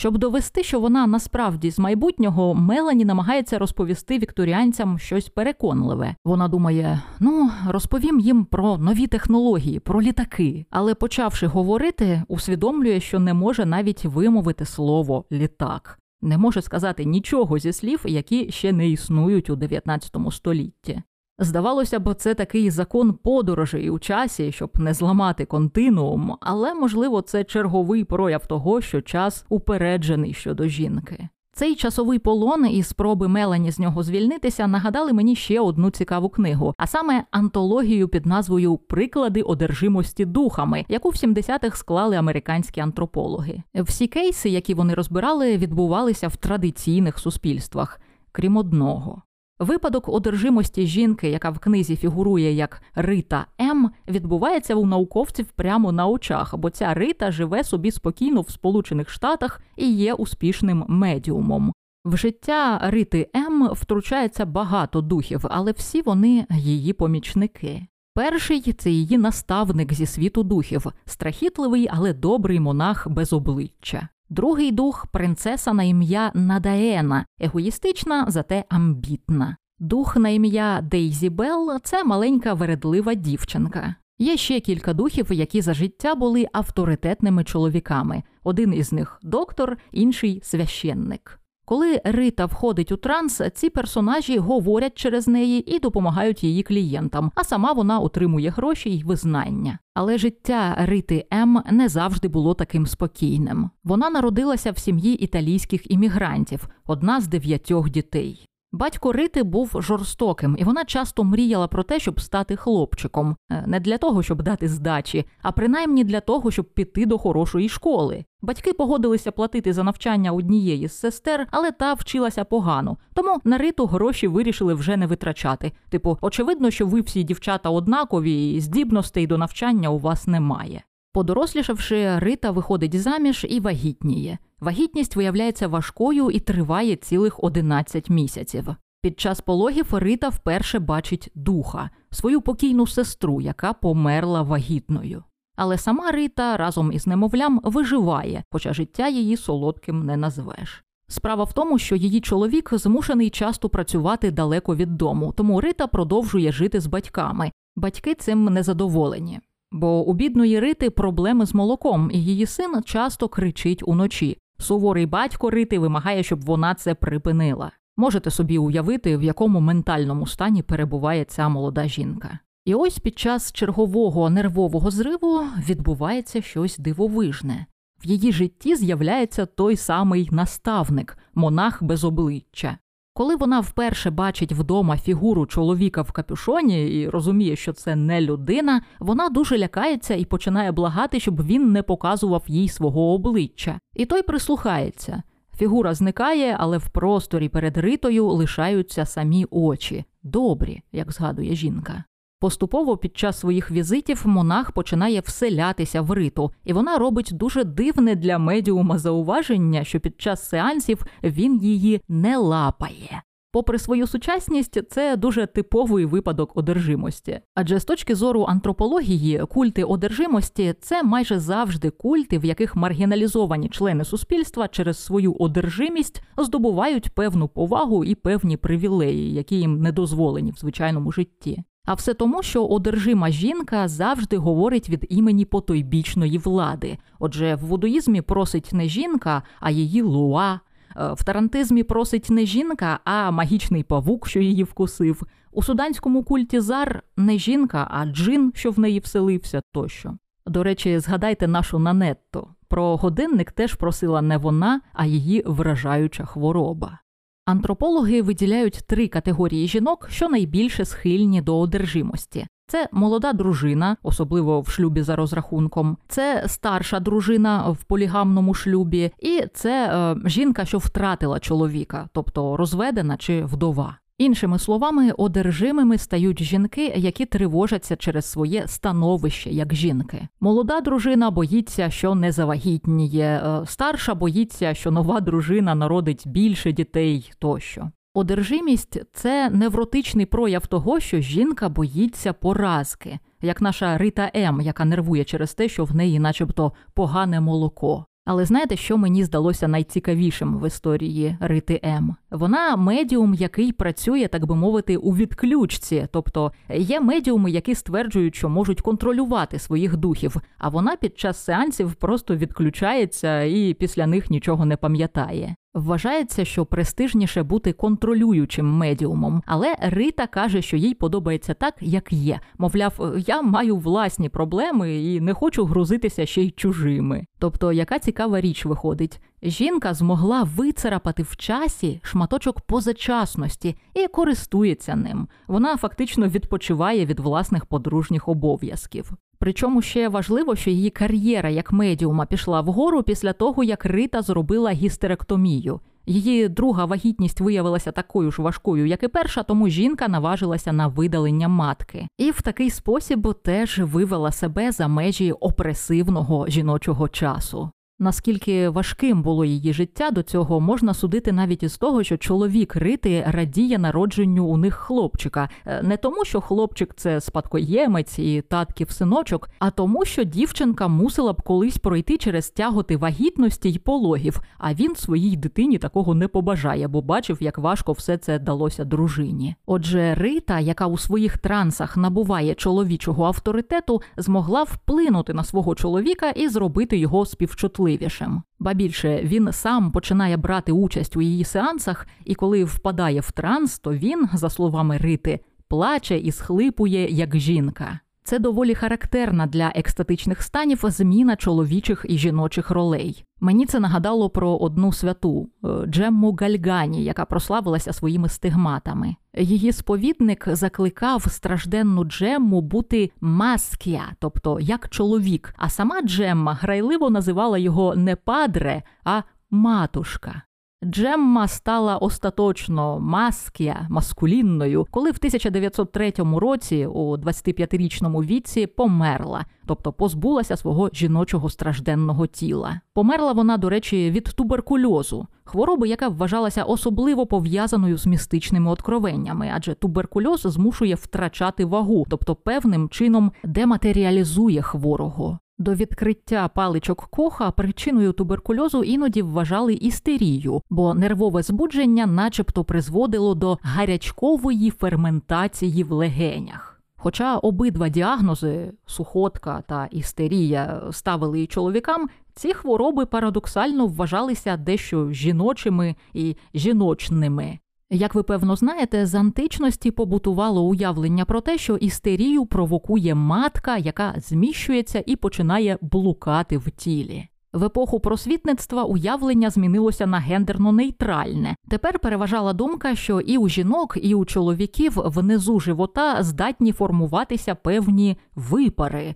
Щоб 0.00 0.18
довести, 0.18 0.62
що 0.62 0.80
вона 0.80 1.06
насправді 1.06 1.70
з 1.70 1.78
майбутнього, 1.78 2.54
Мелані 2.54 3.04
намагається 3.04 3.58
розповісти 3.58 4.18
вікторіанцям 4.18 4.98
щось 4.98 5.28
переконливе. 5.28 6.14
Вона 6.24 6.48
думає: 6.48 7.02
ну 7.20 7.50
розповім 7.68 8.20
їм 8.20 8.44
про 8.44 8.78
нові 8.78 9.06
технології, 9.06 9.80
про 9.80 10.02
літаки. 10.02 10.66
Але 10.70 10.94
почавши 10.94 11.46
говорити, 11.46 12.22
усвідомлює, 12.28 13.00
що 13.00 13.18
не 13.18 13.34
може 13.34 13.66
навіть 13.66 14.04
вимовити 14.04 14.64
слово 14.64 15.24
літак. 15.32 15.98
Не 16.22 16.38
може 16.38 16.62
сказати 16.62 17.04
нічого 17.04 17.58
зі 17.58 17.72
слів, 17.72 18.00
які 18.04 18.50
ще 18.52 18.72
не 18.72 18.88
існують 18.88 19.50
у 19.50 19.56
19 19.56 20.16
столітті. 20.30 21.02
Здавалося 21.42 21.98
б, 21.98 22.14
це 22.14 22.34
такий 22.34 22.70
закон 22.70 23.12
подорожей 23.12 23.90
у 23.90 23.98
часі, 23.98 24.52
щоб 24.52 24.70
не 24.80 24.94
зламати 24.94 25.44
континуум, 25.44 26.36
але 26.40 26.74
можливо 26.74 27.22
це 27.22 27.44
черговий 27.44 28.04
прояв 28.04 28.46
того, 28.46 28.80
що 28.80 29.00
час 29.00 29.44
упереджений 29.48 30.34
щодо 30.34 30.66
жінки. 30.66 31.28
Цей 31.52 31.74
часовий 31.74 32.18
полон 32.18 32.66
і 32.66 32.82
спроби 32.82 33.28
Мелані 33.28 33.70
з 33.70 33.78
нього 33.78 34.02
звільнитися 34.02 34.66
нагадали 34.66 35.12
мені 35.12 35.36
ще 35.36 35.60
одну 35.60 35.90
цікаву 35.90 36.28
книгу, 36.28 36.74
а 36.78 36.86
саме 36.86 37.24
антологію 37.30 38.08
під 38.08 38.26
назвою 38.26 38.76
Приклади 38.76 39.42
одержимості 39.42 40.24
духами, 40.24 40.84
яку 40.88 41.10
в 41.10 41.14
70-х 41.14 41.78
склали 41.78 42.16
американські 42.16 42.80
антропологи. 42.80 43.62
Всі 43.74 44.06
кейси, 44.06 44.48
які 44.48 44.74
вони 44.74 44.94
розбирали, 44.94 45.56
відбувалися 45.56 46.28
в 46.28 46.36
традиційних 46.36 47.18
суспільствах, 47.18 48.00
крім 48.32 48.56
одного. 48.56 49.22
Випадок 49.60 50.08
одержимості 50.08 50.86
жінки, 50.86 51.28
яка 51.28 51.50
в 51.50 51.58
книзі 51.58 51.96
фігурує 51.96 52.52
як 52.52 52.82
Рита 52.94 53.46
М, 53.60 53.90
відбувається 54.08 54.74
у 54.74 54.86
науковців 54.86 55.46
прямо 55.46 55.92
на 55.92 56.06
очах, 56.06 56.56
бо 56.56 56.70
ця 56.70 56.94
Рита 56.94 57.30
живе 57.30 57.64
собі 57.64 57.90
спокійно 57.90 58.40
в 58.40 58.50
Сполучених 58.50 59.10
Штатах 59.10 59.60
і 59.76 59.92
є 59.92 60.14
успішним 60.14 60.84
медіумом. 60.88 61.72
В 62.04 62.16
життя 62.16 62.80
Рити 62.82 63.30
М 63.36 63.68
втручається 63.72 64.46
багато 64.46 65.00
духів, 65.00 65.44
але 65.50 65.72
всі 65.72 66.02
вони 66.02 66.46
її 66.50 66.92
помічники. 66.92 67.86
Перший 68.14 68.72
це 68.72 68.90
її 68.90 69.18
наставник 69.18 69.92
зі 69.92 70.06
світу 70.06 70.42
духів, 70.42 70.86
страхітливий, 71.04 71.88
але 71.90 72.12
добрий 72.12 72.60
монах 72.60 73.08
без 73.08 73.32
обличчя. 73.32 74.08
Другий 74.30 74.72
дух 74.72 75.06
принцеса 75.06 75.72
на 75.72 75.82
ім'я 75.82 76.30
Надаена, 76.34 77.26
егоїстична, 77.40 78.24
зате 78.28 78.64
амбітна. 78.68 79.56
Дух 79.82 80.16
на 80.16 80.28
ім'я 80.28 80.80
Дейзі 80.90 81.30
Белл 81.30 81.78
це 81.82 82.04
маленька 82.04 82.54
вередлива 82.54 83.14
дівчинка. 83.14 83.94
Є 84.18 84.36
ще 84.36 84.60
кілька 84.60 84.94
духів, 84.94 85.32
які 85.32 85.60
за 85.60 85.74
життя 85.74 86.14
були 86.14 86.46
авторитетними 86.52 87.44
чоловіками. 87.44 88.22
Один 88.44 88.74
із 88.74 88.92
них 88.92 89.18
доктор, 89.22 89.76
інший 89.92 90.40
священник. 90.44 91.40
Коли 91.64 92.00
Рита 92.04 92.46
входить 92.46 92.92
у 92.92 92.96
транс, 92.96 93.40
ці 93.54 93.70
персонажі 93.70 94.38
говорять 94.38 94.98
через 94.98 95.28
неї 95.28 95.76
і 95.76 95.78
допомагають 95.78 96.44
її 96.44 96.62
клієнтам, 96.62 97.32
а 97.34 97.44
сама 97.44 97.72
вона 97.72 97.98
отримує 97.98 98.50
гроші 98.50 98.90
й 98.90 99.02
визнання. 99.02 99.78
Але 99.94 100.18
життя 100.18 100.76
Рити 100.78 101.26
М 101.32 101.62
не 101.70 101.88
завжди 101.88 102.28
було 102.28 102.54
таким 102.54 102.86
спокійним. 102.86 103.70
Вона 103.84 104.10
народилася 104.10 104.70
в 104.70 104.78
сім'ї 104.78 105.14
італійських 105.14 105.90
іммігрантів, 105.90 106.68
одна 106.86 107.20
з 107.20 107.28
дев'ятьох 107.28 107.90
дітей. 107.90 108.49
Батько 108.72 109.12
Рити 109.12 109.42
був 109.42 109.76
жорстоким, 109.78 110.56
і 110.58 110.64
вона 110.64 110.84
часто 110.84 111.24
мріяла 111.24 111.68
про 111.68 111.82
те, 111.82 111.98
щоб 111.98 112.20
стати 112.20 112.56
хлопчиком, 112.56 113.36
е, 113.50 113.64
не 113.66 113.80
для 113.80 113.98
того, 113.98 114.22
щоб 114.22 114.42
дати 114.42 114.68
здачі, 114.68 115.24
а 115.42 115.52
принаймні 115.52 116.04
для 116.04 116.20
того, 116.20 116.50
щоб 116.50 116.74
піти 116.74 117.06
до 117.06 117.18
хорошої 117.18 117.68
школи. 117.68 118.24
Батьки 118.42 118.72
погодилися 118.72 119.32
платити 119.32 119.72
за 119.72 119.82
навчання 119.82 120.32
однієї 120.32 120.88
з 120.88 120.98
сестер, 120.98 121.46
але 121.50 121.72
та 121.72 121.94
вчилася 121.94 122.44
погано. 122.44 122.96
Тому 123.14 123.40
на 123.44 123.58
риту 123.58 123.86
гроші 123.86 124.28
вирішили 124.28 124.74
вже 124.74 124.96
не 124.96 125.06
витрачати. 125.06 125.72
Типу, 125.88 126.18
очевидно, 126.20 126.70
що 126.70 126.86
ви 126.86 127.00
всі 127.00 127.22
дівчата 127.22 127.70
однакові, 127.70 128.52
і 128.52 128.60
здібностей 128.60 129.26
до 129.26 129.38
навчання 129.38 129.88
у 129.88 129.98
вас 129.98 130.26
немає. 130.26 130.82
Подорослішавши, 131.12 132.18
Рита 132.18 132.50
виходить 132.50 133.00
заміж 133.00 133.46
і 133.48 133.60
вагітніє. 133.60 134.38
Вагітність 134.60 135.16
виявляється 135.16 135.68
важкою 135.68 136.30
і 136.30 136.40
триває 136.40 136.96
цілих 136.96 137.44
11 137.44 138.10
місяців. 138.10 138.68
Під 139.02 139.20
час 139.20 139.40
пологів 139.40 139.86
Рита 139.94 140.28
вперше 140.28 140.78
бачить 140.78 141.30
духа, 141.34 141.90
свою 142.10 142.40
покійну 142.40 142.86
сестру, 142.86 143.40
яка 143.40 143.72
померла 143.72 144.42
вагітною. 144.42 145.24
Але 145.56 145.78
сама 145.78 146.10
Рита 146.10 146.56
разом 146.56 146.92
із 146.92 147.06
немовлям 147.06 147.60
виживає, 147.64 148.44
хоча 148.50 148.72
життя 148.72 149.08
її 149.08 149.36
солодким 149.36 150.06
не 150.06 150.16
назвеш. 150.16 150.84
Справа 151.08 151.44
в 151.44 151.52
тому, 151.52 151.78
що 151.78 151.96
її 151.96 152.20
чоловік 152.20 152.70
змушений 152.72 153.30
часто 153.30 153.68
працювати 153.68 154.30
далеко 154.30 154.76
від 154.76 154.96
дому, 154.96 155.32
тому 155.36 155.60
Рита 155.60 155.86
продовжує 155.86 156.52
жити 156.52 156.80
з 156.80 156.86
батьками. 156.86 157.52
Батьки 157.76 158.14
цим 158.14 158.44
незадоволені. 158.44 159.40
Бо 159.72 160.04
у 160.04 160.12
бідної 160.12 160.60
Рити 160.60 160.90
проблеми 160.90 161.46
з 161.46 161.54
молоком, 161.54 162.10
і 162.12 162.24
її 162.24 162.46
син 162.46 162.82
часто 162.84 163.28
кричить 163.28 163.82
уночі. 163.86 164.38
Суворий 164.60 165.06
батько 165.06 165.50
Рити 165.50 165.78
вимагає, 165.78 166.22
щоб 166.22 166.44
вона 166.44 166.74
це 166.74 166.94
припинила. 166.94 167.72
Можете 167.96 168.30
собі 168.30 168.58
уявити, 168.58 169.16
в 169.16 169.22
якому 169.22 169.60
ментальному 169.60 170.26
стані 170.26 170.62
перебуває 170.62 171.24
ця 171.24 171.48
молода 171.48 171.88
жінка. 171.88 172.38
І 172.64 172.74
ось 172.74 172.98
під 172.98 173.18
час 173.18 173.52
чергового 173.52 174.30
нервового 174.30 174.90
зриву 174.90 175.42
відбувається 175.68 176.42
щось 176.42 176.78
дивовижне. 176.78 177.66
В 178.04 178.06
її 178.06 178.32
житті 178.32 178.76
з'являється 178.76 179.46
той 179.46 179.76
самий 179.76 180.28
наставник, 180.32 181.18
монах 181.34 181.82
без 181.82 182.04
обличчя. 182.04 182.78
Коли 183.20 183.36
вона 183.36 183.60
вперше 183.60 184.10
бачить 184.10 184.52
вдома 184.52 184.96
фігуру 184.96 185.46
чоловіка 185.46 186.02
в 186.02 186.12
капюшоні 186.12 187.00
і 187.00 187.08
розуміє, 187.08 187.56
що 187.56 187.72
це 187.72 187.96
не 187.96 188.20
людина, 188.20 188.82
вона 188.98 189.28
дуже 189.28 189.58
лякається 189.58 190.14
і 190.14 190.24
починає 190.24 190.72
благати, 190.72 191.20
щоб 191.20 191.46
він 191.46 191.72
не 191.72 191.82
показував 191.82 192.44
їй 192.46 192.68
свого 192.68 193.14
обличчя. 193.14 193.80
І 193.94 194.06
той 194.06 194.22
прислухається. 194.22 195.22
Фігура 195.56 195.94
зникає, 195.94 196.56
але 196.58 196.78
в 196.78 196.88
просторі 196.88 197.48
перед 197.48 197.76
ритою 197.76 198.26
лишаються 198.26 199.06
самі 199.06 199.46
очі, 199.50 200.04
добрі, 200.22 200.82
як 200.92 201.12
згадує 201.12 201.54
жінка. 201.54 202.04
Поступово 202.40 202.96
під 202.96 203.16
час 203.16 203.40
своїх 203.40 203.70
візитів 203.70 204.22
монах 204.24 204.72
починає 204.72 205.20
вселятися 205.20 206.02
в 206.02 206.10
риту, 206.10 206.50
і 206.64 206.72
вона 206.72 206.98
робить 206.98 207.30
дуже 207.32 207.64
дивне 207.64 208.14
для 208.14 208.38
медіума 208.38 208.98
зауваження, 208.98 209.84
що 209.84 210.00
під 210.00 210.20
час 210.20 210.48
сеансів 210.48 211.04
він 211.22 211.62
її 211.62 212.00
не 212.08 212.36
лапає. 212.36 213.22
Попри 213.52 213.78
свою 213.78 214.06
сучасність, 214.06 214.90
це 214.90 215.16
дуже 215.16 215.46
типовий 215.46 216.04
випадок 216.04 216.56
одержимості. 216.56 217.40
Адже 217.54 217.80
з 217.80 217.84
точки 217.84 218.14
зору 218.14 218.44
антропології, 218.48 219.38
культи 219.48 219.84
одержимості 219.84 220.74
це 220.80 221.02
майже 221.02 221.38
завжди 221.38 221.90
культи, 221.90 222.38
в 222.38 222.44
яких 222.44 222.76
маргіналізовані 222.76 223.68
члени 223.68 224.04
суспільства 224.04 224.68
через 224.68 225.04
свою 225.04 225.34
одержимість 225.34 226.22
здобувають 226.38 227.10
певну 227.14 227.48
повагу 227.48 228.04
і 228.04 228.14
певні 228.14 228.56
привілеї, 228.56 229.34
які 229.34 229.56
їм 229.56 229.80
не 229.80 229.92
дозволені 229.92 230.52
в 230.52 230.56
звичайному 230.56 231.12
житті. 231.12 231.64
А 231.84 231.94
все 231.94 232.14
тому, 232.14 232.42
що 232.42 232.66
одержима 232.66 233.30
жінка 233.30 233.88
завжди 233.88 234.36
говорить 234.36 234.90
від 234.90 235.06
імені 235.08 235.44
потойбічної 235.44 236.38
влади. 236.38 236.98
Отже, 237.18 237.54
в 237.54 237.58
вудуїзмі 237.58 238.22
просить 238.22 238.72
не 238.72 238.88
жінка, 238.88 239.42
а 239.60 239.70
її 239.70 240.02
луа. 240.02 240.60
Е, 240.96 241.12
в 241.12 241.24
тарантизмі 241.24 241.82
просить 241.82 242.30
не 242.30 242.46
жінка, 242.46 243.00
а 243.04 243.30
магічний 243.30 243.82
павук, 243.82 244.28
що 244.28 244.40
її 244.40 244.64
вкусив. 244.64 245.22
У 245.52 245.62
суданському 245.62 246.24
культі 246.24 246.60
зар 246.60 247.02
не 247.16 247.38
жінка, 247.38 247.88
а 247.90 248.06
джин, 248.06 248.52
що 248.54 248.70
в 248.70 248.78
неї 248.78 249.00
вселився 249.00 249.62
тощо. 249.72 250.14
До 250.46 250.62
речі, 250.62 250.98
згадайте 250.98 251.48
нашу 251.48 251.78
Нанетту. 251.78 252.48
Про 252.68 252.96
годинник 252.96 253.52
теж 253.52 253.74
просила 253.74 254.22
не 254.22 254.36
вона, 254.36 254.80
а 254.92 255.06
її 255.06 255.42
вражаюча 255.46 256.24
хвороба. 256.24 256.98
Антропологи 257.44 258.22
виділяють 258.22 258.80
три 258.86 259.08
категорії 259.08 259.68
жінок, 259.68 260.08
що 260.10 260.28
найбільше 260.28 260.84
схильні 260.84 261.42
до 261.42 261.58
одержимості. 261.60 262.46
Це 262.66 262.88
молода 262.92 263.32
дружина, 263.32 263.96
особливо 264.02 264.60
в 264.60 264.68
шлюбі 264.68 265.02
за 265.02 265.16
розрахунком, 265.16 265.96
це 266.08 266.44
старша 266.46 267.00
дружина 267.00 267.70
в 267.70 267.84
полігамному 267.84 268.54
шлюбі, 268.54 269.12
і 269.18 269.42
це 269.54 269.88
е, 269.88 270.28
жінка, 270.28 270.64
що 270.64 270.78
втратила 270.78 271.40
чоловіка, 271.40 272.08
тобто 272.12 272.56
розведена 272.56 273.16
чи 273.16 273.44
вдова. 273.44 273.96
Іншими 274.20 274.58
словами, 274.58 275.10
одержимими 275.10 275.98
стають 275.98 276.42
жінки, 276.42 276.92
які 276.96 277.26
тривожаться 277.26 277.96
через 277.96 278.24
своє 278.26 278.66
становище 278.66 279.50
як 279.50 279.74
жінки. 279.74 280.28
Молода 280.40 280.80
дружина 280.80 281.30
боїться, 281.30 281.90
що 281.90 282.14
не 282.14 282.32
завагітніє, 282.32 283.24
е, 283.24 283.66
старша 283.66 284.14
боїться, 284.14 284.74
що 284.74 284.90
нова 284.90 285.20
дружина 285.20 285.74
народить 285.74 286.22
більше 286.26 286.72
дітей 286.72 287.32
тощо. 287.38 287.90
Одержимість 288.14 289.02
це 289.12 289.50
невротичний 289.50 290.26
прояв 290.26 290.66
того, 290.66 291.00
що 291.00 291.20
жінка 291.20 291.68
боїться 291.68 292.32
поразки, 292.32 293.18
як 293.42 293.60
наша 293.60 293.98
Рита 293.98 294.30
М, 294.36 294.60
яка 294.60 294.84
нервує 294.84 295.24
через 295.24 295.54
те, 295.54 295.68
що 295.68 295.84
в 295.84 295.94
неї, 295.94 296.18
начебто, 296.18 296.72
погане 296.94 297.40
молоко. 297.40 298.04
Але 298.24 298.44
знаєте, 298.44 298.76
що 298.76 298.96
мені 298.96 299.24
здалося 299.24 299.68
найцікавішим 299.68 300.58
в 300.58 300.66
історії 300.66 301.36
Рити 301.40 301.80
М? 301.84 302.16
Вона 302.30 302.76
медіум, 302.76 303.34
який 303.34 303.72
працює, 303.72 304.28
так 304.28 304.46
би 304.46 304.56
мовити, 304.56 304.96
у 304.96 305.14
відключці. 305.14 306.08
Тобто 306.12 306.52
є 306.74 307.00
медіуми, 307.00 307.50
які 307.50 307.74
стверджують, 307.74 308.34
що 308.34 308.48
можуть 308.48 308.80
контролювати 308.80 309.58
своїх 309.58 309.96
духів, 309.96 310.36
а 310.58 310.68
вона 310.68 310.96
під 310.96 311.18
час 311.18 311.44
сеансів 311.44 311.94
просто 311.94 312.36
відключається 312.36 313.42
і 313.42 313.74
після 313.74 314.06
них 314.06 314.30
нічого 314.30 314.64
не 314.64 314.76
пам'ятає. 314.76 315.54
Вважається, 315.74 316.44
що 316.44 316.66
престижніше 316.66 317.42
бути 317.42 317.72
контролюючим 317.72 318.66
медіумом, 318.76 319.42
але 319.46 319.76
Рита 319.80 320.26
каже, 320.26 320.62
що 320.62 320.76
їй 320.76 320.94
подобається 320.94 321.54
так, 321.54 321.74
як 321.80 322.12
є. 322.12 322.40
Мовляв, 322.58 323.14
я 323.26 323.42
маю 323.42 323.76
власні 323.76 324.28
проблеми 324.28 324.96
і 324.96 325.20
не 325.20 325.34
хочу 325.34 325.64
грузитися 325.64 326.26
ще 326.26 326.42
й 326.42 326.50
чужими. 326.50 327.26
Тобто, 327.38 327.72
яка 327.72 327.98
цікава 327.98 328.40
річ 328.40 328.64
виходить? 328.64 329.20
Жінка 329.42 329.94
змогла 329.94 330.42
вицарапати 330.42 331.22
в 331.22 331.36
часі 331.36 332.00
шматочок 332.02 332.60
позачасності 332.60 333.76
і 333.94 334.08
користується 334.08 334.96
ним. 334.96 335.28
Вона 335.48 335.76
фактично 335.76 336.28
відпочиває 336.28 337.06
від 337.06 337.20
власних 337.20 337.66
подружніх 337.66 338.28
обов'язків. 338.28 339.12
Причому 339.38 339.82
ще 339.82 340.08
важливо, 340.08 340.56
що 340.56 340.70
її 340.70 340.90
кар'єра 340.90 341.50
як 341.50 341.72
медіума 341.72 342.26
пішла 342.26 342.60
вгору 342.60 343.02
після 343.02 343.32
того, 343.32 343.64
як 343.64 343.84
Рита 343.84 344.22
зробила 344.22 344.70
гістеректомію. 344.70 345.80
Її 346.06 346.48
друга 346.48 346.84
вагітність 346.84 347.40
виявилася 347.40 347.92
такою 347.92 348.30
ж 348.30 348.42
важкою, 348.42 348.86
як 348.86 349.02
і 349.02 349.08
перша, 349.08 349.42
тому 349.42 349.68
жінка 349.68 350.08
наважилася 350.08 350.72
на 350.72 350.86
видалення 350.86 351.48
матки, 351.48 352.06
і 352.18 352.30
в 352.30 352.42
такий 352.42 352.70
спосіб 352.70 353.34
теж 353.42 353.78
вивела 353.78 354.32
себе 354.32 354.72
за 354.72 354.88
межі 354.88 355.32
опресивного 355.32 356.48
жіночого 356.48 357.08
часу. 357.08 357.70
Наскільки 358.02 358.68
важким 358.68 359.22
було 359.22 359.44
її 359.44 359.72
життя 359.72 360.10
до 360.10 360.22
цього, 360.22 360.60
можна 360.60 360.94
судити 360.94 361.32
навіть 361.32 361.62
із 361.62 361.78
того, 361.78 362.02
що 362.02 362.16
чоловік 362.16 362.76
рити 362.76 363.24
радіє 363.26 363.78
народженню 363.78 364.44
у 364.44 364.56
них 364.56 364.74
хлопчика, 364.74 365.48
е, 365.66 365.82
не 365.82 365.96
тому, 365.96 366.24
що 366.24 366.40
хлопчик 366.40 366.94
це 366.96 367.20
спадкоємець 367.20 368.18
і 368.18 368.40
татків 368.40 368.90
синочок, 368.90 369.50
а 369.58 369.70
тому, 369.70 370.04
що 370.04 370.24
дівчинка 370.24 370.88
мусила 370.88 371.32
б 371.32 371.42
колись 371.42 371.78
пройти 371.78 372.16
через 372.16 372.50
тяготи 372.50 372.96
вагітності 372.96 373.70
й 373.70 373.78
пологів, 373.78 374.40
а 374.58 374.74
він 374.74 374.96
своїй 374.96 375.36
дитині 375.36 375.78
такого 375.78 376.14
не 376.14 376.28
побажає, 376.28 376.88
бо 376.88 377.02
бачив, 377.02 377.38
як 377.40 377.58
важко 377.58 377.92
все 377.92 378.18
це 378.18 378.38
далося 378.38 378.84
дружині. 378.84 379.54
Отже, 379.66 380.14
Рита, 380.14 380.60
яка 380.60 380.86
у 380.86 380.98
своїх 380.98 381.38
трансах 381.38 381.96
набуває 381.96 382.54
чоловічого 382.54 383.24
авторитету, 383.24 384.02
змогла 384.16 384.62
вплинути 384.62 385.34
на 385.34 385.44
свого 385.44 385.74
чоловіка 385.74 386.30
і 386.30 386.48
зробити 386.48 386.98
його 386.98 387.26
співчутливим 387.26 387.89
важливішим. 387.90 388.42
Ба 388.58 388.74
більше 388.74 389.20
він 389.24 389.52
сам 389.52 389.92
починає 389.92 390.36
брати 390.36 390.72
участь 390.72 391.16
у 391.16 391.20
її 391.20 391.44
сеансах, 391.44 392.06
і 392.24 392.34
коли 392.34 392.64
впадає 392.64 393.20
в 393.20 393.30
транс, 393.30 393.78
то 393.78 393.92
він, 393.92 394.28
за 394.34 394.50
словами 394.50 394.98
Рити, 394.98 395.40
плаче 395.68 396.18
і 396.18 396.32
схлипує 396.32 397.10
як 397.10 397.36
жінка. 397.36 398.00
Це 398.24 398.38
доволі 398.38 398.74
характерна 398.74 399.46
для 399.46 399.72
екстатичних 399.74 400.42
станів 400.42 400.80
зміна 400.84 401.36
чоловічих 401.36 402.06
і 402.08 402.18
жіночих 402.18 402.70
ролей. 402.70 403.24
Мені 403.40 403.66
це 403.66 403.80
нагадало 403.80 404.30
про 404.30 404.56
одну 404.56 404.92
святу 404.92 405.48
е, 405.64 405.68
Джемму 405.86 406.36
Гальгані, 406.40 407.04
яка 407.04 407.24
прославилася 407.24 407.92
своїми 407.92 408.28
стигматами. 408.28 409.16
Її 409.34 409.72
сповідник 409.72 410.44
закликав 410.48 411.26
стражденну 411.28 412.04
Джемму 412.04 412.60
бути 412.60 413.10
маскія, 413.20 414.04
тобто 414.18 414.60
як 414.60 414.88
чоловік. 414.88 415.54
А 415.56 415.68
сама 415.68 416.02
Джемма 416.02 416.54
грайливо 416.54 417.10
називала 417.10 417.58
його 417.58 417.96
не 417.96 418.16
падре, 418.16 418.82
а 419.04 419.22
матушка. 419.50 420.42
Джемма 420.84 421.48
стала 421.48 421.96
остаточно 421.96 423.00
маскія 423.00 423.86
маскулінною, 423.90 424.86
коли 424.90 425.10
в 425.10 425.16
1903 425.16 426.12
році, 426.16 426.86
у 426.86 427.16
25-річному 427.16 428.24
віці, 428.24 428.66
померла, 428.66 429.44
тобто 429.66 429.92
позбулася 429.92 430.56
свого 430.56 430.90
жіночого 430.92 431.50
стражденного 431.50 432.26
тіла. 432.26 432.80
Померла 432.94 433.32
вона, 433.32 433.56
до 433.56 433.68
речі, 433.68 434.10
від 434.10 434.24
туберкульозу, 434.24 435.26
хвороби, 435.44 435.88
яка 435.88 436.08
вважалася 436.08 436.62
особливо 436.62 437.26
пов'язаною 437.26 437.98
з 437.98 438.06
містичними 438.06 438.70
откровеннями, 438.70 439.52
адже 439.54 439.74
туберкульоз 439.74 440.40
змушує 440.40 440.94
втрачати 440.94 441.64
вагу, 441.64 442.06
тобто 442.10 442.34
певним 442.34 442.88
чином 442.88 443.32
дематеріалізує 443.44 444.62
хворого. 444.62 445.38
До 445.60 445.74
відкриття 445.74 446.48
паличок 446.48 447.06
коха 447.10 447.50
причиною 447.50 448.12
туберкульозу 448.12 448.82
іноді 448.84 449.22
вважали 449.22 449.74
істерію, 449.74 450.62
бо 450.70 450.94
нервове 450.94 451.42
збудження, 451.42 452.06
начебто, 452.06 452.64
призводило 452.64 453.34
до 453.34 453.58
гарячкової 453.62 454.70
ферментації 454.70 455.84
в 455.84 455.92
легенях. 455.92 456.80
Хоча 456.96 457.36
обидва 457.36 457.88
діагнози 457.88 458.72
сухотка 458.86 459.62
та 459.68 459.86
істерія 459.86 460.82
ставили 460.92 461.42
і 461.42 461.46
чоловікам, 461.46 462.08
ці 462.34 462.54
хвороби 462.54 463.06
парадоксально 463.06 463.86
вважалися 463.86 464.56
дещо 464.56 465.12
жіночими 465.12 465.96
і 466.14 466.36
жіночними. 466.54 467.58
Як 467.92 468.14
ви 468.14 468.22
певно 468.22 468.56
знаєте, 468.56 469.06
з 469.06 469.14
античності 469.14 469.90
побутувало 469.90 470.62
уявлення 470.62 471.24
про 471.24 471.40
те, 471.40 471.58
що 471.58 471.76
істерію 471.76 472.46
провокує 472.46 473.14
матка, 473.14 473.76
яка 473.76 474.14
зміщується 474.16 475.04
і 475.06 475.16
починає 475.16 475.78
блукати 475.80 476.58
в 476.58 476.70
тілі. 476.70 477.28
В 477.52 477.64
епоху 477.64 478.00
просвітництва 478.00 478.84
уявлення 478.84 479.50
змінилося 479.50 480.06
на 480.06 480.20
гендерно-нейтральне. 480.20 481.54
Тепер 481.68 481.98
переважала 481.98 482.52
думка, 482.52 482.94
що 482.94 483.20
і 483.20 483.38
у 483.38 483.48
жінок, 483.48 483.98
і 484.02 484.14
у 484.14 484.24
чоловіків 484.24 484.92
внизу 484.96 485.60
живота 485.60 486.22
здатні 486.22 486.72
формуватися 486.72 487.54
певні 487.54 488.16
випари. 488.34 489.14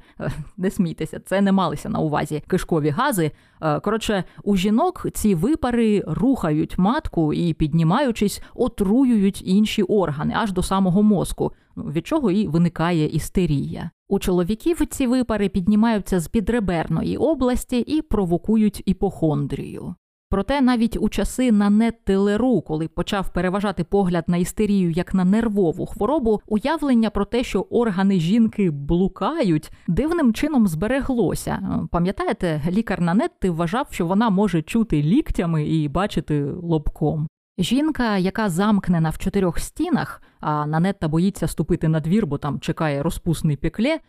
Не 0.57 0.71
смійтеся, 0.71 1.21
це 1.21 1.41
не 1.41 1.53
малися 1.53 1.89
на 1.89 1.99
увазі 1.99 2.43
кишкові 2.47 2.89
гази. 2.89 3.31
Е, 3.63 3.81
коротше, 3.81 4.25
у 4.43 4.57
жінок 4.57 5.07
ці 5.15 5.35
випари 5.35 6.05
рухають 6.07 6.79
матку 6.79 7.33
і, 7.33 7.55
піднімаючись, 7.55 8.43
отруюють 8.55 9.43
інші 9.47 9.83
органи 9.83 10.35
аж 10.37 10.53
до 10.53 10.63
самого 10.63 11.03
мозку, 11.03 11.53
ну, 11.77 11.85
від 11.85 12.07
чого 12.07 12.31
і 12.31 12.47
виникає 12.47 13.07
істерія. 13.07 13.91
У 14.09 14.19
чоловіків 14.19 14.87
ці 14.87 15.07
випари 15.07 15.49
піднімаються 15.49 16.21
з 16.21 16.29
підреберної 16.29 17.17
області 17.17 17.79
і 17.79 18.03
провокують 18.03 18.83
іпохондрію. 18.87 19.95
Проте 20.35 20.61
навіть 20.61 20.97
у 21.01 21.09
часи 21.09 21.53
Нанетти 21.53 22.17
Леру, 22.17 22.61
коли 22.61 22.89
почав 22.89 23.33
переважати 23.33 23.85
погляд 23.85 24.25
на 24.27 24.37
істерію 24.37 24.91
як 24.91 25.15
на 25.15 25.25
нервову 25.25 25.87
хворобу, 25.87 26.41
уявлення 26.47 27.11
про 27.11 27.25
те, 27.25 27.45
що 27.45 27.61
органи 27.61 28.21
жінки 28.21 28.71
блукають, 28.71 29.71
дивним 29.89 30.35
чином 30.35 30.67
збереглося. 30.67 31.87
Пам'ятаєте, 31.91 32.63
лікар 32.71 33.01
Нанетти 33.01 33.51
вважав, 33.51 33.87
що 33.91 34.07
вона 34.07 34.31
може 34.31 34.63
чути 34.63 35.03
ліктями 35.03 35.67
і 35.67 35.89
бачити 35.89 36.45
лобком. 36.45 37.29
Жінка, 37.59 38.17
яка 38.17 38.49
замкнена 38.49 39.11
в 39.11 39.19
чотирьох 39.19 39.59
стінах, 39.59 40.23
а 40.47 40.67
Нанетта 40.67 41.09
боїться 41.09 41.49
ступити 41.49 41.89
на 41.89 42.01
двір, 42.01 42.27
бо 42.27 42.39
там 42.39 42.61
чекає 42.61 43.03
розпусний 43.03 43.57
пекле, 43.57 43.89
е, 43.91 44.01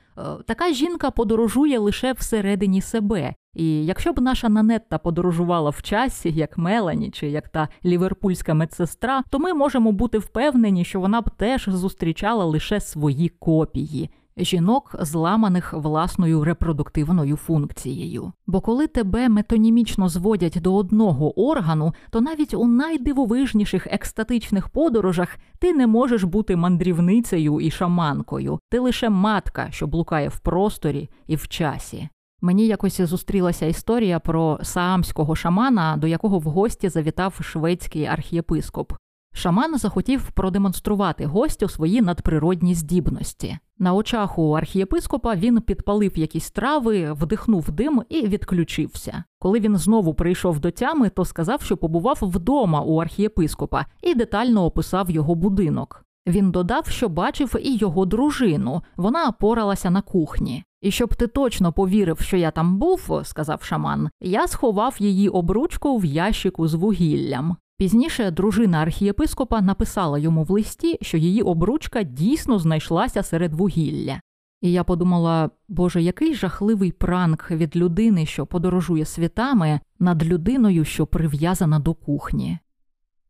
така 0.45 0.73
жінка 0.73 1.11
подорожує 1.11 1.79
лише 1.79 2.13
всередині 2.13 2.81
себе. 2.81 3.33
І 3.53 3.85
якщо 3.85 4.13
б 4.13 4.21
наша 4.21 4.49
Нанетта 4.49 4.97
подорожувала 4.97 5.69
в 5.69 5.81
часі, 5.81 6.31
як 6.31 6.57
Мелані 6.57 7.11
чи 7.11 7.27
як 7.29 7.49
та 7.49 7.67
ліверпульська 7.85 8.53
медсестра, 8.53 9.23
то 9.29 9.39
ми 9.39 9.53
можемо 9.53 9.91
бути 9.91 10.17
впевнені, 10.17 10.85
що 10.85 10.99
вона 10.99 11.21
б 11.21 11.29
теж 11.29 11.65
зустрічала 11.69 12.45
лише 12.45 12.79
свої 12.79 13.29
копії 13.29 14.09
жінок, 14.37 14.95
зламаних 14.99 15.73
власною 15.73 16.43
репродуктивною 16.43 17.35
функцією. 17.35 18.31
Бо 18.47 18.61
коли 18.61 18.87
тебе 18.87 19.29
метонімічно 19.29 20.09
зводять 20.09 20.57
до 20.61 20.75
одного 20.75 21.49
органу, 21.49 21.93
то 22.09 22.21
навіть 22.21 22.53
у 22.53 22.67
найдивовижніших 22.67 23.87
екстатичних 23.87 24.69
подорожах 24.69 25.37
ти 25.59 25.73
не 25.73 25.87
можеш 25.87 26.23
бути 26.23 26.55
мандрівницею 26.55 27.61
і 27.61 27.71
шаманкою, 27.71 28.59
ти 28.69 28.79
лише 28.79 29.09
матка, 29.09 29.67
що 29.71 29.87
блукає 29.87 30.29
в 30.29 30.39
просторі 30.39 31.09
і 31.27 31.35
в 31.35 31.47
часі. 31.47 32.09
Мені 32.41 32.67
якось 32.67 33.01
зустрілася 33.01 33.65
історія 33.65 34.19
про 34.19 34.59
саамського 34.63 35.35
шамана, 35.35 35.97
до 35.97 36.07
якого 36.07 36.39
в 36.39 36.43
гості 36.43 36.89
завітав 36.89 37.39
шведський 37.41 38.05
архієпископ. 38.05 38.93
Шаман 39.33 39.77
захотів 39.77 40.31
продемонструвати 40.31 41.25
гостю 41.25 41.69
свої 41.69 42.01
надприродні 42.01 42.75
здібності. 42.75 43.57
На 43.79 43.93
очах 43.93 44.39
у 44.39 44.51
архієпископа 44.51 45.35
він 45.35 45.61
підпалив 45.61 46.17
якісь 46.17 46.51
трави, 46.51 47.13
вдихнув 47.13 47.71
дим 47.71 48.03
і 48.09 48.27
відключився. 48.27 49.23
Коли 49.39 49.59
він 49.59 49.77
знову 49.77 50.13
прийшов 50.13 50.59
до 50.59 50.71
тями, 50.71 51.09
то 51.09 51.25
сказав, 51.25 51.61
що 51.61 51.77
побував 51.77 52.19
вдома 52.21 52.81
у 52.81 52.97
архієпископа 52.97 53.85
і 54.01 54.15
детально 54.15 54.65
описав 54.65 55.11
його 55.11 55.35
будинок. 55.35 56.05
Він 56.27 56.51
додав, 56.51 56.87
що 56.87 57.09
бачив 57.09 57.55
і 57.61 57.75
його 57.75 58.05
дружину. 58.05 58.81
Вона 58.97 59.31
поралася 59.31 59.89
на 59.89 60.01
кухні. 60.01 60.63
І 60.81 60.91
щоб 60.91 61.15
ти 61.15 61.27
точно 61.27 61.73
повірив, 61.73 62.19
що 62.19 62.37
я 62.37 62.51
там 62.51 62.77
був, 62.77 63.21
сказав 63.23 63.63
шаман, 63.63 64.09
я 64.21 64.47
сховав 64.47 64.95
її 64.99 65.29
обручку 65.29 65.97
в 65.97 66.05
ящику 66.05 66.67
з 66.67 66.73
вугіллям. 66.73 67.57
Пізніше 67.77 68.31
дружина 68.31 68.77
архієпископа 68.77 69.61
написала 69.61 70.19
йому 70.19 70.43
в 70.43 70.51
листі, 70.51 70.97
що 71.01 71.17
її 71.17 71.41
обручка 71.41 72.03
дійсно 72.03 72.59
знайшлася 72.59 73.23
серед 73.23 73.53
вугілля. 73.53 74.21
І 74.61 74.71
я 74.71 74.83
подумала, 74.83 75.49
боже, 75.67 76.01
який 76.01 76.35
жахливий 76.35 76.91
пранк 76.91 77.51
від 77.51 77.75
людини, 77.75 78.25
що 78.25 78.45
подорожує 78.45 79.05
світами, 79.05 79.79
над 79.99 80.25
людиною, 80.25 80.85
що 80.85 81.07
прив'язана 81.07 81.79
до 81.79 81.93
кухні. 81.93 82.57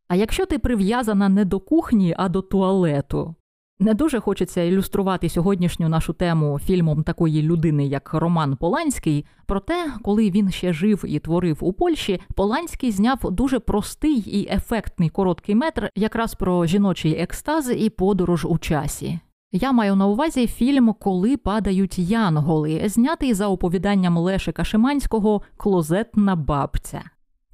А 0.08 0.16
якщо 0.16 0.46
ти 0.46 0.60
прив'язана 0.60 1.30
не 1.30 1.46
до 1.46 1.60
кухні, 1.60 2.16
а 2.18 2.30
до 2.30 2.42
туалету, 2.42 3.36
не 3.80 3.94
дуже 3.94 4.20
хочеться 4.20 4.62
ілюструвати 4.62 5.30
сьогоднішню 5.30 5.90
нашу 5.90 6.14
тему 6.14 6.60
фільмом 6.66 7.04
такої 7.04 7.42
людини, 7.42 7.88
як 7.88 8.14
Роман 8.14 8.58
Поланський. 8.58 9.26
Проте, 9.46 9.86
коли 10.02 10.30
він 10.30 10.52
ще 10.52 10.74
жив 10.74 11.04
і 11.08 11.20
творив 11.20 11.58
у 11.62 11.74
Польщі, 11.74 12.22
Поланський 12.36 12.92
зняв 12.92 13.32
дуже 13.32 13.60
простий 13.60 14.20
і 14.20 14.48
ефектний 14.52 15.10
короткий 15.10 15.56
метр, 15.56 15.90
якраз 15.96 16.36
про 16.36 16.66
жіночий 16.66 17.16
екстаз 17.16 17.72
і 17.78 17.90
подорож 17.90 18.46
у 18.46 18.58
часі. 18.58 19.20
Я 19.52 19.72
маю 19.72 19.96
на 19.96 20.08
увазі 20.08 20.48
фільм 20.48 20.94
Коли 20.94 21.38
падають 21.38 22.00
янголи, 22.00 22.82
знятий 22.86 23.34
за 23.34 23.48
оповіданням 23.48 24.18
Лешика 24.18 24.64
Шиманського 24.64 25.42
Клозетна 25.58 26.36
бабця. 26.36 27.02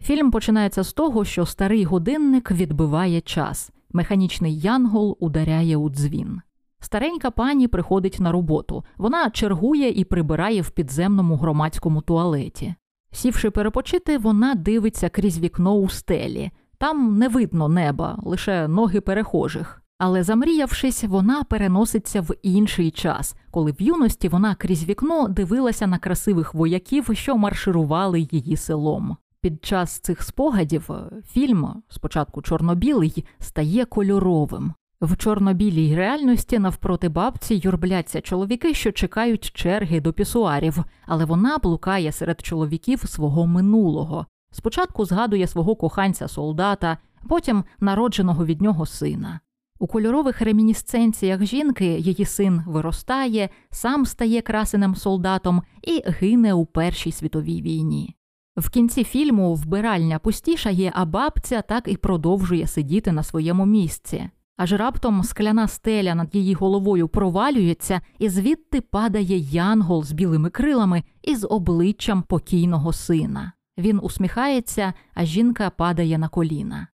Фільм 0.02 0.32
починається 0.32 0.84
з 0.84 0.94
того, 0.94 1.26
що 1.26 1.46
старий 1.46 1.84
годинник 1.84 2.52
відбиває 2.52 3.22
час. 3.22 3.72
Механічний 3.94 4.60
янгол 4.60 5.18
ударяє 5.20 5.78
у 5.78 5.90
дзвін. 5.90 6.42
Старенька 6.80 7.32
пані 7.32 7.68
приходить 7.68 8.20
на 8.20 8.32
роботу. 8.32 8.84
Вона 8.98 9.30
чергує 9.30 9.90
і 9.90 10.04
прибирає 10.04 10.62
в 10.62 10.70
підземному 10.70 11.36
громадському 11.36 12.02
туалеті. 12.02 12.76
Сівши 13.12 13.50
перепочити, 13.50 14.18
вона 14.18 14.56
дивиться 14.56 15.10
крізь 15.10 15.40
вікно 15.40 15.74
у 15.74 15.90
стелі. 15.90 16.52
Там 16.78 17.18
не 17.18 17.28
видно 17.28 17.68
неба, 17.68 18.20
лише 18.24 18.68
ноги 18.68 19.02
перехожих. 19.02 19.82
Але 19.98 20.24
замріявшись, 20.24 21.04
вона 21.04 21.44
переноситься 21.44 22.22
в 22.22 22.36
інший 22.42 22.92
час, 22.92 23.36
коли 23.52 23.72
в 23.72 23.82
юності 23.82 24.28
вона 24.28 24.56
крізь 24.56 24.84
вікно 24.84 25.28
дивилася 25.28 25.88
на 25.88 25.98
красивих 26.00 26.54
вояків, 26.54 27.10
що 27.14 27.38
марширували 27.38 28.28
її 28.32 28.58
селом. 28.58 29.18
Під 29.42 29.66
час 29.66 30.00
цих 30.00 30.24
спогадів 30.24 30.92
е, 30.92 31.10
фільм, 31.28 31.84
спочатку 31.90 32.42
чорно-білий, 32.42 33.26
стає 33.40 33.86
кольоровим. 33.86 34.74
В 35.02 35.18
чорно-білій 35.18 35.96
реальності 35.96 36.60
навпроти 36.60 37.10
бабці 37.10 37.56
юрбляться 37.64 38.22
чоловіки, 38.22 38.74
що 38.74 38.92
чекають 38.92 39.52
черги 39.52 40.02
до 40.02 40.14
пісуарів, 40.14 40.84
але 41.06 41.26
вона 41.26 41.58
блукає 41.58 42.12
серед 42.12 42.42
чоловіків 42.42 43.00
свого 43.00 43.48
минулого. 43.48 44.26
Спочатку 44.52 45.06
згадує 45.06 45.48
свого 45.48 45.76
коханця 45.76 46.28
солдата, 46.28 46.98
потім 47.30 47.64
народженого 47.80 48.46
від 48.46 48.62
нього 48.62 48.86
сина. 48.86 49.40
У 49.80 49.88
кольорових 49.88 50.42
ремінісценціях 50.42 51.44
жінки 51.44 51.86
її 51.86 52.26
син 52.26 52.64
виростає, 52.68 53.50
сам 53.70 54.06
стає 54.06 54.42
красеним 54.42 54.96
солдатом 54.96 55.62
і 55.82 56.04
гине 56.06 56.54
у 56.54 56.66
Першій 56.66 57.12
світовій 57.12 57.62
війні. 57.62 58.16
В 58.58 58.70
кінці 58.70 59.04
фільму 59.04 59.56
вбиральня 59.56 60.20
пустішає, 60.20 60.92
а 60.96 61.06
бабця 61.06 61.62
так 61.62 61.88
і 61.88 61.98
продовжує 61.98 62.68
сидіти 62.68 63.12
на 63.12 63.24
своєму 63.24 63.66
місці. 63.66 64.30
Аж 64.58 64.74
раптом 64.74 65.24
скляна 65.24 65.68
стеля 65.68 66.16
над 66.16 66.36
її 66.36 66.54
головою 66.54 67.08
провалюється, 67.08 68.02
і 68.20 68.30
звідти 68.30 68.82
падає 68.82 69.38
янгол 69.38 70.04
з 70.04 70.12
білими 70.12 70.50
крилами 70.50 71.04
і 71.22 71.36
з 71.36 71.48
обличчям 71.48 72.22
покійного 72.22 72.94
сина. 72.94 73.54
Він 73.78 74.00
усміхається, 74.04 74.94
а 75.14 75.26
жінка 75.26 75.70
падає 75.70 76.18
на 76.18 76.28
коліна. 76.28 76.88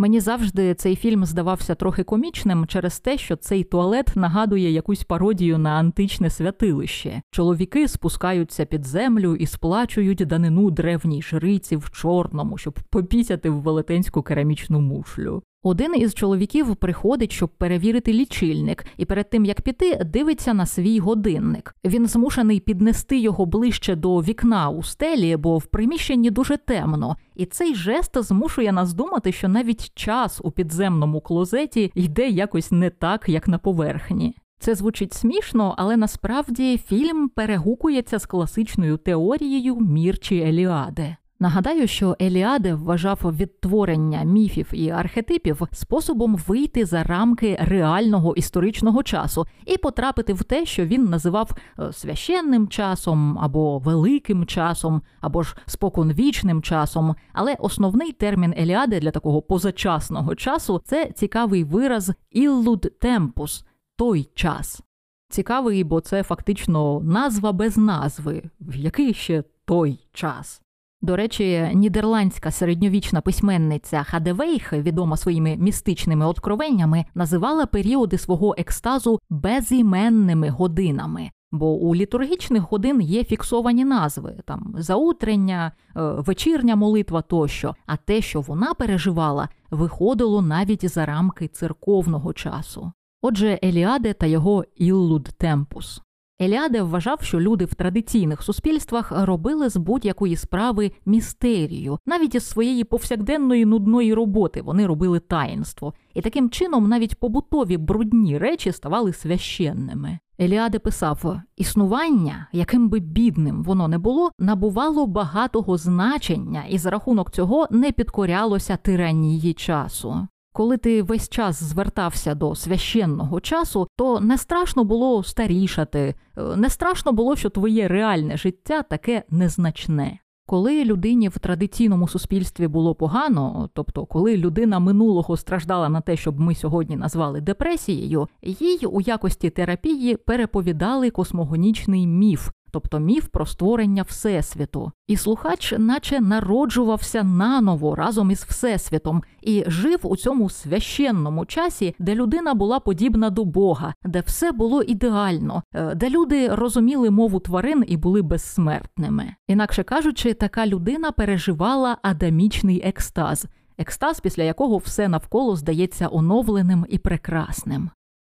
Мені 0.00 0.20
завжди 0.20 0.74
цей 0.74 0.96
фільм 0.96 1.24
здавався 1.24 1.74
трохи 1.74 2.02
комічним 2.02 2.66
через 2.66 3.00
те, 3.00 3.18
що 3.18 3.36
цей 3.36 3.64
туалет 3.64 4.12
нагадує 4.14 4.70
якусь 4.70 5.04
пародію 5.04 5.58
на 5.58 5.70
античне 5.70 6.30
святилище. 6.30 7.22
Чоловіки 7.30 7.88
спускаються 7.88 8.64
під 8.64 8.86
землю 8.86 9.36
і 9.36 9.46
сплачують 9.46 10.26
данину 10.26 10.70
древній 10.70 11.22
жриці 11.22 11.76
в 11.76 11.90
чорному, 11.90 12.58
щоб 12.58 12.78
попісяти 12.90 13.50
в 13.50 13.60
велетенську 13.60 14.22
керамічну 14.22 14.80
мушлю. 14.80 15.42
Один 15.62 15.94
із 15.96 16.14
чоловіків 16.14 16.76
приходить, 16.76 17.32
щоб 17.32 17.48
перевірити 17.48 18.12
лічильник, 18.12 18.86
і 18.96 19.04
перед 19.04 19.30
тим 19.30 19.44
як 19.44 19.60
піти, 19.60 20.04
дивиться 20.04 20.54
на 20.54 20.66
свій 20.66 20.98
годинник. 20.98 21.76
Він 21.84 22.06
змушений 22.06 22.60
піднести 22.60 23.18
його 23.18 23.46
ближче 23.46 23.96
до 23.96 24.18
вікна 24.18 24.68
у 24.68 24.82
стелі, 24.82 25.36
бо 25.36 25.58
в 25.58 25.66
приміщенні 25.66 26.30
дуже 26.30 26.56
темно. 26.56 27.16
І 27.34 27.46
цей 27.46 27.74
жест 27.74 28.22
змушує 28.22 28.72
нас 28.72 28.94
думати, 28.94 29.32
що 29.32 29.48
навіть 29.48 29.94
час 29.94 30.40
у 30.44 30.50
підземному 30.50 31.20
клозеті 31.20 31.92
йде 31.94 32.28
якось 32.28 32.70
не 32.70 32.90
так, 32.90 33.28
як 33.28 33.48
на 33.48 33.58
поверхні. 33.58 34.36
Це 34.60 34.74
звучить 34.74 35.14
смішно, 35.14 35.74
але 35.78 35.96
насправді 35.96 36.78
фільм 36.78 37.28
перегукується 37.28 38.18
з 38.18 38.26
класичною 38.26 38.96
теорією 38.96 39.76
Мірчі 39.76 40.38
Еліаде. 40.40 41.16
Нагадаю, 41.40 41.86
що 41.86 42.16
Еліаде 42.20 42.74
вважав 42.74 43.18
відтворення 43.22 44.22
міфів 44.22 44.70
і 44.72 44.90
архетипів 44.90 45.62
способом 45.72 46.36
вийти 46.36 46.84
за 46.84 47.02
рамки 47.02 47.56
реального 47.60 48.34
історичного 48.34 49.02
часу 49.02 49.46
і 49.66 49.76
потрапити 49.76 50.32
в 50.32 50.42
те, 50.42 50.66
що 50.66 50.86
він 50.86 51.04
називав 51.04 51.50
е, 51.78 51.92
священним 51.92 52.68
часом 52.68 53.38
або 53.38 53.78
великим 53.78 54.46
часом, 54.46 55.02
або 55.20 55.42
ж 55.42 55.56
споконвічним 55.66 56.62
часом. 56.62 57.14
Але 57.32 57.54
основний 57.54 58.12
термін 58.12 58.54
Еліади 58.58 59.00
для 59.00 59.10
такого 59.10 59.42
позачасного 59.42 60.34
часу 60.34 60.82
це 60.84 61.10
цікавий 61.14 61.64
вираз 61.64 62.12
«illud 62.36 62.90
tempus»– 63.00 63.64
той 63.96 64.28
час. 64.34 64.82
Цікавий, 65.30 65.84
бо 65.84 66.00
це 66.00 66.22
фактично 66.22 67.00
назва 67.00 67.52
без 67.52 67.76
назви, 67.76 68.42
в 68.60 68.76
який 68.76 69.14
ще 69.14 69.44
той 69.64 69.98
час. 70.12 70.62
До 71.02 71.16
речі, 71.16 71.70
нідерландська 71.74 72.50
середньовічна 72.50 73.20
письменниця 73.20 74.02
Хадевейх, 74.02 74.72
відома 74.72 75.16
своїми 75.16 75.56
містичними 75.56 76.26
откровеннями, 76.26 77.04
називала 77.14 77.66
періоди 77.66 78.18
свого 78.18 78.54
екстазу 78.58 79.18
безіменними 79.30 80.48
годинами. 80.48 81.30
Бо 81.52 81.70
у 81.72 81.94
літургічних 81.94 82.62
годин 82.62 83.00
є 83.00 83.24
фіксовані 83.24 83.84
назви 83.84 84.36
там 84.46 84.74
заутрення, 84.78 85.72
е, 85.96 86.00
вечірня 86.02 86.76
молитва 86.76 87.22
тощо. 87.22 87.74
А 87.86 87.96
те, 87.96 88.20
що 88.20 88.40
вона 88.40 88.74
переживала, 88.74 89.48
виходило 89.70 90.42
навіть 90.42 90.88
за 90.88 91.06
рамки 91.06 91.48
церковного 91.48 92.32
часу. 92.32 92.92
Отже, 93.22 93.58
Еліаде 93.64 94.12
та 94.12 94.26
його 94.26 94.64
Іллуд 94.76 95.24
Темпус. 95.24 96.02
Еліаде 96.40 96.82
вважав, 96.82 97.22
що 97.22 97.40
люди 97.40 97.64
в 97.64 97.74
традиційних 97.74 98.42
суспільствах 98.42 99.12
робили 99.24 99.68
з 99.68 99.76
будь-якої 99.76 100.36
справи 100.36 100.92
містерію, 101.06 101.98
навіть 102.06 102.34
із 102.34 102.48
своєї 102.48 102.84
повсякденної 102.84 103.64
нудної 103.64 104.14
роботи 104.14 104.62
вони 104.62 104.86
робили 104.86 105.20
таїнство, 105.20 105.94
і 106.14 106.20
таким 106.20 106.50
чином 106.50 106.88
навіть 106.88 107.20
побутові 107.20 107.76
брудні 107.76 108.38
речі 108.38 108.72
ставали 108.72 109.12
священними. 109.12 110.18
Еліаде 110.40 110.78
писав: 110.78 111.40
існування, 111.56 112.48
яким 112.52 112.88
би 112.88 113.00
бідним 113.00 113.62
воно 113.62 113.88
не 113.88 113.98
було, 113.98 114.30
набувало 114.38 115.06
багатого 115.06 115.76
значення, 115.76 116.64
і 116.68 116.78
за 116.78 116.90
рахунок 116.90 117.30
цього 117.30 117.66
не 117.70 117.92
підкорялося 117.92 118.76
тиранії 118.76 119.52
часу. 119.54 120.28
Коли 120.58 120.76
ти 120.76 121.02
весь 121.02 121.28
час 121.28 121.62
звертався 121.62 122.34
до 122.34 122.54
священного 122.54 123.40
часу, 123.40 123.88
то 123.96 124.20
не 124.20 124.38
страшно 124.38 124.84
було 124.84 125.22
старішати, 125.22 126.14
е, 126.38 126.56
не 126.56 126.70
страшно 126.70 127.12
було, 127.12 127.36
що 127.36 127.50
твоє 127.50 127.88
реальне 127.88 128.36
життя 128.36 128.82
таке 128.82 129.22
незначне. 129.30 130.18
Коли 130.46 130.84
людині 130.84 131.28
в 131.28 131.38
традиційному 131.38 132.08
суспільстві 132.08 132.68
було 132.68 132.94
погано, 132.94 133.70
тобто 133.72 134.06
коли 134.06 134.36
людина 134.36 134.78
минулого 134.78 135.36
страждала 135.36 135.88
на 135.88 136.00
те, 136.00 136.16
щоб 136.16 136.40
ми 136.40 136.54
сьогодні 136.54 136.96
назвали 136.96 137.40
депресією, 137.40 138.28
їй 138.42 138.86
у 138.86 139.00
якості 139.00 139.50
терапії 139.50 140.16
переповідали 140.16 141.10
космогонічний 141.10 142.06
міф, 142.06 142.50
тобто 142.70 142.98
міф 142.98 143.28
про 143.28 143.46
створення 143.46 144.02
Всесвіту. 144.02 144.92
І 145.06 145.16
слухач, 145.16 145.74
наче 145.78 146.20
народжувався 146.20 147.22
наново 147.22 147.94
разом 147.94 148.30
із 148.30 148.44
Всесвітом 148.44 149.22
і 149.42 149.64
жив 149.66 149.98
у 150.02 150.16
цьому 150.16 150.50
священному 150.50 151.46
часі, 151.46 151.94
де 151.98 152.14
людина 152.14 152.54
була 152.54 152.80
подібна 152.80 153.30
до 153.30 153.44
Бога, 153.44 153.94
де 154.04 154.20
все 154.20 154.52
було 154.52 154.82
ідеально, 154.82 155.62
е, 155.74 155.94
де 155.94 156.10
люди 156.10 156.48
розуміли 156.48 157.10
мову 157.10 157.40
тварин 157.40 157.84
і 157.88 157.96
були 157.96 158.22
безсмертними. 158.22 159.34
Інакше 159.48 159.82
кажучи, 159.82 160.34
така 160.34 160.66
людина 160.66 161.12
переживала 161.12 161.98
адамічний 162.02 162.82
екстаз. 162.84 163.46
Екстаз, 163.78 164.20
після 164.20 164.42
якого 164.42 164.76
все 164.76 165.08
навколо 165.08 165.56
здається 165.56 166.08
оновленим 166.12 166.86
і 166.88 166.98
прекрасним. 166.98 167.90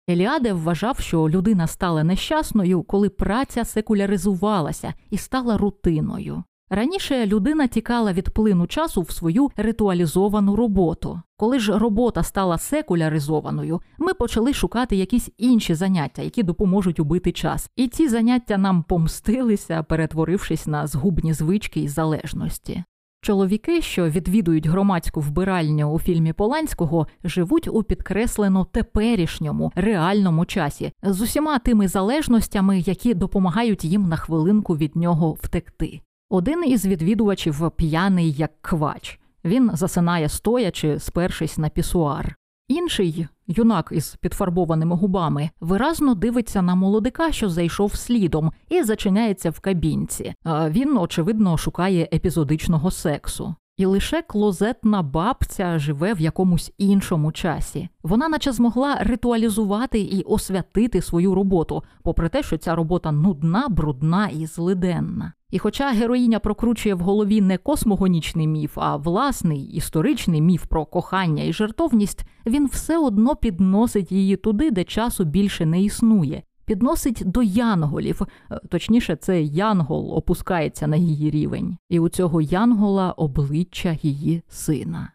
Еліаде 0.09 0.53
вважав, 0.53 0.99
що 0.99 1.30
людина 1.30 1.67
стала 1.67 2.03
нещасною, 2.03 2.84
коли 2.84 3.09
праця 3.09 3.65
секуляризувалася 3.65 4.93
і 5.09 5.17
стала 5.17 5.57
рутиною. 5.57 6.43
Раніше 6.69 7.25
людина 7.25 7.67
тікала 7.67 8.13
від 8.13 8.30
плину 8.30 8.67
часу 8.67 9.01
в 9.01 9.11
свою 9.11 9.49
ритуалізовану 9.57 10.55
роботу. 10.55 11.21
Коли 11.38 11.59
ж 11.59 11.80
робота 11.80 12.23
стала 12.23 12.57
секуляризованою, 12.57 13.81
ми 13.97 14.13
почали 14.13 14.53
шукати 14.53 14.95
якісь 14.95 15.30
інші 15.38 15.73
заняття, 15.75 16.21
які 16.21 16.43
допоможуть 16.43 16.99
убити 16.99 17.31
час. 17.31 17.69
І 17.75 17.88
ці 17.88 18.07
заняття 18.07 18.57
нам 18.57 18.84
помстилися, 18.84 19.84
перетворившись 19.84 20.67
на 20.67 20.88
згубні 20.88 21.34
звички 21.34 21.80
і 21.80 21.88
залежності. 21.88 22.84
Чоловіки, 23.23 23.81
що 23.81 24.09
відвідують 24.09 24.67
громадську 24.67 25.21
вбиральню 25.21 25.91
у 25.91 25.99
фільмі 25.99 26.33
Поланського, 26.33 27.07
живуть 27.23 27.67
у 27.67 27.83
підкреслено 27.83 28.67
теперішньому 28.71 29.71
реальному 29.75 30.45
часі 30.45 30.91
з 31.03 31.21
усіма 31.21 31.59
тими 31.59 31.87
залежностями, 31.87 32.79
які 32.79 33.13
допомагають 33.13 33.85
їм 33.85 34.07
на 34.07 34.15
хвилинку 34.15 34.77
від 34.77 34.95
нього 34.95 35.31
втекти. 35.31 36.01
Один 36.29 36.63
із 36.65 36.85
відвідувачів 36.85 37.71
п'яний 37.71 38.31
як 38.31 38.51
квач. 38.61 39.19
Він 39.45 39.71
засинає 39.73 40.29
стоячи, 40.29 40.99
спершись 40.99 41.57
на 41.57 41.69
пісуар. 41.69 42.35
Інший 42.73 43.27
юнак 43.47 43.89
із 43.91 44.15
підфарбованими 44.15 44.95
губами 44.95 45.49
виразно 45.59 46.15
дивиться 46.15 46.61
на 46.61 46.75
молодика, 46.75 47.31
що 47.31 47.49
зайшов 47.49 47.95
слідом, 47.95 48.51
і 48.69 48.83
зачиняється 48.83 49.49
в 49.49 49.59
кабінці. 49.59 50.33
Він, 50.45 50.97
очевидно, 50.97 51.57
шукає 51.57 52.09
епізодичного 52.13 52.91
сексу. 52.91 53.55
І 53.77 53.85
лише 53.85 54.21
клозетна 54.21 55.01
бабця 55.01 55.79
живе 55.79 56.13
в 56.13 56.21
якомусь 56.21 56.73
іншому 56.77 57.31
часі. 57.31 57.89
Вона, 58.03 58.29
наче 58.29 58.51
змогла 58.51 58.95
ритуалізувати 58.95 59.99
і 59.99 60.21
освятити 60.21 61.01
свою 61.01 61.35
роботу, 61.35 61.83
попри 62.03 62.29
те, 62.29 62.43
що 62.43 62.57
ця 62.57 62.75
робота 62.75 63.11
нудна, 63.11 63.69
брудна 63.69 64.27
і 64.27 64.45
злиденна. 64.45 65.33
І 65.49 65.59
хоча 65.59 65.91
героїня 65.91 66.39
прокручує 66.39 66.95
в 66.95 66.99
голові 66.99 67.41
не 67.41 67.57
космогонічний 67.57 68.47
міф, 68.47 68.77
а 68.77 68.95
власний 68.95 69.63
історичний 69.63 70.41
міф 70.41 70.65
про 70.65 70.85
кохання 70.85 71.43
і 71.43 71.53
жертовність, 71.53 72.25
він 72.45 72.67
все 72.67 72.97
одно 72.97 73.35
підносить 73.35 74.11
її 74.11 74.35
туди, 74.35 74.71
де 74.71 74.83
часу 74.83 75.23
більше 75.23 75.65
не 75.65 75.81
існує. 75.81 76.43
Підносить 76.65 77.22
до 77.26 77.44
янголів, 77.44 78.22
е, 78.22 78.60
точніше, 78.69 79.15
це 79.15 79.41
янгол 79.41 80.18
опускається 80.18 80.88
на 80.88 80.95
її 80.95 81.31
рівень, 81.31 81.77
і 81.90 81.99
у 81.99 82.10
цього 82.10 82.41
янгола 82.41 83.11
обличчя 83.11 83.98
її 84.02 84.44
сина. 84.48 85.11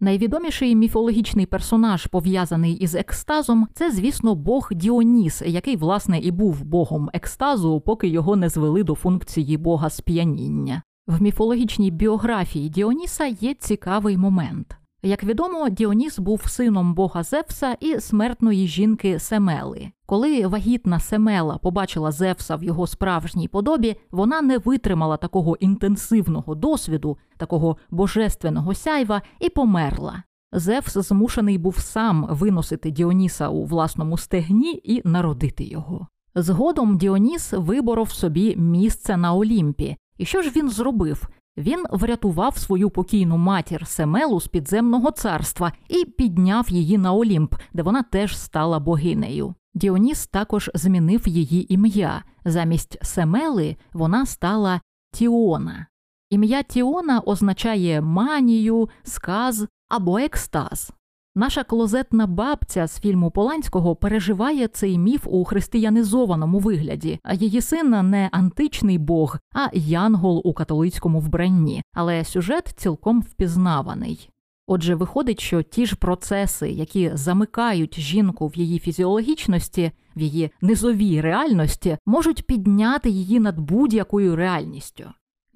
Найвідоміший 0.00 0.76
міфологічний 0.76 1.46
персонаж, 1.46 2.06
пов'язаний 2.06 2.72
із 2.72 2.94
екстазом, 2.94 3.68
це, 3.74 3.90
звісно, 3.90 4.34
бог 4.34 4.68
Діоніс, 4.72 5.42
який, 5.46 5.76
власне, 5.76 6.18
і 6.18 6.30
був 6.30 6.64
богом 6.64 7.10
екстазу, 7.12 7.80
поки 7.80 8.08
його 8.08 8.36
не 8.36 8.48
звели 8.48 8.82
до 8.82 8.94
функції 8.94 9.56
бога 9.56 9.90
сп'яніння. 9.90 10.82
В 11.06 11.22
міфологічній 11.22 11.90
біографії 11.90 12.68
Діоніса 12.68 13.26
є 13.26 13.54
цікавий 13.54 14.16
момент. 14.16 14.76
Як 15.06 15.24
відомо, 15.24 15.68
Діоніс 15.68 16.18
був 16.18 16.46
сином 16.46 16.94
бога 16.94 17.22
Зевса 17.22 17.76
і 17.80 18.00
смертної 18.00 18.66
жінки 18.68 19.18
Семели. 19.18 19.90
Коли 20.06 20.46
вагітна 20.46 21.00
Семела 21.00 21.58
побачила 21.58 22.12
Зевса 22.12 22.56
в 22.56 22.64
його 22.64 22.86
справжній 22.86 23.48
подобі, 23.48 23.96
вона 24.10 24.42
не 24.42 24.58
витримала 24.58 25.16
такого 25.16 25.56
інтенсивного 25.56 26.54
досвіду, 26.54 27.18
такого 27.36 27.76
божественного 27.90 28.74
сяйва 28.74 29.22
і 29.40 29.48
померла. 29.48 30.22
Зевс 30.52 30.98
змушений 30.98 31.58
був 31.58 31.78
сам 31.78 32.26
виносити 32.30 32.90
Діоніса 32.90 33.48
у 33.48 33.64
власному 33.64 34.18
стегні 34.18 34.80
і 34.84 35.02
народити 35.04 35.64
його. 35.64 36.06
Згодом 36.34 36.98
Діоніс 36.98 37.52
виборов 37.52 38.10
собі 38.10 38.56
місце 38.56 39.16
на 39.16 39.34
Олімпі. 39.34 39.96
І 40.18 40.24
що 40.24 40.42
ж 40.42 40.50
він 40.56 40.70
зробив? 40.70 41.28
Він 41.56 41.84
врятував 41.90 42.58
свою 42.58 42.90
покійну 42.90 43.36
матір 43.36 43.86
Семелу 43.86 44.40
з 44.40 44.48
підземного 44.48 45.10
царства 45.10 45.72
і 45.88 46.04
підняв 46.04 46.70
її 46.70 46.98
на 46.98 47.12
Олімп, 47.12 47.54
де 47.72 47.82
вона 47.82 48.02
теж 48.02 48.38
стала 48.38 48.78
богинею. 48.78 49.54
Діоніс 49.74 50.26
також 50.26 50.70
змінив 50.74 51.28
її 51.28 51.74
ім'я. 51.74 52.22
Замість 52.44 52.98
Семели 53.02 53.76
вона 53.92 54.26
стала 54.26 54.80
Тіона. 55.12 55.86
Ім'я 56.30 56.62
Тіона 56.62 57.20
означає 57.20 58.00
манію, 58.00 58.88
сказ 59.02 59.66
або 59.88 60.18
екстаз. 60.18 60.92
Наша 61.36 61.64
клозетна 61.64 62.26
бабця 62.26 62.86
з 62.86 63.00
фільму 63.00 63.30
Поланського 63.30 63.96
переживає 63.96 64.68
цей 64.68 64.98
міф 64.98 65.26
у 65.26 65.44
християнізованому 65.44 66.58
вигляді, 66.58 67.18
а 67.22 67.34
її 67.34 67.60
син 67.60 68.10
не 68.10 68.28
античний 68.32 68.98
бог, 68.98 69.38
а 69.54 69.68
янгол 69.72 70.42
у 70.44 70.52
католицькому 70.52 71.20
вбранні, 71.20 71.82
але 71.94 72.24
сюжет 72.24 72.74
цілком 72.76 73.20
впізнаваний. 73.20 74.30
Отже, 74.66 74.94
виходить, 74.94 75.40
що 75.40 75.62
ті 75.62 75.86
ж 75.86 75.96
процеси, 75.96 76.70
які 76.70 77.10
замикають 77.14 78.00
жінку 78.00 78.46
в 78.46 78.56
її 78.56 78.78
фізіологічності, 78.78 79.92
в 80.16 80.20
її 80.20 80.50
низовій 80.60 81.20
реальності, 81.20 81.98
можуть 82.06 82.46
підняти 82.46 83.10
її 83.10 83.40
над 83.40 83.58
будь-якою 83.60 84.36
реальністю. 84.36 85.04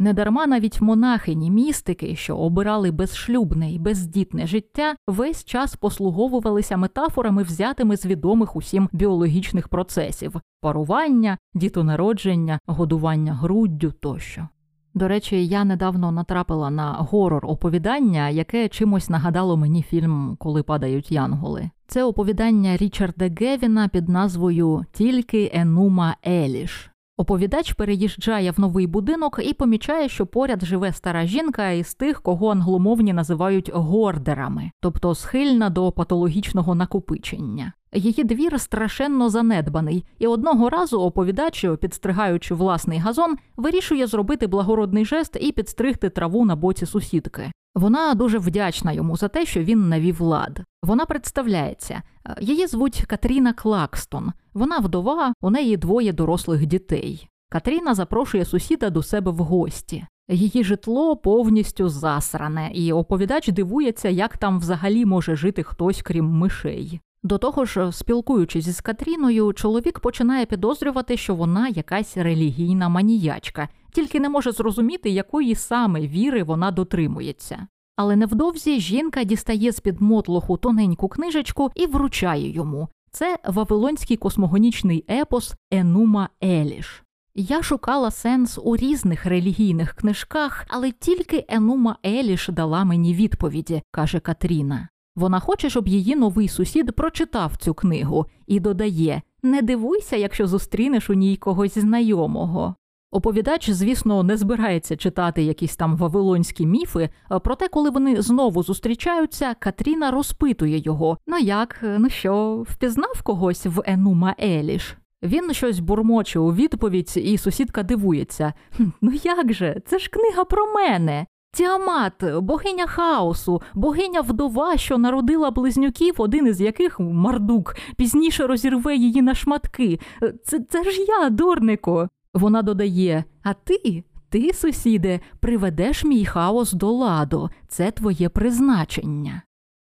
Недарма 0.00 0.46
навіть 0.46 0.80
монахині 0.80 1.50
містики, 1.50 2.16
що 2.16 2.36
обирали 2.36 2.90
безшлюбне 2.90 3.72
і 3.72 3.78
бездітне 3.78 4.46
життя, 4.46 4.94
весь 5.06 5.44
час 5.44 5.76
послуговувалися 5.76 6.76
метафорами, 6.76 7.42
взятими 7.42 7.96
з 7.96 8.06
відомих 8.06 8.56
усім 8.56 8.88
біологічних 8.92 9.68
процесів 9.68 10.40
парування, 10.60 11.38
дітонародження, 11.54 12.60
годування 12.66 13.34
груддю 13.34 13.92
тощо. 14.00 14.48
До 14.94 15.08
речі, 15.08 15.46
я 15.46 15.64
недавно 15.64 16.12
натрапила 16.12 16.70
на 16.70 16.92
горор 16.92 17.46
оповідання, 17.46 18.28
яке 18.28 18.68
чимось 18.68 19.08
нагадало 19.08 19.56
мені 19.56 19.82
фільм 19.82 20.36
Коли 20.38 20.62
падають 20.62 21.12
янголи. 21.12 21.70
Це 21.86 22.04
оповідання 22.04 22.76
Річарда 22.76 23.30
Гевіна 23.40 23.88
під 23.88 24.08
назвою 24.08 24.84
Тільки 24.92 25.50
Енума 25.54 26.16
Еліш. 26.26 26.90
Оповідач 27.20 27.72
переїжджає 27.72 28.50
в 28.50 28.60
новий 28.60 28.86
будинок 28.86 29.40
і 29.44 29.54
помічає, 29.54 30.08
що 30.08 30.26
поряд 30.26 30.64
живе 30.64 30.92
стара 30.92 31.26
жінка 31.26 31.70
із 31.70 31.94
тих, 31.94 32.22
кого 32.22 32.48
англомовні 32.48 33.12
називають 33.12 33.70
гордерами, 33.74 34.70
тобто 34.80 35.14
схильна 35.14 35.70
до 35.70 35.92
патологічного 35.92 36.74
накопичення. 36.74 37.72
Її 37.92 38.24
двір 38.24 38.60
страшенно 38.60 39.30
занедбаний, 39.30 40.04
і 40.18 40.26
одного 40.26 40.70
разу 40.70 41.00
оповідач, 41.00 41.66
підстригаючи 41.80 42.54
власний 42.54 42.98
газон, 42.98 43.36
вирішує 43.56 44.06
зробити 44.06 44.46
благородний 44.46 45.04
жест 45.04 45.36
і 45.40 45.52
підстригти 45.52 46.10
траву 46.10 46.44
на 46.44 46.56
боці 46.56 46.86
сусідки. 46.86 47.52
Вона 47.78 48.14
дуже 48.14 48.38
вдячна 48.38 48.92
йому 48.92 49.16
за 49.16 49.28
те, 49.28 49.46
що 49.46 49.62
він 49.62 49.88
навів 49.88 50.20
лад. 50.20 50.60
Вона 50.82 51.06
представляється. 51.06 52.02
Її 52.40 52.66
звуть 52.66 53.04
Катріна 53.06 53.52
Клакстон. 53.52 54.32
Вона 54.54 54.78
вдова, 54.78 55.32
у 55.40 55.50
неї 55.50 55.76
двоє 55.76 56.12
дорослих 56.12 56.66
дітей. 56.66 57.28
Катріна 57.50 57.94
запрошує 57.94 58.44
сусіда 58.44 58.90
до 58.90 59.02
себе 59.02 59.30
в 59.30 59.36
гості. 59.36 60.06
Її 60.28 60.64
житло 60.64 61.16
повністю 61.16 61.88
засране, 61.88 62.70
і 62.74 62.92
оповідач 62.92 63.48
дивується, 63.48 64.08
як 64.08 64.36
там 64.38 64.60
взагалі 64.60 65.04
може 65.04 65.36
жити 65.36 65.62
хтось, 65.62 66.02
крім 66.02 66.24
мишей. 66.24 67.00
До 67.22 67.38
того 67.38 67.64
ж, 67.64 67.92
спілкуючись 67.92 68.76
з 68.76 68.80
Катріною, 68.80 69.52
чоловік 69.52 70.00
починає 70.00 70.46
підозрювати, 70.46 71.16
що 71.16 71.34
вона 71.34 71.68
якась 71.68 72.16
релігійна 72.16 72.88
маніячка, 72.88 73.68
тільки 73.92 74.20
не 74.20 74.28
може 74.28 74.52
зрозуміти, 74.52 75.10
якої 75.10 75.54
саме 75.54 76.00
віри 76.00 76.42
вона 76.42 76.70
дотримується. 76.70 77.66
Але 77.96 78.16
невдовзі 78.16 78.80
жінка 78.80 79.24
дістає 79.24 79.72
з 79.72 79.80
під 79.80 80.00
мотлоху 80.00 80.56
тоненьку 80.56 81.08
книжечку 81.08 81.70
і 81.74 81.86
вручає 81.86 82.50
йому. 82.50 82.88
Це 83.10 83.38
вавилонський 83.44 84.16
космогонічний 84.16 85.04
епос 85.10 85.54
Енума 85.70 86.28
Еліш. 86.44 87.02
Я 87.34 87.62
шукала 87.62 88.10
сенс 88.10 88.58
у 88.62 88.76
різних 88.76 89.26
релігійних 89.26 89.94
книжках, 89.94 90.66
але 90.68 90.90
тільки 90.90 91.44
Енума 91.48 91.96
Еліш 92.06 92.48
дала 92.48 92.84
мені 92.84 93.14
відповіді, 93.14 93.82
каже 93.90 94.20
Катріна. 94.20 94.88
Вона 95.16 95.40
хоче, 95.40 95.70
щоб 95.70 95.88
її 95.88 96.16
новий 96.16 96.48
сусід 96.48 96.96
прочитав 96.96 97.56
цю 97.56 97.74
книгу 97.74 98.26
і 98.46 98.60
додає: 98.60 99.22
не 99.42 99.62
дивуйся, 99.62 100.16
якщо 100.16 100.46
зустрінеш 100.46 101.10
у 101.10 101.14
ній 101.14 101.36
когось 101.36 101.78
знайомого. 101.78 102.74
Оповідач, 103.10 103.70
звісно, 103.70 104.22
не 104.22 104.36
збирається 104.36 104.96
читати 104.96 105.42
якісь 105.42 105.76
там 105.76 105.96
вавилонські 105.96 106.66
міфи, 106.66 107.08
проте, 107.44 107.68
коли 107.68 107.90
вони 107.90 108.22
знову 108.22 108.62
зустрічаються, 108.62 109.54
Катріна 109.54 110.10
розпитує 110.10 110.78
його: 110.78 111.18
ну 111.26 111.38
як, 111.38 111.84
ну 111.98 112.10
що, 112.10 112.64
впізнав 112.68 113.22
когось 113.22 113.66
в 113.66 113.82
Енума 113.86 114.34
Еліш? 114.42 114.96
Він 115.22 115.54
щось 115.54 115.80
бурмоче 115.80 116.38
у 116.38 116.54
відповідь, 116.54 117.12
і 117.16 117.38
сусідка 117.38 117.82
дивується: 117.82 118.52
Ну 119.00 119.12
як 119.24 119.52
же? 119.52 119.80
Це 119.86 119.98
ж 119.98 120.10
книга 120.10 120.44
про 120.44 120.66
мене. 120.72 121.26
Тіамат, 121.52 122.24
богиня 122.40 122.86
хаосу, 122.86 123.62
богиня 123.74 124.20
вдова, 124.20 124.76
що 124.76 124.98
народила 124.98 125.50
близнюків, 125.50 126.14
один 126.18 126.46
із 126.46 126.60
яких 126.60 127.00
мардук, 127.00 127.76
пізніше 127.96 128.46
розірве 128.46 128.96
її 128.96 129.22
на 129.22 129.34
шматки. 129.34 130.00
Це, 130.44 130.60
це 130.60 130.90
ж 130.90 131.02
я, 131.02 131.30
дурнику. 131.30 132.08
Вона 132.34 132.62
додає: 132.62 133.24
А 133.42 133.54
ти, 133.54 134.04
ти, 134.28 134.52
сусіде, 134.52 135.20
приведеш 135.40 136.04
мій 136.04 136.24
хаос 136.24 136.72
до 136.72 136.92
ладу, 136.92 137.50
це 137.68 137.90
твоє 137.90 138.28
призначення. 138.28 139.42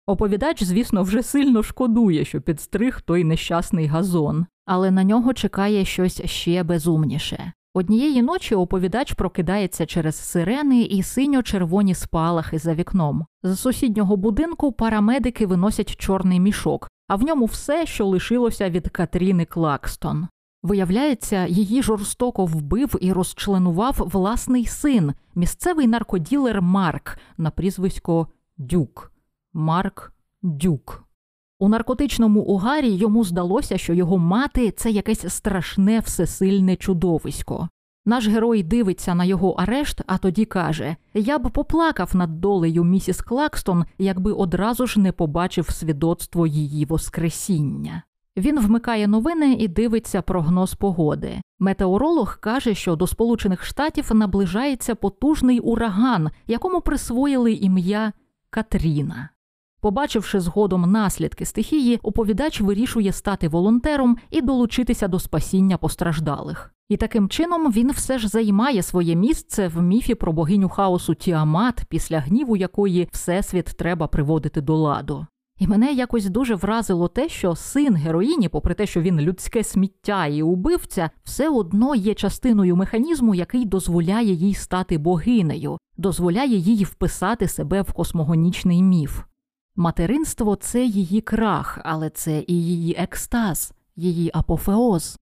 Оповідач, 0.07 0.63
звісно, 0.63 1.03
вже 1.03 1.23
сильно 1.23 1.63
шкодує, 1.63 2.25
що 2.25 2.41
підстриг 2.41 3.01
той 3.01 3.25
нещасний 3.25 3.87
газон, 3.87 4.47
але 4.67 4.91
на 4.91 5.05
нього 5.05 5.35
чекає 5.35 5.85
щось 5.85 6.25
ще 6.25 6.63
безумніше. 6.63 7.53
Однієї 7.75 8.23
ночі 8.23 8.55
оповідач 8.55 9.13
прокидається 9.13 9.87
через 9.87 10.17
сирени 10.17 10.83
і 10.83 11.03
синьо-червоні 11.03 11.95
спалахи 11.95 12.59
за 12.59 12.75
вікном. 12.75 13.27
З 13.43 13.59
сусіднього 13.59 14.17
будинку 14.17 14.73
парамедики 14.73 15.47
виносять 15.47 15.97
чорний 15.97 16.41
мішок, 16.41 16.89
а 17.09 17.17
в 17.17 17.23
ньому 17.23 17.45
все, 17.45 17.87
що 17.87 18.07
лишилося 18.07 18.71
від 18.71 18.89
Катріни 18.89 19.45
Клакстон. 19.45 20.29
Виявляється, 20.67 21.47
її 21.47 21.83
жорстоко 21.83 22.45
вбив 22.45 22.97
і 23.01 23.13
розчленував 23.13 24.09
власний 24.13 24.67
син, 24.67 25.13
місцевий 25.35 25.87
наркоділер 25.87 26.63
Марк 26.63 27.19
на 27.39 27.51
прізвисько 27.51 28.27
Дюк. 28.59 29.13
Марк 29.53 30.13
Дюк. 30.43 31.05
У 31.59 31.69
наркотичному 31.69 32.41
угарі 32.41 32.91
йому 32.91 33.25
здалося, 33.25 33.79
що 33.79 33.95
його 33.95 34.19
мати 34.19 34.71
це 34.71 34.91
якесь 34.91 35.35
страшне 35.35 36.01
всесильне 36.01 36.77
чудовисько. 36.77 37.69
Наш 38.07 38.29
герой 38.29 38.63
дивиться 38.63 39.15
на 39.15 39.25
його 39.25 39.51
арешт, 39.51 40.03
а 40.07 40.19
тоді 40.19 40.45
каже: 40.45 40.97
Я 41.15 41.39
б 41.39 41.51
поплакав 41.51 42.17
над 42.17 42.41
долею 42.41 42.85
місіс 42.85 43.21
Клакстон, 43.21 43.85
якби 43.99 44.33
одразу 44.33 44.87
ж 44.87 45.01
не 45.01 45.13
побачив 45.13 45.71
свідоцтво 45.71 46.47
її 46.47 46.85
Воскресіння. 46.85 48.03
Він 48.37 48.61
вмикає 48.61 49.09
новини 49.09 49.57
і 49.61 49.69
дивиться 49.69 50.23
прогноз 50.23 50.75
погоди. 50.75 51.41
Метеоролог 51.59 52.41
каже, 52.41 52.75
що 52.75 52.97
до 52.97 53.07
Сполучених 53.07 53.65
Штатів 53.65 54.15
наближається 54.15 54.95
потужний 54.95 55.61
ураган, 55.61 56.31
якому 56.47 56.81
присвоїли 56.81 57.53
ім'я 57.53 58.13
Катріна. 58.51 59.29
Побачивши 59.81 60.41
згодом 60.41 60.93
наслідки 60.93 61.45
стихії, 61.45 62.01
оповідач 62.03 62.61
вирішує 62.61 63.13
стати 63.13 63.49
волонтером 63.49 64.17
і 64.31 64.43
долучитися 64.43 65.09
до 65.09 65.19
спасіння 65.19 65.77
постраждалих. 65.77 66.75
І 66.89 66.97
таким 66.97 67.29
чином 67.29 67.73
він 67.73 67.93
все 67.93 68.19
ж 68.19 68.29
займає 68.29 68.83
своє 68.83 69.15
місце 69.15 69.69
в 69.69 69.83
міфі 69.83 70.15
про 70.15 70.33
богиню 70.33 70.69
хаосу 70.69 71.15
Тіамат, 71.15 71.85
після 71.89 72.21
гніву 72.21 72.57
якої 72.57 73.09
всесвіт 73.13 73.65
треба 73.65 74.07
приводити 74.07 74.61
до 74.61 74.77
ладу. 74.77 75.27
І 75.59 75.67
мене 75.67 75.93
якось 75.93 76.27
дуже 76.27 76.55
вразило 76.55 77.09
те, 77.09 77.29
що 77.29 77.55
син 77.55 77.95
героїні, 77.95 78.49
попри 78.49 78.75
те, 78.75 78.87
що 78.87 79.01
він 79.01 79.21
людське 79.21 79.65
сміття 79.65 80.27
і 80.27 80.43
убивця, 80.43 81.11
все 81.25 81.49
одно 81.49 81.95
є 81.95 82.15
частиною 82.15 82.77
механізму, 82.77 83.35
який 83.35 83.65
дозволяє 83.65 84.33
їй 84.33 84.55
стати 84.55 84.99
богинею, 84.99 85.79
дозволяє 85.97 86.57
їй 86.57 86.85
вписати 86.85 87.49
себе 87.49 87.83
в 87.83 87.93
космогонічний 87.93 88.83
міф. 88.83 89.23
Материнство 89.77 90.57
це 90.57 90.85
її 90.85 91.21
крах, 91.21 91.79
але 91.85 92.11
це 92.11 92.45
і 92.47 92.65
її 92.65 92.97
екстаз, 92.99 93.73
її 93.97 94.31
апофеоз. 94.35 95.19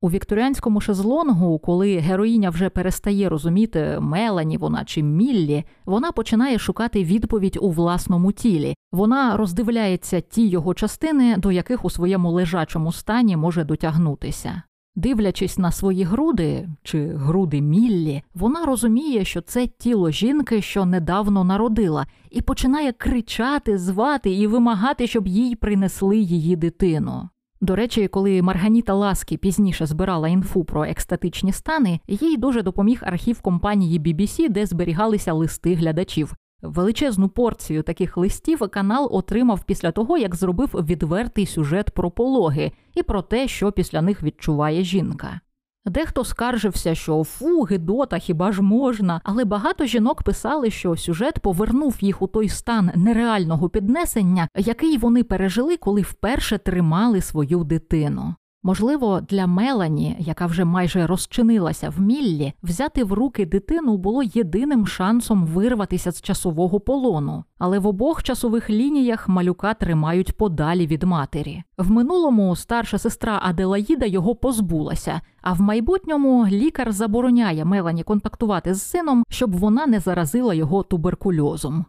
У 0.00 0.10
вікторіанському 0.10 0.80
шезлонгу, 0.80 1.58
коли 1.58 1.98
героїня 1.98 2.50
вже 2.50 2.68
перестає 2.68 3.28
розуміти 3.28 3.98
Мелані 4.00 4.58
вона 4.58 4.84
чи 4.84 5.02
Міллі, 5.02 5.64
вона 5.86 6.12
починає 6.12 6.58
шукати 6.58 7.04
відповідь 7.04 7.58
у 7.60 7.70
власному 7.70 8.32
тілі. 8.32 8.74
Вона 8.92 9.36
роздивляється 9.36 10.20
ті 10.20 10.48
його 10.48 10.74
частини, 10.74 11.36
до 11.36 11.52
яких 11.52 11.84
у 11.84 11.90
своєму 11.90 12.30
лежачому 12.30 12.92
стані 12.92 13.36
може 13.36 13.64
дотягнутися. 13.64 14.62
Дивлячись 14.96 15.58
на 15.58 15.72
свої 15.72 16.04
груди 16.04 16.68
чи 16.82 17.06
груди 17.06 17.60
Міллі, 17.60 18.22
вона 18.34 18.66
розуміє, 18.66 19.24
що 19.24 19.40
це 19.40 19.66
тіло 19.66 20.10
жінки, 20.10 20.62
що 20.62 20.84
недавно 20.84 21.44
народила, 21.44 22.06
і 22.30 22.42
починає 22.42 22.92
кричати, 22.92 23.78
звати 23.78 24.30
і 24.30 24.46
вимагати, 24.46 25.06
щоб 25.06 25.26
їй 25.26 25.56
принесли 25.56 26.18
її 26.18 26.56
дитину. 26.56 27.28
До 27.60 27.76
речі, 27.76 28.08
коли 28.08 28.42
Марганіта 28.42 28.94
Ласкі 28.94 29.36
пізніше 29.36 29.86
збирала 29.86 30.28
інфу 30.28 30.64
про 30.64 30.84
екстатичні 30.84 31.52
стани, 31.52 32.00
їй 32.08 32.36
дуже 32.36 32.62
допоміг 32.62 33.02
архів 33.02 33.40
компанії 33.40 34.00
BBC, 34.00 34.48
де 34.48 34.66
зберігалися 34.66 35.32
листи 35.32 35.74
глядачів. 35.74 36.34
Величезну 36.62 37.28
порцію 37.28 37.82
таких 37.82 38.16
листів 38.16 38.58
канал 38.70 39.08
отримав 39.12 39.64
після 39.64 39.92
того, 39.92 40.18
як 40.18 40.34
зробив 40.34 40.68
відвертий 40.68 41.46
сюжет 41.46 41.90
про 41.90 42.10
пологи 42.10 42.72
і 42.94 43.02
про 43.02 43.22
те, 43.22 43.48
що 43.48 43.72
після 43.72 44.02
них 44.02 44.22
відчуває 44.22 44.84
жінка. 44.84 45.40
Дехто 45.88 46.24
скаржився, 46.24 46.94
що 46.94 47.24
фу, 47.24 47.62
гидота, 47.62 48.18
хіба 48.18 48.52
ж 48.52 48.62
можна, 48.62 49.20
але 49.24 49.44
багато 49.44 49.86
жінок 49.86 50.22
писали, 50.22 50.70
що 50.70 50.96
сюжет 50.96 51.38
повернув 51.38 51.96
їх 52.00 52.22
у 52.22 52.26
той 52.26 52.48
стан 52.48 52.90
нереального 52.94 53.68
піднесення, 53.68 54.48
який 54.56 54.98
вони 54.98 55.24
пережили, 55.24 55.76
коли 55.76 56.00
вперше 56.00 56.58
тримали 56.58 57.20
свою 57.20 57.64
дитину. 57.64 58.34
Можливо, 58.62 59.20
для 59.20 59.46
Мелані, 59.46 60.16
яка 60.18 60.46
вже 60.46 60.64
майже 60.64 61.06
розчинилася 61.06 61.90
в 61.90 62.00
Міллі, 62.00 62.52
взяти 62.62 63.04
в 63.04 63.12
руки 63.12 63.46
дитину 63.46 63.96
було 63.96 64.22
єдиним 64.22 64.86
шансом 64.86 65.46
вирватися 65.46 66.12
з 66.12 66.22
часового 66.22 66.80
полону, 66.80 67.44
але 67.58 67.78
в 67.78 67.86
обох 67.86 68.22
часових 68.22 68.70
лініях 68.70 69.28
малюка 69.28 69.74
тримають 69.74 70.36
подалі 70.36 70.86
від 70.86 71.02
матері. 71.02 71.62
В 71.78 71.90
минулому 71.90 72.56
старша 72.56 72.98
сестра 72.98 73.40
Аделаїда 73.42 74.06
його 74.06 74.34
позбулася, 74.34 75.20
а 75.42 75.52
в 75.52 75.60
майбутньому 75.60 76.46
лікар 76.46 76.92
забороняє 76.92 77.64
Мелані 77.64 78.02
контактувати 78.02 78.74
з 78.74 78.82
сином, 78.82 79.24
щоб 79.28 79.56
вона 79.56 79.86
не 79.86 80.00
заразила 80.00 80.54
його 80.54 80.82
туберкульозом. 80.82 81.84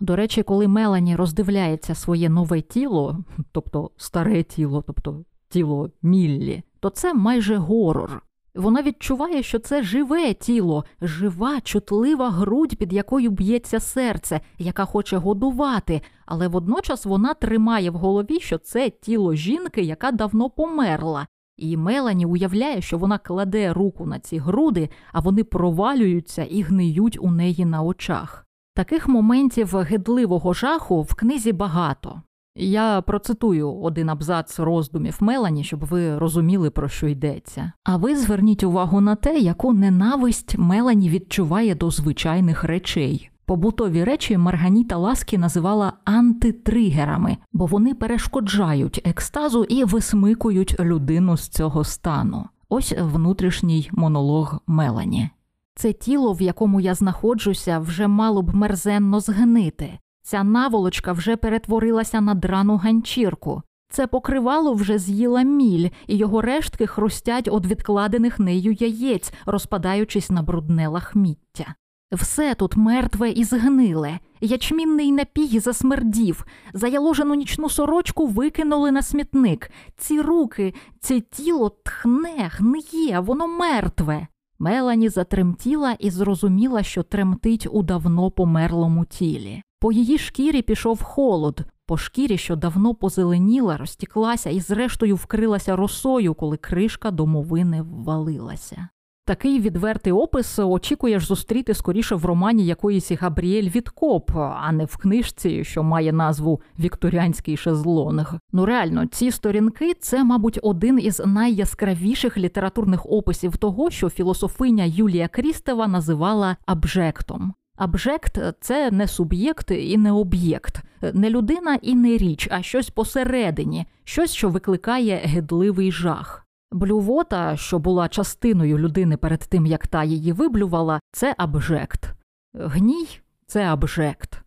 До 0.00 0.16
речі, 0.16 0.42
коли 0.42 0.68
Мелані 0.68 1.16
роздивляється 1.16 1.94
своє 1.94 2.28
нове 2.28 2.60
тіло, 2.60 3.18
тобто 3.52 3.90
старе 3.96 4.42
тіло, 4.42 4.84
тобто 4.86 5.24
тіло 5.52 5.90
Міллі, 6.02 6.62
то 6.80 6.90
це 6.90 7.14
майже 7.14 7.56
горор. 7.56 8.22
Вона 8.54 8.82
відчуває, 8.82 9.42
що 9.42 9.58
це 9.58 9.82
живе 9.82 10.34
тіло, 10.34 10.84
жива, 11.02 11.60
чутлива 11.60 12.30
грудь, 12.30 12.76
під 12.76 12.92
якою 12.92 13.30
б'ється 13.30 13.80
серце, 13.80 14.40
яка 14.58 14.84
хоче 14.84 15.16
годувати, 15.16 16.02
але 16.26 16.48
водночас 16.48 17.04
вона 17.06 17.34
тримає 17.34 17.90
в 17.90 17.94
голові, 17.94 18.40
що 18.40 18.58
це 18.58 18.90
тіло 18.90 19.34
жінки, 19.34 19.82
яка 19.82 20.12
давно 20.12 20.50
померла. 20.50 21.26
І 21.56 21.76
Мелані 21.76 22.26
уявляє, 22.26 22.80
що 22.80 22.98
вона 22.98 23.18
кладе 23.18 23.72
руку 23.72 24.06
на 24.06 24.18
ці 24.18 24.38
груди, 24.38 24.88
а 25.12 25.20
вони 25.20 25.44
провалюються 25.44 26.44
і 26.44 26.62
гниють 26.62 27.18
у 27.20 27.30
неї 27.30 27.64
на 27.64 27.82
очах. 27.82 28.46
Таких 28.74 29.08
моментів 29.08 29.76
гидливого 29.76 30.52
жаху 30.52 31.02
в 31.02 31.14
книзі 31.14 31.52
багато. 31.52 32.22
Я 32.54 33.02
процитую 33.02 33.72
один 33.82 34.10
абзац 34.10 34.58
роздумів 34.58 35.16
Мелані, 35.20 35.64
щоб 35.64 35.84
ви 35.84 36.18
розуміли, 36.18 36.70
про 36.70 36.88
що 36.88 37.08
йдеться. 37.08 37.72
А 37.84 37.96
ви 37.96 38.16
зверніть 38.16 38.64
увагу 38.64 39.00
на 39.00 39.14
те, 39.14 39.38
яку 39.38 39.72
ненависть 39.72 40.58
Мелані 40.58 41.10
відчуває 41.10 41.74
до 41.74 41.90
звичайних 41.90 42.64
речей. 42.64 43.30
Побутові 43.44 44.04
речі 44.04 44.38
Марганіта 44.38 44.96
Ласкі 44.96 45.38
називала 45.38 45.92
антитригерами, 46.04 47.36
бо 47.52 47.66
вони 47.66 47.94
перешкоджають 47.94 49.02
екстазу 49.04 49.64
і 49.64 49.84
висмикують 49.84 50.80
людину 50.80 51.36
з 51.36 51.48
цього 51.48 51.84
стану. 51.84 52.48
Ось 52.68 52.94
внутрішній 53.00 53.90
монолог 53.92 54.60
Мелані. 54.66 55.30
Це 55.74 55.92
тіло, 55.92 56.32
в 56.32 56.42
якому 56.42 56.80
я 56.80 56.94
знаходжуся, 56.94 57.78
вже 57.78 58.08
мало 58.08 58.42
б 58.42 58.54
мерзенно 58.54 59.20
згнити. 59.20 59.98
Ця 60.22 60.44
наволочка 60.44 61.12
вже 61.12 61.36
перетворилася 61.36 62.20
на 62.20 62.34
драну 62.34 62.76
ганчірку. 62.76 63.62
Це 63.92 64.06
покривало 64.06 64.74
вже 64.74 64.98
з'їла 64.98 65.42
міль, 65.42 65.88
і 66.06 66.16
його 66.16 66.42
рештки 66.42 66.86
хрустять 66.86 67.48
від 67.48 67.66
відкладених 67.66 68.38
нею 68.38 68.72
яєць, 68.72 69.32
розпадаючись 69.46 70.30
на 70.30 70.42
брудне 70.42 70.88
лахміття. 70.88 71.74
Все 72.12 72.54
тут 72.54 72.76
мертве 72.76 73.30
і 73.30 73.44
згниле, 73.44 74.18
ячмінний 74.40 75.12
напій 75.12 75.58
засмердів, 75.58 76.46
заяложену 76.74 77.34
нічну 77.34 77.68
сорочку 77.68 78.26
викинули 78.26 78.90
на 78.90 79.02
смітник. 79.02 79.70
Ці 79.96 80.20
руки, 80.20 80.74
це 81.00 81.20
тіло 81.20 81.68
тхне, 81.84 82.50
гниє, 82.52 83.20
воно 83.20 83.48
мертве. 83.48 84.26
Мелані 84.58 85.08
затремтіла 85.08 85.92
і 85.92 86.10
зрозуміла, 86.10 86.82
що 86.82 87.02
тремтить 87.02 87.68
у 87.70 87.82
давно 87.82 88.30
померлому 88.30 89.04
тілі. 89.04 89.62
По 89.82 89.92
її 89.92 90.18
шкірі 90.18 90.62
пішов 90.62 91.02
холод, 91.02 91.60
по 91.86 91.96
шкірі, 91.96 92.38
що 92.38 92.56
давно 92.56 92.94
позеленіла, 92.94 93.76
розтіклася 93.76 94.50
і, 94.50 94.60
зрештою, 94.60 95.16
вкрилася 95.16 95.76
росою, 95.76 96.34
коли 96.34 96.56
кришка 96.56 97.10
домовини 97.10 97.82
ввалилася. 97.82 98.88
Такий 99.24 99.60
відвертий 99.60 100.12
опис 100.12 100.58
очікуєш 100.58 101.24
зустріти 101.24 101.74
скоріше 101.74 102.14
в 102.14 102.24
романі 102.24 102.66
якоїсь 102.66 103.12
Габріель 103.12 103.70
Відкоп, 103.70 104.30
а 104.36 104.72
не 104.72 104.84
в 104.84 104.96
книжці, 104.96 105.64
що 105.64 105.82
має 105.82 106.12
назву 106.12 106.60
Вікторіанський 106.78 107.56
шезлонг. 107.56 108.34
Ну 108.52 108.66
реально, 108.66 109.06
ці 109.06 109.30
сторінки 109.30 109.94
це, 110.00 110.24
мабуть, 110.24 110.58
один 110.62 110.98
із 110.98 111.22
найяскравіших 111.26 112.38
літературних 112.38 113.06
описів 113.06 113.56
того, 113.56 113.90
що 113.90 114.10
філософиня 114.10 114.84
Юлія 114.84 115.28
Крістева 115.28 115.86
називала 115.86 116.56
абжектом. 116.66 117.54
Абжект 117.82 118.38
це 118.60 118.90
не 118.90 119.08
суб'єкт 119.08 119.70
і 119.70 119.98
не 119.98 120.12
об'єкт, 120.12 120.82
не 121.12 121.30
людина 121.30 121.78
і 121.82 121.94
не 121.94 122.16
річ, 122.16 122.48
а 122.50 122.62
щось 122.62 122.90
посередині, 122.90 123.86
щось, 124.04 124.32
що 124.32 124.48
викликає 124.48 125.16
гидливий 125.16 125.92
жах. 125.92 126.46
Блювота, 126.72 127.56
що 127.56 127.78
була 127.78 128.08
частиною 128.08 128.78
людини 128.78 129.16
перед 129.16 129.40
тим, 129.40 129.66
як 129.66 129.86
та 129.86 130.04
її 130.04 130.32
виблювала, 130.32 131.00
це 131.12 131.34
абжект. 131.38 132.14
Гній 132.54 133.08
це 133.46 133.64
абжект. 133.64 134.42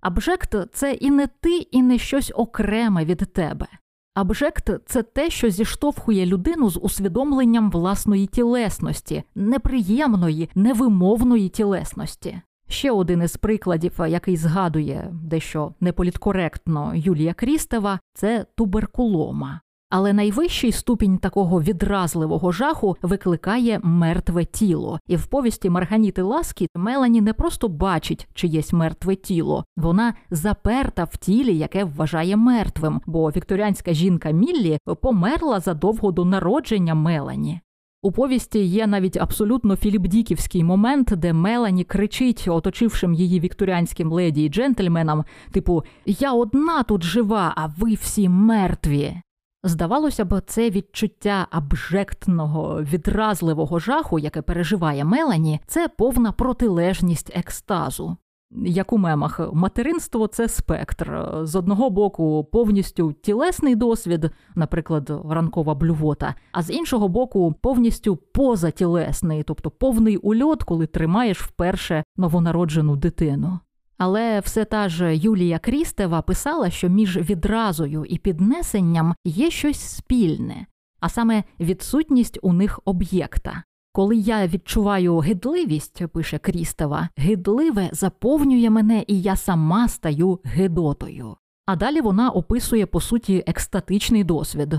Абжект 0.00 0.56
це 0.72 0.92
і 0.92 1.10
не 1.10 1.26
ти, 1.26 1.58
і 1.58 1.82
не 1.82 1.98
щось 1.98 2.32
окреме 2.34 3.04
від 3.04 3.18
тебе. 3.18 3.66
Абжект 4.14 4.70
це 4.86 5.02
те, 5.02 5.30
що 5.30 5.50
зіштовхує 5.50 6.26
людину 6.26 6.70
з 6.70 6.78
усвідомленням 6.82 7.70
власної 7.70 8.26
тілесності, 8.26 9.22
неприємної, 9.34 10.50
невимовної 10.54 11.48
тілесності. 11.48 12.40
Ще 12.68 12.90
один 12.90 13.22
із 13.22 13.36
прикладів, 13.36 14.00
який 14.08 14.36
згадує 14.36 15.10
дещо 15.12 15.74
неполіткоректно 15.80 16.92
Юлія 16.94 17.34
Крістева, 17.34 18.00
це 18.14 18.46
туберкулома. 18.56 19.60
Але 19.90 20.12
найвищий 20.12 20.72
ступінь 20.72 21.18
такого 21.18 21.62
відразливого 21.62 22.52
жаху 22.52 22.96
викликає 23.02 23.80
мертве 23.82 24.44
тіло. 24.44 25.00
І 25.06 25.16
в 25.16 25.26
повісті 25.26 25.70
Марганіти 25.70 26.22
Ласкі 26.22 26.68
Мелані 26.74 27.20
не 27.20 27.32
просто 27.32 27.68
бачить 27.68 28.28
чиєсь 28.34 28.72
мертве 28.72 29.14
тіло, 29.14 29.64
вона 29.76 30.14
заперта 30.30 31.04
в 31.04 31.16
тілі, 31.16 31.58
яке 31.58 31.84
вважає 31.84 32.36
мертвим, 32.36 33.00
бо 33.06 33.30
вікторіанська 33.30 33.92
жінка 33.92 34.30
Міллі 34.30 34.78
померла 35.02 35.60
задовго 35.60 36.12
до 36.12 36.24
народження 36.24 36.94
Мелані. 36.94 37.60
У 38.04 38.12
повісті 38.12 38.64
є 38.64 38.86
навіть 38.86 39.16
абсолютно 39.16 39.76
філіпдіківський 39.76 40.64
момент, 40.64 41.12
де 41.16 41.32
Мелані 41.32 41.84
кричить, 41.84 42.44
оточившим 42.48 43.14
її 43.14 43.40
вікторіанським 43.40 44.12
леді 44.12 44.44
і 44.44 44.48
джентльменам, 44.48 45.24
типу 45.50 45.84
Я 46.06 46.32
одна 46.32 46.82
тут 46.82 47.02
жива, 47.02 47.52
а 47.56 47.66
ви 47.66 47.94
всі 47.94 48.28
мертві. 48.28 49.16
Здавалося 49.62 50.24
б, 50.24 50.42
це 50.46 50.70
відчуття 50.70 51.46
абжектного, 51.50 52.82
відразливого 52.82 53.78
жаху, 53.78 54.18
яке 54.18 54.42
переживає 54.42 55.04
Мелані, 55.04 55.60
це 55.66 55.88
повна 55.88 56.32
протилежність 56.32 57.32
екстазу. 57.34 58.16
Як 58.54 58.92
у 58.92 58.98
мемах, 58.98 59.40
материнство 59.52 60.26
це 60.26 60.48
спектр. 60.48 61.28
З 61.42 61.56
одного 61.56 61.90
боку, 61.90 62.48
повністю 62.52 63.12
тілесний 63.12 63.74
досвід, 63.74 64.30
наприклад, 64.54 65.22
ранкова 65.30 65.74
блювота, 65.74 66.34
а 66.52 66.62
з 66.62 66.70
іншого 66.70 67.08
боку, 67.08 67.54
повністю 67.60 68.16
позатілесний, 68.16 69.42
тобто 69.42 69.70
повний 69.70 70.16
ульот, 70.16 70.62
коли 70.62 70.86
тримаєш 70.86 71.40
вперше 71.40 72.04
новонароджену 72.16 72.96
дитину. 72.96 73.58
Але 73.98 74.40
все 74.40 74.64
та 74.64 74.88
ж 74.88 75.16
Юлія 75.16 75.58
Крістева 75.58 76.22
писала, 76.22 76.70
що 76.70 76.88
між 76.88 77.16
відразою 77.16 78.04
і 78.04 78.18
піднесенням 78.18 79.14
є 79.24 79.50
щось 79.50 79.80
спільне, 79.80 80.66
а 81.00 81.08
саме 81.08 81.44
відсутність 81.60 82.38
у 82.42 82.52
них 82.52 82.80
об'єкта. 82.84 83.62
Коли 83.96 84.16
я 84.16 84.46
відчуваю 84.46 85.18
гидливість, 85.18 86.06
пише 86.06 86.38
Крістева, 86.38 87.08
гидливе 87.16 87.88
заповнює 87.92 88.70
мене, 88.70 89.04
і 89.06 89.22
я 89.22 89.36
сама 89.36 89.88
стаю 89.88 90.40
гидотою. 90.44 91.36
А 91.66 91.76
далі 91.76 92.00
вона 92.00 92.30
описує 92.30 92.86
по 92.86 93.00
суті 93.00 93.44
екстатичний 93.46 94.24
досвід. 94.24 94.74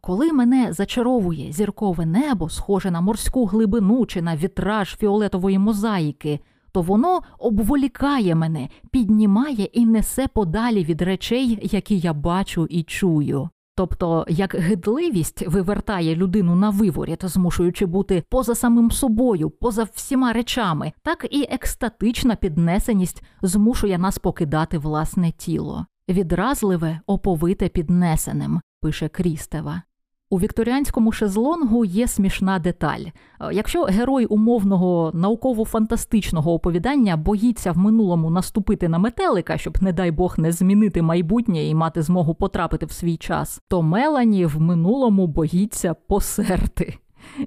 Коли 0.00 0.32
мене 0.32 0.72
зачаровує 0.72 1.52
зіркове 1.52 2.06
небо, 2.06 2.48
схоже 2.48 2.90
на 2.90 3.00
морську 3.00 3.46
глибину 3.46 4.06
чи 4.06 4.22
на 4.22 4.36
вітраж 4.36 4.96
фіолетової 4.96 5.58
мозаїки, 5.58 6.40
то 6.72 6.82
воно 6.82 7.20
обволікає 7.38 8.34
мене, 8.34 8.68
піднімає 8.90 9.64
і 9.64 9.86
несе 9.86 10.28
подалі 10.34 10.84
від 10.84 11.02
речей, 11.02 11.58
які 11.62 11.98
я 11.98 12.12
бачу 12.12 12.66
і 12.66 12.82
чую. 12.82 13.48
Тобто, 13.80 14.24
як 14.28 14.54
гидливість 14.54 15.46
вивертає 15.46 16.16
людину 16.16 16.54
на 16.54 16.70
виворіт, 16.70 17.24
змушуючи 17.24 17.86
бути 17.86 18.24
поза 18.28 18.54
самим 18.54 18.90
собою, 18.90 19.50
поза 19.50 19.86
всіма 19.94 20.32
речами, 20.32 20.92
так 21.02 21.26
і 21.30 21.42
екстатична 21.50 22.36
піднесеність 22.36 23.22
змушує 23.42 23.98
нас 23.98 24.18
покидати 24.18 24.78
власне 24.78 25.32
тіло. 25.32 25.86
Відразливе, 26.08 27.00
оповите 27.06 27.68
піднесеним, 27.68 28.60
пише 28.80 29.08
Крістева. 29.08 29.82
У 30.32 30.38
вікторіанському 30.38 31.12
шезлонгу 31.12 31.84
є 31.84 32.06
смішна 32.06 32.58
деталь. 32.58 33.04
Якщо 33.52 33.82
герой 33.82 34.26
умовного 34.26 35.10
науково-фантастичного 35.14 36.52
оповідання 36.52 37.16
боїться 37.16 37.72
в 37.72 37.78
минулому 37.78 38.30
наступити 38.30 38.88
на 38.88 38.98
метелика, 38.98 39.58
щоб, 39.58 39.82
не 39.82 39.92
дай 39.92 40.10
Бог, 40.10 40.34
не 40.38 40.52
змінити 40.52 41.02
майбутнє 41.02 41.64
і 41.64 41.74
мати 41.74 42.02
змогу 42.02 42.34
потрапити 42.34 42.86
в 42.86 42.92
свій 42.92 43.16
час, 43.16 43.62
то 43.68 43.82
Мелані 43.82 44.46
в 44.46 44.60
минулому 44.60 45.26
боїться 45.26 45.94
посерти. 45.94 46.98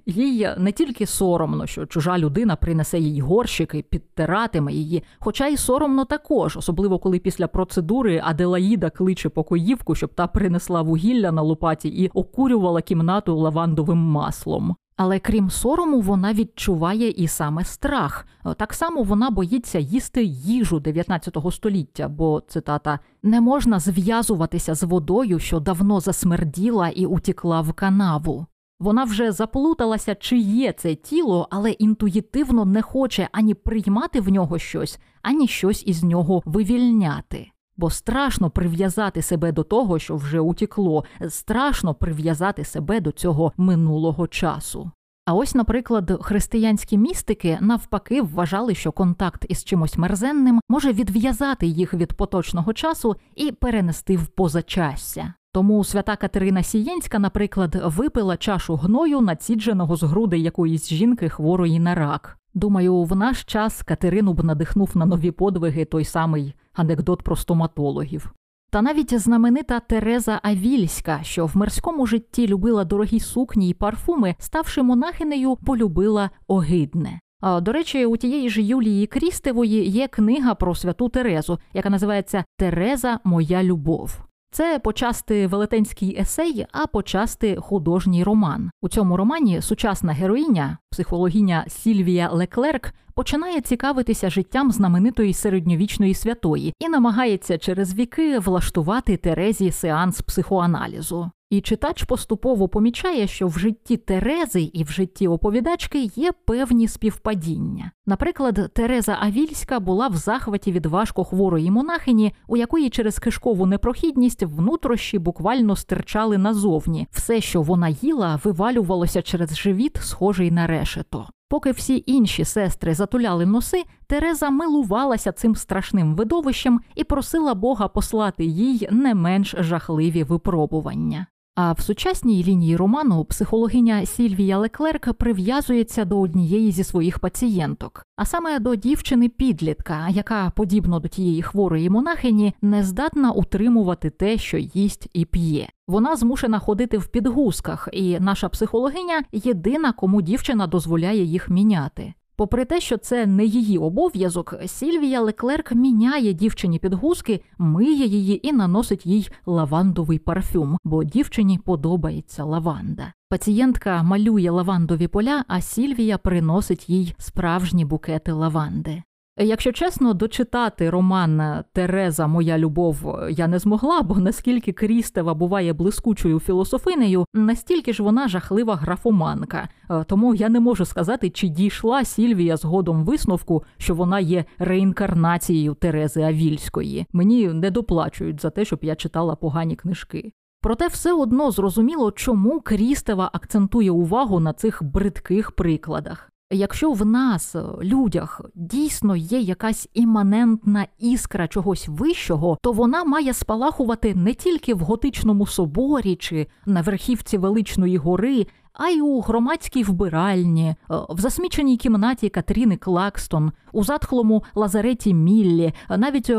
Їй 0.05 0.49
не 0.57 0.72
тільки 0.72 1.05
соромно, 1.05 1.68
що 1.68 1.85
чужа 1.85 2.18
людина 2.18 2.55
принесе 2.55 2.99
їй 2.99 3.22
горщики, 3.22 3.85
підтиратиме 3.89 4.73
її, 4.73 5.03
хоча 5.19 5.47
й 5.47 5.57
соромно 5.57 6.05
також, 6.05 6.57
особливо 6.57 6.99
коли 6.99 7.19
після 7.19 7.47
процедури 7.47 8.22
Аделаїда 8.23 8.89
кличе 8.89 9.30
покоївку, 9.30 9.95
щоб 9.95 10.14
та 10.14 10.27
принесла 10.27 10.81
вугілля 10.81 11.31
на 11.31 11.41
лопаті 11.41 11.89
і 11.89 12.07
окурювала 12.07 12.81
кімнату 12.81 13.38
лавандовим 13.38 13.97
маслом. 13.97 14.76
Але 14.95 15.19
крім 15.19 15.49
сорому, 15.49 16.01
вона 16.01 16.34
відчуває 16.34 17.10
і 17.10 17.27
саме 17.27 17.64
страх. 17.64 18.27
Так 18.57 18.73
само 18.73 19.03
вона 19.03 19.30
боїться 19.30 19.80
їсти 19.80 20.23
їжу 20.23 20.80
19 20.80 21.38
століття, 21.51 22.07
бо 22.07 22.41
цитата 22.47 22.99
не 23.23 23.41
можна 23.41 23.80
зв'язуватися 23.80 24.76
з 24.76 24.84
водою, 24.84 25.39
що 25.39 25.60
давно 25.60 25.99
засмерділа 25.99 26.89
і 26.89 27.05
утікла 27.05 27.61
в 27.61 27.73
канаву. 27.73 28.45
Вона 28.84 29.03
вже 29.03 29.31
заплуталася, 29.31 30.15
чи 30.15 30.38
є 30.38 30.72
це 30.72 30.95
тіло, 30.95 31.47
але 31.51 31.72
інтуїтивно 31.72 32.65
не 32.65 32.81
хоче 32.81 33.30
ані 33.31 33.53
приймати 33.53 34.22
в 34.22 34.30
нього 34.30 34.60
щось, 34.60 34.99
ані 35.22 35.47
щось 35.47 35.84
із 35.88 36.03
нього 36.03 36.41
вивільняти. 36.45 37.51
Бо 37.77 37.89
страшно 37.89 38.49
прив'язати 38.49 39.22
себе 39.22 39.51
до 39.51 39.64
того, 39.64 39.99
що 39.99 40.15
вже 40.15 40.39
утікло, 40.39 41.03
страшно 41.30 41.93
прив'язати 41.93 42.64
себе 42.64 43.01
до 43.01 43.11
цього 43.11 43.53
минулого 43.57 44.27
часу. 44.27 44.91
А 45.26 45.34
ось, 45.34 45.55
наприклад, 45.55 46.19
християнські 46.22 46.97
містики 46.97 47.57
навпаки 47.61 48.22
вважали, 48.22 48.76
що 48.76 48.91
контакт 48.91 49.45
із 49.49 49.64
чимось 49.64 49.97
мерзенним 49.97 50.60
може 50.69 50.93
відв'язати 50.93 51.68
їх 51.68 51.93
від 51.93 52.14
поточного 52.14 52.73
часу 52.73 53.15
і 53.35 53.51
перенести 53.51 54.18
в 54.18 54.27
позачастя. 54.27 55.34
Тому 55.53 55.84
свята 55.84 56.15
Катерина 56.15 56.63
Сієнська, 56.63 57.19
наприклад, 57.19 57.81
випила 57.85 58.38
чашу 58.38 58.75
гною, 58.75 59.21
націдженого 59.21 59.95
з 59.95 60.03
груди 60.03 60.38
якоїсь 60.38 60.89
жінки 60.89 61.30
хворої 61.30 61.80
на 61.80 61.95
рак. 61.95 62.38
Думаю, 62.53 63.03
в 63.03 63.15
наш 63.15 63.43
час 63.43 63.84
Катерину 63.84 64.34
б 64.34 64.43
надихнув 64.43 64.97
на 64.97 65.05
нові 65.05 65.31
подвиги 65.31 65.85
той 65.85 66.05
самий 66.05 66.55
анекдот 66.73 67.23
про 67.23 67.35
стоматологів. 67.35 68.34
Та 68.71 68.81
навіть 68.81 69.19
знаменита 69.19 69.80
Тереза 69.80 70.39
Авільська, 70.43 71.19
що 71.23 71.45
в 71.45 71.57
мирському 71.57 72.05
житті 72.05 72.47
любила 72.47 72.85
дорогі 72.85 73.19
сукні 73.19 73.69
й 73.69 73.73
парфуми, 73.73 74.35
ставши 74.39 74.84
монахинею, 74.84 75.55
полюбила 75.55 76.30
огидне. 76.47 77.19
А, 77.41 77.61
До 77.61 77.71
речі, 77.71 78.05
у 78.05 78.17
тієї 78.17 78.49
ж 78.49 78.61
Юлії 78.61 79.07
Крістевої 79.07 79.89
є 79.89 80.07
книга 80.07 80.55
про 80.55 80.75
святу 80.75 81.09
Терезу, 81.09 81.59
яка 81.73 81.89
називається 81.89 82.43
Тереза 82.57 83.19
Моя 83.23 83.63
любов. 83.63 84.19
Це 84.53 84.80
почасти 84.80 85.47
велетенський 85.47 86.21
есей, 86.21 86.65
а 86.71 86.88
почасти 86.88 87.55
художній 87.55 88.23
роман. 88.23 88.71
У 88.81 88.89
цьому 88.89 89.17
романі 89.17 89.61
сучасна 89.61 90.13
героїня, 90.13 90.77
психологіня 90.91 91.65
Сільвія 91.67 92.30
Леклерк, 92.31 92.93
починає 93.13 93.61
цікавитися 93.61 94.30
життям 94.30 94.71
знаменитої 94.71 95.34
середньовічної 95.34 96.13
святої 96.13 96.73
і 96.80 96.89
намагається 96.89 97.57
через 97.57 97.95
віки 97.95 98.39
влаштувати 98.39 99.17
Терезі 99.17 99.71
сеанс 99.71 100.21
психоаналізу. 100.21 101.31
І 101.53 101.61
читач 101.61 102.03
поступово 102.03 102.67
помічає, 102.67 103.27
що 103.27 103.47
в 103.47 103.59
житті 103.59 103.97
Терези 103.97 104.61
і 104.61 104.84
в 104.84 104.89
житті 104.89 105.27
оповідачки 105.27 106.11
є 106.15 106.31
певні 106.45 106.88
співпадіння. 106.88 107.91
Наприклад, 108.05 108.71
Тереза 108.73 109.17
Авільська 109.21 109.80
була 109.80 110.07
в 110.07 110.15
захваті 110.15 110.71
від 110.71 110.85
важко 110.85 111.23
хворої 111.23 111.71
монахині, 111.71 112.34
у 112.47 112.57
якої 112.57 112.89
через 112.89 113.19
кишкову 113.19 113.65
непрохідність 113.65 114.43
внутрішні 114.43 115.19
буквально 115.19 115.75
стирчали 115.75 116.38
назовні. 116.38 117.07
Все, 117.11 117.41
що 117.41 117.61
вона 117.61 117.89
їла, 117.89 118.39
вивалювалося 118.43 119.21
через 119.21 119.57
живіт, 119.57 119.97
схожий 120.01 120.51
на 120.51 120.67
решето. 120.67 121.27
Поки 121.49 121.71
всі 121.71 122.03
інші 122.05 122.45
сестри 122.45 122.93
затуляли 122.93 123.45
носи, 123.45 123.84
Тереза 124.07 124.49
милувалася 124.49 125.31
цим 125.31 125.55
страшним 125.55 126.15
видовищем 126.15 126.80
і 126.95 127.03
просила 127.03 127.53
Бога 127.53 127.88
послати 127.88 128.45
їй 128.45 128.88
не 128.91 129.15
менш 129.15 129.55
жахливі 129.57 130.23
випробування. 130.23 131.27
А 131.55 131.71
в 131.71 131.81
сучасній 131.81 132.43
лінії 132.43 132.75
роману 132.75 133.25
психологиня 133.25 134.05
Сільвія 134.05 134.57
Леклерк 134.57 135.13
прив'язується 135.13 136.05
до 136.05 136.19
однієї 136.19 136.71
зі 136.71 136.84
своїх 136.84 137.19
пацієнток, 137.19 138.05
а 138.15 138.25
саме 138.25 138.59
до 138.59 138.75
дівчини-підлітка, 138.75 140.09
яка, 140.09 140.51
подібно 140.55 140.99
до 140.99 141.07
тієї 141.07 141.41
хворої 141.41 141.89
монахині, 141.89 142.53
не 142.61 142.84
здатна 142.84 143.31
утримувати 143.31 144.09
те, 144.09 144.38
що 144.38 144.57
їсть 144.57 145.09
і 145.13 145.25
п'є. 145.25 145.67
Вона 145.88 146.15
змушена 146.15 146.59
ходити 146.59 146.97
в 146.97 147.07
підгузках, 147.07 147.89
і 147.93 148.19
наша 148.19 148.49
психологиня 148.49 149.23
єдина, 149.31 149.91
кому 149.91 150.21
дівчина 150.21 150.67
дозволяє 150.67 151.23
їх 151.23 151.49
міняти. 151.49 152.13
Попри 152.35 152.65
те, 152.65 152.80
що 152.80 152.97
це 152.97 153.26
не 153.26 153.45
її 153.45 153.77
обов'язок, 153.77 154.55
Сільвія 154.65 155.22
Леклерк 155.22 155.72
міняє 155.72 156.34
дівчині 156.34 156.80
підгузки, 156.80 157.41
миє 157.57 158.05
її 158.05 158.47
і 158.47 158.53
наносить 158.53 159.05
їй 159.05 159.30
лавандовий 159.45 160.19
парфюм, 160.19 160.77
бо 160.84 161.03
дівчині 161.03 161.60
подобається 161.65 162.43
лаванда. 162.43 163.14
Пацієнтка 163.30 164.03
малює 164.03 164.49
лавандові 164.49 165.07
поля, 165.07 165.43
а 165.47 165.61
Сільвія 165.61 166.18
приносить 166.18 166.89
їй 166.89 167.15
справжні 167.18 167.85
букети 167.85 168.31
лаванди. 168.31 169.03
Якщо 169.38 169.72
чесно, 169.72 170.14
дочитати 170.14 170.89
роман 170.89 171.64
Тереза, 171.73 172.27
Моя 172.27 172.57
любов 172.57 173.19
я 173.30 173.47
не 173.47 173.60
змогла, 173.60 174.01
бо 174.01 174.15
наскільки 174.15 174.72
Крістева 174.72 175.34
буває 175.34 175.73
блискучою 175.73 176.39
філософинею, 176.39 177.26
настільки 177.34 177.93
ж 177.93 178.03
вона 178.03 178.27
жахлива 178.27 178.76
графоманка. 178.76 179.69
Е, 179.89 180.03
тому 180.03 180.35
я 180.35 180.49
не 180.49 180.60
можу 180.60 180.85
сказати, 180.85 181.30
чи 181.30 181.47
дійшла 181.47 182.03
Сільвія 182.03 182.57
згодом 182.57 183.05
висновку, 183.05 183.64
що 183.77 183.95
вона 183.95 184.19
є 184.19 184.45
реінкарнацією 184.60 185.73
Терези 185.73 186.22
Авільської. 186.22 187.05
Мені 187.14 187.47
не 187.47 187.72
доплачують 187.72 188.41
за 188.41 188.49
те, 188.49 188.65
щоб 188.65 188.80
я 188.81 188.95
читала 188.95 189.35
погані 189.35 189.76
книжки. 189.76 190.31
Проте 190.61 190.88
все 190.88 191.14
одно 191.14 191.51
зрозуміло, 191.51 192.11
чому 192.11 192.61
Крістева 192.61 193.30
акцентує 193.34 193.91
увагу 193.91 194.39
на 194.39 194.53
цих 194.53 194.84
бридких 194.84 195.51
прикладах. 195.51 196.32
Якщо 196.53 196.91
в 196.91 197.05
нас, 197.05 197.55
е, 197.55 197.63
людях, 197.81 198.41
дійсно 198.55 199.15
є 199.15 199.39
якась 199.39 199.89
іманентна 199.93 200.88
іскра 200.99 201.47
чогось 201.47 201.88
вищого, 201.88 202.57
то 202.61 202.71
вона 202.71 203.03
має 203.03 203.34
спалахувати 203.34 204.15
не 204.15 204.34
тільки 204.34 204.73
в 204.73 204.80
готичному 204.80 205.47
соборі 205.47 206.15
чи 206.15 206.47
на 206.65 206.81
верхівці 206.81 207.38
величної 207.38 207.97
гори, 207.97 208.47
а 208.73 208.88
й 208.89 209.01
у 209.01 209.21
громадській 209.21 209.84
вбиральні, 209.84 210.67
е, 210.67 210.75
в 211.09 211.19
засміченій 211.19 211.77
кімнаті 211.77 212.30
Катріни 212.30 212.77
Клакстон, 212.77 213.51
у 213.71 213.84
затхлому 213.84 214.43
лазареті 214.55 215.13
Міллі, 215.13 215.73
навіть. 215.89 216.31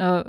Е, 0.00 0.24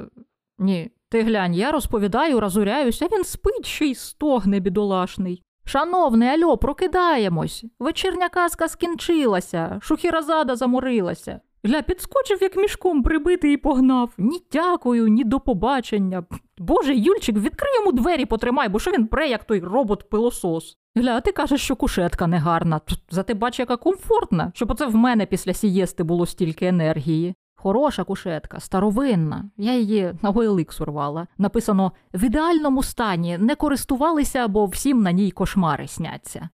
ні, 0.59 0.91
ти 1.09 1.23
глянь, 1.23 1.53
я 1.53 1.71
розповідаю, 1.71 2.39
розуряюся, 2.39 3.07
він 3.11 3.23
спить 3.23 3.65
ще 3.65 3.85
й 3.85 3.95
стогне 3.95 4.59
бідолашний. 4.59 5.43
Шановний, 5.69 6.29
альо, 6.29 6.57
прокидаємось. 6.57 7.65
Вечірня 7.79 8.29
казка 8.29 8.67
скінчилася, 8.67 9.79
шухіразада 9.81 10.55
заморилася. 10.55 11.39
Гля, 11.63 11.81
підскочив, 11.81 12.37
як 12.41 12.55
мішком 12.57 13.03
прибитий 13.03 13.53
і 13.53 13.57
погнав. 13.57 14.13
Ні 14.17 14.41
дякую, 14.51 15.07
ні 15.07 15.23
до 15.23 15.39
побачення. 15.39 16.23
Боже, 16.57 16.95
Юльчик, 16.95 17.37
відкрий 17.37 17.75
йому 17.75 17.91
двері 17.91 18.25
потримай, 18.25 18.69
бо 18.69 18.79
що 18.79 18.91
він 18.91 19.07
пре, 19.07 19.27
як 19.27 19.43
той 19.43 19.59
робот-пилосос. 19.59 20.77
Гля, 20.95 21.21
ти 21.21 21.31
кажеш, 21.31 21.61
що 21.61 21.75
кушетка 21.75 22.27
негарна. 22.27 22.81
Зате 23.09 23.33
бач, 23.33 23.59
яка 23.59 23.77
комфортна, 23.77 24.51
щоб 24.55 24.71
оце 24.71 24.85
в 24.85 24.95
мене 24.95 25.25
після 25.25 25.53
сієсти 25.53 26.03
було 26.03 26.25
стільки 26.25 26.65
енергії. 26.65 27.35
Хороша 27.61 28.03
кушетка, 28.03 28.59
старовинна. 28.59 29.45
Я 29.57 29.75
її 29.75 30.13
на 30.21 30.29
гойлик 30.29 30.73
сурвала. 30.73 31.27
Написано 31.37 31.91
в 32.13 32.23
ідеальному 32.23 32.83
стані 32.83 33.37
не 33.37 33.55
користувалися, 33.55 34.47
бо 34.47 34.65
всім 34.65 35.01
на 35.01 35.11
ній 35.11 35.31
кошмари 35.31 35.87
сняться. 35.87 36.49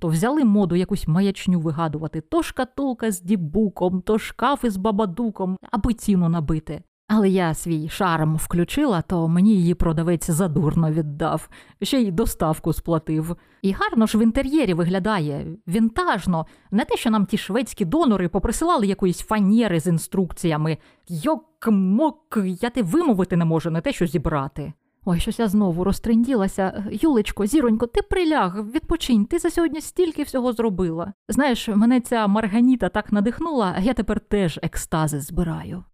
То 0.00 0.08
взяли 0.08 0.44
моду 0.44 0.76
якусь 0.76 1.08
маячню 1.08 1.60
вигадувати 1.60 2.20
то 2.20 2.42
шкатулка 2.42 3.10
з 3.10 3.20
дібуком, 3.20 4.00
то 4.00 4.18
шкаф 4.18 4.64
із 4.64 4.76
бабадуком, 4.76 5.56
аби 5.70 5.94
ціну 5.94 6.28
набити. 6.28 6.82
Але 7.12 7.28
я 7.28 7.54
свій 7.54 7.88
шарм 7.88 8.36
включила, 8.36 9.02
то 9.02 9.28
мені 9.28 9.54
її 9.54 9.74
продавець 9.74 10.30
задурно 10.30 10.90
віддав, 10.90 11.48
ще 11.82 12.00
й 12.00 12.10
доставку 12.10 12.72
сплатив. 12.72 13.36
І 13.62 13.72
гарно 13.72 14.06
ж 14.06 14.18
в 14.18 14.22
інтер'єрі 14.22 14.74
виглядає, 14.74 15.46
вінтажно, 15.68 16.46
не 16.70 16.84
те, 16.84 16.96
що 16.96 17.10
нам 17.10 17.26
ті 17.26 17.38
шведські 17.38 17.84
донори 17.84 18.28
поприсилали 18.28 18.86
якоїсь 18.86 19.20
фанєри 19.20 19.80
з 19.80 19.86
інструкціями. 19.86 20.78
Йок-мок, 21.08 22.38
я 22.60 22.70
те 22.70 22.82
вимовити 22.82 23.36
не 23.36 23.44
можу, 23.44 23.70
не 23.70 23.80
те, 23.80 23.92
що 23.92 24.06
зібрати. 24.06 24.72
Ой, 25.04 25.20
щось 25.20 25.38
я 25.38 25.48
знову 25.48 25.84
розтренділася. 25.84 26.84
Юлечко, 26.90 27.46
зіронько, 27.46 27.86
ти 27.86 28.02
приляг, 28.02 28.70
відпочинь, 28.74 29.24
ти 29.24 29.38
за 29.38 29.50
сьогодні 29.50 29.80
стільки 29.80 30.22
всього 30.22 30.52
зробила. 30.52 31.12
Знаєш, 31.28 31.68
мене 31.68 32.00
ця 32.00 32.26
Марганіта 32.26 32.88
так 32.88 33.12
надихнула, 33.12 33.76
я 33.80 33.94
тепер 33.94 34.20
теж 34.20 34.60
екстази 34.62 35.20
збираю. 35.20 35.84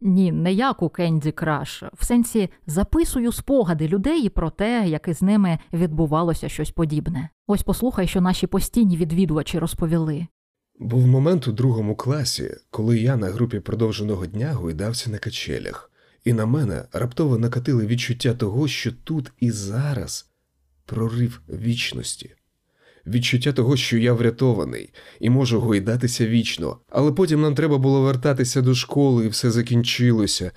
Ні, 0.00 0.32
не 0.32 0.52
як 0.52 0.82
у 0.82 0.88
Кенді 0.88 1.32
Краш. 1.32 1.82
В 1.92 2.04
сенсі 2.04 2.50
записую 2.66 3.32
спогади 3.32 3.88
людей 3.88 4.28
про 4.28 4.50
те, 4.50 4.84
як 4.88 5.08
із 5.08 5.22
ними 5.22 5.58
відбувалося 5.72 6.48
щось 6.48 6.70
подібне. 6.70 7.28
Ось 7.46 7.62
послухай, 7.62 8.06
що 8.06 8.20
наші 8.20 8.46
постійні 8.46 8.96
відвідувачі 8.96 9.58
розповіли. 9.58 10.26
Був 10.78 11.06
момент 11.06 11.48
у 11.48 11.52
другому 11.52 11.96
класі, 11.96 12.50
коли 12.70 12.98
я 12.98 13.16
на 13.16 13.26
групі 13.26 13.60
продовженого 13.60 14.26
дня 14.26 14.52
гойдався 14.52 15.10
на 15.10 15.18
качелях, 15.18 15.90
і 16.24 16.32
на 16.32 16.46
мене 16.46 16.84
раптово 16.92 17.38
накатили 17.38 17.86
відчуття 17.86 18.34
того, 18.34 18.68
що 18.68 18.92
тут 18.92 19.32
і 19.40 19.50
зараз 19.50 20.30
прорив 20.86 21.40
вічності 21.48 22.34
відчуття 23.06 23.52
того, 23.52 23.76
що 23.76 23.98
я 23.98 24.12
врятований 24.12 24.90
і 25.20 25.30
можу 25.30 25.60
гойдатися 25.60 26.26
вічно, 26.26 26.78
але 26.88 27.12
потім 27.12 27.40
нам 27.40 27.54
треба 27.54 27.78
було 27.78 28.02
вертатися 28.02 28.62
до 28.62 28.74
школи, 28.74 29.24
і 29.24 29.28
все 29.28 29.50
закінчилося. 29.50 30.52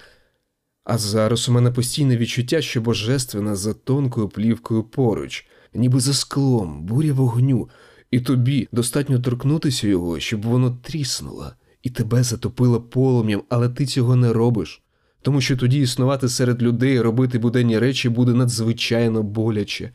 А 0.84 0.98
зараз 0.98 1.50
у 1.50 1.52
мене 1.52 1.72
постійне 1.72 2.18
відчуття, 2.18 2.62
що 2.62 2.82
божественна 2.82 3.56
за 3.56 3.74
тонкою 3.74 4.30
плівкою 4.30 4.84
поруч, 4.84 5.48
ніби 5.74 6.00
за 6.00 6.14
склом, 6.14 6.86
буря 6.86 7.14
вогню, 7.14 7.70
і 8.12 8.20
тобі 8.20 8.68
достатньо 8.72 9.20
торкнутися 9.20 9.88
його, 9.88 10.20
щоб 10.20 10.42
воно 10.42 10.72
тріснуло, 10.72 11.52
і 11.84 11.90
тебе 11.90 12.24
затопило 12.24 12.82
полум'ям, 12.82 13.44
але 13.50 13.70
ти 13.70 13.86
цього 13.86 14.16
не 14.16 14.34
робиш. 14.34 14.82
Тому 15.22 15.42
що 15.42 15.58
тоді 15.58 15.80
існувати 15.80 16.30
серед 16.30 16.64
людей, 16.64 17.02
робити 17.02 17.40
буденні 17.40 17.80
речі 17.80 18.10
буде 18.10 18.34
надзвичайно 18.34 19.24
боляче 19.24 19.92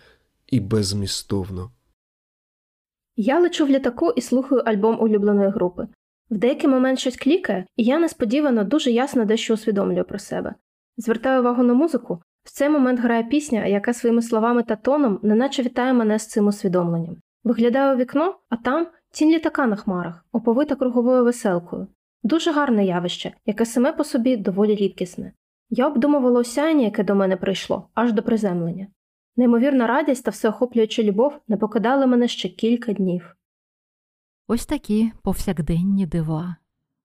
і 0.46 0.60
безмістовно. 0.60 1.70
Я 3.16 3.40
лечу 3.40 3.66
в 3.66 3.68
літаку 3.68 4.10
і 4.16 4.20
слухаю 4.20 4.62
альбом 4.64 5.00
улюбленої 5.00 5.50
групи. 5.50 5.88
В 6.30 6.38
деякий 6.38 6.70
момент 6.70 6.98
щось 6.98 7.16
клікає, 7.16 7.66
і 7.76 7.84
я 7.84 7.98
несподівано 7.98 8.64
дуже 8.64 8.90
ясно 8.90 9.24
дещо 9.24 9.54
усвідомлюю 9.54 10.04
про 10.04 10.18
себе. 10.18 10.54
Звертаю 10.96 11.40
увагу 11.40 11.62
на 11.62 11.74
музику. 11.74 12.22
В 12.44 12.50
цей 12.50 12.68
момент 12.68 13.00
грає 13.00 13.24
пісня, 13.24 13.66
яка 13.66 13.92
своїми 13.92 14.22
словами 14.22 14.62
та 14.62 14.76
тоном 14.76 15.20
неначе 15.22 15.62
вітає 15.62 15.92
мене 15.92 16.18
з 16.18 16.26
цим 16.26 16.46
усвідомленням. 16.46 17.16
Виглядаю 17.44 17.94
у 17.94 17.98
вікно, 17.98 18.34
а 18.48 18.56
там 18.56 18.86
тінь 19.12 19.30
літака 19.30 19.66
на 19.66 19.76
хмарах, 19.76 20.24
оповита 20.32 20.76
круговою 20.76 21.24
веселкою. 21.24 21.86
Дуже 22.22 22.52
гарне 22.52 22.84
явище, 22.84 23.32
яке 23.46 23.66
саме 23.66 23.92
по 23.92 24.04
собі 24.04 24.36
доволі 24.36 24.74
рідкісне. 24.74 25.32
Я 25.70 25.86
обдумувала 25.86 26.40
осяяння, 26.40 26.84
яке 26.84 27.04
до 27.04 27.14
мене 27.14 27.36
прийшло, 27.36 27.88
аж 27.94 28.12
до 28.12 28.22
приземлення. 28.22 28.86
Неймовірна 29.44 29.86
радість 29.86 30.24
та 30.24 30.30
всеохоплююча 30.30 31.02
любов 31.02 31.40
не 31.48 31.56
покидали 31.56 32.06
мене 32.06 32.28
ще 32.28 32.48
кілька 32.48 32.92
днів. 32.92 33.36
Ось 34.48 34.66
такі 34.66 35.12
повсякденні 35.22 36.06
дива. 36.06 36.56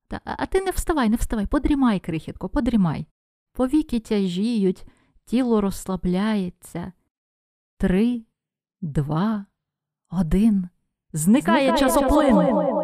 Та, 0.07 0.19
А 0.23 0.45
ти 0.45 0.61
не 0.61 0.71
вставай, 0.71 1.09
не 1.09 1.15
вставай, 1.15 1.45
подрімай, 1.47 1.99
крихітко, 1.99 2.49
подрімай. 2.49 3.05
Повіки 3.53 3.99
тяжіють, 3.99 4.85
тіло 5.25 5.61
розслабляється. 5.61 6.91
Три, 7.77 8.21
два, 8.81 9.45
один. 10.11 10.69
Зникає, 11.13 11.67
Зникає 11.67 11.77
часоплин. 11.89 12.27
часоплин. 12.27 12.74